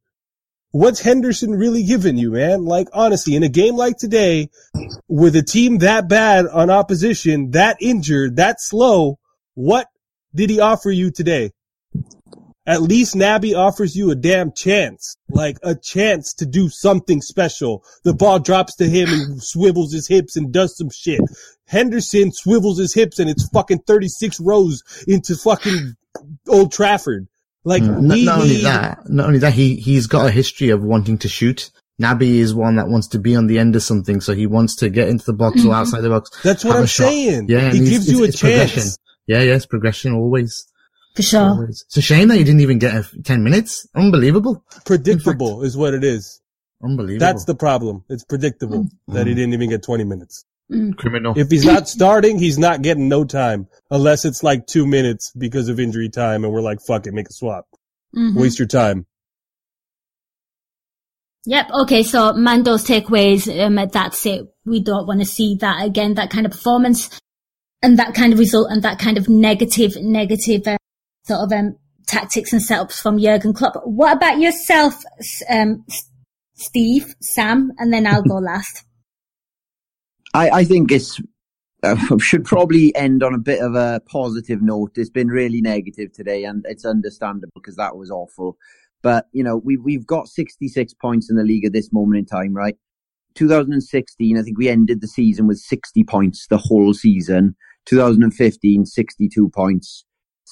what's 0.72 1.00
Henderson 1.00 1.52
really 1.52 1.84
giving 1.84 2.16
you, 2.18 2.32
man? 2.32 2.64
Like 2.64 2.88
honestly, 2.92 3.34
in 3.36 3.42
a 3.42 3.48
game 3.48 3.76
like 3.76 3.96
today, 3.96 4.50
with 5.08 5.36
a 5.36 5.42
team 5.42 5.78
that 5.78 6.08
bad 6.08 6.46
on 6.46 6.70
opposition, 6.70 7.52
that 7.52 7.76
injured, 7.80 8.36
that 8.36 8.56
slow, 8.60 9.18
what 9.54 9.86
did 10.34 10.50
he 10.50 10.60
offer 10.60 10.90
you 10.90 11.10
today? 11.10 11.52
At 12.66 12.82
least 12.82 13.14
Naby 13.16 13.56
offers 13.56 13.96
you 13.96 14.10
a 14.10 14.14
damn 14.14 14.52
chance, 14.52 15.16
like 15.28 15.56
a 15.64 15.74
chance 15.74 16.32
to 16.34 16.46
do 16.46 16.68
something 16.68 17.20
special. 17.20 17.82
The 18.04 18.14
ball 18.14 18.38
drops 18.38 18.76
to 18.76 18.88
him 18.88 19.08
and 19.08 19.42
swivels 19.42 19.92
his 19.92 20.06
hips 20.06 20.36
and 20.36 20.52
does 20.52 20.76
some 20.76 20.88
shit. 20.90 21.20
Henderson 21.66 22.30
swivels 22.32 22.78
his 22.78 22.94
hips 22.94 23.18
and 23.18 23.28
it's 23.28 23.48
fucking 23.48 23.80
36 23.86 24.38
rows 24.40 24.82
into 25.08 25.34
fucking 25.34 25.94
Old 26.48 26.70
Trafford. 26.72 27.26
Like, 27.64 27.82
Mm. 27.82 28.02
Not, 28.02 28.14
we 28.16 28.24
not 28.24 28.40
only 28.40 28.56
that, 28.62 28.98
not 29.08 29.26
only 29.26 29.38
that, 29.40 29.52
he 29.54 29.76
he's 29.76 30.06
got 30.06 30.26
a 30.26 30.30
history 30.30 30.70
of 30.70 30.82
wanting 30.82 31.18
to 31.18 31.28
shoot. 31.28 31.70
Naby 32.00 32.38
is 32.38 32.54
one 32.54 32.76
that 32.76 32.88
wants 32.88 33.06
to 33.08 33.18
be 33.18 33.36
on 33.36 33.46
the 33.46 33.58
end 33.58 33.76
of 33.76 33.82
something, 33.82 34.20
so 34.20 34.34
he 34.34 34.46
wants 34.46 34.74
to 34.76 34.88
get 34.88 35.08
into 35.08 35.24
the 35.26 35.32
box 35.32 35.64
or 35.64 35.72
outside 35.74 36.00
the 36.00 36.08
box. 36.08 36.30
That's 36.42 36.64
what 36.64 36.76
I'm 36.76 36.86
saying. 36.86 37.46
Yeah, 37.48 37.70
He 37.72 37.78
gives 37.80 38.08
you 38.10 38.24
it's- 38.24 38.24
a 38.24 38.28
it's 38.28 38.40
progression. 38.40 38.82
chance. 38.82 38.98
Yeah, 39.28 39.42
yes, 39.42 39.66
progression 39.66 40.12
always. 40.14 40.66
For 41.14 41.22
sure. 41.22 41.68
It's 41.68 41.96
a 41.96 42.00
shame 42.00 42.28
that 42.28 42.38
he 42.38 42.44
didn't 42.44 42.60
even 42.60 42.78
get 42.78 42.94
a, 42.94 43.22
ten 43.22 43.44
minutes. 43.44 43.86
Unbelievable. 43.94 44.64
predictable 44.86 45.62
is 45.62 45.76
what 45.76 45.92
it 45.94 46.04
is. 46.04 46.40
Unbelievable. 46.82 47.20
That's 47.20 47.44
the 47.44 47.54
problem. 47.54 48.04
It's 48.08 48.24
predictable 48.24 48.86
that 49.08 49.26
he 49.26 49.34
didn't 49.34 49.52
even 49.52 49.68
get 49.70 49.82
20 49.82 50.04
minutes. 50.04 50.44
criminal. 50.96 51.38
If 51.38 51.50
he's 51.50 51.66
not 51.66 51.86
starting, 51.88 52.38
he's 52.38 52.58
not 52.58 52.80
getting 52.82 53.08
no 53.08 53.24
time 53.24 53.68
unless 53.90 54.24
it's 54.24 54.42
like 54.42 54.66
two 54.66 54.86
minutes 54.86 55.32
because 55.36 55.68
of 55.68 55.78
injury 55.78 56.08
time 56.08 56.44
and 56.44 56.52
we're 56.52 56.62
like, 56.62 56.78
fuck 56.86 57.06
it, 57.06 57.12
make 57.12 57.28
a 57.28 57.32
swap. 57.32 57.66
Mhm. 58.16 58.34
Waste 58.36 58.58
your 58.58 58.68
time. 58.68 59.06
Yep. 61.44 61.70
Okay. 61.82 62.02
So 62.02 62.32
Mando's 62.34 62.86
takeaways. 62.86 63.48
Um, 63.60 63.74
that's 63.92 64.24
it. 64.26 64.42
We 64.64 64.80
don't 64.82 65.06
want 65.06 65.20
to 65.20 65.26
see 65.26 65.56
that 65.56 65.84
again. 65.84 66.14
That 66.14 66.30
kind 66.30 66.46
of 66.46 66.52
performance 66.52 67.10
and 67.82 67.98
that 67.98 68.14
kind 68.14 68.32
of 68.32 68.38
result 68.38 68.68
and 68.70 68.82
that 68.82 68.98
kind 68.98 69.18
of 69.18 69.28
negative, 69.28 69.96
negative 70.00 70.66
uh, 70.66 70.76
sort 71.24 71.40
of 71.40 71.52
um, 71.52 71.76
tactics 72.06 72.52
and 72.52 72.62
setups 72.62 73.00
from 73.00 73.18
Jurgen 73.18 73.54
Klopp. 73.54 73.80
What 73.84 74.16
about 74.16 74.38
yourself, 74.38 75.02
um, 75.48 75.84
Steve, 76.54 77.14
Sam, 77.20 77.72
and 77.78 77.92
then 77.92 78.06
I'll 78.06 78.22
go 78.22 78.36
last. 78.36 78.84
I, 80.34 80.50
I 80.50 80.64
think 80.64 80.90
it's 80.90 81.20
uh, 81.82 81.96
should 82.18 82.44
probably 82.44 82.94
end 82.94 83.22
on 83.22 83.34
a 83.34 83.38
bit 83.38 83.60
of 83.60 83.74
a 83.74 84.00
positive 84.06 84.62
note. 84.62 84.92
It's 84.96 85.10
been 85.10 85.28
really 85.28 85.60
negative 85.60 86.12
today, 86.12 86.44
and 86.44 86.64
it's 86.68 86.84
understandable 86.84 87.52
because 87.54 87.76
that 87.76 87.96
was 87.96 88.10
awful. 88.10 88.56
But 89.02 89.26
you 89.32 89.42
know, 89.42 89.56
we 89.56 89.76
we've 89.76 90.06
got 90.06 90.28
66 90.28 90.94
points 90.94 91.30
in 91.30 91.36
the 91.36 91.44
league 91.44 91.64
at 91.64 91.72
this 91.72 91.92
moment 91.92 92.18
in 92.18 92.26
time, 92.26 92.54
right? 92.54 92.76
2016, 93.34 94.36
I 94.36 94.42
think 94.42 94.58
we 94.58 94.68
ended 94.68 95.00
the 95.00 95.08
season 95.08 95.46
with 95.46 95.58
60 95.58 96.04
points 96.04 96.46
the 96.48 96.58
whole 96.58 96.92
season. 96.92 97.56
2015, 97.86 98.84
62 98.86 99.48
points. 99.48 100.04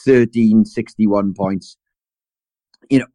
13, 0.04 0.64
61 0.64 1.34
points. 1.34 1.76
You 2.88 3.00
know, 3.00 3.06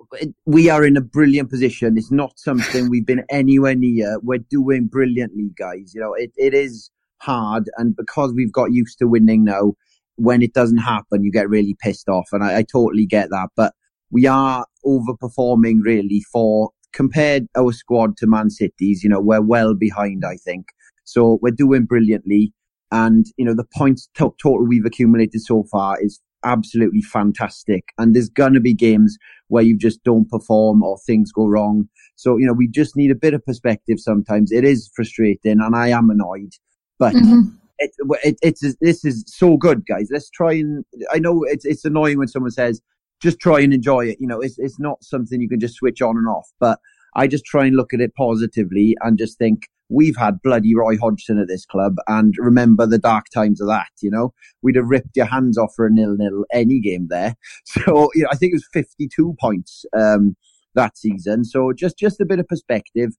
we 0.46 0.70
are 0.70 0.86
in 0.86 0.96
a 0.96 1.02
brilliant 1.02 1.50
position. 1.50 1.98
It's 1.98 2.12
not 2.12 2.40
something 2.40 2.90
we've 2.90 3.06
been 3.06 3.26
anywhere 3.30 3.76
near. 3.76 4.20
We're 4.22 4.40
doing 4.40 4.88
brilliantly, 4.88 5.52
guys. 5.58 5.94
You 5.94 6.02
know, 6.02 6.14
it, 6.14 6.32
it 6.38 6.54
is 6.54 6.92
hard. 7.18 7.70
And 7.78 7.96
because 7.96 8.34
we've 8.34 8.54
got 8.54 8.72
used 8.72 9.00
to 9.00 9.08
winning 9.08 9.44
now, 9.44 9.74
when 10.16 10.42
it 10.42 10.54
doesn't 10.54 10.78
happen, 10.78 11.24
you 11.24 11.32
get 11.32 11.50
really 11.50 11.76
pissed 11.82 12.08
off. 12.08 12.28
And 12.32 12.44
I, 12.44 12.60
I 12.60 12.64
totally 12.64 13.06
get 13.06 13.30
that. 13.32 13.50
But 13.56 13.74
we 14.12 14.28
are 14.28 14.66
overperforming 14.86 15.80
really 15.84 16.22
for 16.32 16.72
compared 16.94 17.48
our 17.58 17.74
squad 17.74 18.16
to 18.18 18.28
Man 18.28 18.50
City's, 18.50 19.04
you 19.04 19.10
know, 19.10 19.20
we're 19.20 19.42
well 19.42 19.76
behind, 19.76 20.24
I 20.26 20.38
think. 20.38 20.68
So 21.04 21.40
we're 21.42 21.52
doing 21.52 21.86
brilliantly. 21.86 22.54
And, 22.92 23.26
you 23.36 23.44
know, 23.44 23.54
the 23.54 23.66
points 23.76 24.08
to- 24.16 24.34
total 24.42 24.66
we've 24.66 24.86
accumulated 24.86 25.42
so 25.42 25.64
far 25.64 26.02
is 26.02 26.22
absolutely 26.46 27.02
fantastic. 27.02 27.84
And 27.98 28.16
there's 28.16 28.30
going 28.30 28.54
to 28.54 28.60
be 28.62 28.74
games 28.74 29.18
where 29.48 29.64
you 29.64 29.78
just 29.78 30.04
don't 30.04 30.30
perform 30.30 30.84
or 30.84 30.98
things 31.00 31.32
go 31.32 31.48
wrong. 31.48 31.90
So, 32.16 32.38
you 32.38 32.46
know, 32.46 32.54
we 32.54 32.68
just 32.68 32.96
need 32.96 33.12
a 33.12 33.16
bit 33.16 33.34
of 33.34 33.46
perspective 33.46 34.00
sometimes. 34.00 34.52
It 34.52 34.64
is 34.64 34.90
frustrating 34.96 35.60
and 35.60 35.76
I 35.76 35.90
am 35.90 36.10
annoyed, 36.10 36.54
but 36.98 37.14
Mhm. 37.14 37.52
it, 37.80 37.92
it, 38.24 38.38
it's, 38.42 38.62
this 38.80 39.04
is 39.04 39.26
so 39.28 39.58
good, 39.58 39.86
guys. 39.86 40.08
Let's 40.12 40.30
try 40.30 40.54
and, 40.54 40.86
I 41.12 41.20
know 41.20 41.44
it's, 41.44 41.66
it's 41.66 41.84
annoying 41.84 42.18
when 42.18 42.30
someone 42.30 42.52
says, 42.52 42.82
just 43.22 43.40
try 43.40 43.60
and 43.60 43.74
enjoy 43.74 44.06
it. 44.06 44.18
You 44.20 44.28
know, 44.28 44.40
it's, 44.40 44.58
it's 44.60 44.80
not 44.80 45.04
something 45.04 45.42
you 45.42 45.50
can 45.50 45.60
just 45.60 45.76
switch 45.76 46.02
on 46.02 46.18
and 46.18 46.28
off, 46.28 46.48
but 46.60 46.80
I 47.16 47.28
just 47.28 47.46
try 47.46 47.66
and 47.66 47.76
look 47.76 47.94
at 47.94 48.02
it 48.02 48.14
positively 48.16 48.96
and 49.02 49.18
just 49.18 49.38
think 49.38 49.64
we've 49.90 50.16
had 50.16 50.42
bloody 50.42 50.76
Roy 50.76 50.98
Hodgson 50.98 51.40
at 51.40 51.48
this 51.48 51.66
club 51.66 51.96
and 52.08 52.34
remember 52.38 52.86
the 52.86 52.98
dark 52.98 53.26
times 53.34 53.62
of 53.62 53.68
that, 53.68 53.90
you 54.02 54.10
know, 54.10 54.34
we'd 54.62 54.76
have 54.76 54.88
ripped 54.88 55.16
your 55.16 55.26
hands 55.26 55.58
off 55.58 55.74
for 55.76 55.86
a 55.86 55.92
nil 55.92 56.16
nil 56.18 56.46
any 56.52 56.80
game 56.80 57.08
there. 57.10 57.36
So, 57.66 58.10
you 58.16 58.24
know, 58.24 58.30
I 58.32 58.36
think 58.36 58.52
it 58.52 58.56
was 58.56 58.68
52 58.74 59.36
points, 59.40 59.86
um, 59.98 60.36
that 60.76 60.98
season. 60.98 61.44
So 61.46 61.72
just, 61.74 61.98
just 61.98 62.22
a 62.22 62.26
bit 62.26 62.40
of 62.40 62.48
perspective. 62.48 63.12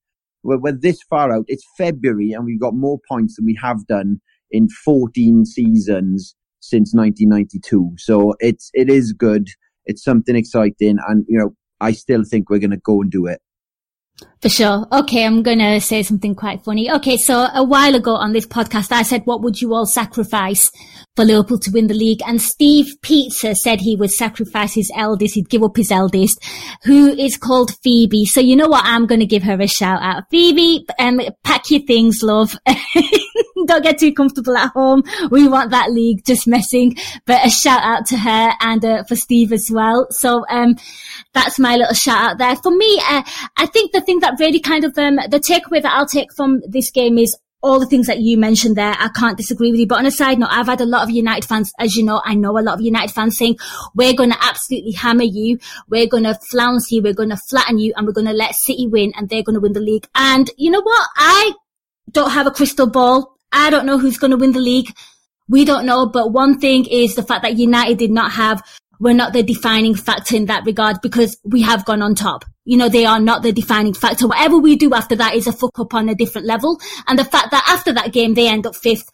We're, 0.42 0.58
we're 0.58 0.72
this 0.72 1.02
far 1.02 1.34
out. 1.34 1.44
It's 1.48 1.64
February 1.76 2.32
and 2.32 2.44
we've 2.44 2.60
got 2.60 2.74
more 2.74 2.98
points 3.08 3.36
than 3.36 3.44
we 3.44 3.58
have 3.60 3.86
done 3.86 4.20
in 4.50 4.68
14 4.68 5.44
seasons 5.44 6.34
since 6.60 6.94
1992. 6.94 7.92
So 7.98 8.34
it's, 8.40 8.70
it 8.74 8.90
is 8.90 9.12
good. 9.12 9.48
It's 9.84 10.02
something 10.02 10.36
exciting. 10.36 10.98
And, 11.06 11.24
you 11.28 11.38
know, 11.38 11.54
I 11.80 11.92
still 11.92 12.24
think 12.24 12.48
we're 12.48 12.58
going 12.58 12.70
to 12.70 12.78
go 12.78 13.02
and 13.02 13.10
do 13.10 13.26
it. 13.26 13.40
For 14.40 14.48
sure. 14.48 14.86
Okay, 14.92 15.24
I'm 15.24 15.42
going 15.42 15.58
to 15.58 15.80
say 15.80 16.02
something 16.02 16.34
quite 16.34 16.62
funny. 16.62 16.90
Okay, 16.90 17.16
so 17.16 17.48
a 17.52 17.64
while 17.64 17.94
ago 17.94 18.14
on 18.14 18.32
this 18.32 18.46
podcast, 18.46 18.92
I 18.92 19.02
said, 19.02 19.22
what 19.24 19.42
would 19.42 19.60
you 19.60 19.74
all 19.74 19.86
sacrifice 19.86 20.70
for 21.16 21.24
Liverpool 21.24 21.58
to 21.60 21.70
win 21.70 21.86
the 21.86 21.94
league? 21.94 22.20
And 22.26 22.40
Steve 22.40 22.96
Pizza 23.02 23.54
said 23.54 23.80
he 23.80 23.96
would 23.96 24.10
sacrifice 24.10 24.74
his 24.74 24.90
eldest. 24.94 25.34
He'd 25.34 25.48
give 25.48 25.62
up 25.62 25.76
his 25.76 25.90
eldest, 25.90 26.38
who 26.84 27.08
is 27.08 27.36
called 27.36 27.72
Phoebe. 27.82 28.24
So 28.24 28.40
you 28.40 28.56
know 28.56 28.68
what? 28.68 28.84
I'm 28.84 29.06
going 29.06 29.20
to 29.20 29.26
give 29.26 29.42
her 29.42 29.60
a 29.60 29.66
shout 29.66 30.00
out. 30.02 30.24
Phoebe, 30.30 30.86
um, 30.98 31.20
pack 31.42 31.70
your 31.70 31.82
things, 31.82 32.22
love. 32.22 32.56
Don't 33.66 33.82
get 33.82 33.98
too 33.98 34.12
comfortable 34.12 34.56
at 34.56 34.72
home. 34.72 35.02
We 35.30 35.48
want 35.48 35.70
that 35.70 35.90
league 35.92 36.24
just 36.24 36.46
messing, 36.46 36.96
but 37.24 37.44
a 37.44 37.50
shout 37.50 37.82
out 37.82 38.06
to 38.06 38.16
her 38.16 38.52
and 38.60 38.84
uh, 38.84 39.04
for 39.04 39.16
Steve 39.16 39.52
as 39.52 39.70
well. 39.72 40.06
So, 40.10 40.44
um, 40.48 40.76
that's 41.32 41.58
my 41.58 41.76
little 41.76 41.94
shout 41.94 42.32
out 42.32 42.38
there. 42.38 42.56
For 42.56 42.70
me, 42.70 43.00
uh, 43.08 43.22
I 43.56 43.66
think 43.66 43.92
the 43.92 44.00
thing 44.00 44.20
that 44.20 44.38
really 44.40 44.60
kind 44.60 44.84
of, 44.84 44.96
um, 44.98 45.16
the 45.16 45.40
takeaway 45.40 45.82
that 45.82 45.92
I'll 45.92 46.06
take 46.06 46.32
from 46.34 46.62
this 46.66 46.90
game 46.90 47.18
is 47.18 47.36
all 47.62 47.80
the 47.80 47.86
things 47.86 48.06
that 48.06 48.20
you 48.20 48.38
mentioned 48.38 48.76
there, 48.76 48.94
I 48.98 49.08
can't 49.08 49.36
disagree 49.36 49.70
with 49.70 49.80
you. 49.80 49.86
But 49.86 49.98
on 49.98 50.06
a 50.06 50.10
side 50.10 50.38
note, 50.38 50.50
I've 50.52 50.66
had 50.66 50.80
a 50.80 50.86
lot 50.86 51.02
of 51.02 51.10
United 51.10 51.44
fans, 51.46 51.72
as 51.78 51.96
you 51.96 52.04
know, 52.04 52.22
I 52.24 52.34
know 52.34 52.58
a 52.58 52.60
lot 52.60 52.74
of 52.74 52.80
United 52.80 53.12
fans 53.12 53.36
saying, 53.36 53.58
we're 53.94 54.14
going 54.14 54.30
to 54.30 54.44
absolutely 54.44 54.92
hammer 54.92 55.24
you. 55.24 55.58
We're 55.88 56.06
going 56.06 56.24
to 56.24 56.38
flounce 56.50 56.92
you. 56.92 57.02
We're 57.02 57.14
going 57.14 57.30
to 57.30 57.36
flatten 57.36 57.78
you 57.78 57.92
and 57.96 58.06
we're 58.06 58.12
going 58.12 58.28
to 58.28 58.32
let 58.32 58.54
City 58.54 58.86
win 58.86 59.12
and 59.16 59.28
they're 59.28 59.42
going 59.42 59.54
to 59.54 59.60
win 59.60 59.72
the 59.72 59.80
league. 59.80 60.06
And 60.14 60.50
you 60.56 60.70
know 60.70 60.82
what? 60.82 61.08
I 61.16 61.52
don't 62.12 62.30
have 62.30 62.46
a 62.46 62.52
crystal 62.52 62.86
ball. 62.86 63.35
I 63.52 63.70
don't 63.70 63.86
know 63.86 63.98
who's 63.98 64.18
going 64.18 64.32
to 64.32 64.36
win 64.36 64.52
the 64.52 64.60
league. 64.60 64.92
We 65.48 65.64
don't 65.64 65.86
know. 65.86 66.06
But 66.06 66.32
one 66.32 66.58
thing 66.58 66.86
is 66.86 67.14
the 67.14 67.22
fact 67.22 67.42
that 67.42 67.56
United 67.56 67.98
did 67.98 68.10
not 68.10 68.32
have 68.32 68.62
we're 68.98 69.14
not 69.14 69.32
the 69.32 69.42
defining 69.42 69.94
factor 69.94 70.36
in 70.36 70.46
that 70.46 70.64
regard 70.64 71.00
because 71.02 71.38
we 71.44 71.62
have 71.62 71.84
gone 71.84 72.02
on 72.02 72.14
top. 72.14 72.44
You 72.64 72.76
know, 72.76 72.88
they 72.88 73.04
are 73.04 73.20
not 73.20 73.42
the 73.42 73.52
defining 73.52 73.94
factor. 73.94 74.26
Whatever 74.26 74.58
we 74.58 74.76
do 74.76 74.94
after 74.94 75.16
that 75.16 75.34
is 75.34 75.46
a 75.46 75.52
fuck 75.52 75.78
up 75.78 75.94
on 75.94 76.08
a 76.08 76.14
different 76.14 76.46
level. 76.46 76.80
And 77.06 77.18
the 77.18 77.24
fact 77.24 77.50
that 77.50 77.64
after 77.68 77.92
that 77.92 78.12
game, 78.12 78.34
they 78.34 78.48
end 78.48 78.66
up 78.66 78.74
fifth 78.74 79.10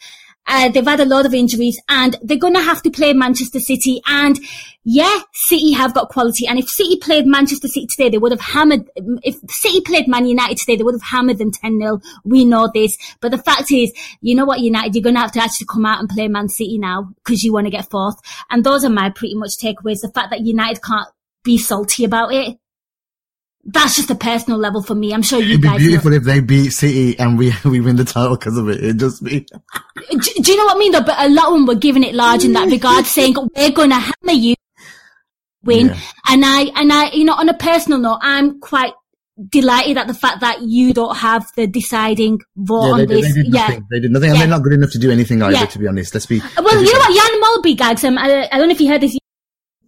uh, 0.47 0.69
they've 0.69 0.85
had 0.85 1.01
a 1.01 1.05
lot 1.05 1.27
of 1.27 1.35
injuries 1.35 1.81
and 1.89 2.17
they're 2.23 2.37
going 2.37 2.55
to 2.55 2.61
have 2.61 2.83
to 2.83 2.91
play 2.91 3.13
Manchester 3.13 3.61
City. 3.61 4.03
And 4.07 4.39
yeah, 4.85 5.21
City 5.33 5.73
have 5.73 5.95
got 5.95 6.09
quality. 6.09 6.47
And 6.47 6.59
if 6.59 6.69
City 6.69 6.97
played 6.97 7.27
Manchester 7.27 7.69
City 7.69 7.87
today, 7.87 8.09
they 8.09 8.19
would 8.19 8.33
have 8.33 8.41
hammered, 8.41 8.91
if 9.23 9.37
City 9.49 9.81
played 9.81 10.09
Man 10.09 10.27
United 10.27 10.59
today, 10.59 10.77
they 10.77 10.83
would 10.83 10.95
have 10.95 11.03
hammered 11.03 11.39
them 11.39 11.53
10 11.53 11.79
0. 11.79 12.01
We 12.25 12.45
know 12.45 12.71
this. 12.73 12.97
But 13.21 13.31
the 13.31 13.39
fact 13.39 13.71
is, 13.71 13.93
you 14.21 14.35
know 14.35 14.45
what, 14.45 14.61
United, 14.61 14.95
you're 14.95 15.03
going 15.03 15.15
to 15.15 15.21
have 15.21 15.33
to 15.33 15.43
actually 15.43 15.69
come 15.73 15.87
out 15.87 16.01
and 16.01 16.09
play 16.09 16.29
Man 16.29 16.49
City 16.49 16.79
now 16.79 17.13
because 17.25 17.45
you 17.45 17.53
want 17.53 17.67
to 17.67 17.71
get 17.71 17.91
fourth. 17.91 18.17
And 18.51 18.65
those 18.65 18.85
are 18.85 18.91
my 18.91 19.11
pretty 19.11 19.35
much 19.35 19.53
takeaways. 19.63 20.01
The 20.01 20.11
fact 20.13 20.31
that 20.31 20.41
United 20.41 20.83
can't 20.83 21.09
be 21.45 21.59
salty 21.59 22.05
about 22.05 22.33
it 22.33 22.57
that's 23.65 23.95
just 23.95 24.11
a 24.11 24.15
personal 24.15 24.59
level 24.59 24.83
for 24.83 24.95
me. 24.95 25.15
I'm 25.15 25.23
sure 25.23 25.41
you 25.41 25.55
It'd 25.55 25.63
guys. 25.63 25.79
be 25.79 25.87
beautiful 25.87 26.11
know. 26.11 26.17
if 26.17 26.25
they 26.25 26.41
beat 26.41 26.71
City 26.71 27.19
and 27.19 27.39
we 27.39 27.53
we 27.65 27.81
win 27.81 27.97
the 27.97 28.05
title 28.05 28.37
because 28.37 28.57
of 28.57 28.69
it. 28.69 28.83
It'd 28.83 28.99
just 28.99 29.23
be. 29.23 29.41
do, 29.41 30.19
do, 30.19 30.53
you 30.53 30.57
know 30.57 30.65
what 30.65 30.77
I 30.77 30.79
mean? 30.79 30.93
Though, 30.93 31.03
but 31.03 31.19
a 31.19 31.29
lot 31.29 31.49
of 31.49 31.55
them 31.55 31.67
were 31.67 31.75
giving 31.75 32.03
it 32.03 32.15
large 32.15 32.45
in 32.45 32.53
that 32.55 32.71
regard, 32.71 33.07
saying 33.07 33.35
we're 33.57 33.71
going 33.71 33.91
to 33.91 33.97
hammer 33.97 34.33
you, 34.33 34.57
win. 35.63 35.89
Yeah. 35.89 36.01
And 36.29 36.45
I 36.45 36.63
and 36.75 36.93
I, 36.93 37.11
you 37.13 37.25
know, 37.25 37.35
on 37.35 37.49
a 37.49 37.55
personal 37.55 37.99
note, 37.99 38.19
I'm 38.23 38.61
quite 38.61 38.95
delighted 39.49 39.97
at 39.97 40.07
the 40.07 40.15
fact 40.15 40.41
that 40.41 40.63
you 40.63 40.93
don't 40.93 41.17
have 41.17 41.47
the 41.57 41.67
deciding 41.67 42.41
vote 42.57 42.85
yeah, 42.85 42.93
on 42.93 42.99
they, 42.99 43.07
this. 43.07 43.35
They 43.35 43.43
did 43.43 43.55
yeah, 43.55 43.79
they 43.91 44.01
did 44.01 44.11
nothing, 44.11 44.31
and 44.31 44.41
they're 44.41 44.49
not 44.49 44.63
good 44.63 44.73
enough 44.73 44.91
to 44.93 44.99
do 44.99 45.11
anything 45.11 45.41
either. 45.41 45.53
Yeah. 45.53 45.67
To 45.67 45.79
be 45.79 45.87
honest, 45.87 46.15
let's 46.15 46.27
be. 46.27 46.41
Well, 46.41 46.83
you 46.83 46.93
know 46.93 46.99
what, 46.99 47.15
Jan 47.15 47.41
Molby 47.41 47.77
gags. 47.77 48.05
Um, 48.05 48.19
I, 48.19 48.49
I 48.51 48.59
don't 48.59 48.69
know 48.69 48.75
if 48.75 48.81
you 48.81 48.89
heard 48.89 49.01
this 49.01 49.17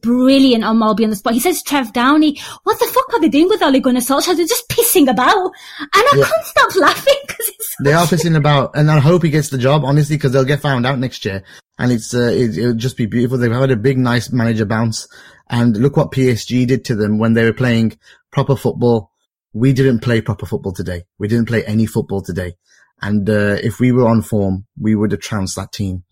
brilliant 0.04 0.64
on 0.64 0.78
Molby 0.78 1.04
on 1.04 1.10
the 1.10 1.16
spot. 1.16 1.32
He 1.32 1.40
says 1.40 1.62
Trev 1.62 1.92
Downey, 1.92 2.38
what 2.62 2.78
the 2.78 2.86
fuck 2.86 3.12
are 3.14 3.20
they 3.20 3.28
doing 3.28 3.48
with 3.48 3.62
Ole 3.62 3.80
Gunnar 3.80 4.00
Solskjaer? 4.00 4.36
They're 4.36 4.46
just 4.46 4.68
pissing 4.68 5.08
about. 5.08 5.52
And 5.80 5.90
I 5.94 6.10
yeah. 6.14 6.24
can't 6.24 6.44
stop 6.44 6.76
laughing 6.76 7.20
because 7.26 7.48
it's 7.48 7.74
They 7.82 7.92
are 7.92 8.06
pissing 8.06 8.36
about 8.36 8.76
and 8.76 8.90
I 8.90 9.00
hope 9.00 9.22
he 9.22 9.30
gets 9.30 9.48
the 9.48 9.58
job, 9.58 9.82
honestly, 9.84 10.16
because 10.16 10.32
they'll 10.32 10.44
get 10.44 10.60
found 10.60 10.86
out 10.86 10.98
next 10.98 11.24
year. 11.24 11.42
And 11.78 11.90
it's, 11.90 12.14
uh, 12.14 12.30
it, 12.32 12.56
will 12.58 12.74
just 12.74 12.96
be 12.96 13.06
beautiful. 13.06 13.38
They've 13.38 13.50
had 13.50 13.70
a 13.70 13.76
big, 13.76 13.98
nice 13.98 14.30
manager 14.30 14.66
bounce. 14.66 15.08
And 15.48 15.76
look 15.76 15.96
what 15.96 16.12
PSG 16.12 16.66
did 16.66 16.84
to 16.86 16.94
them 16.94 17.18
when 17.18 17.32
they 17.32 17.44
were 17.44 17.52
playing 17.52 17.98
proper 18.30 18.56
football. 18.56 19.10
We 19.52 19.72
didn't 19.72 20.00
play 20.00 20.20
proper 20.20 20.46
football 20.46 20.72
today. 20.72 21.04
We 21.18 21.28
didn't 21.28 21.48
play 21.48 21.64
any 21.64 21.86
football 21.86 22.22
today. 22.22 22.56
And, 23.00 23.28
uh, 23.28 23.58
if 23.62 23.80
we 23.80 23.90
were 23.92 24.06
on 24.06 24.22
form, 24.22 24.66
we 24.78 24.94
would 24.94 25.12
have 25.12 25.20
trounced 25.20 25.56
that 25.56 25.72
team. 25.72 26.04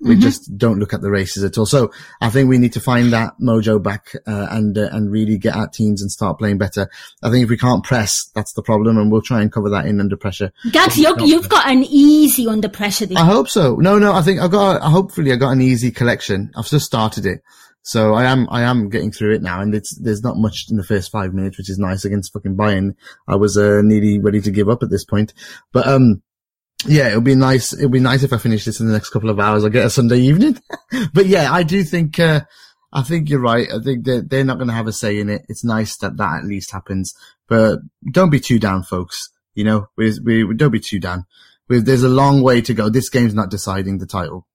We 0.00 0.12
mm-hmm. 0.12 0.20
just 0.20 0.56
don't 0.56 0.78
look 0.78 0.94
at 0.94 1.02
the 1.02 1.10
races 1.10 1.44
at 1.44 1.58
all. 1.58 1.66
So 1.66 1.92
I 2.20 2.30
think 2.30 2.48
we 2.48 2.58
need 2.58 2.72
to 2.72 2.80
find 2.80 3.12
that 3.12 3.34
mojo 3.40 3.82
back 3.82 4.12
uh, 4.26 4.48
and 4.50 4.76
uh, 4.76 4.88
and 4.92 5.10
really 5.10 5.36
get 5.36 5.54
our 5.54 5.68
teams 5.68 6.00
and 6.00 6.10
start 6.10 6.38
playing 6.38 6.58
better. 6.58 6.88
I 7.22 7.30
think 7.30 7.44
if 7.44 7.50
we 7.50 7.58
can't 7.58 7.84
press, 7.84 8.30
that's 8.34 8.52
the 8.54 8.62
problem, 8.62 8.96
and 8.96 9.12
we'll 9.12 9.22
try 9.22 9.42
and 9.42 9.52
cover 9.52 9.68
that 9.70 9.86
in 9.86 10.00
under 10.00 10.16
pressure. 10.16 10.52
Gags, 10.72 10.96
you've 10.96 11.48
got 11.48 11.68
an 11.68 11.84
easy 11.84 12.46
under 12.48 12.68
pressure. 12.68 13.06
I 13.14 13.24
hope 13.24 13.48
so. 13.48 13.76
No, 13.76 13.98
no, 13.98 14.12
I 14.14 14.22
think 14.22 14.40
I've 14.40 14.50
got. 14.50 14.82
Hopefully, 14.82 15.32
I 15.32 15.36
got 15.36 15.50
an 15.50 15.60
easy 15.60 15.90
collection. 15.90 16.50
I've 16.56 16.68
just 16.68 16.86
started 16.86 17.26
it. 17.26 17.42
So 17.82 18.14
I 18.14 18.24
am, 18.24 18.46
I 18.50 18.62
am 18.62 18.90
getting 18.90 19.10
through 19.10 19.34
it 19.34 19.42
now, 19.42 19.60
and 19.60 19.74
it's 19.74 19.98
there's 19.98 20.22
not 20.22 20.36
much 20.36 20.66
in 20.70 20.76
the 20.76 20.84
first 20.84 21.10
five 21.10 21.32
minutes, 21.32 21.56
which 21.56 21.70
is 21.70 21.78
nice 21.78 22.04
against 22.04 22.32
fucking 22.32 22.56
Bayern. 22.56 22.94
I 23.26 23.36
was 23.36 23.56
uh, 23.56 23.80
nearly 23.82 24.18
ready 24.18 24.40
to 24.42 24.50
give 24.50 24.68
up 24.68 24.82
at 24.82 24.90
this 24.90 25.04
point, 25.04 25.32
but 25.72 25.86
um, 25.88 26.22
yeah, 26.86 27.08
it'll 27.08 27.20
be 27.20 27.34
nice. 27.34 27.72
It'll 27.72 27.90
be 27.90 28.00
nice 28.00 28.22
if 28.22 28.32
I 28.32 28.38
finish 28.38 28.64
this 28.64 28.80
in 28.80 28.86
the 28.86 28.92
next 28.92 29.10
couple 29.10 29.30
of 29.30 29.40
hours. 29.40 29.64
I'll 29.64 29.70
get 29.70 29.86
a 29.86 29.90
Sunday 29.90 30.18
evening. 30.18 30.58
but 31.12 31.26
yeah, 31.26 31.52
I 31.52 31.62
do 31.62 31.82
think, 31.84 32.18
uh, 32.18 32.42
I 32.92 33.02
think 33.02 33.28
you're 33.28 33.40
right. 33.40 33.68
I 33.72 33.80
think 33.82 34.04
they're, 34.04 34.22
they're 34.22 34.44
not 34.44 34.56
going 34.56 34.68
to 34.68 34.74
have 34.74 34.86
a 34.86 34.92
say 34.92 35.18
in 35.18 35.28
it. 35.28 35.42
It's 35.48 35.64
nice 35.64 35.96
that 35.98 36.16
that 36.16 36.40
at 36.40 36.44
least 36.44 36.72
happens, 36.72 37.14
but 37.48 37.78
don't 38.10 38.30
be 38.30 38.40
too 38.40 38.58
down, 38.58 38.82
folks. 38.82 39.30
You 39.54 39.64
know, 39.64 39.86
we, 39.96 40.12
we, 40.24 40.44
we 40.44 40.54
don't 40.54 40.70
be 40.70 40.80
too 40.80 41.00
down. 41.00 41.24
We, 41.68 41.80
there's 41.80 42.02
a 42.02 42.08
long 42.08 42.42
way 42.42 42.60
to 42.62 42.74
go. 42.74 42.88
This 42.88 43.10
game's 43.10 43.34
not 43.34 43.50
deciding 43.50 43.98
the 43.98 44.06
title. 44.06 44.46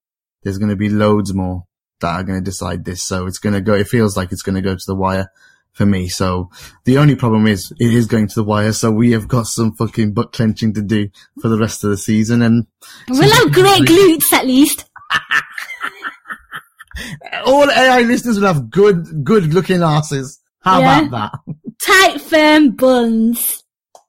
There's 0.44 0.58
going 0.58 0.70
to 0.70 0.76
be 0.76 0.90
loads 0.90 1.34
more 1.34 1.64
that 2.02 2.20
are 2.20 2.24
going 2.24 2.40
to 2.40 2.44
decide 2.44 2.86
this. 2.86 3.04
So 3.04 3.26
it's 3.28 3.40
going 3.40 3.54
to 3.54 3.62
go, 3.62 3.74
it 3.74 3.88
feels 3.88 4.18
like 4.18 4.32
it's 4.32 4.42
going 4.42 4.56
to 4.56 4.62
go 4.62 4.76
to 4.76 4.86
the 4.86 4.96
wire 4.96 5.30
for 5.76 5.86
me. 5.86 6.08
So 6.08 6.50
the 6.86 6.98
only 6.98 7.16
problem 7.16 7.46
is 7.46 7.72
it 7.80 7.94
is 7.94 8.08
going 8.08 8.28
to 8.30 8.36
the 8.36 8.44
wire. 8.44 8.72
So 8.72 8.90
we 8.92 9.12
have 9.12 9.28
got 9.28 9.46
some 9.46 9.76
fucking 9.76 10.14
butt 10.14 10.32
clenching 10.32 10.74
to 10.74 10.82
do 10.82 11.10
for 11.42 11.50
the 11.50 11.60
rest 11.60 11.84
of 11.84 11.92
the 11.92 11.98
season. 11.98 12.42
And 12.42 12.66
we'll 13.10 13.32
have 13.32 13.54
great 13.54 13.82
glutes 13.82 14.34
at 14.34 14.48
least. 14.48 14.90
All 17.46 17.70
AI 17.70 18.02
listeners 18.02 18.40
will 18.40 18.48
have 18.48 18.70
good, 18.70 19.24
good 19.24 19.54
looking 19.54 19.84
asses. 19.84 20.40
How 20.62 20.80
yeah. 20.80 21.06
about 21.06 21.34
that? 21.46 21.56
Tight, 21.82 22.22
firm 22.22 22.72
buns. 22.72 23.64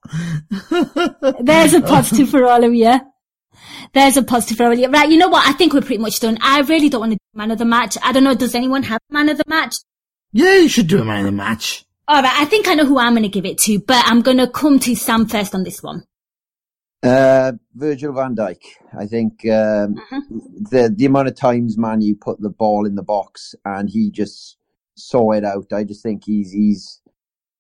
There's 1.41 1.75
a 1.75 1.81
positive 1.81 2.31
for 2.31 2.47
all 2.47 2.63
of 2.63 2.73
you. 2.73 3.01
There's 3.93 4.17
a 4.17 4.23
positive 4.23 4.57
for 4.57 4.67
all 4.67 4.73
of 4.73 4.79
you. 4.79 4.89
Right, 4.89 5.11
you 5.11 5.19
know 5.19 5.29
what? 5.29 5.49
I 5.49 5.53
think 5.53 5.75
we're 5.75 5.81
pretty 5.81 5.99
much 5.99 6.21
done. 6.21 6.39
I 6.41 6.61
really 6.61 6.89
don't 6.89 7.01
want 7.01 7.13
to 7.13 7.17
do 7.17 7.39
man 7.39 7.51
of 7.51 7.59
the 7.59 7.65
match. 7.65 7.99
I 8.03 8.13
don't 8.13 8.23
know. 8.23 8.37
Does 8.37 8.55
anyone 8.55 8.85
have 8.85 9.01
man 9.11 9.29
of 9.29 9.37
the 9.37 9.45
match? 9.49 9.75
Yeah, 10.33 10.57
you 10.57 10.69
should 10.69 10.89
do 10.89 11.01
a 11.01 11.05
man 11.05 11.21
of 11.21 11.27
the 11.27 11.33
match. 11.33 11.85
All 12.09 12.23
right, 12.23 12.41
I 12.41 12.45
think 12.45 12.69
I 12.69 12.75
know 12.75 12.85
who 12.85 12.99
I'm 12.99 13.15
going 13.15 13.23
to 13.23 13.29
give 13.29 13.47
it 13.47 13.59
to, 13.59 13.81
but 13.81 14.05
I'm 14.07 14.23
going 14.23 14.37
to 14.37 14.49
come 14.49 14.79
to 14.81 14.95
Sam 14.95 15.27
first 15.27 15.55
on 15.55 15.65
this 15.65 15.83
one. 15.83 16.05
Uh, 17.03 17.53
Virgil 17.75 18.13
van 18.13 18.35
Dijk. 18.35 18.61
I 18.99 19.07
think 19.07 19.45
um, 19.45 19.95
mm-hmm. 19.95 20.19
the 20.71 20.93
the 20.95 21.05
amount 21.05 21.29
of 21.29 21.37
times 21.37 21.77
man 21.77 22.01
you 22.01 22.17
put 22.17 22.41
the 22.41 22.51
ball 22.51 22.87
in 22.87 22.95
the 22.95 23.03
box 23.03 23.55
and 23.65 23.89
he 23.89 24.11
just 24.11 24.57
saw 24.97 25.33
it 25.33 25.45
out. 25.45 25.73
I 25.73 25.85
just 25.85 26.03
think 26.03 26.23
he's 26.25 26.51
he's 26.51 27.01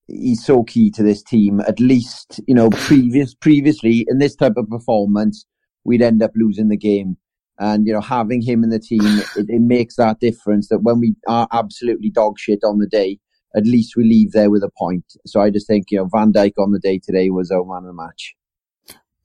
he's 0.06 0.44
so 0.44 0.64
key 0.64 0.90
to 0.92 1.02
this 1.02 1.22
team. 1.22 1.60
At 1.60 1.78
least 1.78 2.40
you 2.48 2.54
know 2.54 2.70
previous 2.70 3.34
previously 3.34 4.06
in 4.08 4.18
this 4.18 4.34
type 4.34 4.56
of 4.56 4.68
performance, 4.68 5.46
we'd 5.84 6.02
end 6.02 6.22
up 6.22 6.32
losing 6.34 6.68
the 6.68 6.76
game. 6.76 7.16
And, 7.58 7.86
you 7.86 7.92
know, 7.92 8.00
having 8.00 8.42
him 8.42 8.62
in 8.62 8.70
the 8.70 8.78
team, 8.78 9.00
it, 9.02 9.46
it 9.48 9.62
makes 9.62 9.96
that 9.96 10.20
difference 10.20 10.68
that 10.68 10.80
when 10.80 11.00
we 11.00 11.14
are 11.26 11.48
absolutely 11.52 12.10
dog 12.10 12.38
shit 12.38 12.60
on 12.64 12.78
the 12.78 12.86
day, 12.86 13.18
at 13.56 13.64
least 13.64 13.96
we 13.96 14.04
leave 14.04 14.32
there 14.32 14.50
with 14.50 14.62
a 14.62 14.70
point. 14.76 15.04
So 15.24 15.40
I 15.40 15.50
just 15.50 15.66
think, 15.66 15.86
you 15.90 15.98
know, 15.98 16.08
Van 16.12 16.32
Dijk 16.32 16.52
on 16.58 16.72
the 16.72 16.78
day 16.78 17.00
today 17.02 17.30
was 17.30 17.50
our 17.50 17.64
man 17.64 17.78
of 17.78 17.84
the 17.84 17.92
match. 17.94 18.34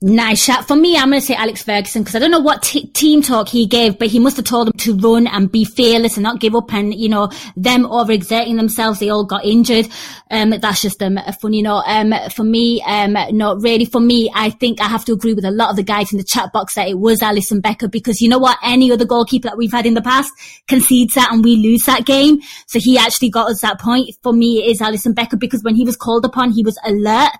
Nice 0.03 0.43
shot. 0.43 0.67
For 0.67 0.75
me, 0.75 0.97
I'm 0.97 1.09
going 1.09 1.21
to 1.21 1.25
say 1.27 1.35
Alex 1.35 1.61
Ferguson 1.61 2.01
because 2.01 2.15
I 2.15 2.19
don't 2.19 2.31
know 2.31 2.39
what 2.39 2.63
t- 2.63 2.87
team 2.87 3.21
talk 3.21 3.47
he 3.47 3.67
gave, 3.67 3.99
but 3.99 4.07
he 4.07 4.17
must 4.17 4.35
have 4.37 4.45
told 4.45 4.65
them 4.65 4.77
to 4.79 4.95
run 4.95 5.27
and 5.27 5.51
be 5.51 5.63
fearless 5.63 6.17
and 6.17 6.23
not 6.23 6.39
give 6.39 6.55
up. 6.55 6.73
And, 6.73 6.91
you 6.91 7.07
know, 7.07 7.29
them 7.55 7.83
overexerting 7.83 8.55
themselves, 8.55 8.99
they 8.99 9.09
all 9.09 9.25
got 9.25 9.45
injured. 9.45 9.87
Um, 10.31 10.55
that's 10.59 10.81
just 10.81 11.03
um, 11.03 11.19
a 11.19 11.31
funny 11.33 11.61
note. 11.61 11.83
Um, 11.85 12.15
for 12.31 12.43
me, 12.43 12.81
um, 12.81 13.13
not 13.13 13.61
really. 13.61 13.85
For 13.85 13.99
me, 13.99 14.31
I 14.33 14.49
think 14.49 14.81
I 14.81 14.87
have 14.87 15.05
to 15.05 15.13
agree 15.13 15.35
with 15.35 15.45
a 15.45 15.51
lot 15.51 15.69
of 15.69 15.75
the 15.75 15.83
guys 15.83 16.11
in 16.11 16.17
the 16.17 16.23
chat 16.23 16.51
box 16.51 16.73
that 16.73 16.87
it 16.87 16.97
was 16.97 17.19
Alisson 17.19 17.61
Becker 17.61 17.87
because 17.87 18.21
you 18.21 18.29
know 18.29 18.39
what? 18.39 18.57
Any 18.63 18.91
other 18.91 19.05
goalkeeper 19.05 19.49
that 19.49 19.57
we've 19.57 19.71
had 19.71 19.85
in 19.85 19.93
the 19.93 20.01
past 20.01 20.31
concedes 20.67 21.13
that 21.13 21.31
and 21.31 21.43
we 21.43 21.57
lose 21.57 21.85
that 21.85 22.07
game. 22.07 22.39
So 22.65 22.79
he 22.79 22.97
actually 22.97 23.29
got 23.29 23.51
us 23.51 23.61
that 23.61 23.79
point. 23.79 24.15
For 24.23 24.33
me, 24.33 24.65
it 24.65 24.71
is 24.71 24.79
Alisson 24.79 25.13
Becker 25.13 25.37
because 25.37 25.61
when 25.61 25.75
he 25.75 25.83
was 25.83 25.95
called 25.95 26.25
upon, 26.25 26.49
he 26.49 26.63
was 26.63 26.79
alert. 26.83 27.33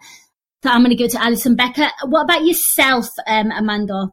So 0.63 0.69
I'm 0.69 0.83
going 0.83 0.95
to 0.95 1.03
go 1.03 1.07
to 1.07 1.17
Alisson 1.17 1.57
Becker. 1.57 1.89
What 2.05 2.23
about 2.23 2.45
yourself, 2.45 3.07
um, 3.25 3.51
Armando? 3.51 4.09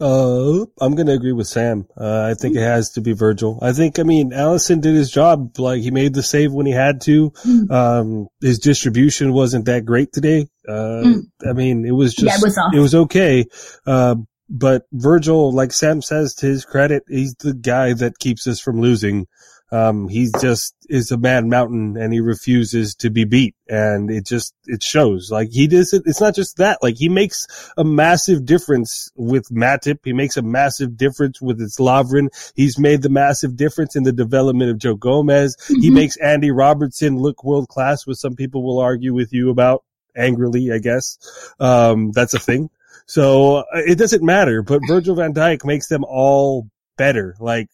Uh, 0.00 0.66
I'm 0.80 0.96
going 0.96 1.06
to 1.06 1.12
agree 1.12 1.30
with 1.30 1.46
Sam. 1.46 1.86
Uh, 1.96 2.28
I 2.28 2.34
think 2.34 2.56
it 2.56 2.62
has 2.62 2.90
to 2.92 3.00
be 3.00 3.12
Virgil. 3.12 3.60
I 3.62 3.72
think, 3.72 4.00
I 4.00 4.02
mean, 4.02 4.32
Alisson 4.32 4.80
did 4.80 4.96
his 4.96 5.12
job. 5.12 5.60
Like 5.60 5.80
he 5.80 5.92
made 5.92 6.12
the 6.12 6.24
save 6.24 6.52
when 6.52 6.66
he 6.66 6.72
had 6.72 7.02
to. 7.02 7.30
Mm. 7.30 7.70
Um, 7.70 8.26
his 8.40 8.58
distribution 8.58 9.32
wasn't 9.32 9.66
that 9.66 9.84
great 9.84 10.12
today. 10.12 10.48
Uh, 10.68 11.02
mm. 11.04 11.20
I 11.48 11.52
mean, 11.52 11.84
it 11.84 11.92
was 11.92 12.14
just, 12.14 12.26
yeah, 12.26 12.34
it, 12.34 12.42
was 12.42 12.58
it 12.74 12.80
was 12.80 12.94
okay. 12.96 13.44
Uh, 13.86 14.16
but 14.48 14.82
Virgil, 14.92 15.52
like 15.52 15.72
Sam 15.72 16.02
says, 16.02 16.34
to 16.36 16.46
his 16.46 16.64
credit, 16.64 17.04
he's 17.08 17.36
the 17.36 17.54
guy 17.54 17.92
that 17.92 18.18
keeps 18.18 18.48
us 18.48 18.58
from 18.58 18.80
losing. 18.80 19.28
Um, 19.72 20.08
he 20.08 20.28
just 20.38 20.74
is 20.90 21.10
a 21.10 21.16
mad 21.16 21.46
mountain 21.46 21.96
and 21.96 22.12
he 22.12 22.20
refuses 22.20 22.94
to 22.96 23.08
be 23.08 23.24
beat. 23.24 23.56
And 23.66 24.10
it 24.10 24.26
just, 24.26 24.54
it 24.66 24.82
shows 24.82 25.30
like 25.30 25.48
he 25.50 25.66
does 25.66 25.94
it. 25.94 26.02
It's 26.04 26.20
not 26.20 26.34
just 26.34 26.58
that, 26.58 26.82
like 26.82 26.96
he 26.98 27.08
makes 27.08 27.46
a 27.78 27.82
massive 27.82 28.44
difference 28.44 29.10
with 29.16 29.48
Matip. 29.48 30.00
He 30.04 30.12
makes 30.12 30.36
a 30.36 30.42
massive 30.42 30.98
difference 30.98 31.40
with 31.40 31.58
its 31.60 31.80
Lovren. 31.80 32.28
He's 32.54 32.78
made 32.78 33.00
the 33.00 33.08
massive 33.08 33.56
difference 33.56 33.96
in 33.96 34.02
the 34.02 34.12
development 34.12 34.70
of 34.70 34.76
Joe 34.76 34.94
Gomez. 34.94 35.56
Mm-hmm. 35.56 35.80
He 35.80 35.90
makes 35.90 36.18
Andy 36.18 36.50
Robertson 36.50 37.16
look 37.16 37.42
world 37.42 37.68
class, 37.68 38.06
which 38.06 38.18
some 38.18 38.36
people 38.36 38.62
will 38.62 38.78
argue 38.78 39.14
with 39.14 39.32
you 39.32 39.48
about 39.48 39.84
angrily, 40.14 40.70
I 40.70 40.78
guess. 40.78 41.16
Um, 41.58 42.12
that's 42.12 42.34
a 42.34 42.38
thing. 42.38 42.68
So 43.06 43.56
uh, 43.56 43.64
it 43.72 43.96
doesn't 43.96 44.22
matter, 44.22 44.62
but 44.62 44.82
Virgil 44.86 45.14
van 45.14 45.32
Dijk 45.32 45.64
makes 45.64 45.88
them 45.88 46.04
all 46.04 46.68
better, 46.98 47.36
like 47.40 47.68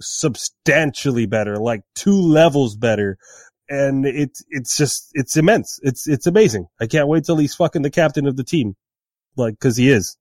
substantially 0.00 1.26
better, 1.26 1.56
like 1.56 1.82
two 1.94 2.18
levels 2.20 2.76
better. 2.76 3.16
And 3.68 4.04
it's, 4.04 4.42
it's 4.48 4.76
just, 4.76 5.10
it's 5.12 5.36
immense. 5.36 5.78
It's, 5.82 6.08
it's 6.08 6.26
amazing. 6.26 6.66
I 6.80 6.86
can't 6.86 7.08
wait 7.08 7.24
till 7.24 7.36
he's 7.36 7.54
fucking 7.54 7.82
the 7.82 7.90
captain 7.90 8.26
of 8.26 8.36
the 8.36 8.44
team. 8.44 8.74
Like, 9.36 9.58
cause 9.60 9.76
he 9.76 9.90
is. 9.90 10.16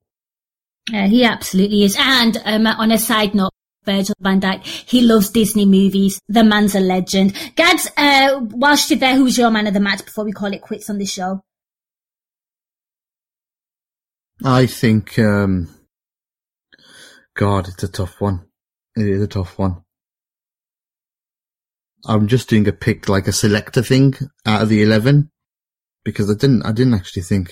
Yeah, 0.92 1.08
he 1.08 1.24
absolutely 1.24 1.84
is. 1.84 1.96
And 2.00 2.38
um, 2.46 2.68
on 2.68 2.92
a 2.92 2.98
side 2.98 3.34
note, 3.34 3.52
Virgil 3.86 4.16
van 4.20 4.42
Dijk, 4.42 4.64
he 4.64 5.02
loves 5.02 5.30
Disney 5.30 5.66
movies. 5.66 6.20
The 6.28 6.44
man's 6.44 6.76
a 6.76 6.80
legend. 6.80 7.34
Gads, 7.56 7.90
uh, 7.98 8.40
whilst 8.42 8.90
you're 8.90 9.00
there, 9.00 9.16
who's 9.16 9.38
your 9.38 9.50
man 9.50 9.68
of 9.68 9.74
the 9.74 9.80
match 9.80 10.06
before 10.06 10.26
we 10.26 10.32
call 10.32 10.54
it 10.54 10.62
quits 10.62 10.90
on 10.90 10.98
this 10.98 11.12
show? 11.12 11.42
I 14.44 14.68
think, 14.68 15.18
um, 15.18 15.70
God, 17.36 17.68
it's 17.68 17.84
a 17.84 17.88
tough 17.88 18.22
one. 18.22 18.49
It 19.00 19.08
is 19.08 19.22
a 19.22 19.28
tough 19.28 19.58
one. 19.58 19.84
I'm 22.06 22.28
just 22.28 22.50
doing 22.50 22.68
a 22.68 22.74
pick, 22.74 23.10
like 23.10 23.28
a 23.28 23.34
selector 23.34 23.82
thing 23.82 24.16
out 24.46 24.62
of 24.62 24.70
the 24.70 24.82
11 24.82 25.30
because 26.04 26.30
I 26.30 26.34
didn't, 26.34 26.64
I 26.64 26.72
didn't 26.72 26.94
actually 26.94 27.24
think 27.24 27.52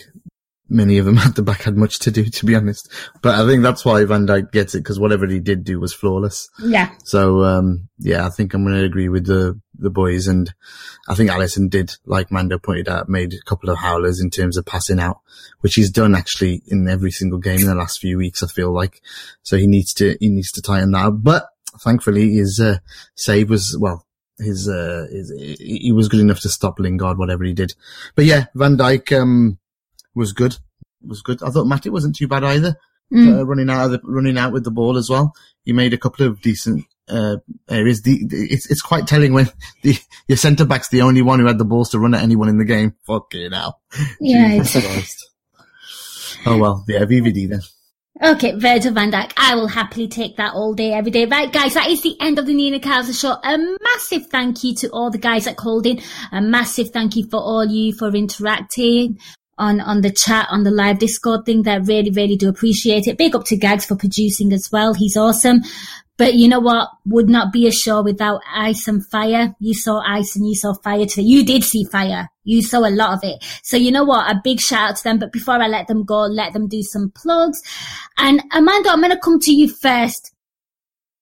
many 0.69 0.97
of 0.97 1.05
them 1.05 1.17
at 1.19 1.35
the 1.35 1.41
back 1.41 1.63
had 1.63 1.77
much 1.77 1.99
to 1.99 2.11
do, 2.11 2.25
to 2.25 2.45
be 2.45 2.55
honest. 2.55 2.91
But 3.21 3.35
I 3.35 3.45
think 3.45 3.63
that's 3.63 3.83
why 3.83 4.03
Van 4.05 4.27
Dijk 4.27 4.51
gets 4.51 4.75
it 4.75 4.79
because 4.79 4.99
whatever 4.99 5.27
he 5.27 5.39
did 5.39 5.63
do 5.63 5.79
was 5.79 5.93
flawless. 5.93 6.49
Yeah. 6.59 6.91
So, 7.03 7.43
um, 7.43 7.89
yeah, 7.99 8.25
I 8.25 8.29
think 8.29 8.53
I'm 8.53 8.63
going 8.63 8.75
to 8.75 8.85
agree 8.85 9.09
with 9.09 9.25
the, 9.25 9.59
the 9.79 9.89
boys. 9.89 10.27
And 10.27 10.53
I 11.07 11.15
think 11.15 11.29
Alisson 11.29 11.69
did, 11.69 11.95
like 12.05 12.31
Mando 12.31 12.57
pointed 12.57 12.89
out, 12.89 13.09
made 13.09 13.33
a 13.33 13.41
couple 13.45 13.69
of 13.69 13.77
howlers 13.77 14.19
in 14.19 14.29
terms 14.29 14.57
of 14.57 14.65
passing 14.65 14.99
out, 14.99 15.19
which 15.61 15.75
he's 15.75 15.91
done 15.91 16.15
actually 16.15 16.61
in 16.67 16.87
every 16.87 17.11
single 17.11 17.39
game 17.39 17.59
in 17.59 17.67
the 17.67 17.75
last 17.75 17.99
few 17.99 18.17
weeks, 18.17 18.43
I 18.43 18.47
feel 18.47 18.71
like. 18.71 19.01
So 19.43 19.57
he 19.57 19.67
needs 19.67 19.93
to, 19.95 20.17
he 20.19 20.29
needs 20.29 20.51
to 20.53 20.61
tighten 20.61 20.91
that 20.91 21.05
up. 21.05 21.15
But 21.17 21.47
thankfully 21.79 22.33
his, 22.33 22.59
uh, 22.59 22.79
save 23.15 23.49
was, 23.49 23.77
well, 23.79 24.05
his, 24.39 24.69
uh, 24.69 25.07
his, 25.09 25.31
he 25.59 25.91
was 25.91 26.09
good 26.09 26.19
enough 26.19 26.41
to 26.41 26.49
stop 26.49 26.79
Lingard, 26.79 27.17
whatever 27.17 27.43
he 27.43 27.53
did. 27.53 27.73
But 28.15 28.25
yeah, 28.25 28.45
Van 28.53 28.77
Dijk, 28.77 29.19
um, 29.19 29.57
was 30.13 30.33
good. 30.33 30.57
Was 31.05 31.21
good. 31.21 31.41
I 31.43 31.49
thought 31.49 31.67
Matty 31.67 31.89
wasn't 31.89 32.15
too 32.15 32.27
bad 32.27 32.43
either. 32.43 32.75
Mm. 33.13 33.39
Uh, 33.39 33.45
running 33.45 33.69
out 33.69 33.85
of 33.85 33.91
the, 33.91 34.01
running 34.03 34.37
out 34.37 34.51
with 34.51 34.65
the 34.65 34.71
ball 34.71 34.97
as 34.97 35.09
well. 35.09 35.33
He 35.63 35.71
made 35.71 35.93
a 35.93 35.97
couple 35.97 36.25
of 36.25 36.41
decent, 36.41 36.85
uh, 37.09 37.37
areas. 37.69 38.01
The, 38.01 38.25
the- 38.27 38.47
it's, 38.49 38.69
it's 38.69 38.81
quite 38.81 39.07
telling 39.07 39.33
when 39.33 39.49
the, 39.83 39.97
your 40.27 40.37
centre 40.37 40.65
back's 40.65 40.89
the 40.89 41.01
only 41.01 41.21
one 41.21 41.39
who 41.39 41.45
had 41.47 41.57
the 41.57 41.65
balls 41.65 41.89
to 41.91 41.99
run 41.99 42.13
at 42.13 42.21
anyone 42.23 42.49
in 42.49 42.57
the 42.57 42.65
game. 42.65 42.95
Fucking 43.05 43.51
hell. 43.51 43.79
Yeah. 44.19 44.63
Oh 46.45 46.57
well, 46.57 46.85
yeah, 46.87 47.03
VVD 47.03 47.49
then. 47.49 47.61
Okay, 48.23 48.53
Virgil 48.57 48.93
van 48.93 49.11
Dijk. 49.11 49.31
I 49.37 49.53
will 49.55 49.67
happily 49.67 50.07
take 50.07 50.37
that 50.37 50.53
all 50.53 50.73
day, 50.73 50.91
every 50.93 51.11
day. 51.11 51.25
Right, 51.25 51.51
guys, 51.53 51.75
that 51.75 51.87
is 51.89 52.01
the 52.01 52.15
end 52.19 52.39
of 52.39 52.47
the 52.47 52.53
Nina 52.53 52.79
Kauser 52.79 53.13
show. 53.19 53.33
A 53.43 53.57
massive 53.83 54.27
thank 54.27 54.63
you 54.63 54.73
to 54.75 54.87
all 54.89 55.11
the 55.11 55.19
guys 55.19 55.45
that 55.45 55.55
called 55.57 55.85
in. 55.85 55.99
A 56.31 56.41
massive 56.41 56.89
thank 56.89 57.15
you 57.15 57.27
for 57.29 57.37
all 57.39 57.65
you 57.65 57.93
for 57.93 58.07
interacting 58.15 59.19
on, 59.59 59.79
on 59.81 60.01
the 60.01 60.11
chat, 60.11 60.47
on 60.49 60.63
the 60.63 60.71
live 60.71 60.97
Discord 60.97 61.45
thing. 61.45 61.63
That 61.63 61.85
really, 61.85 62.09
really 62.09 62.37
do 62.37 62.49
appreciate 62.49 63.05
it. 63.07 63.17
Big 63.19 63.35
up 63.35 63.45
to 63.45 63.57
Gags 63.57 63.85
for 63.85 63.95
producing 63.95 64.51
as 64.51 64.69
well. 64.71 64.93
He's 64.95 65.15
awesome. 65.17 65.61
But 66.17 66.33
you 66.33 66.47
know 66.47 66.59
what? 66.59 66.89
Would 67.05 67.29
not 67.29 67.53
be 67.53 67.67
a 67.67 67.71
show 67.71 68.01
without 68.01 68.41
ice 68.51 68.87
and 68.87 69.05
fire. 69.05 69.55
You 69.59 69.73
saw 69.73 70.01
ice 70.05 70.35
and 70.35 70.47
you 70.47 70.55
saw 70.55 70.73
fire 70.73 71.05
today. 71.05 71.23
You 71.23 71.45
did 71.45 71.63
see 71.63 71.85
fire. 71.85 72.29
You 72.43 72.63
saw 72.63 72.79
a 72.79 72.89
lot 72.89 73.13
of 73.13 73.19
it. 73.23 73.43
So 73.63 73.77
you 73.77 73.91
know 73.91 74.03
what? 74.03 74.29
A 74.29 74.41
big 74.43 74.59
shout 74.59 74.89
out 74.89 74.95
to 74.97 75.03
them. 75.03 75.19
But 75.19 75.31
before 75.31 75.61
I 75.61 75.67
let 75.67 75.87
them 75.87 76.03
go, 76.03 76.21
let 76.21 76.53
them 76.53 76.67
do 76.67 76.81
some 76.81 77.11
plugs. 77.15 77.61
And 78.17 78.41
Armando, 78.53 78.89
I'm 78.89 78.99
going 78.99 79.11
to 79.11 79.19
come 79.19 79.39
to 79.41 79.51
you 79.51 79.67
first. 79.67 80.33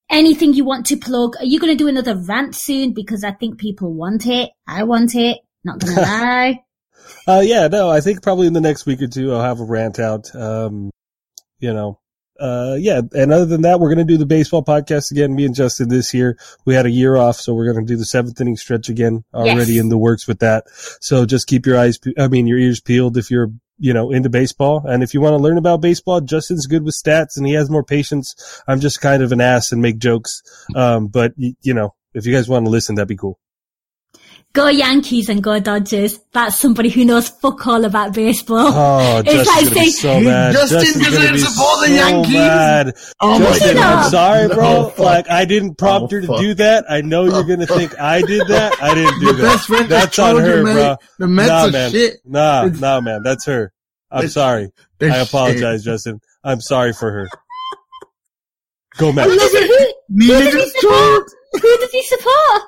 Anything 0.10 0.54
you 0.54 0.64
want 0.64 0.86
to 0.88 0.98
plug? 0.98 1.36
Are 1.40 1.46
you 1.46 1.60
going 1.60 1.76
to 1.76 1.84
do 1.84 1.88
another 1.88 2.16
rant 2.16 2.56
soon? 2.56 2.94
Because 2.94 3.24
I 3.24 3.32
think 3.32 3.60
people 3.60 3.94
want 3.94 4.28
it. 4.28 4.52
I 4.68 4.84
want 4.84 5.16
it. 5.16 5.40
Not 5.64 5.80
going 5.80 5.96
to 5.96 6.02
lie. 6.02 6.64
Uh, 7.28 7.42
yeah, 7.44 7.68
no, 7.68 7.90
I 7.90 8.02
think 8.02 8.22
probably 8.22 8.48
in 8.48 8.54
the 8.54 8.62
next 8.62 8.86
week 8.86 9.02
or 9.02 9.08
two 9.08 9.34
I'll 9.34 9.42
have 9.42 9.60
a 9.60 9.66
rant 9.66 10.00
out. 10.00 10.34
Um, 10.36 10.92
you 11.60 11.74
know, 11.74 12.00
uh, 12.40 12.76
yeah, 12.80 13.02
and 13.14 13.32
other 13.32 13.46
than 13.46 13.62
that, 13.62 13.80
we're 13.80 13.94
going 13.94 14.06
to 14.06 14.14
do 14.14 14.18
the 14.18 14.26
baseball 14.26 14.64
podcast 14.64 15.12
again. 15.12 15.36
Me 15.36 15.46
and 15.46 15.56
Justin 15.56 15.90
this 15.90 16.14
year. 16.14 16.38
We 16.66 16.74
had 16.74 16.86
a 16.86 16.92
year 16.92 17.16
off, 17.16 17.38
so 17.38 17.54
we're 17.54 17.72
going 17.72 17.86
to 17.86 17.94
do 17.94 17.98
the 17.98 18.06
seventh 18.06 18.40
inning 18.42 18.58
stretch 18.58 18.90
again. 18.90 19.24
Already 19.34 19.74
Yes. 19.74 19.82
in 19.82 19.90
the 19.90 19.98
works 19.98 20.28
with 20.28 20.40
that. 20.40 20.66
So 21.02 21.26
just 21.26 21.48
keep 21.48 21.66
your 21.66 21.78
eyes, 21.78 21.98
I 22.18 22.28
mean, 22.28 22.48
your 22.48 22.60
ears 22.60 22.82
peeled 22.82 23.18
if 23.18 23.32
you're, 23.32 23.52
you 23.78 23.94
know, 23.94 24.12
into 24.12 24.30
baseball. 24.30 24.84
And 24.86 25.04
if 25.04 25.14
you 25.14 25.22
want 25.22 25.34
to 25.34 25.44
learn 25.44 25.58
about 25.58 25.82
baseball, 25.82 26.22
Justin's 26.22 26.68
good 26.68 26.84
with 26.84 26.96
stats 26.96 27.38
and 27.38 27.46
he 27.46 27.54
has 27.54 27.70
more 27.70 27.84
patience. 27.84 28.62
I'm 28.68 28.80
just 28.80 29.02
kind 29.02 29.22
of 29.24 29.32
an 29.32 29.42
ass 29.42 29.72
and 29.72 29.82
make 29.82 29.98
jokes. 29.98 30.42
Um, 30.76 31.08
but 31.08 31.34
you 31.38 31.74
know, 31.74 31.94
if 32.14 32.26
you 32.26 32.34
guys 32.34 32.48
want 32.48 32.66
to 32.66 32.70
listen, 32.72 32.96
that'd 32.96 33.08
be 33.08 33.18
cool. 33.18 33.40
Go 34.56 34.70
Yankees 34.70 35.28
and 35.28 35.44
go 35.44 35.60
Dodgers. 35.60 36.18
That's 36.32 36.56
somebody 36.56 36.88
who 36.90 37.04
knows 37.04 37.28
fuck 37.28 37.68
all 37.68 37.84
about 37.84 38.14
baseball. 38.14 38.68
Oh, 38.74 39.20
it's 39.20 39.34
Justin's 39.34 39.48
like 39.48 39.64
gonna 39.66 39.70
be 39.86 39.92
saying, 39.92 39.92
so 39.92 40.30
mad. 40.30 40.54
Justin 40.54 40.80
Justin's 40.80 41.06
doesn't 41.06 41.34
be 41.34 41.40
support 41.40 41.80
the 41.82 41.88
so 41.88 41.94
Yankees. 41.94 42.34
Mad. 42.34 42.94
Oh 43.20 43.40
Justin, 43.40 43.78
I'm 43.78 44.10
sorry, 44.10 44.48
bro. 44.48 44.90
fuck. 44.92 45.00
like 45.00 45.30
I 45.30 45.44
didn't 45.44 45.76
prompt 45.76 46.14
Oh, 46.14 46.16
her 46.16 46.22
to 46.22 46.28
fuck. 46.28 46.40
do 46.40 46.54
that. 46.54 46.86
I 46.90 47.02
know 47.02 47.24
oh, 47.24 47.26
you're 47.26 47.44
gonna 47.44 47.68
think 47.68 48.00
I 48.00 48.22
did 48.22 48.48
that. 48.48 48.82
I 48.82 48.96
didn't 48.96 49.20
do 49.20 49.26
Your 49.26 49.34
that. 49.36 49.42
best 49.42 49.68
friend 49.68 49.90
That's 49.90 50.18
on 50.20 50.36
told 50.36 50.46
you, 50.46 50.52
her, 50.52 50.64
bro. 50.64 50.96
The 51.20 51.28
Mets 51.28 51.50
nah, 51.50 51.66
are 51.68 51.72
man. 51.72 51.92
shit. 51.92 52.14
Nah, 52.24 52.66
It's- 52.66 52.80
nah, 52.80 53.02
man. 53.02 53.24
That's 53.24 53.46
her. 53.48 53.74
I'm 54.10 54.20
It's- 54.20 54.34
sorry. 54.34 54.72
they're 55.00 55.12
I 55.12 55.18
apologize, 55.18 55.82
shit. 55.82 55.86
Justin. 55.86 56.22
I'm 56.46 56.62
sorry 56.62 56.94
for 56.94 57.12
her. 57.12 57.28
Go 58.98 59.08
who, 59.08 59.14
Mets. 59.14 59.36
does 59.36 59.52
who, 59.52 59.60
who 59.68 59.88
Nina 60.10 60.40
does 60.40 60.54
he 60.54 60.70
support? 60.80 61.32
Who 61.62 61.78
does 61.78 61.92
he 61.92 62.04
support? 62.04 62.62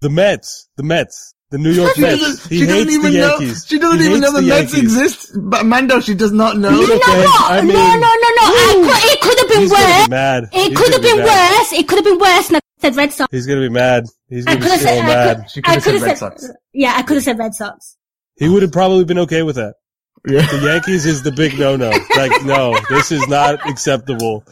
The 0.00 0.10
Mets. 0.10 0.68
The 0.76 0.82
Mets. 0.82 1.32
The 1.50 1.58
New 1.58 1.70
York 1.70 1.94
She 1.94 2.00
Mets. 2.02 2.20
doesn't, 2.20 2.50
He 2.50 2.58
she 2.58 2.66
doesn't 2.66 2.88
hates 2.88 3.02
the 3.02 3.08
even 3.08 3.20
know. 3.20 3.38
She 3.54 3.78
doesn't 3.78 4.00
He 4.00 4.06
even 4.06 4.20
know 4.20 4.32
the, 4.32 4.42
Mets 4.42 4.72
Yankees. 4.74 4.82
exist. 4.96 5.30
But 5.40 5.64
Mando, 5.64 6.00
she 6.00 6.14
does 6.14 6.32
not 6.32 6.58
know. 6.58 6.70
You 6.70 6.88
know 6.88 6.94
okay. 6.96 7.20
what? 7.24 7.50
I 7.52 7.60
no, 7.60 7.66
mean- 7.66 7.74
no, 7.76 7.84
no, 8.00 8.08
no. 8.08 8.42
I 8.42 8.72
could, 8.74 9.12
it 9.12 9.20
could 9.20 9.38
have 9.38 9.48
been 9.48 9.60
He's 9.60 9.70
worse. 9.70 10.06
be 10.06 10.10
mad. 10.10 10.44
It 10.44 10.50
He's 10.70 10.78
could 10.78 10.92
have 10.92 11.02
gonna 11.02 11.14
been 11.16 11.24
mad. 11.24 11.50
worse. 11.58 11.72
It 11.72 11.88
could 11.88 11.96
have 11.98 12.04
been 12.04 12.18
worse. 12.18 12.48
And 12.48 12.56
I 12.56 12.60
said 12.80 12.96
Red 12.96 13.12
Sox. 13.12 13.28
He's 13.30 13.46
gonna 13.46 13.60
be 13.60 13.68
mad. 13.68 14.04
He's 14.28 14.44
gonna 14.44 14.56
could 14.60 14.64
be 14.64 14.70
so 14.70 14.76
said, 14.84 14.98
I 14.98 15.06
mad. 15.06 15.36
could, 15.36 15.50
She 15.50 15.62
could 15.62 15.74
have 15.74 15.82
could 15.84 15.84
said 15.84 15.92
have 15.94 16.02
Red 16.02 16.18
said, 16.18 16.40
Sox. 16.40 16.50
yeah, 16.72 16.94
I 16.96 17.02
could 17.02 17.14
have 17.14 17.24
said 17.24 17.38
Red 17.38 17.54
Sox. 17.54 17.96
He 18.36 18.48
would 18.48 18.62
have 18.62 18.72
probably 18.72 19.04
been 19.04 19.18
okay 19.20 19.42
with 19.44 19.56
that. 19.56 19.74
Yeah. 20.26 20.42
The 20.50 20.58
Yankees 20.64 21.06
is 21.06 21.22
the 21.22 21.30
big 21.30 21.56
no-no. 21.58 21.90
Like, 22.16 22.44
no, 22.44 22.76
this 22.90 23.12
is 23.12 23.26
not 23.28 23.64
acceptable. 23.70 24.44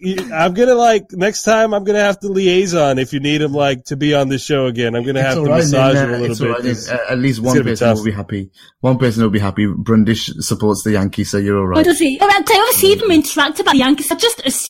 He- 0.00 0.14
he- 0.14 0.32
I'm 0.32 0.54
gonna 0.54 0.74
like 0.74 1.06
next 1.12 1.42
time. 1.42 1.74
I'm 1.74 1.84
gonna 1.84 2.00
have 2.00 2.18
to 2.20 2.28
liaison 2.28 2.98
if 2.98 3.12
you 3.12 3.20
need 3.20 3.42
him 3.42 3.52
like 3.52 3.84
to 3.86 3.96
be 3.96 4.14
on 4.14 4.28
the 4.28 4.38
show 4.38 4.66
again. 4.66 4.94
I'm 4.96 5.04
gonna 5.04 5.22
have 5.22 5.36
It's 5.36 5.36
to 5.36 5.40
all 5.40 5.46
right, 5.46 5.56
massage 5.58 5.94
then, 5.94 6.08
him 6.08 6.14
a 6.14 6.18
little 6.18 6.30
it's 6.32 6.40
bit. 6.40 6.48
right, 6.50 6.62
'cause 6.62 6.86
then. 6.86 6.96
Uh, 6.96 7.12
At 7.12 7.18
least 7.18 7.40
one 7.40 7.62
person 7.62 7.94
will 7.94 8.04
be 8.04 8.10
happy. 8.12 8.50
One 8.80 8.98
person 8.98 9.22
will 9.22 9.30
be 9.30 9.38
happy. 9.38 9.66
Brundish 9.66 10.30
supports 10.40 10.82
the 10.84 10.92
Yankees, 10.92 11.30
so 11.30 11.38
you're 11.38 11.58
all 11.58 11.66
right. 11.66 11.76
What 11.76 11.86
right. 11.86 11.92
does 11.92 11.98
he? 11.98 12.18
Oh, 12.20 12.26
I 12.28 12.42
tell 12.42 12.56
you, 12.56 12.66
I've 12.68 12.74
seen 12.74 12.98
them 12.98 13.10
interact 13.10 13.60
about 13.60 13.72
the 13.72 13.78
Yankees. 13.78 14.10
I 14.10 14.14
just 14.16 14.40
assumed. 14.46 14.68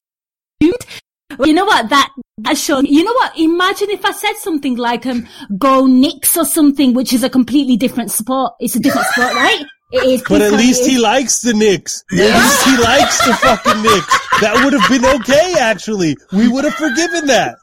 Well, 1.39 1.49
you 1.49 1.55
know 1.55 1.65
what? 1.65 1.89
That 1.91 2.11
that 2.39 2.57
show. 2.59 2.81
You 2.81 3.03
know 3.05 3.13
what? 3.13 3.39
Imagine 3.39 3.91
if 3.91 4.05
I 4.05 4.13
said 4.13 4.35
something 4.37 4.77
like 4.77 5.05
um, 5.07 5.27
"Go 5.59 5.87
Knicks" 5.87 6.37
or 6.37 6.45
something, 6.45 6.95
which 6.95 7.13
is 7.13 7.25
a 7.25 7.29
completely 7.31 7.77
different 7.77 8.11
sport. 8.13 8.53
It's 8.61 8.77
a 8.77 8.81
different 8.81 9.07
sport, 9.09 9.35
right? 9.35 9.65
It 9.95 10.05
is. 10.05 10.23
But 10.29 10.43
at 10.43 10.53
least 10.53 10.83
tell 10.83 10.91
he 10.91 10.99
likes 10.99 11.41
the 11.41 11.55
Knicks. 11.55 12.03
At 12.13 12.19
least 12.19 12.65
he 12.67 12.77
likes 12.83 13.25
the 13.27 13.35
fucking 13.35 13.83
Knicks. 13.83 14.41
That 14.41 14.65
would 14.65 14.73
have 14.73 14.89
been 14.91 15.05
okay, 15.21 15.55
actually. 15.61 16.17
We 16.33 16.49
would 16.49 16.65
have 16.65 16.75
forgiven 16.75 17.27
that. 17.27 17.57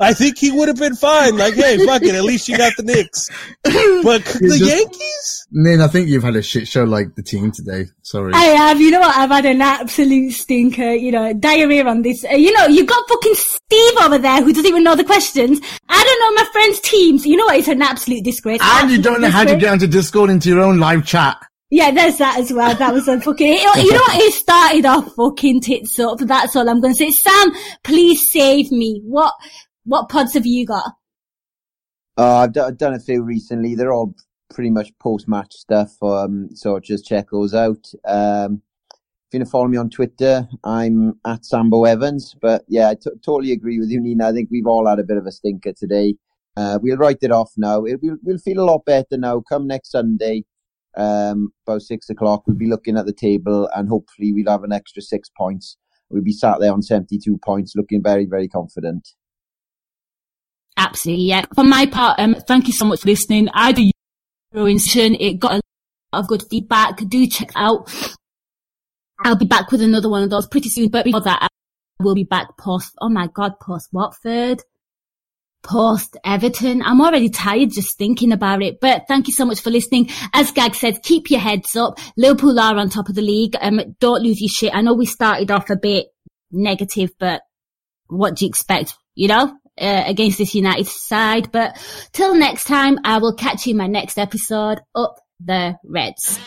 I 0.00 0.12
think 0.14 0.38
he 0.38 0.50
would 0.50 0.68
have 0.68 0.76
been 0.78 0.94
fine. 0.94 1.36
Like, 1.38 1.54
hey, 1.54 1.78
fuck 1.84 2.02
it. 2.02 2.14
At 2.14 2.24
least 2.24 2.48
you 2.48 2.56
got 2.58 2.72
the 2.76 2.82
Knicks. 2.82 3.28
But 3.62 4.24
the 4.24 4.56
just- 4.58 4.64
Yankees? 4.64 5.46
Nin, 5.50 5.80
I 5.80 5.88
think 5.88 6.08
you've 6.08 6.22
had 6.22 6.36
a 6.36 6.42
shit 6.42 6.68
show 6.68 6.84
like 6.84 7.14
the 7.14 7.22
team 7.22 7.50
today. 7.52 7.86
Sorry. 8.02 8.32
I 8.34 8.44
have. 8.44 8.80
You 8.80 8.90
know 8.90 9.00
what? 9.00 9.16
I've 9.16 9.30
had 9.30 9.46
an 9.46 9.62
absolute 9.62 10.32
stinker. 10.32 10.92
You 10.94 11.12
know, 11.12 11.32
diarrhea 11.32 11.84
on 11.86 12.02
this. 12.02 12.24
Uh, 12.24 12.34
you 12.34 12.52
know, 12.52 12.66
you 12.66 12.84
got 12.84 13.08
fucking 13.08 13.34
Steve 13.34 13.96
over 14.02 14.18
there 14.18 14.42
who 14.42 14.52
doesn't 14.52 14.66
even 14.68 14.84
know 14.84 14.96
the 14.96 15.04
questions. 15.04 15.60
I 15.88 16.04
don't 16.04 16.20
know 16.36 16.42
my 16.42 16.50
friend's 16.52 16.80
teams. 16.80 17.26
You 17.26 17.36
know 17.36 17.44
what? 17.46 17.56
It's 17.58 17.68
an 17.68 17.82
absolute 17.82 18.24
disgrace. 18.24 18.60
and 18.62 18.90
you 18.90 19.00
don't 19.00 19.20
know 19.20 19.30
how 19.30 19.44
to 19.44 19.56
get 19.56 19.70
onto 19.72 19.86
Discord 19.86 20.30
into 20.30 20.48
your 20.48 20.60
own 20.60 20.78
live 20.78 21.06
chat. 21.06 21.36
Yeah, 21.70 21.90
there's 21.90 22.18
that 22.18 22.38
as 22.38 22.52
well. 22.52 22.74
That 22.76 22.94
was 22.94 23.08
a 23.08 23.20
fucking. 23.20 23.46
You 23.54 23.64
know 23.64 23.98
what? 23.98 24.22
It 24.22 24.32
started 24.34 24.86
off 24.86 25.12
fucking 25.16 25.62
tits 25.62 25.98
up. 25.98 26.18
That's 26.20 26.54
all 26.54 26.68
I'm 26.68 26.80
going 26.80 26.94
to 26.94 26.98
say. 26.98 27.10
Sam, 27.10 27.52
please 27.82 28.30
save 28.30 28.70
me. 28.70 29.00
What 29.04 29.34
what 29.84 30.08
pods 30.08 30.34
have 30.34 30.46
you 30.46 30.64
got? 30.66 30.92
Uh, 32.16 32.36
I've, 32.36 32.52
d- 32.52 32.60
I've 32.60 32.78
done 32.78 32.94
a 32.94 33.00
few 33.00 33.22
recently. 33.22 33.74
They're 33.74 33.92
all 33.92 34.14
pretty 34.48 34.70
much 34.70 34.96
post-match 34.98 35.52
stuff. 35.52 36.00
Um, 36.02 36.48
so 36.54 36.78
just 36.78 37.04
check 37.04 37.26
those 37.30 37.52
out. 37.52 37.84
Um, 38.06 38.62
if 39.28 39.34
you 39.34 39.40
want 39.40 39.46
to 39.46 39.50
follow 39.50 39.66
me 39.68 39.76
on 39.76 39.90
Twitter, 39.90 40.48
I'm 40.62 41.18
at 41.26 41.44
Sambo 41.44 41.84
Evans. 41.84 42.36
But 42.40 42.64
yeah, 42.68 42.90
I 42.90 42.94
t- 42.94 43.10
totally 43.24 43.52
agree 43.52 43.80
with 43.80 43.90
you, 43.90 44.00
Nina. 44.00 44.28
I 44.28 44.32
think 44.32 44.50
we've 44.50 44.66
all 44.68 44.86
had 44.86 45.00
a 45.00 45.04
bit 45.04 45.16
of 45.16 45.26
a 45.26 45.32
stinker 45.32 45.72
today. 45.72 46.14
Uh, 46.56 46.78
we'll 46.80 46.96
write 46.96 47.18
it 47.22 47.32
off 47.32 47.50
now. 47.56 47.84
It, 47.84 47.98
we'll, 48.00 48.16
we'll 48.22 48.38
feel 48.38 48.60
a 48.60 48.64
lot 48.64 48.84
better 48.86 49.18
now. 49.18 49.42
Come 49.48 49.66
next 49.66 49.90
Sunday. 49.90 50.44
Um, 50.96 51.52
about 51.66 51.82
six 51.82 52.08
o'clock. 52.10 52.42
We'll 52.46 52.56
be 52.56 52.68
looking 52.68 52.96
at 52.96 53.06
the 53.06 53.12
table 53.12 53.68
and 53.74 53.88
hopefully 53.88 54.32
we'll 54.32 54.50
have 54.50 54.64
an 54.64 54.72
extra 54.72 55.02
six 55.02 55.28
points. 55.28 55.76
We'll 56.10 56.22
be 56.22 56.32
sat 56.32 56.60
there 56.60 56.72
on 56.72 56.82
72 56.82 57.38
points 57.44 57.74
looking 57.74 58.02
very, 58.02 58.26
very 58.26 58.48
confident. 58.48 59.08
Absolutely, 60.76 61.24
yeah. 61.24 61.46
For 61.54 61.64
my 61.64 61.86
part, 61.86 62.18
um, 62.18 62.34
thank 62.46 62.66
you 62.66 62.72
so 62.72 62.84
much 62.84 63.00
for 63.00 63.08
listening. 63.08 63.48
I 63.52 63.72
do 63.72 63.90
Ruination. 64.52 65.14
It 65.14 65.38
got 65.38 65.52
a 65.52 65.54
lot 65.54 65.62
of 66.12 66.28
good 66.28 66.44
feedback. 66.48 66.98
Do 67.08 67.26
check 67.26 67.50
out. 67.56 67.90
I'll 69.20 69.36
be 69.36 69.46
back 69.46 69.70
with 69.72 69.82
another 69.82 70.08
one 70.08 70.22
of 70.22 70.30
those 70.30 70.46
pretty 70.46 70.68
soon, 70.68 70.88
but 70.88 71.04
before 71.04 71.22
that, 71.22 71.38
I 71.42 72.02
will 72.02 72.14
be 72.14 72.24
back 72.24 72.56
post, 72.58 72.94
oh 73.00 73.08
my 73.08 73.28
god, 73.32 73.58
post 73.60 73.88
Watford, 73.92 74.62
post 75.66 76.16
Everton. 76.24 76.82
I'm 76.82 77.00
already 77.00 77.28
tired 77.28 77.70
just 77.72 77.98
thinking 77.98 78.32
about 78.32 78.62
it, 78.62 78.78
but 78.80 79.04
thank 79.08 79.26
you 79.26 79.34
so 79.34 79.44
much 79.44 79.60
for 79.60 79.70
listening. 79.70 80.08
As 80.32 80.50
Gag 80.52 80.74
said, 80.74 81.02
keep 81.02 81.30
your 81.30 81.40
heads 81.40 81.76
up. 81.76 81.98
Liverpool 82.16 82.58
are 82.58 82.76
on 82.76 82.88
top 82.88 83.08
of 83.08 83.14
the 83.14 83.22
league. 83.22 83.56
Um, 83.60 83.80
don't 84.00 84.22
lose 84.22 84.40
your 84.40 84.48
shit. 84.48 84.74
I 84.74 84.80
know 84.80 84.94
we 84.94 85.06
started 85.06 85.50
off 85.50 85.68
a 85.70 85.76
bit 85.76 86.06
negative, 86.50 87.10
but 87.18 87.42
what 88.06 88.36
do 88.36 88.44
you 88.44 88.48
expect? 88.48 88.96
You 89.14 89.28
know, 89.28 89.56
uh, 89.80 90.04
against 90.06 90.38
this 90.38 90.54
United 90.54 90.86
side. 90.86 91.50
But 91.52 91.76
till 92.12 92.34
next 92.34 92.64
time, 92.64 92.98
I 93.04 93.18
will 93.18 93.34
catch 93.34 93.66
you 93.66 93.72
in 93.72 93.76
my 93.76 93.86
next 93.86 94.18
episode. 94.18 94.80
Up 94.94 95.16
the 95.40 95.76
Reds. 95.84 96.40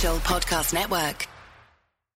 Podcast 0.00 0.72
Network. 0.72 1.39